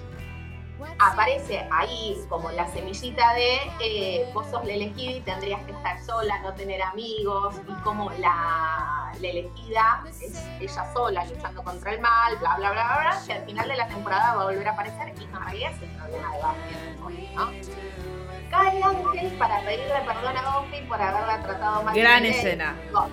Aparece 0.97 1.67
ahí 1.71 2.17
como 2.29 2.49
la 2.51 2.65
semillita 2.69 3.33
de 3.33 3.59
eh, 3.81 4.31
vos 4.33 4.47
sos 4.49 4.63
la 4.63 4.73
elegida 4.73 5.11
y 5.11 5.21
tendrías 5.21 5.61
que 5.63 5.73
estar 5.73 6.01
sola, 6.03 6.39
no 6.39 6.53
tener 6.53 6.81
amigos, 6.81 7.55
y 7.67 7.73
como 7.83 8.09
la, 8.11 9.11
elegida 9.21 10.05
es 10.09 10.45
ella 10.61 10.93
sola 10.93 11.25
luchando 11.25 11.63
contra 11.63 11.91
el 11.91 11.99
mal, 11.99 12.37
bla, 12.37 12.55
bla, 12.55 12.71
bla, 12.71 12.83
bla, 12.83 12.99
bla, 13.01 13.21
que 13.27 13.33
al 13.33 13.45
final 13.45 13.67
de 13.67 13.75
la 13.75 13.87
temporada 13.89 14.35
va 14.35 14.43
a 14.43 14.45
volver 14.45 14.67
a 14.69 14.71
aparecer 14.71 15.13
y 15.19 15.25
realidad 15.49 15.71
es 15.71 15.81
el 15.81 15.89
problema 15.97 16.33
de 16.33 16.41
Buffy, 16.41 17.29
¿no? 17.35 18.28
Cae 18.49 18.81
Ángel 18.83 19.31
para 19.37 19.59
pedirle 19.61 19.93
perdón 20.05 20.37
a 20.37 20.59
Buffy 20.59 20.81
por 20.87 21.01
haberla 21.01 21.41
tratado 21.43 21.83
mal. 21.83 21.95
Gran 21.95 22.25
escena. 22.25 22.75
No. 22.91 23.07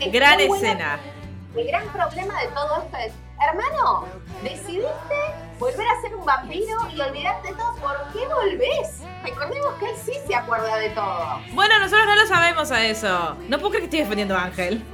Es 0.00 0.12
Gran 0.12 0.36
buena 0.46 0.54
escena. 0.56 0.98
el 1.56 1.66
gran 1.68 1.88
problema 1.88 2.40
de 2.42 2.48
todo 2.48 2.82
esto 2.82 2.96
es, 2.98 3.12
hermano, 3.48 4.06
decidiste 4.42 5.14
volver 5.58 5.86
a 5.86 6.00
ser 6.02 6.14
un 6.16 6.24
vampiro 6.26 6.78
y 6.94 7.00
olvidarte 7.00 7.48
de 7.48 7.54
todo. 7.54 7.74
¿Por 7.76 7.96
qué 8.12 8.26
volvés? 8.26 9.00
Recordemos 9.22 9.74
que 9.78 9.86
él 9.90 9.96
sí 10.04 10.12
se 10.26 10.34
acuerda 10.34 10.76
de 10.76 10.90
todo. 10.90 11.40
Bueno, 11.52 11.78
nosotros 11.78 12.06
no 12.06 12.16
lo 12.16 12.26
sabemos 12.26 12.70
a 12.72 12.84
eso. 12.84 13.36
No 13.48 13.58
puedo 13.58 13.70
creer 13.70 13.82
que 13.82 13.84
estoy 13.86 14.00
defendiendo 14.00 14.36
a 14.36 14.44
Ángel. 14.44 14.82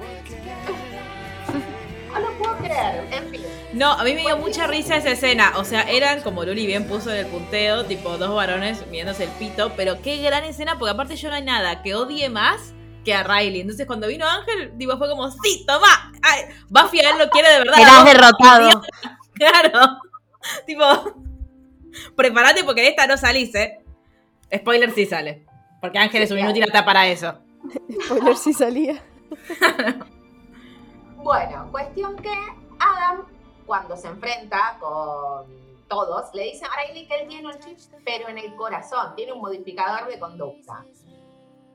No 2.12 2.18
lo 2.18 2.32
puedo 2.38 2.56
creer. 2.58 3.06
En 3.12 3.30
fin. 3.30 3.46
No, 3.72 3.92
a 3.92 4.02
mí 4.02 4.14
me 4.14 4.22
dio 4.22 4.36
mucha 4.36 4.66
risa 4.66 4.96
esa 4.96 5.12
escena. 5.12 5.52
O 5.56 5.64
sea, 5.64 5.82
eran, 5.82 6.22
como 6.22 6.44
Luli 6.44 6.66
bien 6.66 6.86
puso 6.86 7.10
en 7.10 7.18
el 7.18 7.26
punteo, 7.26 7.84
tipo 7.84 8.18
dos 8.18 8.34
varones 8.34 8.84
mirándose 8.88 9.24
el 9.24 9.30
pito. 9.30 9.72
Pero 9.76 10.02
qué 10.02 10.18
gran 10.18 10.44
escena, 10.44 10.78
porque 10.78 10.92
aparte 10.92 11.16
yo 11.16 11.28
no 11.28 11.36
hay 11.36 11.42
nada 11.42 11.82
que 11.82 11.94
odie 11.94 12.28
más 12.28 12.74
que 13.04 13.14
a 13.14 13.22
Riley. 13.22 13.60
Entonces 13.60 13.86
cuando 13.86 14.08
vino 14.08 14.26
Ángel, 14.26 14.72
digo, 14.76 14.98
fue 14.98 15.08
como, 15.08 15.30
sí, 15.30 15.64
toma. 15.66 16.12
Ay, 16.22 16.44
Buffy 16.68 17.00
a 17.00 17.10
él 17.10 17.18
lo 17.18 17.30
quiere 17.30 17.48
de 17.50 17.58
verdad. 17.58 17.74
Serás 17.74 17.98
¿no? 17.98 18.04
derrotado. 18.04 18.82
Claro. 19.32 19.96
tipo, 20.66 20.84
prepárate 22.14 22.62
porque 22.62 22.82
de 22.82 22.88
esta 22.88 23.06
no 23.06 23.16
salís, 23.16 23.54
¿eh? 23.54 23.80
Spoiler 24.54 24.92
sí 24.92 25.06
sale. 25.06 25.46
Porque 25.80 25.98
Ángel 25.98 26.22
es 26.22 26.30
un 26.30 26.40
inútil 26.40 26.64
hasta 26.64 26.84
para 26.84 27.06
eso. 27.06 27.38
Spoiler 28.04 28.36
si 28.36 28.52
salía. 28.52 29.02
Bueno, 31.22 31.68
cuestión 31.70 32.16
que 32.16 32.32
Adam, 32.78 33.26
cuando 33.70 33.96
se 33.96 34.08
enfrenta 34.08 34.76
con 34.80 35.46
todos, 35.86 36.34
le 36.34 36.42
dice 36.42 36.64
a 36.64 36.70
Riley 36.88 37.06
que 37.06 37.14
él 37.20 37.28
tiene 37.28 37.46
un 37.46 37.56
chip, 37.60 37.78
pero 38.04 38.26
en 38.28 38.36
el 38.36 38.56
corazón, 38.56 39.14
tiene 39.14 39.32
un 39.32 39.40
modificador 39.40 40.08
de 40.08 40.18
conducta. 40.18 40.84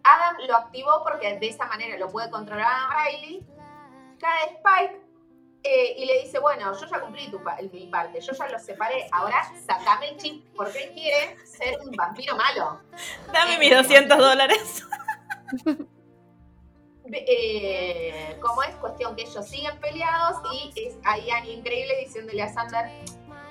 Adam 0.03 0.35
lo 0.45 0.57
activó 0.57 1.01
porque 1.05 1.39
de 1.39 1.47
esa 1.47 1.65
manera 1.67 1.97
lo 1.97 2.09
puede 2.09 2.29
controlar 2.29 2.67
a 2.67 3.05
Riley. 3.05 3.45
Cae 4.19 4.57
Spike 4.57 5.01
eh, 5.63 5.95
y 5.97 6.05
le 6.05 6.23
dice, 6.23 6.39
bueno, 6.39 6.77
yo 6.77 6.85
ya 6.85 6.99
cumplí 6.99 7.31
tu 7.31 7.41
pa- 7.41 7.59
mi 7.71 7.87
parte, 7.87 8.19
yo 8.19 8.33
ya 8.33 8.47
lo 8.49 8.59
separé, 8.59 9.07
ahora 9.13 9.49
sacame 9.65 10.09
el 10.09 10.17
chip 10.17 10.45
porque 10.53 10.83
él 10.83 10.91
quiere 10.93 11.37
ser 11.45 11.79
un 11.79 11.91
vampiro 11.95 12.35
malo. 12.35 12.81
Dame 13.31 13.57
mis 13.57 13.73
200 13.73 14.17
dólares. 14.17 14.83
eh, 17.11 18.37
como 18.41 18.63
es 18.63 18.75
cuestión 18.75 19.15
que 19.15 19.23
ellos 19.23 19.45
siguen 19.47 19.77
peleados 19.79 20.37
y 20.53 20.73
es 20.87 20.95
ahí 21.03 21.29
Annie 21.29 21.53
increíble 21.53 21.93
diciéndole 22.05 22.41
a 22.43 22.53
Sander, 22.53 22.89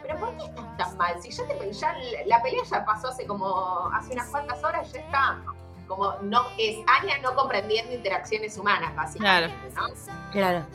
pero 0.02 0.18
¿por 0.18 0.36
qué 0.36 0.44
estás 0.44 0.76
tan 0.76 0.96
mal? 0.96 1.20
Si 1.22 1.30
ya, 1.30 1.46
te, 1.46 1.72
ya 1.72 1.94
la 2.26 2.42
pelea 2.42 2.62
ya 2.70 2.84
pasó 2.84 3.08
hace 3.08 3.26
como 3.26 3.88
hace 3.94 4.12
unas 4.12 4.28
cuantas 4.28 4.62
horas, 4.64 4.92
ya 4.92 5.00
está. 5.00 5.38
Como 5.86 6.14
no 6.22 6.46
es 6.58 6.78
Anya 7.00 7.18
no 7.18 7.34
comprendiendo 7.34 7.92
interacciones 7.92 8.56
humanas, 8.56 8.94
básicamente. 8.96 9.54
¿no? 9.76 9.86
Claro. 10.32 10.66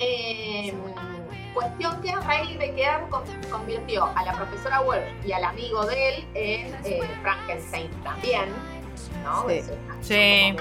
Eh, 0.00 0.74
cuestión 1.54 2.02
que 2.02 2.14
Riley 2.14 2.56
Becker 2.58 3.08
con- 3.08 3.24
convirtió 3.50 4.04
a 4.14 4.24
la 4.24 4.32
profesora 4.32 4.80
Welsh 4.80 5.26
y 5.26 5.32
al 5.32 5.44
amigo 5.44 5.86
de 5.86 6.08
él 6.08 6.28
en 6.34 6.74
eh, 6.84 7.08
Frankenstein 7.22 7.88
también, 8.02 8.48
¿no? 9.22 9.48
Sí. 9.48 9.62
Sí. 10.02 10.56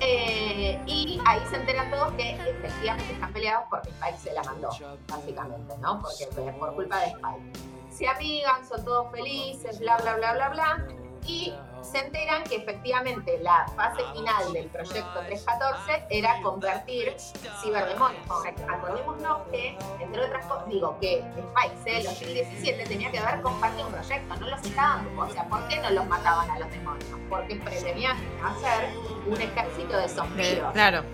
Eh, 0.00 0.80
y 0.86 1.20
ahí 1.26 1.40
se 1.48 1.56
enteran 1.56 1.90
todos 1.90 2.12
que 2.14 2.32
efectivamente 2.32 3.12
están 3.12 3.32
peleados 3.32 3.66
porque 3.70 3.90
Spike 3.90 4.18
se 4.18 4.32
la 4.32 4.42
mandó, 4.42 4.70
básicamente, 5.06 5.74
¿no? 5.78 6.02
Porque 6.02 6.26
fue 6.32 6.52
por 6.52 6.74
culpa 6.74 6.98
de 6.98 7.06
Spike. 7.06 7.52
Se 7.88 8.08
amigan, 8.08 8.66
son 8.66 8.84
todos 8.84 9.12
felices, 9.12 9.78
bla, 9.78 9.96
bla, 9.98 10.16
bla, 10.16 10.32
bla, 10.32 10.48
bla. 10.48 10.86
Y 11.26 11.54
se 11.82 11.98
enteran 11.98 12.42
que 12.44 12.56
efectivamente 12.56 13.38
la 13.42 13.66
fase 13.76 14.02
final 14.14 14.52
del 14.52 14.66
proyecto 14.68 15.20
314 15.26 16.06
era 16.10 16.40
convertir 16.42 17.14
ciberdemonios. 17.62 18.22
Acordémonos 18.68 19.38
que, 19.50 19.76
entre 20.00 20.24
otras 20.24 20.46
cosas, 20.46 20.68
digo 20.68 20.96
que 21.00 21.18
Spike 21.18 21.76
sea 21.84 21.98
el 21.98 22.04
2017 22.04 22.84
tenía 22.86 23.10
que 23.10 23.20
ver 23.20 23.40
con 23.42 23.60
parte 23.60 23.76
de 23.76 23.84
un 23.84 23.92
proyecto, 23.92 24.36
no 24.36 24.48
los 24.48 24.62
estaban, 24.62 25.18
o 25.18 25.30
sea, 25.30 25.44
¿por 25.48 25.68
qué 25.68 25.78
no 25.80 25.90
los 25.90 26.06
mataban 26.06 26.50
a 26.50 26.58
los 26.58 26.70
demonios? 26.70 27.10
Porque 27.28 27.56
pretendían 27.56 28.16
hacer 28.42 28.90
un 29.26 29.40
ejército 29.40 29.96
de 29.96 30.04
Eh, 30.04 30.08
zombies. 30.08 30.60
claro. 30.72 31.04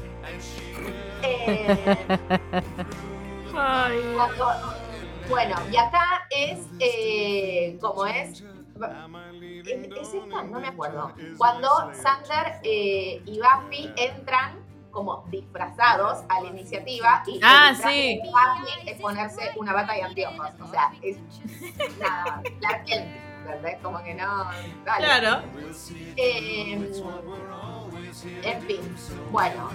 Eh, 1.23 1.77
bueno, 5.29 5.57
y 5.71 5.77
acá 5.77 6.27
es 6.31 6.59
eh, 6.79 7.77
como 7.81 8.07
es. 8.07 8.43
¿Es 9.69 10.09
es 10.09 10.15
esta? 10.15 10.43
No 10.43 10.61
me 10.61 10.69
acuerdo. 10.69 11.13
Cuando 11.37 11.69
Sander 11.95 12.61
eh, 12.63 13.23
y 13.25 13.39
Buffy 13.41 13.93
entran 13.97 14.67
como 14.91 15.25
disfrazados 15.29 16.25
a 16.29 16.41
la 16.41 16.49
iniciativa 16.49 17.23
y 17.27 17.39
Ah, 17.43 17.73
sí. 17.77 18.21
de 18.23 18.23
Buffy 18.31 18.89
es 18.91 19.01
ponerse 19.01 19.53
una 19.57 19.73
bata 19.73 19.97
y 19.97 20.01
anteojos. 20.01 20.49
O 20.63 20.71
sea, 20.71 20.93
es 21.03 21.19
nada, 21.99 22.43
Clark 22.61 22.85
Kent, 22.85 23.07
¿entendés? 23.45 23.77
Como 23.83 24.03
que 24.03 24.15
no. 24.15 24.45
dale. 24.85 25.05
Claro. 25.07 25.43
Eh, 26.17 26.73
en 28.43 28.63
fin, 28.63 28.97
bueno, 29.31 29.71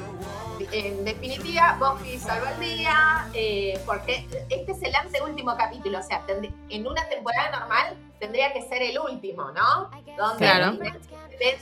en 0.72 1.06
definitiva, 1.06 1.78
Buffy 1.80 2.18
salva 2.18 2.52
el 2.54 2.60
día, 2.60 3.28
eh, 3.34 3.80
porque 3.86 4.28
este 4.50 4.72
es 4.72 4.82
el 4.84 4.96
anteúltimo 4.96 5.56
capítulo, 5.56 6.00
o 6.00 6.04
sea, 6.04 6.24
en 6.70 6.88
una 6.88 7.08
temporada 7.08 7.60
normal 7.60 7.96
tendría 8.24 8.54
que 8.54 8.62
ser 8.62 8.82
el 8.82 8.98
último, 9.00 9.52
¿no? 9.52 9.90
Donde 10.18 10.38
Claro. 10.38 10.78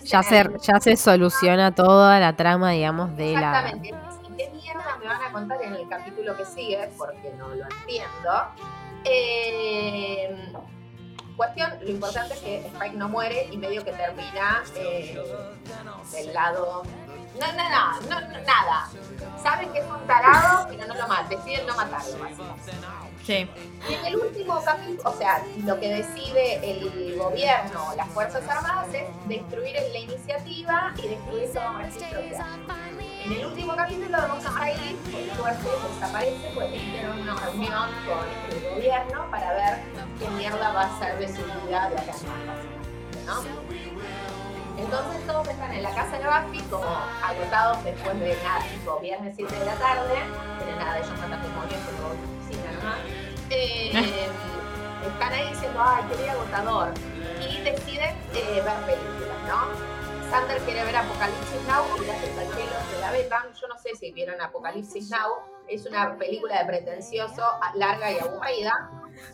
Ya 0.04 0.22
se, 0.22 0.48
ya 0.62 0.80
se 0.80 0.96
soluciona 0.96 1.74
toda 1.74 2.20
la 2.20 2.36
trama, 2.36 2.72
digamos, 2.72 3.16
de 3.18 3.34
la. 3.34 3.62
Exactamente. 3.62 3.90
¿Y 3.90 4.38
qué 4.38 4.50
mierda 4.52 4.98
me 5.00 5.08
van 5.08 5.24
a 5.24 5.32
contar 5.32 5.60
en 5.64 5.74
el 5.74 5.90
capítulo 5.90 6.38
que 6.38 6.46
sigue? 6.46 6.88
Porque 6.98 7.34
no 7.36 7.48
lo 7.56 7.64
entiendo. 7.64 8.32
Eh, 9.06 10.54
cuestión, 11.36 11.72
lo 11.82 11.90
importante 11.90 12.36
es 12.36 12.40
que 12.42 12.58
Spike 12.68 12.96
no 12.96 13.10
muere 13.10 13.48
y 13.52 13.58
medio 13.58 13.84
que 13.84 13.94
termina 13.94 14.64
eh, 14.76 15.20
del 16.12 16.34
lado... 16.34 16.84
No, 17.40 17.48
no, 17.54 17.70
no, 17.70 18.02
no, 18.02 18.22
no, 18.28 18.40
nada. 18.42 18.90
Saben 19.42 19.72
que 19.72 19.80
es 19.80 19.86
un 19.86 20.06
tarado, 20.06 20.68
pero 20.70 20.86
no 20.86 20.94
lo 20.94 21.08
matan. 21.08 21.30
Deciden 21.30 21.66
no 21.66 21.76
matarlo, 21.76 22.20
básicamente. 22.20 22.72
Y 23.32 23.94
en 23.94 24.06
el 24.06 24.16
último 24.18 24.62
capítulo, 24.64 25.10
o 25.10 25.18
sea, 25.18 25.42
lo 25.66 25.80
que 25.80 25.88
decide 25.88 26.60
el 26.70 27.18
gobierno 27.18 27.94
las 27.96 28.08
Fuerzas 28.10 28.44
Armadas 28.48 28.94
es 28.94 29.06
destruir 29.28 29.76
la 29.94 30.00
iniciativa 30.00 30.94
y 30.98 31.08
destruir 31.08 31.54
todo 31.54 31.78
registro. 31.78 32.20
En 33.24 33.32
el 33.32 33.46
último 33.46 33.76
capítulo 33.76 34.18
vemos 34.22 34.46
a 34.46 34.50
Riley, 34.60 34.96
por 35.38 35.54
suerte, 35.54 35.70
desaparece, 35.94 36.52
pues 36.54 36.74
hicieron 36.76 37.20
una 37.20 37.36
reunión 37.36 37.90
con 38.06 38.58
el 38.58 38.76
gobierno 38.76 39.32
para 39.32 39.54
ver 39.54 39.80
qué 40.20 40.28
mierda 40.32 40.74
va 40.74 40.82
a 40.82 41.00
ser 41.00 41.18
de 41.18 41.28
su 41.28 41.44
vida 41.44 41.90
de 41.90 41.98
acá 41.98 42.14
en 42.20 42.48
más, 42.48 42.60
¿no? 43.26 43.44
Entonces 44.78 45.28
todos 45.28 45.48
están 45.48 45.72
en 45.72 45.84
la 45.84 45.94
casa 45.94 46.18
de 46.18 46.26
Buffy 46.26 46.60
como 46.70 46.86
agotados 47.24 47.84
después 47.84 48.20
de 48.20 48.36
nada, 48.44 48.66
tipo 48.68 49.00
viernes 49.00 49.34
7 49.38 49.56
de 49.56 49.66
la 49.66 49.76
tarde, 49.76 50.16
pero 50.60 50.78
nada, 50.78 50.98
ellos 50.98 51.20
matan 51.20 51.42
demonios 51.44 51.80
pero 51.86 52.08
oficina 52.08 52.72
nomás. 52.72 53.21
Eh, 53.54 54.30
están 55.06 55.34
ahí 55.34 55.50
diciendo, 55.50 55.82
ay, 55.84 56.04
qué 56.10 56.24
día 56.24 56.32
agotador. 56.32 56.94
Y 57.42 57.62
deciden 57.62 58.16
eh, 58.34 58.62
ver 58.64 58.78
películas, 58.86 59.38
¿no? 59.48 59.92
Sander 60.30 60.60
quiere 60.60 60.86
ver 60.86 60.96
Apocalipsis 60.96 61.62
Now 61.68 61.84
y 61.98 62.10
al 62.10 62.54
cielo 62.54 62.72
se 62.90 63.02
la 63.02 63.12
vetan. 63.12 63.54
Yo 63.54 63.68
no 63.68 63.78
sé 63.78 63.96
si 63.98 64.12
vieron 64.14 64.40
Apocalipsis 64.40 65.10
Now. 65.10 65.42
Es 65.68 65.86
una 65.86 66.18
película 66.18 66.60
de 66.60 66.66
pretencioso, 66.66 67.44
larga 67.76 68.12
y 68.12 68.20
aburrida. 68.20 68.92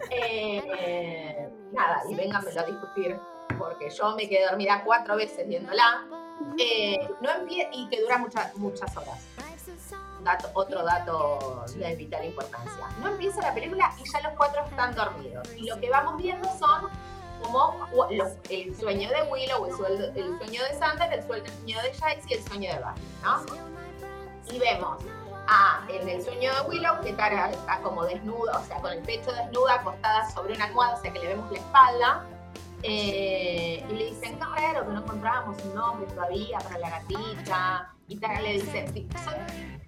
Eh, 0.10 1.50
nada, 1.72 2.02
y 2.10 2.16
vénganmelo 2.16 2.62
a 2.62 2.64
discutir, 2.64 3.20
porque 3.60 3.90
yo 3.92 4.16
me 4.16 4.28
quedé 4.28 4.46
dormida 4.48 4.82
cuatro 4.84 5.16
veces 5.16 5.48
viéndola. 5.48 6.08
Eh, 6.58 6.98
no 7.22 7.30
y 7.48 7.90
que 7.90 8.02
dura 8.02 8.18
muchas 8.18 8.56
muchas 8.56 8.96
horas. 8.98 9.24
Dato- 10.24 10.50
otro 10.54 10.84
dato 10.84 11.64
de 11.76 11.96
vital 11.96 12.26
importancia. 12.26 12.88
No 13.02 13.10
empieza 13.10 13.42
la 13.42 13.54
película 13.54 13.92
y 13.98 14.10
ya 14.12 14.22
los 14.22 14.34
cuatro 14.38 14.64
están 14.66 14.94
dormidos. 14.96 15.48
Y 15.56 15.68
lo 15.70 15.80
que 15.80 15.90
vamos 15.90 16.18
viendo 16.18 16.48
son 16.58 16.90
como 17.42 17.74
el 18.50 18.76
sueño 18.76 19.10
de 19.10 19.24
Willow, 19.32 19.66
el, 19.68 19.74
sueño 20.40 20.64
de 20.64 20.74
Sander, 20.80 21.14
el 21.14 21.24
sueño 21.26 21.44
de 21.82 21.94
Giles 21.94 22.26
y 22.28 22.34
el 22.34 22.44
sueño 22.48 22.74
de 22.74 22.80
Buffy, 22.80 23.02
¿no? 23.24 24.54
Y 24.54 24.60
vemos 24.60 24.98
a, 25.48 25.86
en 25.88 26.10
el 26.10 26.22
sueño 26.24 26.54
de 26.56 26.62
Willow 26.70 27.00
que 27.02 27.14
Tara 27.14 27.52
está 27.52 27.80
como 27.82 28.04
desnuda, 28.06 28.58
o 28.60 28.64
sea, 28.66 28.82
con 28.82 28.92
el 28.92 29.02
pecho 29.04 29.32
desnuda, 29.32 29.76
acostada 29.76 30.30
sobre 30.32 30.56
una 30.56 30.66
almohada, 30.66 30.96
o 30.96 31.02
sea, 31.02 31.14
que 31.14 31.20
le 31.20 31.28
vemos 31.28 31.52
la 31.52 31.58
espalda. 31.60 32.26
eh, 32.84 33.86
y 33.90 33.94
le 33.94 34.06
dicen, 34.06 34.38
no, 34.40 34.54
raro 34.54 34.86
que 34.86 34.94
no 34.94 35.00
encontrábamos 35.02 35.62
un 35.64 35.76
nombre 35.76 36.08
todavía 36.12 36.58
para 36.60 36.78
la 36.80 36.90
gatita. 36.90 37.94
Y 38.08 38.18
Tara 38.18 38.40
le 38.42 38.54
dice, 38.54 38.88
"Sí, 38.94 39.08
son- 39.24 39.36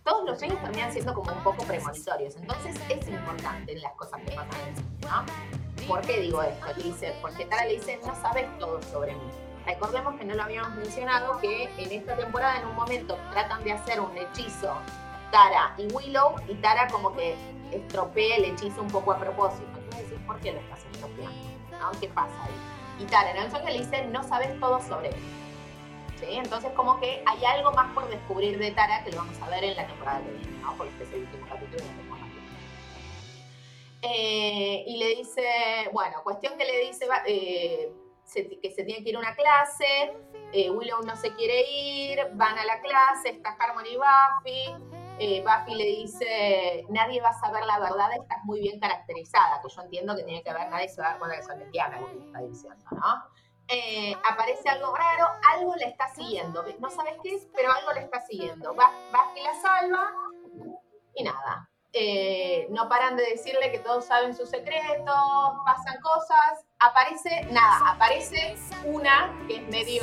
todos 0.04 0.26
los 0.30 0.40
sueños 0.40 0.60
terminan 0.62 0.91
siendo 0.91 1.14
como 1.14 1.32
un 1.32 1.44
poco 1.44 1.64
premonitorios. 1.64 2.36
Entonces 2.36 2.76
es 2.90 3.08
importante 3.08 3.76
las 3.76 3.94
cosas 3.94 4.20
que 4.22 4.32
pasan 4.32 4.60
en. 4.68 5.88
¿Por 5.88 6.02
qué 6.02 6.20
digo 6.20 6.44
esto? 6.44 6.66
Le 6.78 6.84
dice, 6.84 7.16
porque 7.22 7.46
Tara 7.46 7.66
le 7.66 7.74
dice, 7.74 8.00
no 8.06 8.14
sabes 8.16 8.46
todo 8.60 8.82
sobre 8.84 9.14
mí. 9.16 9.22
Recordemos 9.66 10.16
que 10.16 10.26
no 10.26 10.34
lo 10.36 10.44
habíamos 10.44 10.76
mencionado, 10.76 11.40
que 11.40 11.70
en 11.78 11.91
esta 11.91 12.16
temporada 12.16 12.60
en 12.60 12.68
un 12.68 12.76
momento 12.76 13.18
tratan 13.32 13.64
de 13.64 13.72
hacer 13.74 14.00
un 14.00 14.16
hechizo 14.18 14.74
Tara 15.32 15.74
y 15.78 15.86
Willow 15.94 16.36
y 16.48 16.56
Tara 16.56 16.88
como 16.88 17.14
que 17.16 17.36
estropea 17.72 18.38
el 18.38 18.46
hechizo 18.46 18.82
un 18.82 18.88
poco 18.90 19.12
a 19.14 19.18
propósito. 19.20 19.66
Entonces 19.84 20.20
¿por 20.26 20.40
qué 20.40 20.52
lo 20.54 20.60
estás 20.60 20.80
estropeando? 20.91 21.50
¿Qué 22.00 22.08
pasa 22.10 22.34
ahí? 22.44 23.04
Y 23.04 23.06
Tara 23.06 23.32
en 23.32 23.38
el 23.38 23.50
sueño 23.52 23.68
le 23.68 23.80
dice, 23.80 24.06
no 24.08 24.24
sabes 24.24 24.60
todo 24.60 24.82
sobre 24.82 25.10
mí. 25.12 25.18
Entonces 26.22 26.72
como 26.74 27.00
que 27.00 27.24
hay 27.26 27.46
algo 27.46 27.72
más 27.72 27.94
por 27.94 28.08
descubrir 28.10 28.58
de 28.58 28.72
Tara 28.72 29.04
que 29.04 29.12
lo 29.12 29.18
vamos 29.18 29.41
a 29.41 29.50
ver 29.50 29.64
en 29.64 29.76
la 29.76 29.88
temporada 29.88 30.22
que 30.22 30.32
viene. 30.32 30.60
Porque 30.78 31.04
es 31.04 31.12
el 31.12 31.22
último 31.22 31.48
capítulo 31.48 31.78
de 31.78 31.90
la 31.90 31.96
temporada. 31.96 32.30
Eh, 34.02 34.84
y 34.88 34.98
le 34.98 35.16
dice, 35.16 35.90
bueno, 35.91 36.24
cuestión 36.24 36.58
que 36.58 36.66
le 36.66 36.80
dice 36.86 37.06
eh, 37.26 37.91
que 38.62 38.72
se 38.72 38.84
tiene 38.84 39.04
que 39.04 39.10
ir 39.10 39.16
a 39.18 39.20
una 39.20 39.36
clase, 39.36 40.14
eh, 40.54 40.70
Willow 40.70 41.02
no 41.04 41.16
se 41.16 41.34
quiere 41.36 41.70
ir, 41.70 42.20
van 42.34 42.58
a 42.58 42.66
la 42.66 42.80
clase, 42.80 43.30
está 43.30 43.58
Harmony 43.60 43.90
y 43.90 43.98
Buffy, 43.98 45.00
eh, 45.20 45.44
Buffy 45.44 45.76
le 45.76 45.86
dice, 45.86 46.86
nadie 46.90 47.22
va 47.22 47.30
a 47.30 47.40
saber 47.40 47.66
la 47.66 47.78
verdad, 47.78 48.10
estás 48.14 48.44
muy 48.46 48.62
bien 48.62 48.80
caracterizada, 48.80 49.62
que 49.62 49.70
yo 49.70 49.82
entiendo 49.82 50.16
que 50.16 50.24
tiene 50.24 50.41
que 50.44 50.54
ver, 50.54 50.70
nadie 50.70 50.88
se 50.88 51.02
va 51.02 51.08
a 51.08 51.10
dar 51.12 51.20
cuenta 51.20 51.38
que 51.38 51.44
son 51.44 51.60
lesbianas, 51.60 52.02
lo 52.02 52.08
que 52.08 52.26
está 52.26 52.40
diciendo, 52.40 52.86
¿no? 52.91 53.39
Eh, 53.72 54.16
aparece 54.28 54.68
algo 54.68 54.96
raro, 54.96 55.28
algo 55.56 55.76
le 55.76 55.86
está 55.86 56.08
siguiendo, 56.16 56.66
no 56.80 56.90
sabes 56.90 57.14
qué 57.24 57.36
es, 57.36 57.48
pero 57.56 57.72
algo 57.72 57.94
le 57.94 58.00
está 58.02 58.20
siguiendo. 58.22 58.74
Va- 58.76 58.91
Buffy 59.12 59.41
la 59.44 59.54
salva 59.62 60.12
y 61.14 61.24
nada. 61.24 61.70
Eh, 61.94 62.68
no 62.72 62.88
paran 62.90 63.16
de 63.16 63.24
decirle 63.26 63.72
que 63.72 63.80
todos 63.80 64.06
saben 64.06 64.36
sus 64.36 64.50
secretos, 64.50 65.16
pasan 65.66 66.00
cosas, 66.02 66.66
aparece, 66.80 67.44
nada, 67.52 67.91
aparece 67.91 68.56
una 68.86 69.32
que 69.48 69.58
es 69.58 69.68
medio, 69.70 70.02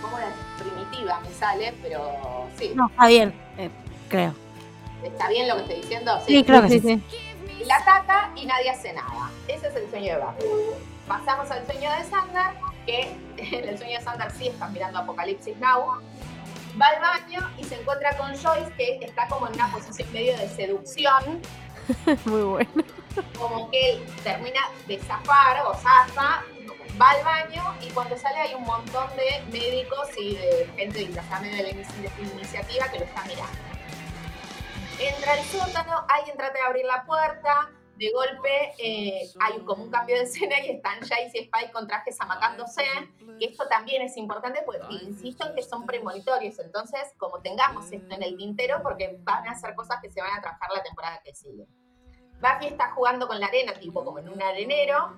¿cómo 0.00 0.18
era? 0.18 0.32
Primitiva 0.58 1.20
me 1.20 1.30
sale, 1.32 1.72
pero 1.82 2.46
sí, 2.56 2.72
No, 2.74 2.86
está 2.88 3.06
bien, 3.08 3.32
eh, 3.58 3.70
creo. 4.08 4.34
¿está 5.02 5.28
bien 5.28 5.48
lo 5.48 5.54
que 5.56 5.60
estoy 5.62 5.76
diciendo? 5.80 6.20
Sí, 6.26 6.44
creo 6.44 6.62
que 6.62 6.80
sí. 6.80 7.02
y 7.60 7.64
la 7.64 7.76
ataca 7.76 8.30
y 8.36 8.46
nadie 8.46 8.70
hace 8.70 8.92
nada. 8.92 9.30
Ese 9.48 9.68
es 9.68 9.74
el 9.76 9.88
sueño 9.90 10.16
de 10.16 10.20
Buffy. 10.24 10.44
Pasamos 11.10 11.50
al 11.50 11.66
sueño 11.66 11.90
de 11.90 12.04
Sander, 12.04 12.54
que 12.86 13.00
en 13.36 13.68
el 13.68 13.76
sueño 13.76 13.98
de 13.98 14.04
Sander 14.04 14.30
sí 14.30 14.46
están 14.46 14.72
mirando 14.72 15.00
Apocalipsis 15.00 15.56
Now. 15.56 16.00
Va 16.80 16.86
al 16.86 17.00
baño 17.00 17.50
y 17.58 17.64
se 17.64 17.80
encuentra 17.80 18.16
con 18.16 18.32
Joyce, 18.36 18.72
que 18.76 19.06
está 19.06 19.26
como 19.26 19.48
en 19.48 19.54
una 19.54 19.72
posición 19.72 20.12
medio 20.12 20.38
de 20.38 20.48
seducción, 20.48 21.42
Muy 22.26 22.42
bueno. 22.42 22.70
como 23.36 23.68
que 23.72 23.90
él 23.90 24.06
termina 24.22 24.60
de 24.86 25.00
zafar 25.00 25.66
o 25.66 25.74
zafa, 25.74 26.44
va 27.00 27.10
al 27.10 27.24
baño 27.24 27.74
y 27.80 27.90
cuando 27.90 28.16
sale 28.16 28.36
hay 28.36 28.54
un 28.54 28.62
montón 28.62 29.08
de 29.16 29.42
médicos 29.50 30.10
y 30.16 30.36
de 30.36 30.70
gente 30.76 31.00
disfrazada 31.00 31.42
de 31.42 31.60
la 31.60 31.70
iniciativa 31.70 32.88
que 32.88 33.00
lo 33.00 33.04
está 33.04 33.24
mirando. 33.24 33.58
Entra 35.00 35.32
al 35.32 35.42
sótano, 35.42 36.04
alguien 36.08 36.36
trata 36.36 36.52
de 36.52 36.60
abrir 36.60 36.84
la 36.84 37.02
puerta, 37.02 37.68
de 38.00 38.10
golpe 38.12 38.72
eh, 38.78 39.28
hay 39.40 39.58
como 39.60 39.84
un 39.84 39.90
cambio 39.90 40.16
de 40.16 40.22
escena 40.22 40.58
y 40.64 40.70
están 40.70 41.00
Jace 41.00 41.32
y 41.34 41.38
Spike 41.40 41.70
con 41.70 41.86
trajes 41.86 42.18
amacándose, 42.18 42.82
que 43.38 43.44
esto 43.44 43.66
también 43.68 44.00
es 44.00 44.16
importante 44.16 44.62
porque 44.64 44.80
insisto 45.04 45.46
en 45.46 45.54
que 45.54 45.62
son 45.62 45.84
premonitorios, 45.84 46.58
entonces 46.60 47.00
como 47.18 47.42
tengamos 47.42 47.92
esto 47.92 48.14
en 48.14 48.22
el 48.22 48.38
tintero 48.38 48.82
porque 48.82 49.18
van 49.20 49.46
a 49.46 49.50
hacer 49.50 49.74
cosas 49.74 49.98
que 50.00 50.10
se 50.10 50.22
van 50.22 50.32
a 50.32 50.40
trabajar 50.40 50.70
la 50.74 50.82
temporada 50.82 51.20
que 51.22 51.34
sigue. 51.34 51.66
Buffy 52.40 52.68
está 52.68 52.90
jugando 52.92 53.28
con 53.28 53.38
la 53.38 53.48
arena, 53.48 53.74
tipo 53.78 54.02
como 54.02 54.18
en 54.18 54.30
un 54.30 54.40
arenero, 54.40 55.14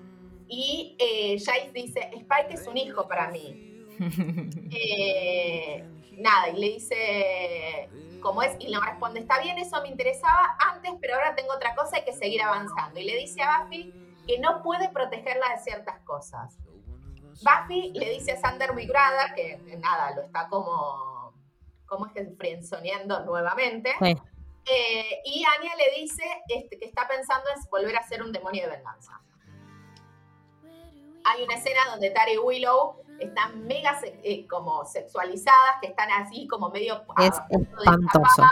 y 0.49 0.97
eh, 0.99 1.37
Jace 1.39 1.71
dice, 1.73 2.11
Spike 2.11 2.53
es 2.53 2.67
un 2.67 2.77
hijo 2.77 3.07
para 3.07 3.31
mí. 3.31 3.69
Eh, 4.75 5.83
nada, 6.17 6.49
y 6.49 6.59
le 6.59 6.67
dice 6.73 7.89
cómo 8.23 8.41
es, 8.41 8.55
y 8.59 8.69
le 8.69 8.79
responde, 8.79 9.19
está 9.19 9.39
bien, 9.39 9.59
eso 9.59 9.79
me 9.81 9.89
interesaba 9.89 10.57
antes, 10.71 10.93
pero 10.99 11.15
ahora 11.15 11.35
tengo 11.35 11.53
otra 11.53 11.75
cosa, 11.75 11.97
hay 11.97 12.05
que 12.05 12.13
seguir 12.13 12.41
avanzando. 12.41 12.99
Y 12.99 13.03
le 13.03 13.17
dice 13.17 13.43
a 13.43 13.63
Buffy 13.63 13.93
que 14.25 14.39
no 14.39 14.63
puede 14.63 14.89
protegerla 14.89 15.49
de 15.49 15.57
ciertas 15.59 15.99
cosas. 15.99 16.57
Buffy 17.43 17.91
le 17.93 18.09
dice 18.11 18.31
a 18.31 18.39
Sander 18.39 18.71
Brother, 18.71 19.35
que 19.35 19.77
nada, 19.77 20.15
lo 20.15 20.21
está 20.23 20.47
como, 20.47 21.33
¿cómo 21.85 22.07
es 22.07 22.13
que 22.13 22.25
frenzoneando 22.37 23.25
nuevamente? 23.25 23.93
Sí. 24.01 24.17
Eh, 24.65 25.21
y 25.25 25.43
Anya 25.43 25.75
le 25.75 26.01
dice 26.01 26.23
este, 26.47 26.79
que 26.79 26.85
está 26.85 27.05
pensando 27.05 27.49
en 27.53 27.61
volver 27.69 27.97
a 27.97 28.03
ser 28.03 28.23
un 28.23 28.31
demonio 28.31 28.63
de 28.63 28.77
venganza. 28.77 29.19
Hay 31.25 31.43
una 31.43 31.55
escena 31.55 31.81
donde 31.89 32.09
Tara 32.11 32.31
y 32.31 32.37
Willow 32.37 33.02
están 33.23 33.65
mega 33.67 33.99
se- 33.99 34.19
eh, 34.23 34.47
como 34.47 34.85
sexualizadas, 34.85 35.77
que 35.81 35.87
están 35.87 36.09
así 36.11 36.47
como 36.47 36.69
medio 36.69 37.03
a 37.15 37.25
Es 37.25 37.33
de 37.49 37.57
espantoso. 37.63 38.41
Nah, 38.41 38.49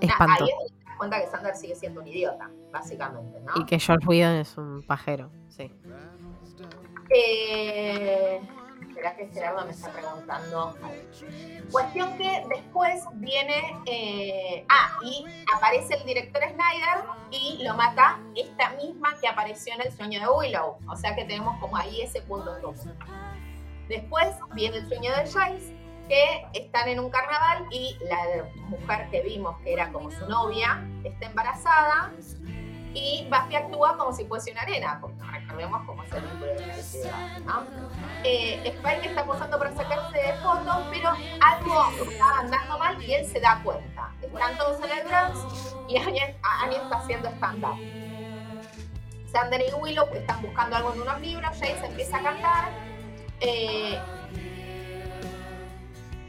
Ahí 0.00 0.08
Espantoso. 0.08 0.44
es 0.44 0.50
donde 0.50 0.68
te 0.78 0.84
das 0.84 0.96
cuenta 0.98 1.20
que 1.20 1.26
Sander 1.28 1.56
sigue 1.56 1.74
siendo 1.74 2.00
un 2.00 2.06
idiota, 2.08 2.50
básicamente, 2.72 3.40
¿no? 3.40 3.52
Y 3.56 3.64
que 3.66 3.78
George 3.78 4.06
Whedon 4.06 4.36
es 4.36 4.56
un 4.58 4.82
pajero. 4.86 5.30
Sí. 5.48 5.72
Eh, 7.10 8.40
Espera 8.88 9.16
que 9.16 9.26
Gerardo 9.28 9.64
me 9.66 9.72
está 9.72 9.90
preguntando. 9.90 10.72
Cuestión 11.72 12.16
que 12.16 12.46
después 12.48 13.02
viene. 13.14 13.76
eh, 13.86 14.64
ah, 14.68 14.98
y 15.02 15.24
aparece 15.54 15.94
el 15.96 16.04
director 16.04 16.40
Snyder 16.42 17.04
y 17.30 17.62
lo 17.64 17.74
mata 17.74 18.20
esta 18.36 18.70
misma 18.70 19.14
que 19.20 19.26
apareció 19.28 19.74
en 19.74 19.80
el 19.82 19.92
sueño 19.92 20.20
de 20.20 20.28
Willow. 20.28 20.78
O 20.88 20.96
sea 20.96 21.14
que 21.16 21.24
tenemos 21.24 21.58
como 21.60 21.76
ahí 21.76 22.02
ese 22.02 22.22
punto 22.22 22.56
común. 22.62 22.94
Después 23.88 24.28
viene 24.54 24.78
el 24.78 24.88
sueño 24.88 25.10
de 25.16 25.26
Giles, 25.26 25.72
que 26.08 26.46
están 26.52 26.88
en 26.88 27.00
un 27.00 27.10
carnaval 27.10 27.66
y 27.70 27.96
la 28.08 28.44
mujer 28.68 29.08
que 29.10 29.22
vimos, 29.22 29.58
que 29.60 29.72
era 29.72 29.90
como 29.90 30.10
su 30.10 30.26
novia, 30.28 30.86
está 31.02 31.26
embarazada 31.26 32.12
y 32.94 33.26
Buffy 33.28 33.56
actúa 33.56 33.96
como 33.96 34.12
si 34.12 34.24
fuese 34.24 34.52
una 34.52 34.62
arena, 34.62 35.00
recordemos 35.32 35.82
cómo 35.84 36.04
es 36.04 36.12
el 36.12 36.22
vínculo 36.22 36.54
de 36.54 36.66
la 36.66 36.74
sociedad, 36.76 37.38
¿no? 37.44 37.64
Eh, 38.22 38.62
Spike 38.64 39.08
está 39.08 39.24
posando 39.24 39.58
para 39.58 39.74
sacarse 39.74 40.34
fotos, 40.42 40.76
pero 40.90 41.10
algo 41.40 42.08
está 42.08 42.38
andando 42.38 42.78
mal 42.78 43.02
y 43.02 43.14
él 43.14 43.26
se 43.26 43.40
da 43.40 43.60
cuenta. 43.64 44.12
Están 44.22 44.56
todos 44.56 44.78
en 44.84 44.98
el 44.98 45.08
Bronx 45.08 45.74
y 45.88 45.96
Anya 45.96 46.26
está 46.26 46.96
haciendo 46.96 47.28
stand-up. 47.30 47.78
Sander 49.32 49.60
y 49.68 49.74
Willow 49.74 50.06
están 50.14 50.40
buscando 50.42 50.76
algo 50.76 50.94
en 50.94 51.02
unos 51.02 51.20
libros, 51.20 51.50
Jace 51.50 51.86
empieza 51.86 52.18
a 52.18 52.22
cantar. 52.22 52.93
Eh, 53.46 53.98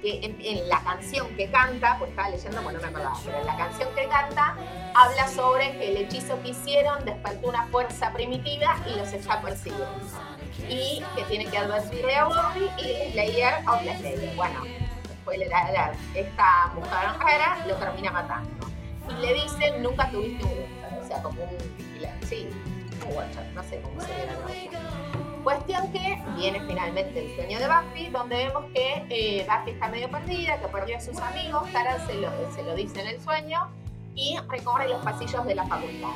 que 0.01 0.19
en, 0.23 0.69
la 0.69 0.81
canción 0.81 1.27
que 1.35 1.49
canta, 1.49 1.97
pues 1.97 2.11
estaba 2.11 2.29
leyendo, 2.29 2.61
bueno, 2.61 2.79
no 2.79 2.83
me 2.83 2.89
acordaba, 2.89 3.17
pero 3.25 3.39
en 3.39 3.45
la 3.45 3.57
canción 3.57 3.89
que 3.95 4.07
canta 4.07 4.55
habla 4.93 5.27
sobre 5.27 5.71
que 5.77 5.91
el 5.91 5.97
hechizo 5.97 6.41
que 6.43 6.49
hicieron 6.49 7.03
despertó 7.05 7.47
una 7.47 7.65
fuerza 7.67 8.11
primitiva 8.13 8.77
y 8.85 8.97
los 8.97 9.11
está 9.13 9.41
persiguiendo. 9.41 9.85
Y 10.69 11.03
que 11.15 11.23
tiene 11.23 11.45
que 11.47 11.57
advertirle 11.57 12.15
a 12.15 12.25
Bobby 12.25 12.69
y 12.77 13.11
Slayer 13.11 13.67
of 13.67 13.81
the 13.83 13.97
Slayer. 13.97 14.35
Bueno, 14.35 14.63
spoiler 15.21 15.53
alert, 15.53 15.95
esta 16.13 16.71
mujer 16.75 16.91
rara 17.19 17.65
lo 17.67 17.75
termina 17.75 18.11
matando. 18.11 18.67
Y 19.09 19.13
le 19.21 19.33
dicen, 19.33 19.83
nunca 19.83 20.09
tuviste 20.09 20.43
un 20.43 20.51
Watcher, 20.51 20.99
o 21.03 21.07
sea, 21.07 21.21
como 21.21 21.43
un 21.43 21.77
vigilante, 21.77 22.27
sí, 22.27 22.49
un 23.07 23.15
Watcher, 23.15 23.45
no 23.53 23.63
sé 23.63 23.81
cómo 23.81 24.01
la 24.01 24.07
traducción. 24.07 25.24
Cuestión 25.45 25.91
que 25.91 26.23
viene 26.37 26.59
finalmente 26.61 27.23
el 27.23 27.35
sueño 27.35 27.59
de 27.59 27.67
Buffy, 27.67 28.07
donde 28.09 28.35
vemos 28.35 28.65
que 28.73 29.05
eh, 29.11 29.47
Buffy 29.47 29.71
está 29.73 29.87
medio 29.89 30.09
perdida, 30.09 30.59
que 30.59 30.67
perdió 30.69 30.97
a 30.97 30.99
sus 30.99 31.19
amigos, 31.19 31.71
Tara 31.71 32.03
se 32.07 32.15
lo, 32.15 32.75
dice 32.75 33.01
en 33.01 33.07
el 33.09 33.21
sueño, 33.21 33.69
y 34.15 34.39
recorre 34.49 34.89
los 34.89 35.05
pasillos 35.05 35.45
de 35.45 35.53
la 35.53 35.67
facultad. 35.67 36.15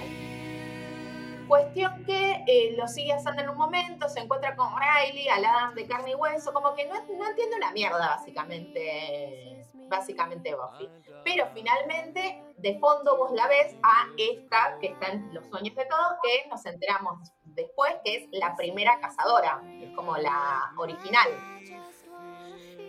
Cuestión 1.48 2.04
que 2.06 2.44
eh, 2.48 2.74
lo 2.76 2.88
sigue 2.88 3.14
haciendo 3.14 3.44
en 3.44 3.50
un 3.50 3.58
momento, 3.58 4.10
se 4.10 4.22
encuentra 4.22 4.56
con 4.56 4.70
Riley, 4.76 5.30
al 5.30 5.46
Adam 5.46 5.76
de 5.76 5.86
carne 5.86 6.10
y 6.10 6.16
hueso, 6.16 6.52
como 6.52 6.74
que 6.74 6.88
no, 6.88 6.96
no 6.96 7.30
entiende 7.30 7.56
una 7.56 7.72
mierda 7.72 8.00
básicamente, 8.00 9.64
básicamente 9.88 10.56
Buffy. 10.56 10.90
Pero 11.24 11.46
finalmente, 11.54 12.42
de 12.58 12.80
fondo 12.80 13.16
vos 13.16 13.32
la 13.34 13.48
ves 13.48 13.76
a 13.84 14.08
esta 14.18 14.80
que 14.82 14.88
está 14.88 15.12
en 15.12 15.32
los 15.36 15.46
sueños 15.50 15.76
de 15.76 15.86
todos, 15.86 16.14
que 16.24 16.50
nos 16.50 16.66
enteramos 16.66 17.32
después, 17.60 17.94
que 18.04 18.16
es 18.16 18.30
la 18.32 18.56
primera 18.56 19.00
cazadora, 19.00 19.62
es 19.82 19.94
como 19.96 20.18
la 20.18 20.72
original. 20.78 21.30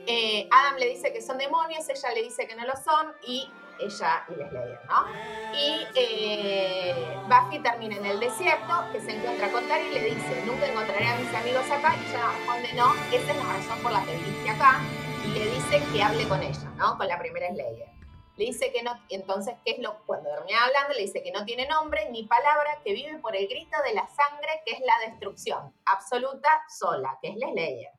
Eh, 0.07 0.49
Adam 0.51 0.77
le 0.77 0.87
dice 0.87 1.13
que 1.13 1.21
son 1.21 1.39
demonios, 1.39 1.89
ella 1.89 2.11
le 2.15 2.23
dice 2.23 2.47
que 2.47 2.57
no 2.57 2.65
lo 2.65 2.75
son 2.77 3.13
y 3.27 3.49
ella 3.79 4.25
y 4.29 4.35
Slayer, 4.35 4.81
¿no? 4.89 5.07
Y 5.55 5.87
eh, 5.95 6.95
Buffy 7.29 7.59
termina 7.61 7.97
en 7.97 8.07
el 8.07 8.21
desierto, 8.21 8.85
que 8.93 9.01
se 9.01 9.17
encuentra 9.17 9.51
con 9.51 9.67
Tara 9.69 9.83
y 9.83 9.93
le 9.93 10.05
dice, 10.15 10.43
nunca 10.47 10.67
encontraré 10.67 11.07
a 11.07 11.17
mis 11.17 11.35
amigos 11.35 11.71
acá, 11.71 11.95
y 11.97 12.11
ella 12.11 12.33
responde, 12.37 12.73
no, 12.75 12.95
esa 13.13 13.31
es 13.31 13.37
la 13.37 13.53
razón 13.53 13.79
por 13.83 13.93
la 13.93 14.05
que 14.05 14.17
viniste 14.17 14.51
acá, 14.51 14.81
y 15.25 15.39
le 15.39 15.47
dice 15.47 15.83
que 15.93 16.03
hable 16.03 16.29
con 16.29 16.43
ella, 16.43 16.71
¿no? 16.77 16.97
Con 16.97 17.09
la 17.09 17.19
primera 17.19 17.49
Slayer. 17.49 18.00
Le 18.41 18.47
dice 18.47 18.73
que 18.73 18.83
no, 18.83 18.99
entonces, 19.11 19.55
¿qué 19.67 19.73
es 19.73 19.81
lo 19.81 20.03
cuando 20.07 20.31
termina 20.31 20.65
hablando? 20.65 20.95
Le 20.95 21.03
dice 21.03 21.23
que 21.23 21.31
no 21.31 21.45
tiene 21.45 21.69
nombre 21.69 22.09
ni 22.11 22.27
palabra, 22.27 22.81
que 22.83 22.95
vive 22.95 23.19
por 23.19 23.37
el 23.37 23.47
grito 23.47 23.77
de 23.85 23.93
la 23.93 24.09
sangre, 24.09 24.63
que 24.65 24.73
es 24.73 24.81
la 24.81 25.11
destrucción 25.11 25.75
absoluta 25.85 26.49
sola, 26.75 27.19
que 27.21 27.29
es 27.29 27.37
la 27.37 27.51
Slayer. 27.51 27.93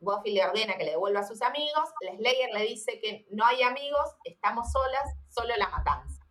Buffy 0.00 0.32
le 0.32 0.44
ordena 0.44 0.76
que 0.76 0.82
le 0.82 0.90
devuelva 0.90 1.20
a 1.20 1.24
sus 1.24 1.40
amigos, 1.42 1.88
Slayer 2.16 2.50
le 2.52 2.62
dice 2.62 2.98
que 3.00 3.28
no 3.30 3.46
hay 3.46 3.62
amigos, 3.62 4.16
estamos 4.24 4.72
solas, 4.72 5.14
solo 5.28 5.54
la 5.56 5.68
matanza. 5.68 6.26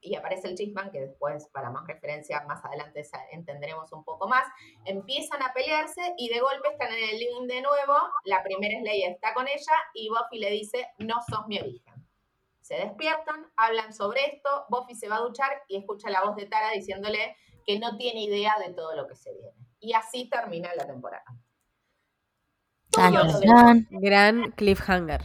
Y 0.00 0.14
aparece 0.14 0.48
el 0.48 0.56
Chisman, 0.56 0.90
que 0.90 1.00
después, 1.00 1.50
para 1.52 1.68
más 1.68 1.86
referencia, 1.86 2.40
más 2.48 2.64
adelante 2.64 3.02
entenderemos 3.32 3.92
un 3.92 4.04
poco 4.04 4.26
más. 4.26 4.46
Empiezan 4.86 5.42
a 5.42 5.52
pelearse 5.52 6.14
y 6.16 6.30
de 6.30 6.40
golpe 6.40 6.68
están 6.70 6.94
en 6.94 7.10
el 7.10 7.18
link 7.18 7.46
de 7.46 7.60
nuevo. 7.60 7.94
La 8.24 8.42
primera 8.42 8.80
Slayer 8.80 9.10
está 9.10 9.34
con 9.34 9.46
ella 9.46 9.74
y 9.92 10.08
Buffy 10.08 10.38
le 10.38 10.50
dice, 10.50 10.88
no 10.96 11.16
sos 11.28 11.46
mi 11.46 11.58
origen. 11.58 11.95
Se 12.66 12.74
despiertan, 12.74 13.46
hablan 13.54 13.92
sobre 13.92 14.26
esto, 14.26 14.66
Buffy 14.68 14.96
se 14.96 15.08
va 15.08 15.18
a 15.18 15.20
duchar 15.20 15.62
y 15.68 15.76
escucha 15.76 16.10
la 16.10 16.24
voz 16.24 16.34
de 16.34 16.46
Tara 16.46 16.70
diciéndole 16.70 17.36
que 17.64 17.78
no 17.78 17.96
tiene 17.96 18.24
idea 18.24 18.56
de 18.58 18.74
todo 18.74 18.96
lo 18.96 19.06
que 19.06 19.14
se 19.14 19.32
viene. 19.32 19.54
Y 19.78 19.92
así 19.92 20.28
termina 20.28 20.74
la 20.74 20.84
temporada. 20.84 21.24
Gran 22.90 24.50
cliffhanger. 24.50 25.22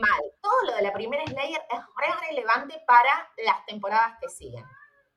Mal. 0.00 0.22
Todo 0.40 0.64
lo 0.64 0.76
de 0.76 0.82
la 0.82 0.94
primera 0.94 1.26
Slayer 1.26 1.60
es 1.70 1.78
re 1.78 2.26
relevante 2.26 2.82
para 2.86 3.10
las 3.44 3.66
temporadas 3.66 4.14
que 4.22 4.30
siguen. 4.30 4.64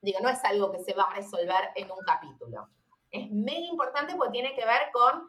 Digo, 0.02 0.18
no 0.20 0.28
es 0.28 0.44
algo 0.44 0.72
que 0.72 0.80
se 0.80 0.92
va 0.92 1.04
a 1.04 1.14
resolver 1.14 1.70
en 1.74 1.90
un 1.90 2.00
capítulo. 2.04 2.68
Es 3.10 3.30
mega 3.30 3.60
importante 3.60 4.14
porque 4.14 4.32
tiene 4.32 4.54
que 4.54 4.66
ver 4.66 4.90
con 4.92 5.26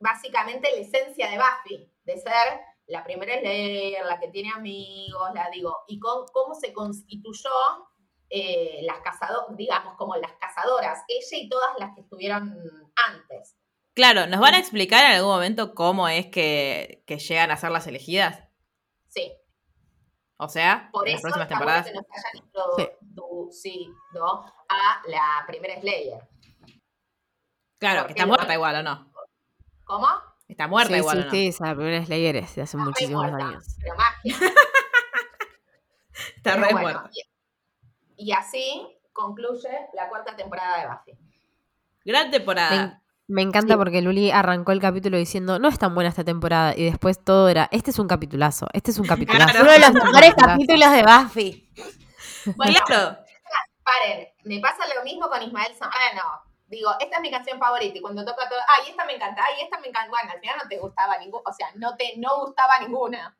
básicamente 0.00 0.68
la 0.72 0.78
esencia 0.78 1.30
de 1.30 1.38
Buffy, 1.38 1.92
de 2.02 2.18
ser 2.18 2.60
la 2.88 3.04
primera 3.04 3.38
Slayer, 3.38 4.04
la 4.04 4.18
que 4.18 4.28
tiene 4.28 4.50
amigos, 4.50 5.30
la 5.34 5.48
digo, 5.50 5.76
y 5.86 5.98
con 5.98 6.26
cómo 6.32 6.54
se 6.54 6.72
constituyó 6.72 7.50
eh, 8.30 8.80
las 8.82 9.00
cazadoras, 9.00 9.56
digamos, 9.56 9.94
como 9.96 10.16
las 10.16 10.32
cazadoras, 10.32 11.04
ella 11.06 11.44
y 11.44 11.48
todas 11.48 11.70
las 11.78 11.94
que 11.94 12.00
estuvieron 12.00 12.58
antes. 13.06 13.56
Claro, 13.94 14.26
¿nos 14.26 14.40
van 14.40 14.54
a 14.54 14.58
explicar 14.58 15.04
en 15.04 15.16
algún 15.16 15.32
momento 15.32 15.74
cómo 15.74 16.08
es 16.08 16.26
que, 16.26 17.04
llegan 17.06 17.50
a 17.50 17.56
ser 17.56 17.70
las 17.70 17.86
elegidas? 17.86 18.42
Sí. 19.08 19.32
O 20.38 20.48
sea, 20.48 20.88
Por 20.92 21.08
en 21.08 21.14
las 21.14 21.22
próximas 21.22 21.48
temporadas. 21.48 21.86
Que 21.86 21.92
nos 21.92 22.04
hayan 22.04 22.44
introducido 22.44 24.44
a 24.68 25.02
la 25.08 25.44
primera 25.46 25.80
Slayer. 25.80 26.28
Claro, 27.78 28.06
que 28.06 28.12
está 28.12 28.26
muerta 28.26 28.54
igual, 28.54 28.76
¿o 28.76 28.82
no? 28.82 29.12
¿Cómo? 29.84 30.08
Está 30.48 30.66
muerta 30.66 30.96
igual, 30.96 31.18
¿o 31.20 31.24
no? 31.26 31.30
Sí, 31.30 31.54
la 31.60 31.74
primera 31.74 32.04
Slayer 32.04 32.36
es 32.36 32.54
de 32.56 32.62
hace 32.62 32.76
muchísimos 32.76 33.24
años. 33.26 33.64
Pero 33.80 33.94
magia. 33.96 34.36
está 36.36 36.56
re 36.56 36.74
muerta. 36.74 37.10
Y, 38.16 38.30
y, 38.30 38.32
así 38.32 38.98
concluye 39.12 39.68
la 39.94 40.08
cuarta 40.08 40.34
temporada 40.34 40.80
de 40.80 40.88
Buffy. 40.88 41.18
Gran 42.04 42.30
temporada. 42.30 43.02
Me 43.26 43.42
encanta 43.42 43.76
porque 43.76 44.00
Luli 44.00 44.30
arrancó 44.30 44.72
el 44.72 44.80
capítulo 44.80 45.18
diciendo, 45.18 45.58
no 45.58 45.68
es 45.68 45.78
tan 45.78 45.94
buena 45.94 46.08
esta 46.08 46.24
temporada, 46.24 46.74
y 46.74 46.84
después 46.84 47.22
todo 47.22 47.50
era, 47.50 47.68
este 47.70 47.90
es 47.90 47.98
un 47.98 48.08
capitulazo, 48.08 48.68
este 48.72 48.90
es 48.90 48.98
un 48.98 49.06
capitulazo. 49.06 49.60
Uno 49.60 49.70
de 49.70 49.78
los 49.80 49.92
mejores 49.92 50.34
capítulos 50.34 50.92
de 50.92 51.02
Buffy. 51.02 51.70
Bueno, 52.56 52.78
paren, 52.88 54.28
me 54.44 54.60
pasa 54.60 54.84
lo 54.96 55.04
mismo 55.04 55.28
con 55.28 55.42
Ismael 55.42 55.74
Zambrano. 55.74 56.47
Digo, 56.68 56.90
esta 57.00 57.16
es 57.16 57.22
mi 57.22 57.30
canción 57.30 57.58
favorita, 57.58 57.98
y 57.98 58.00
cuando 58.02 58.24
toca 58.24 58.48
todo, 58.48 58.58
ay, 58.68 58.90
esta 58.90 59.04
me 59.06 59.14
encanta, 59.14 59.42
ay, 59.42 59.62
esta 59.62 59.80
me 59.80 59.88
encanta. 59.88 60.10
Bueno, 60.10 60.30
al 60.32 60.40
final 60.40 60.56
no 60.62 60.68
te 60.68 60.78
gustaba 60.78 61.18
ninguna, 61.18 61.42
o 61.46 61.52
sea, 61.52 61.68
no 61.76 61.96
te 61.96 62.14
no 62.18 62.44
gustaba 62.44 62.78
ninguna. 62.80 63.36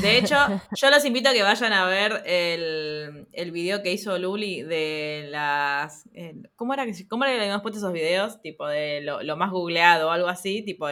De 0.00 0.18
hecho, 0.18 0.36
yo 0.72 0.90
los 0.90 1.04
invito 1.04 1.28
a 1.28 1.32
que 1.32 1.42
vayan 1.42 1.72
a 1.72 1.86
ver 1.86 2.22
el, 2.26 3.28
el 3.32 3.52
video 3.52 3.82
que 3.82 3.92
hizo 3.92 4.18
Luli 4.18 4.62
de 4.62 5.26
las. 5.30 6.08
Eh, 6.14 6.34
¿Cómo 6.56 6.74
era 6.74 6.84
que 6.84 7.08
cómo 7.08 7.24
que 7.24 7.30
le 7.30 7.40
habíamos 7.40 7.62
puesto 7.62 7.78
esos 7.78 7.92
videos? 7.92 8.40
Tipo 8.40 8.66
de 8.66 9.02
lo, 9.02 9.36
más 9.36 9.52
googleado 9.52 10.08
o 10.08 10.10
algo 10.10 10.28
así, 10.28 10.62
tipo 10.64 10.88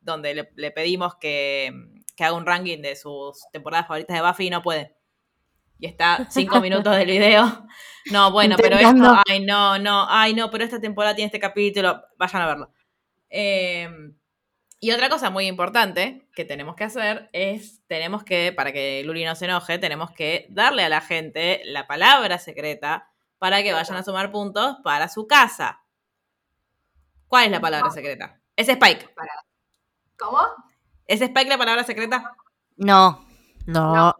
donde 0.00 0.34
le, 0.54 0.70
pedimos 0.70 1.16
que, 1.16 1.72
haga 2.18 2.34
un 2.34 2.46
ranking 2.46 2.80
de 2.80 2.94
sus 2.94 3.44
temporadas 3.52 3.88
favoritas 3.88 4.16
de 4.16 4.22
Buffy 4.22 4.46
y 4.46 4.50
no 4.50 4.62
puede. 4.62 4.94
Y 5.82 5.86
está 5.86 6.28
cinco 6.30 6.60
minutos 6.60 6.96
del 6.96 7.08
video. 7.08 7.66
No, 8.12 8.30
bueno, 8.30 8.54
pero 8.56 8.76
esto, 8.76 9.20
ay, 9.28 9.44
no, 9.44 9.80
no, 9.80 10.06
ay, 10.08 10.32
no, 10.32 10.48
pero 10.48 10.62
esta 10.62 10.80
temporada 10.80 11.16
tiene 11.16 11.26
este 11.26 11.40
capítulo. 11.40 12.04
Vayan 12.16 12.42
a 12.42 12.46
verlo. 12.46 12.72
Eh, 13.28 13.90
y 14.78 14.92
otra 14.92 15.08
cosa 15.08 15.30
muy 15.30 15.48
importante 15.48 16.28
que 16.36 16.44
tenemos 16.44 16.76
que 16.76 16.84
hacer 16.84 17.28
es, 17.32 17.84
tenemos 17.88 18.22
que, 18.22 18.52
para 18.52 18.70
que 18.70 19.02
Luli 19.04 19.24
no 19.24 19.34
se 19.34 19.46
enoje, 19.46 19.76
tenemos 19.78 20.12
que 20.12 20.46
darle 20.50 20.84
a 20.84 20.88
la 20.88 21.00
gente 21.00 21.62
la 21.64 21.88
palabra 21.88 22.38
secreta 22.38 23.10
para 23.38 23.64
que 23.64 23.72
vayan 23.72 23.96
a 23.96 24.04
sumar 24.04 24.30
puntos 24.30 24.76
para 24.84 25.08
su 25.08 25.26
casa. 25.26 25.82
¿Cuál 27.26 27.46
es 27.46 27.50
la 27.50 27.60
palabra 27.60 27.90
secreta? 27.90 28.40
Es 28.54 28.68
Spike. 28.68 29.12
¿Cómo? 30.16 30.38
¿Es 31.08 31.20
Spike 31.20 31.50
la 31.50 31.58
palabra 31.58 31.82
secreta? 31.82 32.36
No. 32.76 33.26
No. 33.66 34.14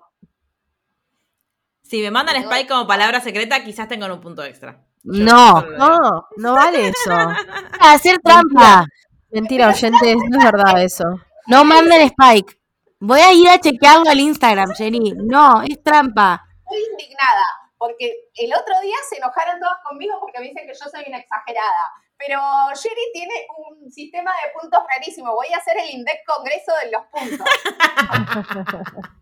Si 1.93 2.01
me 2.01 2.11
mandan 2.11 2.37
Spike 2.37 2.69
como 2.69 2.87
palabra 2.87 3.21
secreta, 3.21 3.63
quizás 3.63 3.87
tengan 3.87 4.11
un 4.11 4.19
punto 4.19 4.43
extra. 4.43 4.83
no, 5.03 5.61
no, 5.61 6.27
no 6.39 6.55
vale 6.55 6.89
eso. 6.89 7.13
Hacer 7.81 8.19
trampa. 8.21 8.87
Mentira, 9.31 9.69
oyentes, 9.69 10.17
no 10.17 10.39
es 10.39 10.45
verdad 10.53 10.83
eso. 10.83 11.05
No 11.49 11.67
manden 11.67 12.01
Spike. 12.01 12.59
Voy 12.99 13.21
a 13.21 13.35
ir 13.35 13.47
a 13.51 13.59
chequearlo 13.59 14.09
al 14.09 14.19
Instagram, 14.21 14.73
Jenny. 14.75 15.13
No, 15.17 15.61
es 15.61 15.83
trampa. 15.83 16.43
Estoy 16.65 16.83
indignada, 16.93 17.45
porque 17.77 18.11
el 18.37 18.55
otro 18.55 18.81
día 18.81 18.97
se 19.11 19.19
enojaron 19.19 19.61
todos 19.61 19.77
conmigo 19.87 20.15
porque 20.19 20.41
me 20.41 20.47
dicen 20.47 20.67
que 20.67 20.73
yo 20.73 20.89
soy 20.91 21.05
una 21.07 21.19
exagerada. 21.19 21.93
Pero 22.17 22.41
Jenny 22.75 23.13
tiene 23.13 23.35
un 23.69 23.93
sistema 23.93 24.31
de 24.43 24.59
puntos 24.59 24.81
rarísimo. 24.89 25.35
Voy 25.35 25.49
a 25.53 25.59
hacer 25.59 25.77
el 25.77 25.91
Index 25.91 26.21
Congreso 26.27 26.73
de 26.85 26.91
los 26.91 27.03
puntos. 27.13 27.47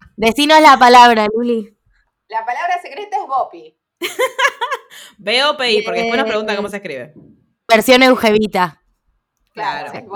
Decinos 0.17 0.61
la 0.61 0.77
palabra, 0.77 1.27
Luli. 1.35 1.80
La 2.31 2.47
palabra 2.47 2.81
secreta 2.81 3.17
es 3.17 3.27
Bopi. 3.27 3.77
B-O-P-I, 5.19 5.83
porque 5.83 6.03
después 6.03 6.21
nos 6.21 6.29
preguntan 6.29 6.55
cómo 6.55 6.69
se 6.69 6.77
escribe. 6.77 7.13
Versión 7.69 8.05
Eugevita. 8.05 8.81
Claro, 9.53 9.93
es 9.93 9.95
en, 9.95 10.09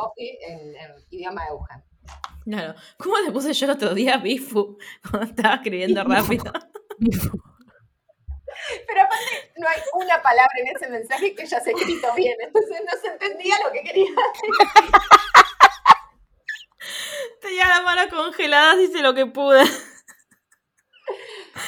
idioma 1.10 1.44
de 1.44 1.52
Wuhan. 1.52 1.84
Claro. 2.44 2.74
¿Cómo 2.98 3.18
le 3.18 3.32
puse 3.32 3.52
yo 3.52 3.66
el 3.66 3.72
otro 3.72 3.94
día 3.94 4.18
Bifu 4.18 4.78
cuando 5.10 5.26
estaba 5.26 5.56
escribiendo 5.56 6.04
rápido? 6.04 6.52
Pero 8.86 9.02
aparte 9.02 9.52
no 9.56 9.68
hay 9.68 9.80
una 9.94 10.22
palabra 10.22 10.52
en 10.60 10.68
ese 10.76 10.88
mensaje 10.88 11.34
que 11.34 11.42
hayas 11.42 11.66
escrito 11.66 12.14
bien, 12.14 12.36
entonces 12.40 12.80
no 12.86 12.92
se 13.00 13.08
entendía 13.08 13.56
lo 13.64 13.72
que 13.72 13.82
quería 13.82 14.04
decir. 14.04 14.50
Tenía 17.40 17.68
la 17.68 17.82
mano 17.82 18.08
congelada, 18.08 18.80
hice 18.80 19.02
lo 19.02 19.14
que 19.14 19.26
pude. 19.26 19.64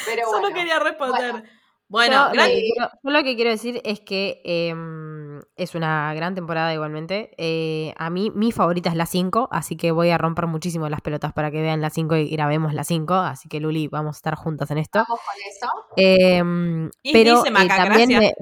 Pero 0.06 0.28
Solo 0.30 0.52
quería 0.52 0.78
responder. 0.78 1.44
Bueno, 1.88 2.32
yo, 2.34 2.88
lo 3.04 3.22
que 3.22 3.36
quiero 3.36 3.50
decir 3.50 3.80
es 3.84 4.00
que 4.00 4.40
em, 4.44 5.40
es 5.56 5.74
una 5.76 6.12
gran 6.14 6.34
temporada 6.34 6.74
igualmente. 6.74 7.30
Eh, 7.38 7.94
a 7.96 8.10
mí, 8.10 8.32
mi 8.34 8.50
favorita 8.50 8.90
es 8.90 8.96
la 8.96 9.06
5, 9.06 9.48
así 9.52 9.76
que 9.76 9.92
voy 9.92 10.10
a 10.10 10.18
romper 10.18 10.48
muchísimo 10.48 10.88
las 10.88 11.00
pelotas 11.00 11.32
para 11.32 11.52
que 11.52 11.62
vean 11.62 11.80
la 11.80 11.90
5 11.90 12.16
y 12.16 12.28
grabemos 12.28 12.74
la 12.74 12.82
5. 12.82 13.14
Así 13.14 13.48
que, 13.48 13.60
Luli, 13.60 13.86
vamos 13.86 14.16
a 14.16 14.18
estar 14.18 14.34
juntas 14.34 14.70
en 14.72 14.78
esto. 14.78 15.04
Vamos 15.06 15.20
con 15.24 15.36
eso. 15.48 15.68
Em, 15.96 16.90
pero 17.12 17.42
dice 17.44 17.54
eh, 17.54 17.68
también. 17.68 18.32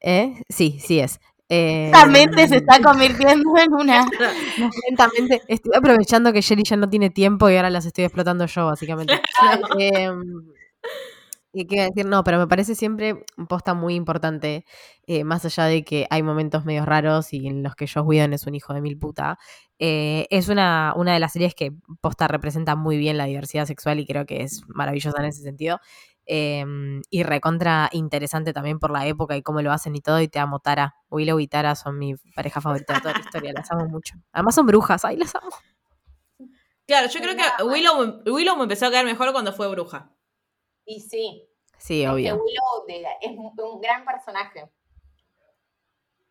¿eh? 0.00 0.42
Sí, 0.48 0.78
sí 0.80 1.00
es. 1.00 1.20
Lentamente 1.50 2.48
se 2.48 2.56
está 2.56 2.80
convirtiendo 2.80 3.50
en 3.58 3.72
una. 3.74 4.06
Lentamente. 4.88 5.42
Estoy 5.48 5.72
aprovechando 5.76 6.32
que 6.32 6.40
Sherry 6.40 6.62
ya 6.64 6.76
no 6.76 6.88
tiene 6.88 7.10
tiempo 7.10 7.50
y 7.50 7.56
ahora 7.56 7.68
las 7.68 7.84
estoy 7.84 8.04
explotando 8.04 8.46
yo, 8.46 8.66
básicamente. 8.66 9.12
Em, 9.78 10.22
y 11.52 11.66
qué 11.66 11.82
decir, 11.82 12.06
no, 12.06 12.24
pero 12.24 12.38
me 12.38 12.48
parece 12.48 12.74
siempre 12.74 13.24
un 13.36 13.46
posta 13.46 13.74
muy 13.74 13.94
importante, 13.94 14.64
eh, 15.06 15.22
más 15.24 15.44
allá 15.44 15.64
de 15.64 15.84
que 15.84 16.06
hay 16.10 16.22
momentos 16.22 16.64
medio 16.64 16.84
raros 16.84 17.32
y 17.32 17.46
en 17.46 17.62
los 17.62 17.76
que 17.76 17.86
Josh 17.86 18.04
Whedon 18.04 18.32
es 18.32 18.46
un 18.46 18.54
hijo 18.56 18.74
de 18.74 18.80
mil 18.80 18.98
puta. 18.98 19.38
Eh, 19.78 20.26
es 20.30 20.48
una, 20.48 20.92
una 20.96 21.14
de 21.14 21.20
las 21.20 21.32
series 21.32 21.54
que 21.54 21.72
posta 22.00 22.26
representa 22.28 22.74
muy 22.74 22.96
bien 22.96 23.16
la 23.18 23.26
diversidad 23.26 23.66
sexual 23.66 24.00
y 24.00 24.06
creo 24.06 24.26
que 24.26 24.42
es 24.42 24.62
maravillosa 24.66 25.20
en 25.20 25.26
ese 25.26 25.42
sentido. 25.42 25.80
Em, 26.26 27.02
y 27.10 27.22
recontra 27.22 27.90
interesante 27.92 28.54
también 28.54 28.78
por 28.78 28.90
la 28.90 29.06
época 29.06 29.36
y 29.36 29.42
cómo 29.42 29.60
lo 29.62 29.72
hacen 29.72 29.94
y 29.94 30.00
todo. 30.00 30.20
Y 30.20 30.28
te 30.28 30.38
amo, 30.38 30.58
Tara. 30.58 30.96
Willow 31.10 31.38
y 31.38 31.46
Tara 31.48 31.74
son 31.74 31.98
mi 31.98 32.14
pareja 32.34 32.60
favorita 32.60 32.94
de 32.94 33.00
toda 33.00 33.14
la 33.14 33.20
historia. 33.20 33.52
Las 33.52 33.70
amo 33.70 33.86
mucho. 33.88 34.14
Además 34.32 34.54
son 34.54 34.66
brujas, 34.66 35.04
ay, 35.04 35.16
las 35.16 35.34
amo. 35.34 35.50
Claro, 36.86 37.08
yo 37.08 37.20
creo 37.20 37.34
que 37.36 37.64
Willow, 37.64 38.22
Willow 38.26 38.56
me 38.56 38.64
empezó 38.64 38.86
a 38.86 38.90
caer 38.90 39.06
mejor 39.06 39.32
cuando 39.32 39.52
fue 39.52 39.68
bruja. 39.68 40.10
Y 40.86 41.00
sí. 41.00 41.48
Sí, 41.78 42.06
obvio. 42.06 42.36
Willow 42.36 43.10
es 43.20 43.30
un, 43.30 43.80
gran 43.80 44.04
personaje. 44.04 44.70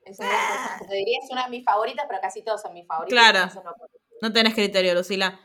Es 0.03 0.19
un 0.19 0.25
gran 0.27 0.39
personaje. 0.39 0.85
Te 0.87 0.95
diría 0.95 1.19
es 1.23 1.31
una 1.31 1.43
de 1.45 1.49
mis 1.49 1.63
favoritas, 1.63 2.05
pero 2.07 2.21
casi 2.21 2.43
todos 2.43 2.61
son 2.61 2.73
mis 2.73 2.87
favoritos. 2.87 3.17
Claro. 3.19 3.51
no 3.63 3.73
No 4.21 4.33
tenés 4.33 4.53
criterio, 4.53 4.93
Lucila. 4.93 5.39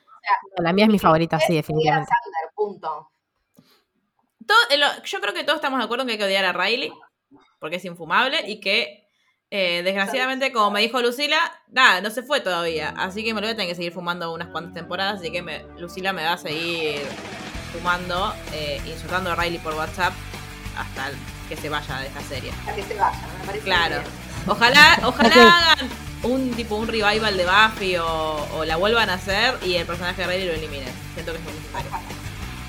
La 0.59 0.73
mía 0.73 0.85
es 0.87 0.91
mi 0.91 0.99
favorita, 0.99 1.39
sí, 1.41 1.55
definitivamente. 1.55 2.11
Sander, 2.11 2.55
punto. 2.55 3.11
Todo- 4.47 4.57
eh, 4.71 4.79
lo- 4.79 5.03
yo 5.05 5.21
creo 5.21 5.35
que 5.35 5.45
todos 5.45 5.57
estamos 5.57 5.79
de 5.79 5.85
acuerdo 5.85 6.03
en 6.03 6.09
que 6.09 6.13
hay 6.13 6.19
que 6.19 6.25
odiar 6.25 6.45
a 6.45 6.53
Riley, 6.53 6.93
porque 7.59 7.77
es 7.77 7.85
infumable 7.85 8.49
y 8.49 8.61
que, 8.61 9.07
eh, 9.51 9.83
desgraciadamente, 9.83 10.53
como 10.53 10.71
me 10.71 10.81
dijo 10.81 11.01
Lucila, 11.01 11.39
nada, 11.69 12.01
no 12.01 12.11
se 12.11 12.23
fue 12.23 12.41
todavía. 12.41 12.95
Así 12.97 13.25
que 13.25 13.33
me 13.35 13.41
lo 13.41 13.47
voy 13.47 13.53
a 13.53 13.57
tener 13.57 13.71
que 13.71 13.75
seguir 13.77 13.93
fumando 13.93 14.33
unas 14.33 14.49
cuantas 14.49 14.75
temporadas. 14.75 15.21
Así 15.21 15.31
que 15.31 15.43
me- 15.43 15.63
Lucila 15.79 16.13
me 16.13 16.25
va 16.25 16.33
a 16.35 16.39
seguir 16.39 17.01
fumando, 17.69 18.35
eh, 18.53 18.81
insultando 18.87 19.31
a 19.33 19.37
Riley 19.37 19.59
por 19.59 19.75
WhatsApp 19.75 20.13
hasta 20.77 21.11
que 21.49 21.57
se 21.57 21.69
vaya 21.69 21.99
de 21.99 22.07
esta 22.09 22.21
serie. 22.23 22.53
A 22.69 22.73
que 22.75 22.83
se 22.83 22.95
vaya, 22.95 23.19
me 23.41 23.47
parece 23.47 23.65
Claro. 23.65 24.03
Ojalá, 24.47 24.99
ojalá 25.05 25.57
hagan 25.73 25.89
un 26.23 26.53
tipo 26.55 26.77
un 26.77 26.89
revival 26.89 27.37
de 27.37 27.45
Buffy 27.47 27.97
o, 27.97 28.49
o 28.55 28.65
la 28.65 28.77
vuelvan 28.77 29.11
a 29.11 29.15
hacer 29.15 29.57
y 29.63 29.75
el 29.77 29.87
personaje 29.87 30.23
de 30.23 30.27
Riley 30.29 30.47
lo 30.47 30.53
eliminen. 30.55 30.93
Siento 31.15 31.33
que 31.33 31.39
es 31.39 31.45
muy 31.45 31.53
necesario. 31.55 31.91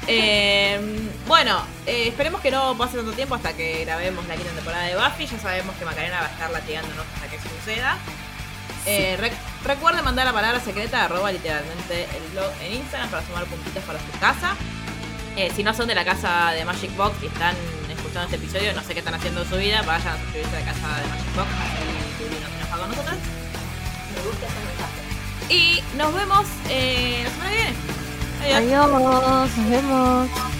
Eh, 0.08 0.80
bueno, 1.28 1.62
eh, 1.86 2.08
esperemos 2.08 2.42
que 2.42 2.50
no 2.52 2.76
pase 2.78 2.98
tanto 2.98 3.12
tiempo 3.14 3.36
hasta 3.36 3.54
que 3.54 3.86
grabemos 3.86 4.26
la 4.28 4.36
quinta 4.36 4.52
temporada 4.52 4.84
de 4.86 4.96
Buffy. 4.96 5.28
Ya 5.28 5.40
sabemos 5.40 5.76
que 5.78 5.86
Macarena 5.86 6.20
va 6.22 6.26
a 6.28 6.30
estar 6.30 6.52
latigándonos 6.52 7.06
hasta 7.16 7.28
que 7.28 7.38
suceda. 7.40 7.98
Eh, 8.86 9.18
rec- 9.20 9.34
recuerden 9.64 10.04
mandar 10.04 10.26
la 10.26 10.34
palabra 10.34 10.60
secreta, 10.62 11.04
arroba 11.06 11.32
literalmente 11.32 12.04
el 12.16 12.24
blog 12.32 12.52
en 12.64 12.74
Instagram 12.76 13.10
para 13.10 13.26
sumar 13.26 13.46
puntitos 13.46 13.84
para 13.84 14.00
su 14.00 14.20
casa. 14.20 14.56
Eh, 15.36 15.52
si 15.56 15.64
no 15.64 15.74
son 15.74 15.88
de 15.88 15.96
la 15.96 16.04
casa 16.04 16.52
de 16.52 16.66
Magic 16.66 16.96
Box 16.98 17.16
y 17.24 17.28
están 17.28 17.56
escuchando 17.90 18.24
este 18.24 18.36
episodio, 18.36 18.74
no 18.74 18.84
sé 18.84 18.94
qué 18.94 19.00
están 19.00 19.14
haciendo 19.16 19.44
en 19.44 19.50
su 19.50 19.56
vida, 19.56 19.82
vayan 19.84 20.16
a 20.16 20.20
suscribirse 20.20 20.56
a 20.56 20.60
la 20.60 20.66
casa 20.66 20.88
de 21.02 21.08
Magic 21.08 21.36
Box, 21.36 21.48
así 21.62 22.24
Luli 22.24 22.36
no 22.40 22.48
se 22.50 22.56
enoja 22.58 22.78
con 22.78 22.90
nosotros. 22.90 23.18
Me 24.16 24.22
gusta 24.30 24.48
ese 24.48 24.60
mensaje. 24.66 25.54
Y 25.54 25.84
nos 25.98 26.14
vemos 26.14 26.46
eh, 26.70 27.22
la 27.24 27.30
semana 27.30 27.50
que 27.50 27.56
viene. 27.56 27.76
Adiós. 28.42 28.58
Adiós, 28.58 29.58
nos 29.58 29.70
vemos. 29.70 30.59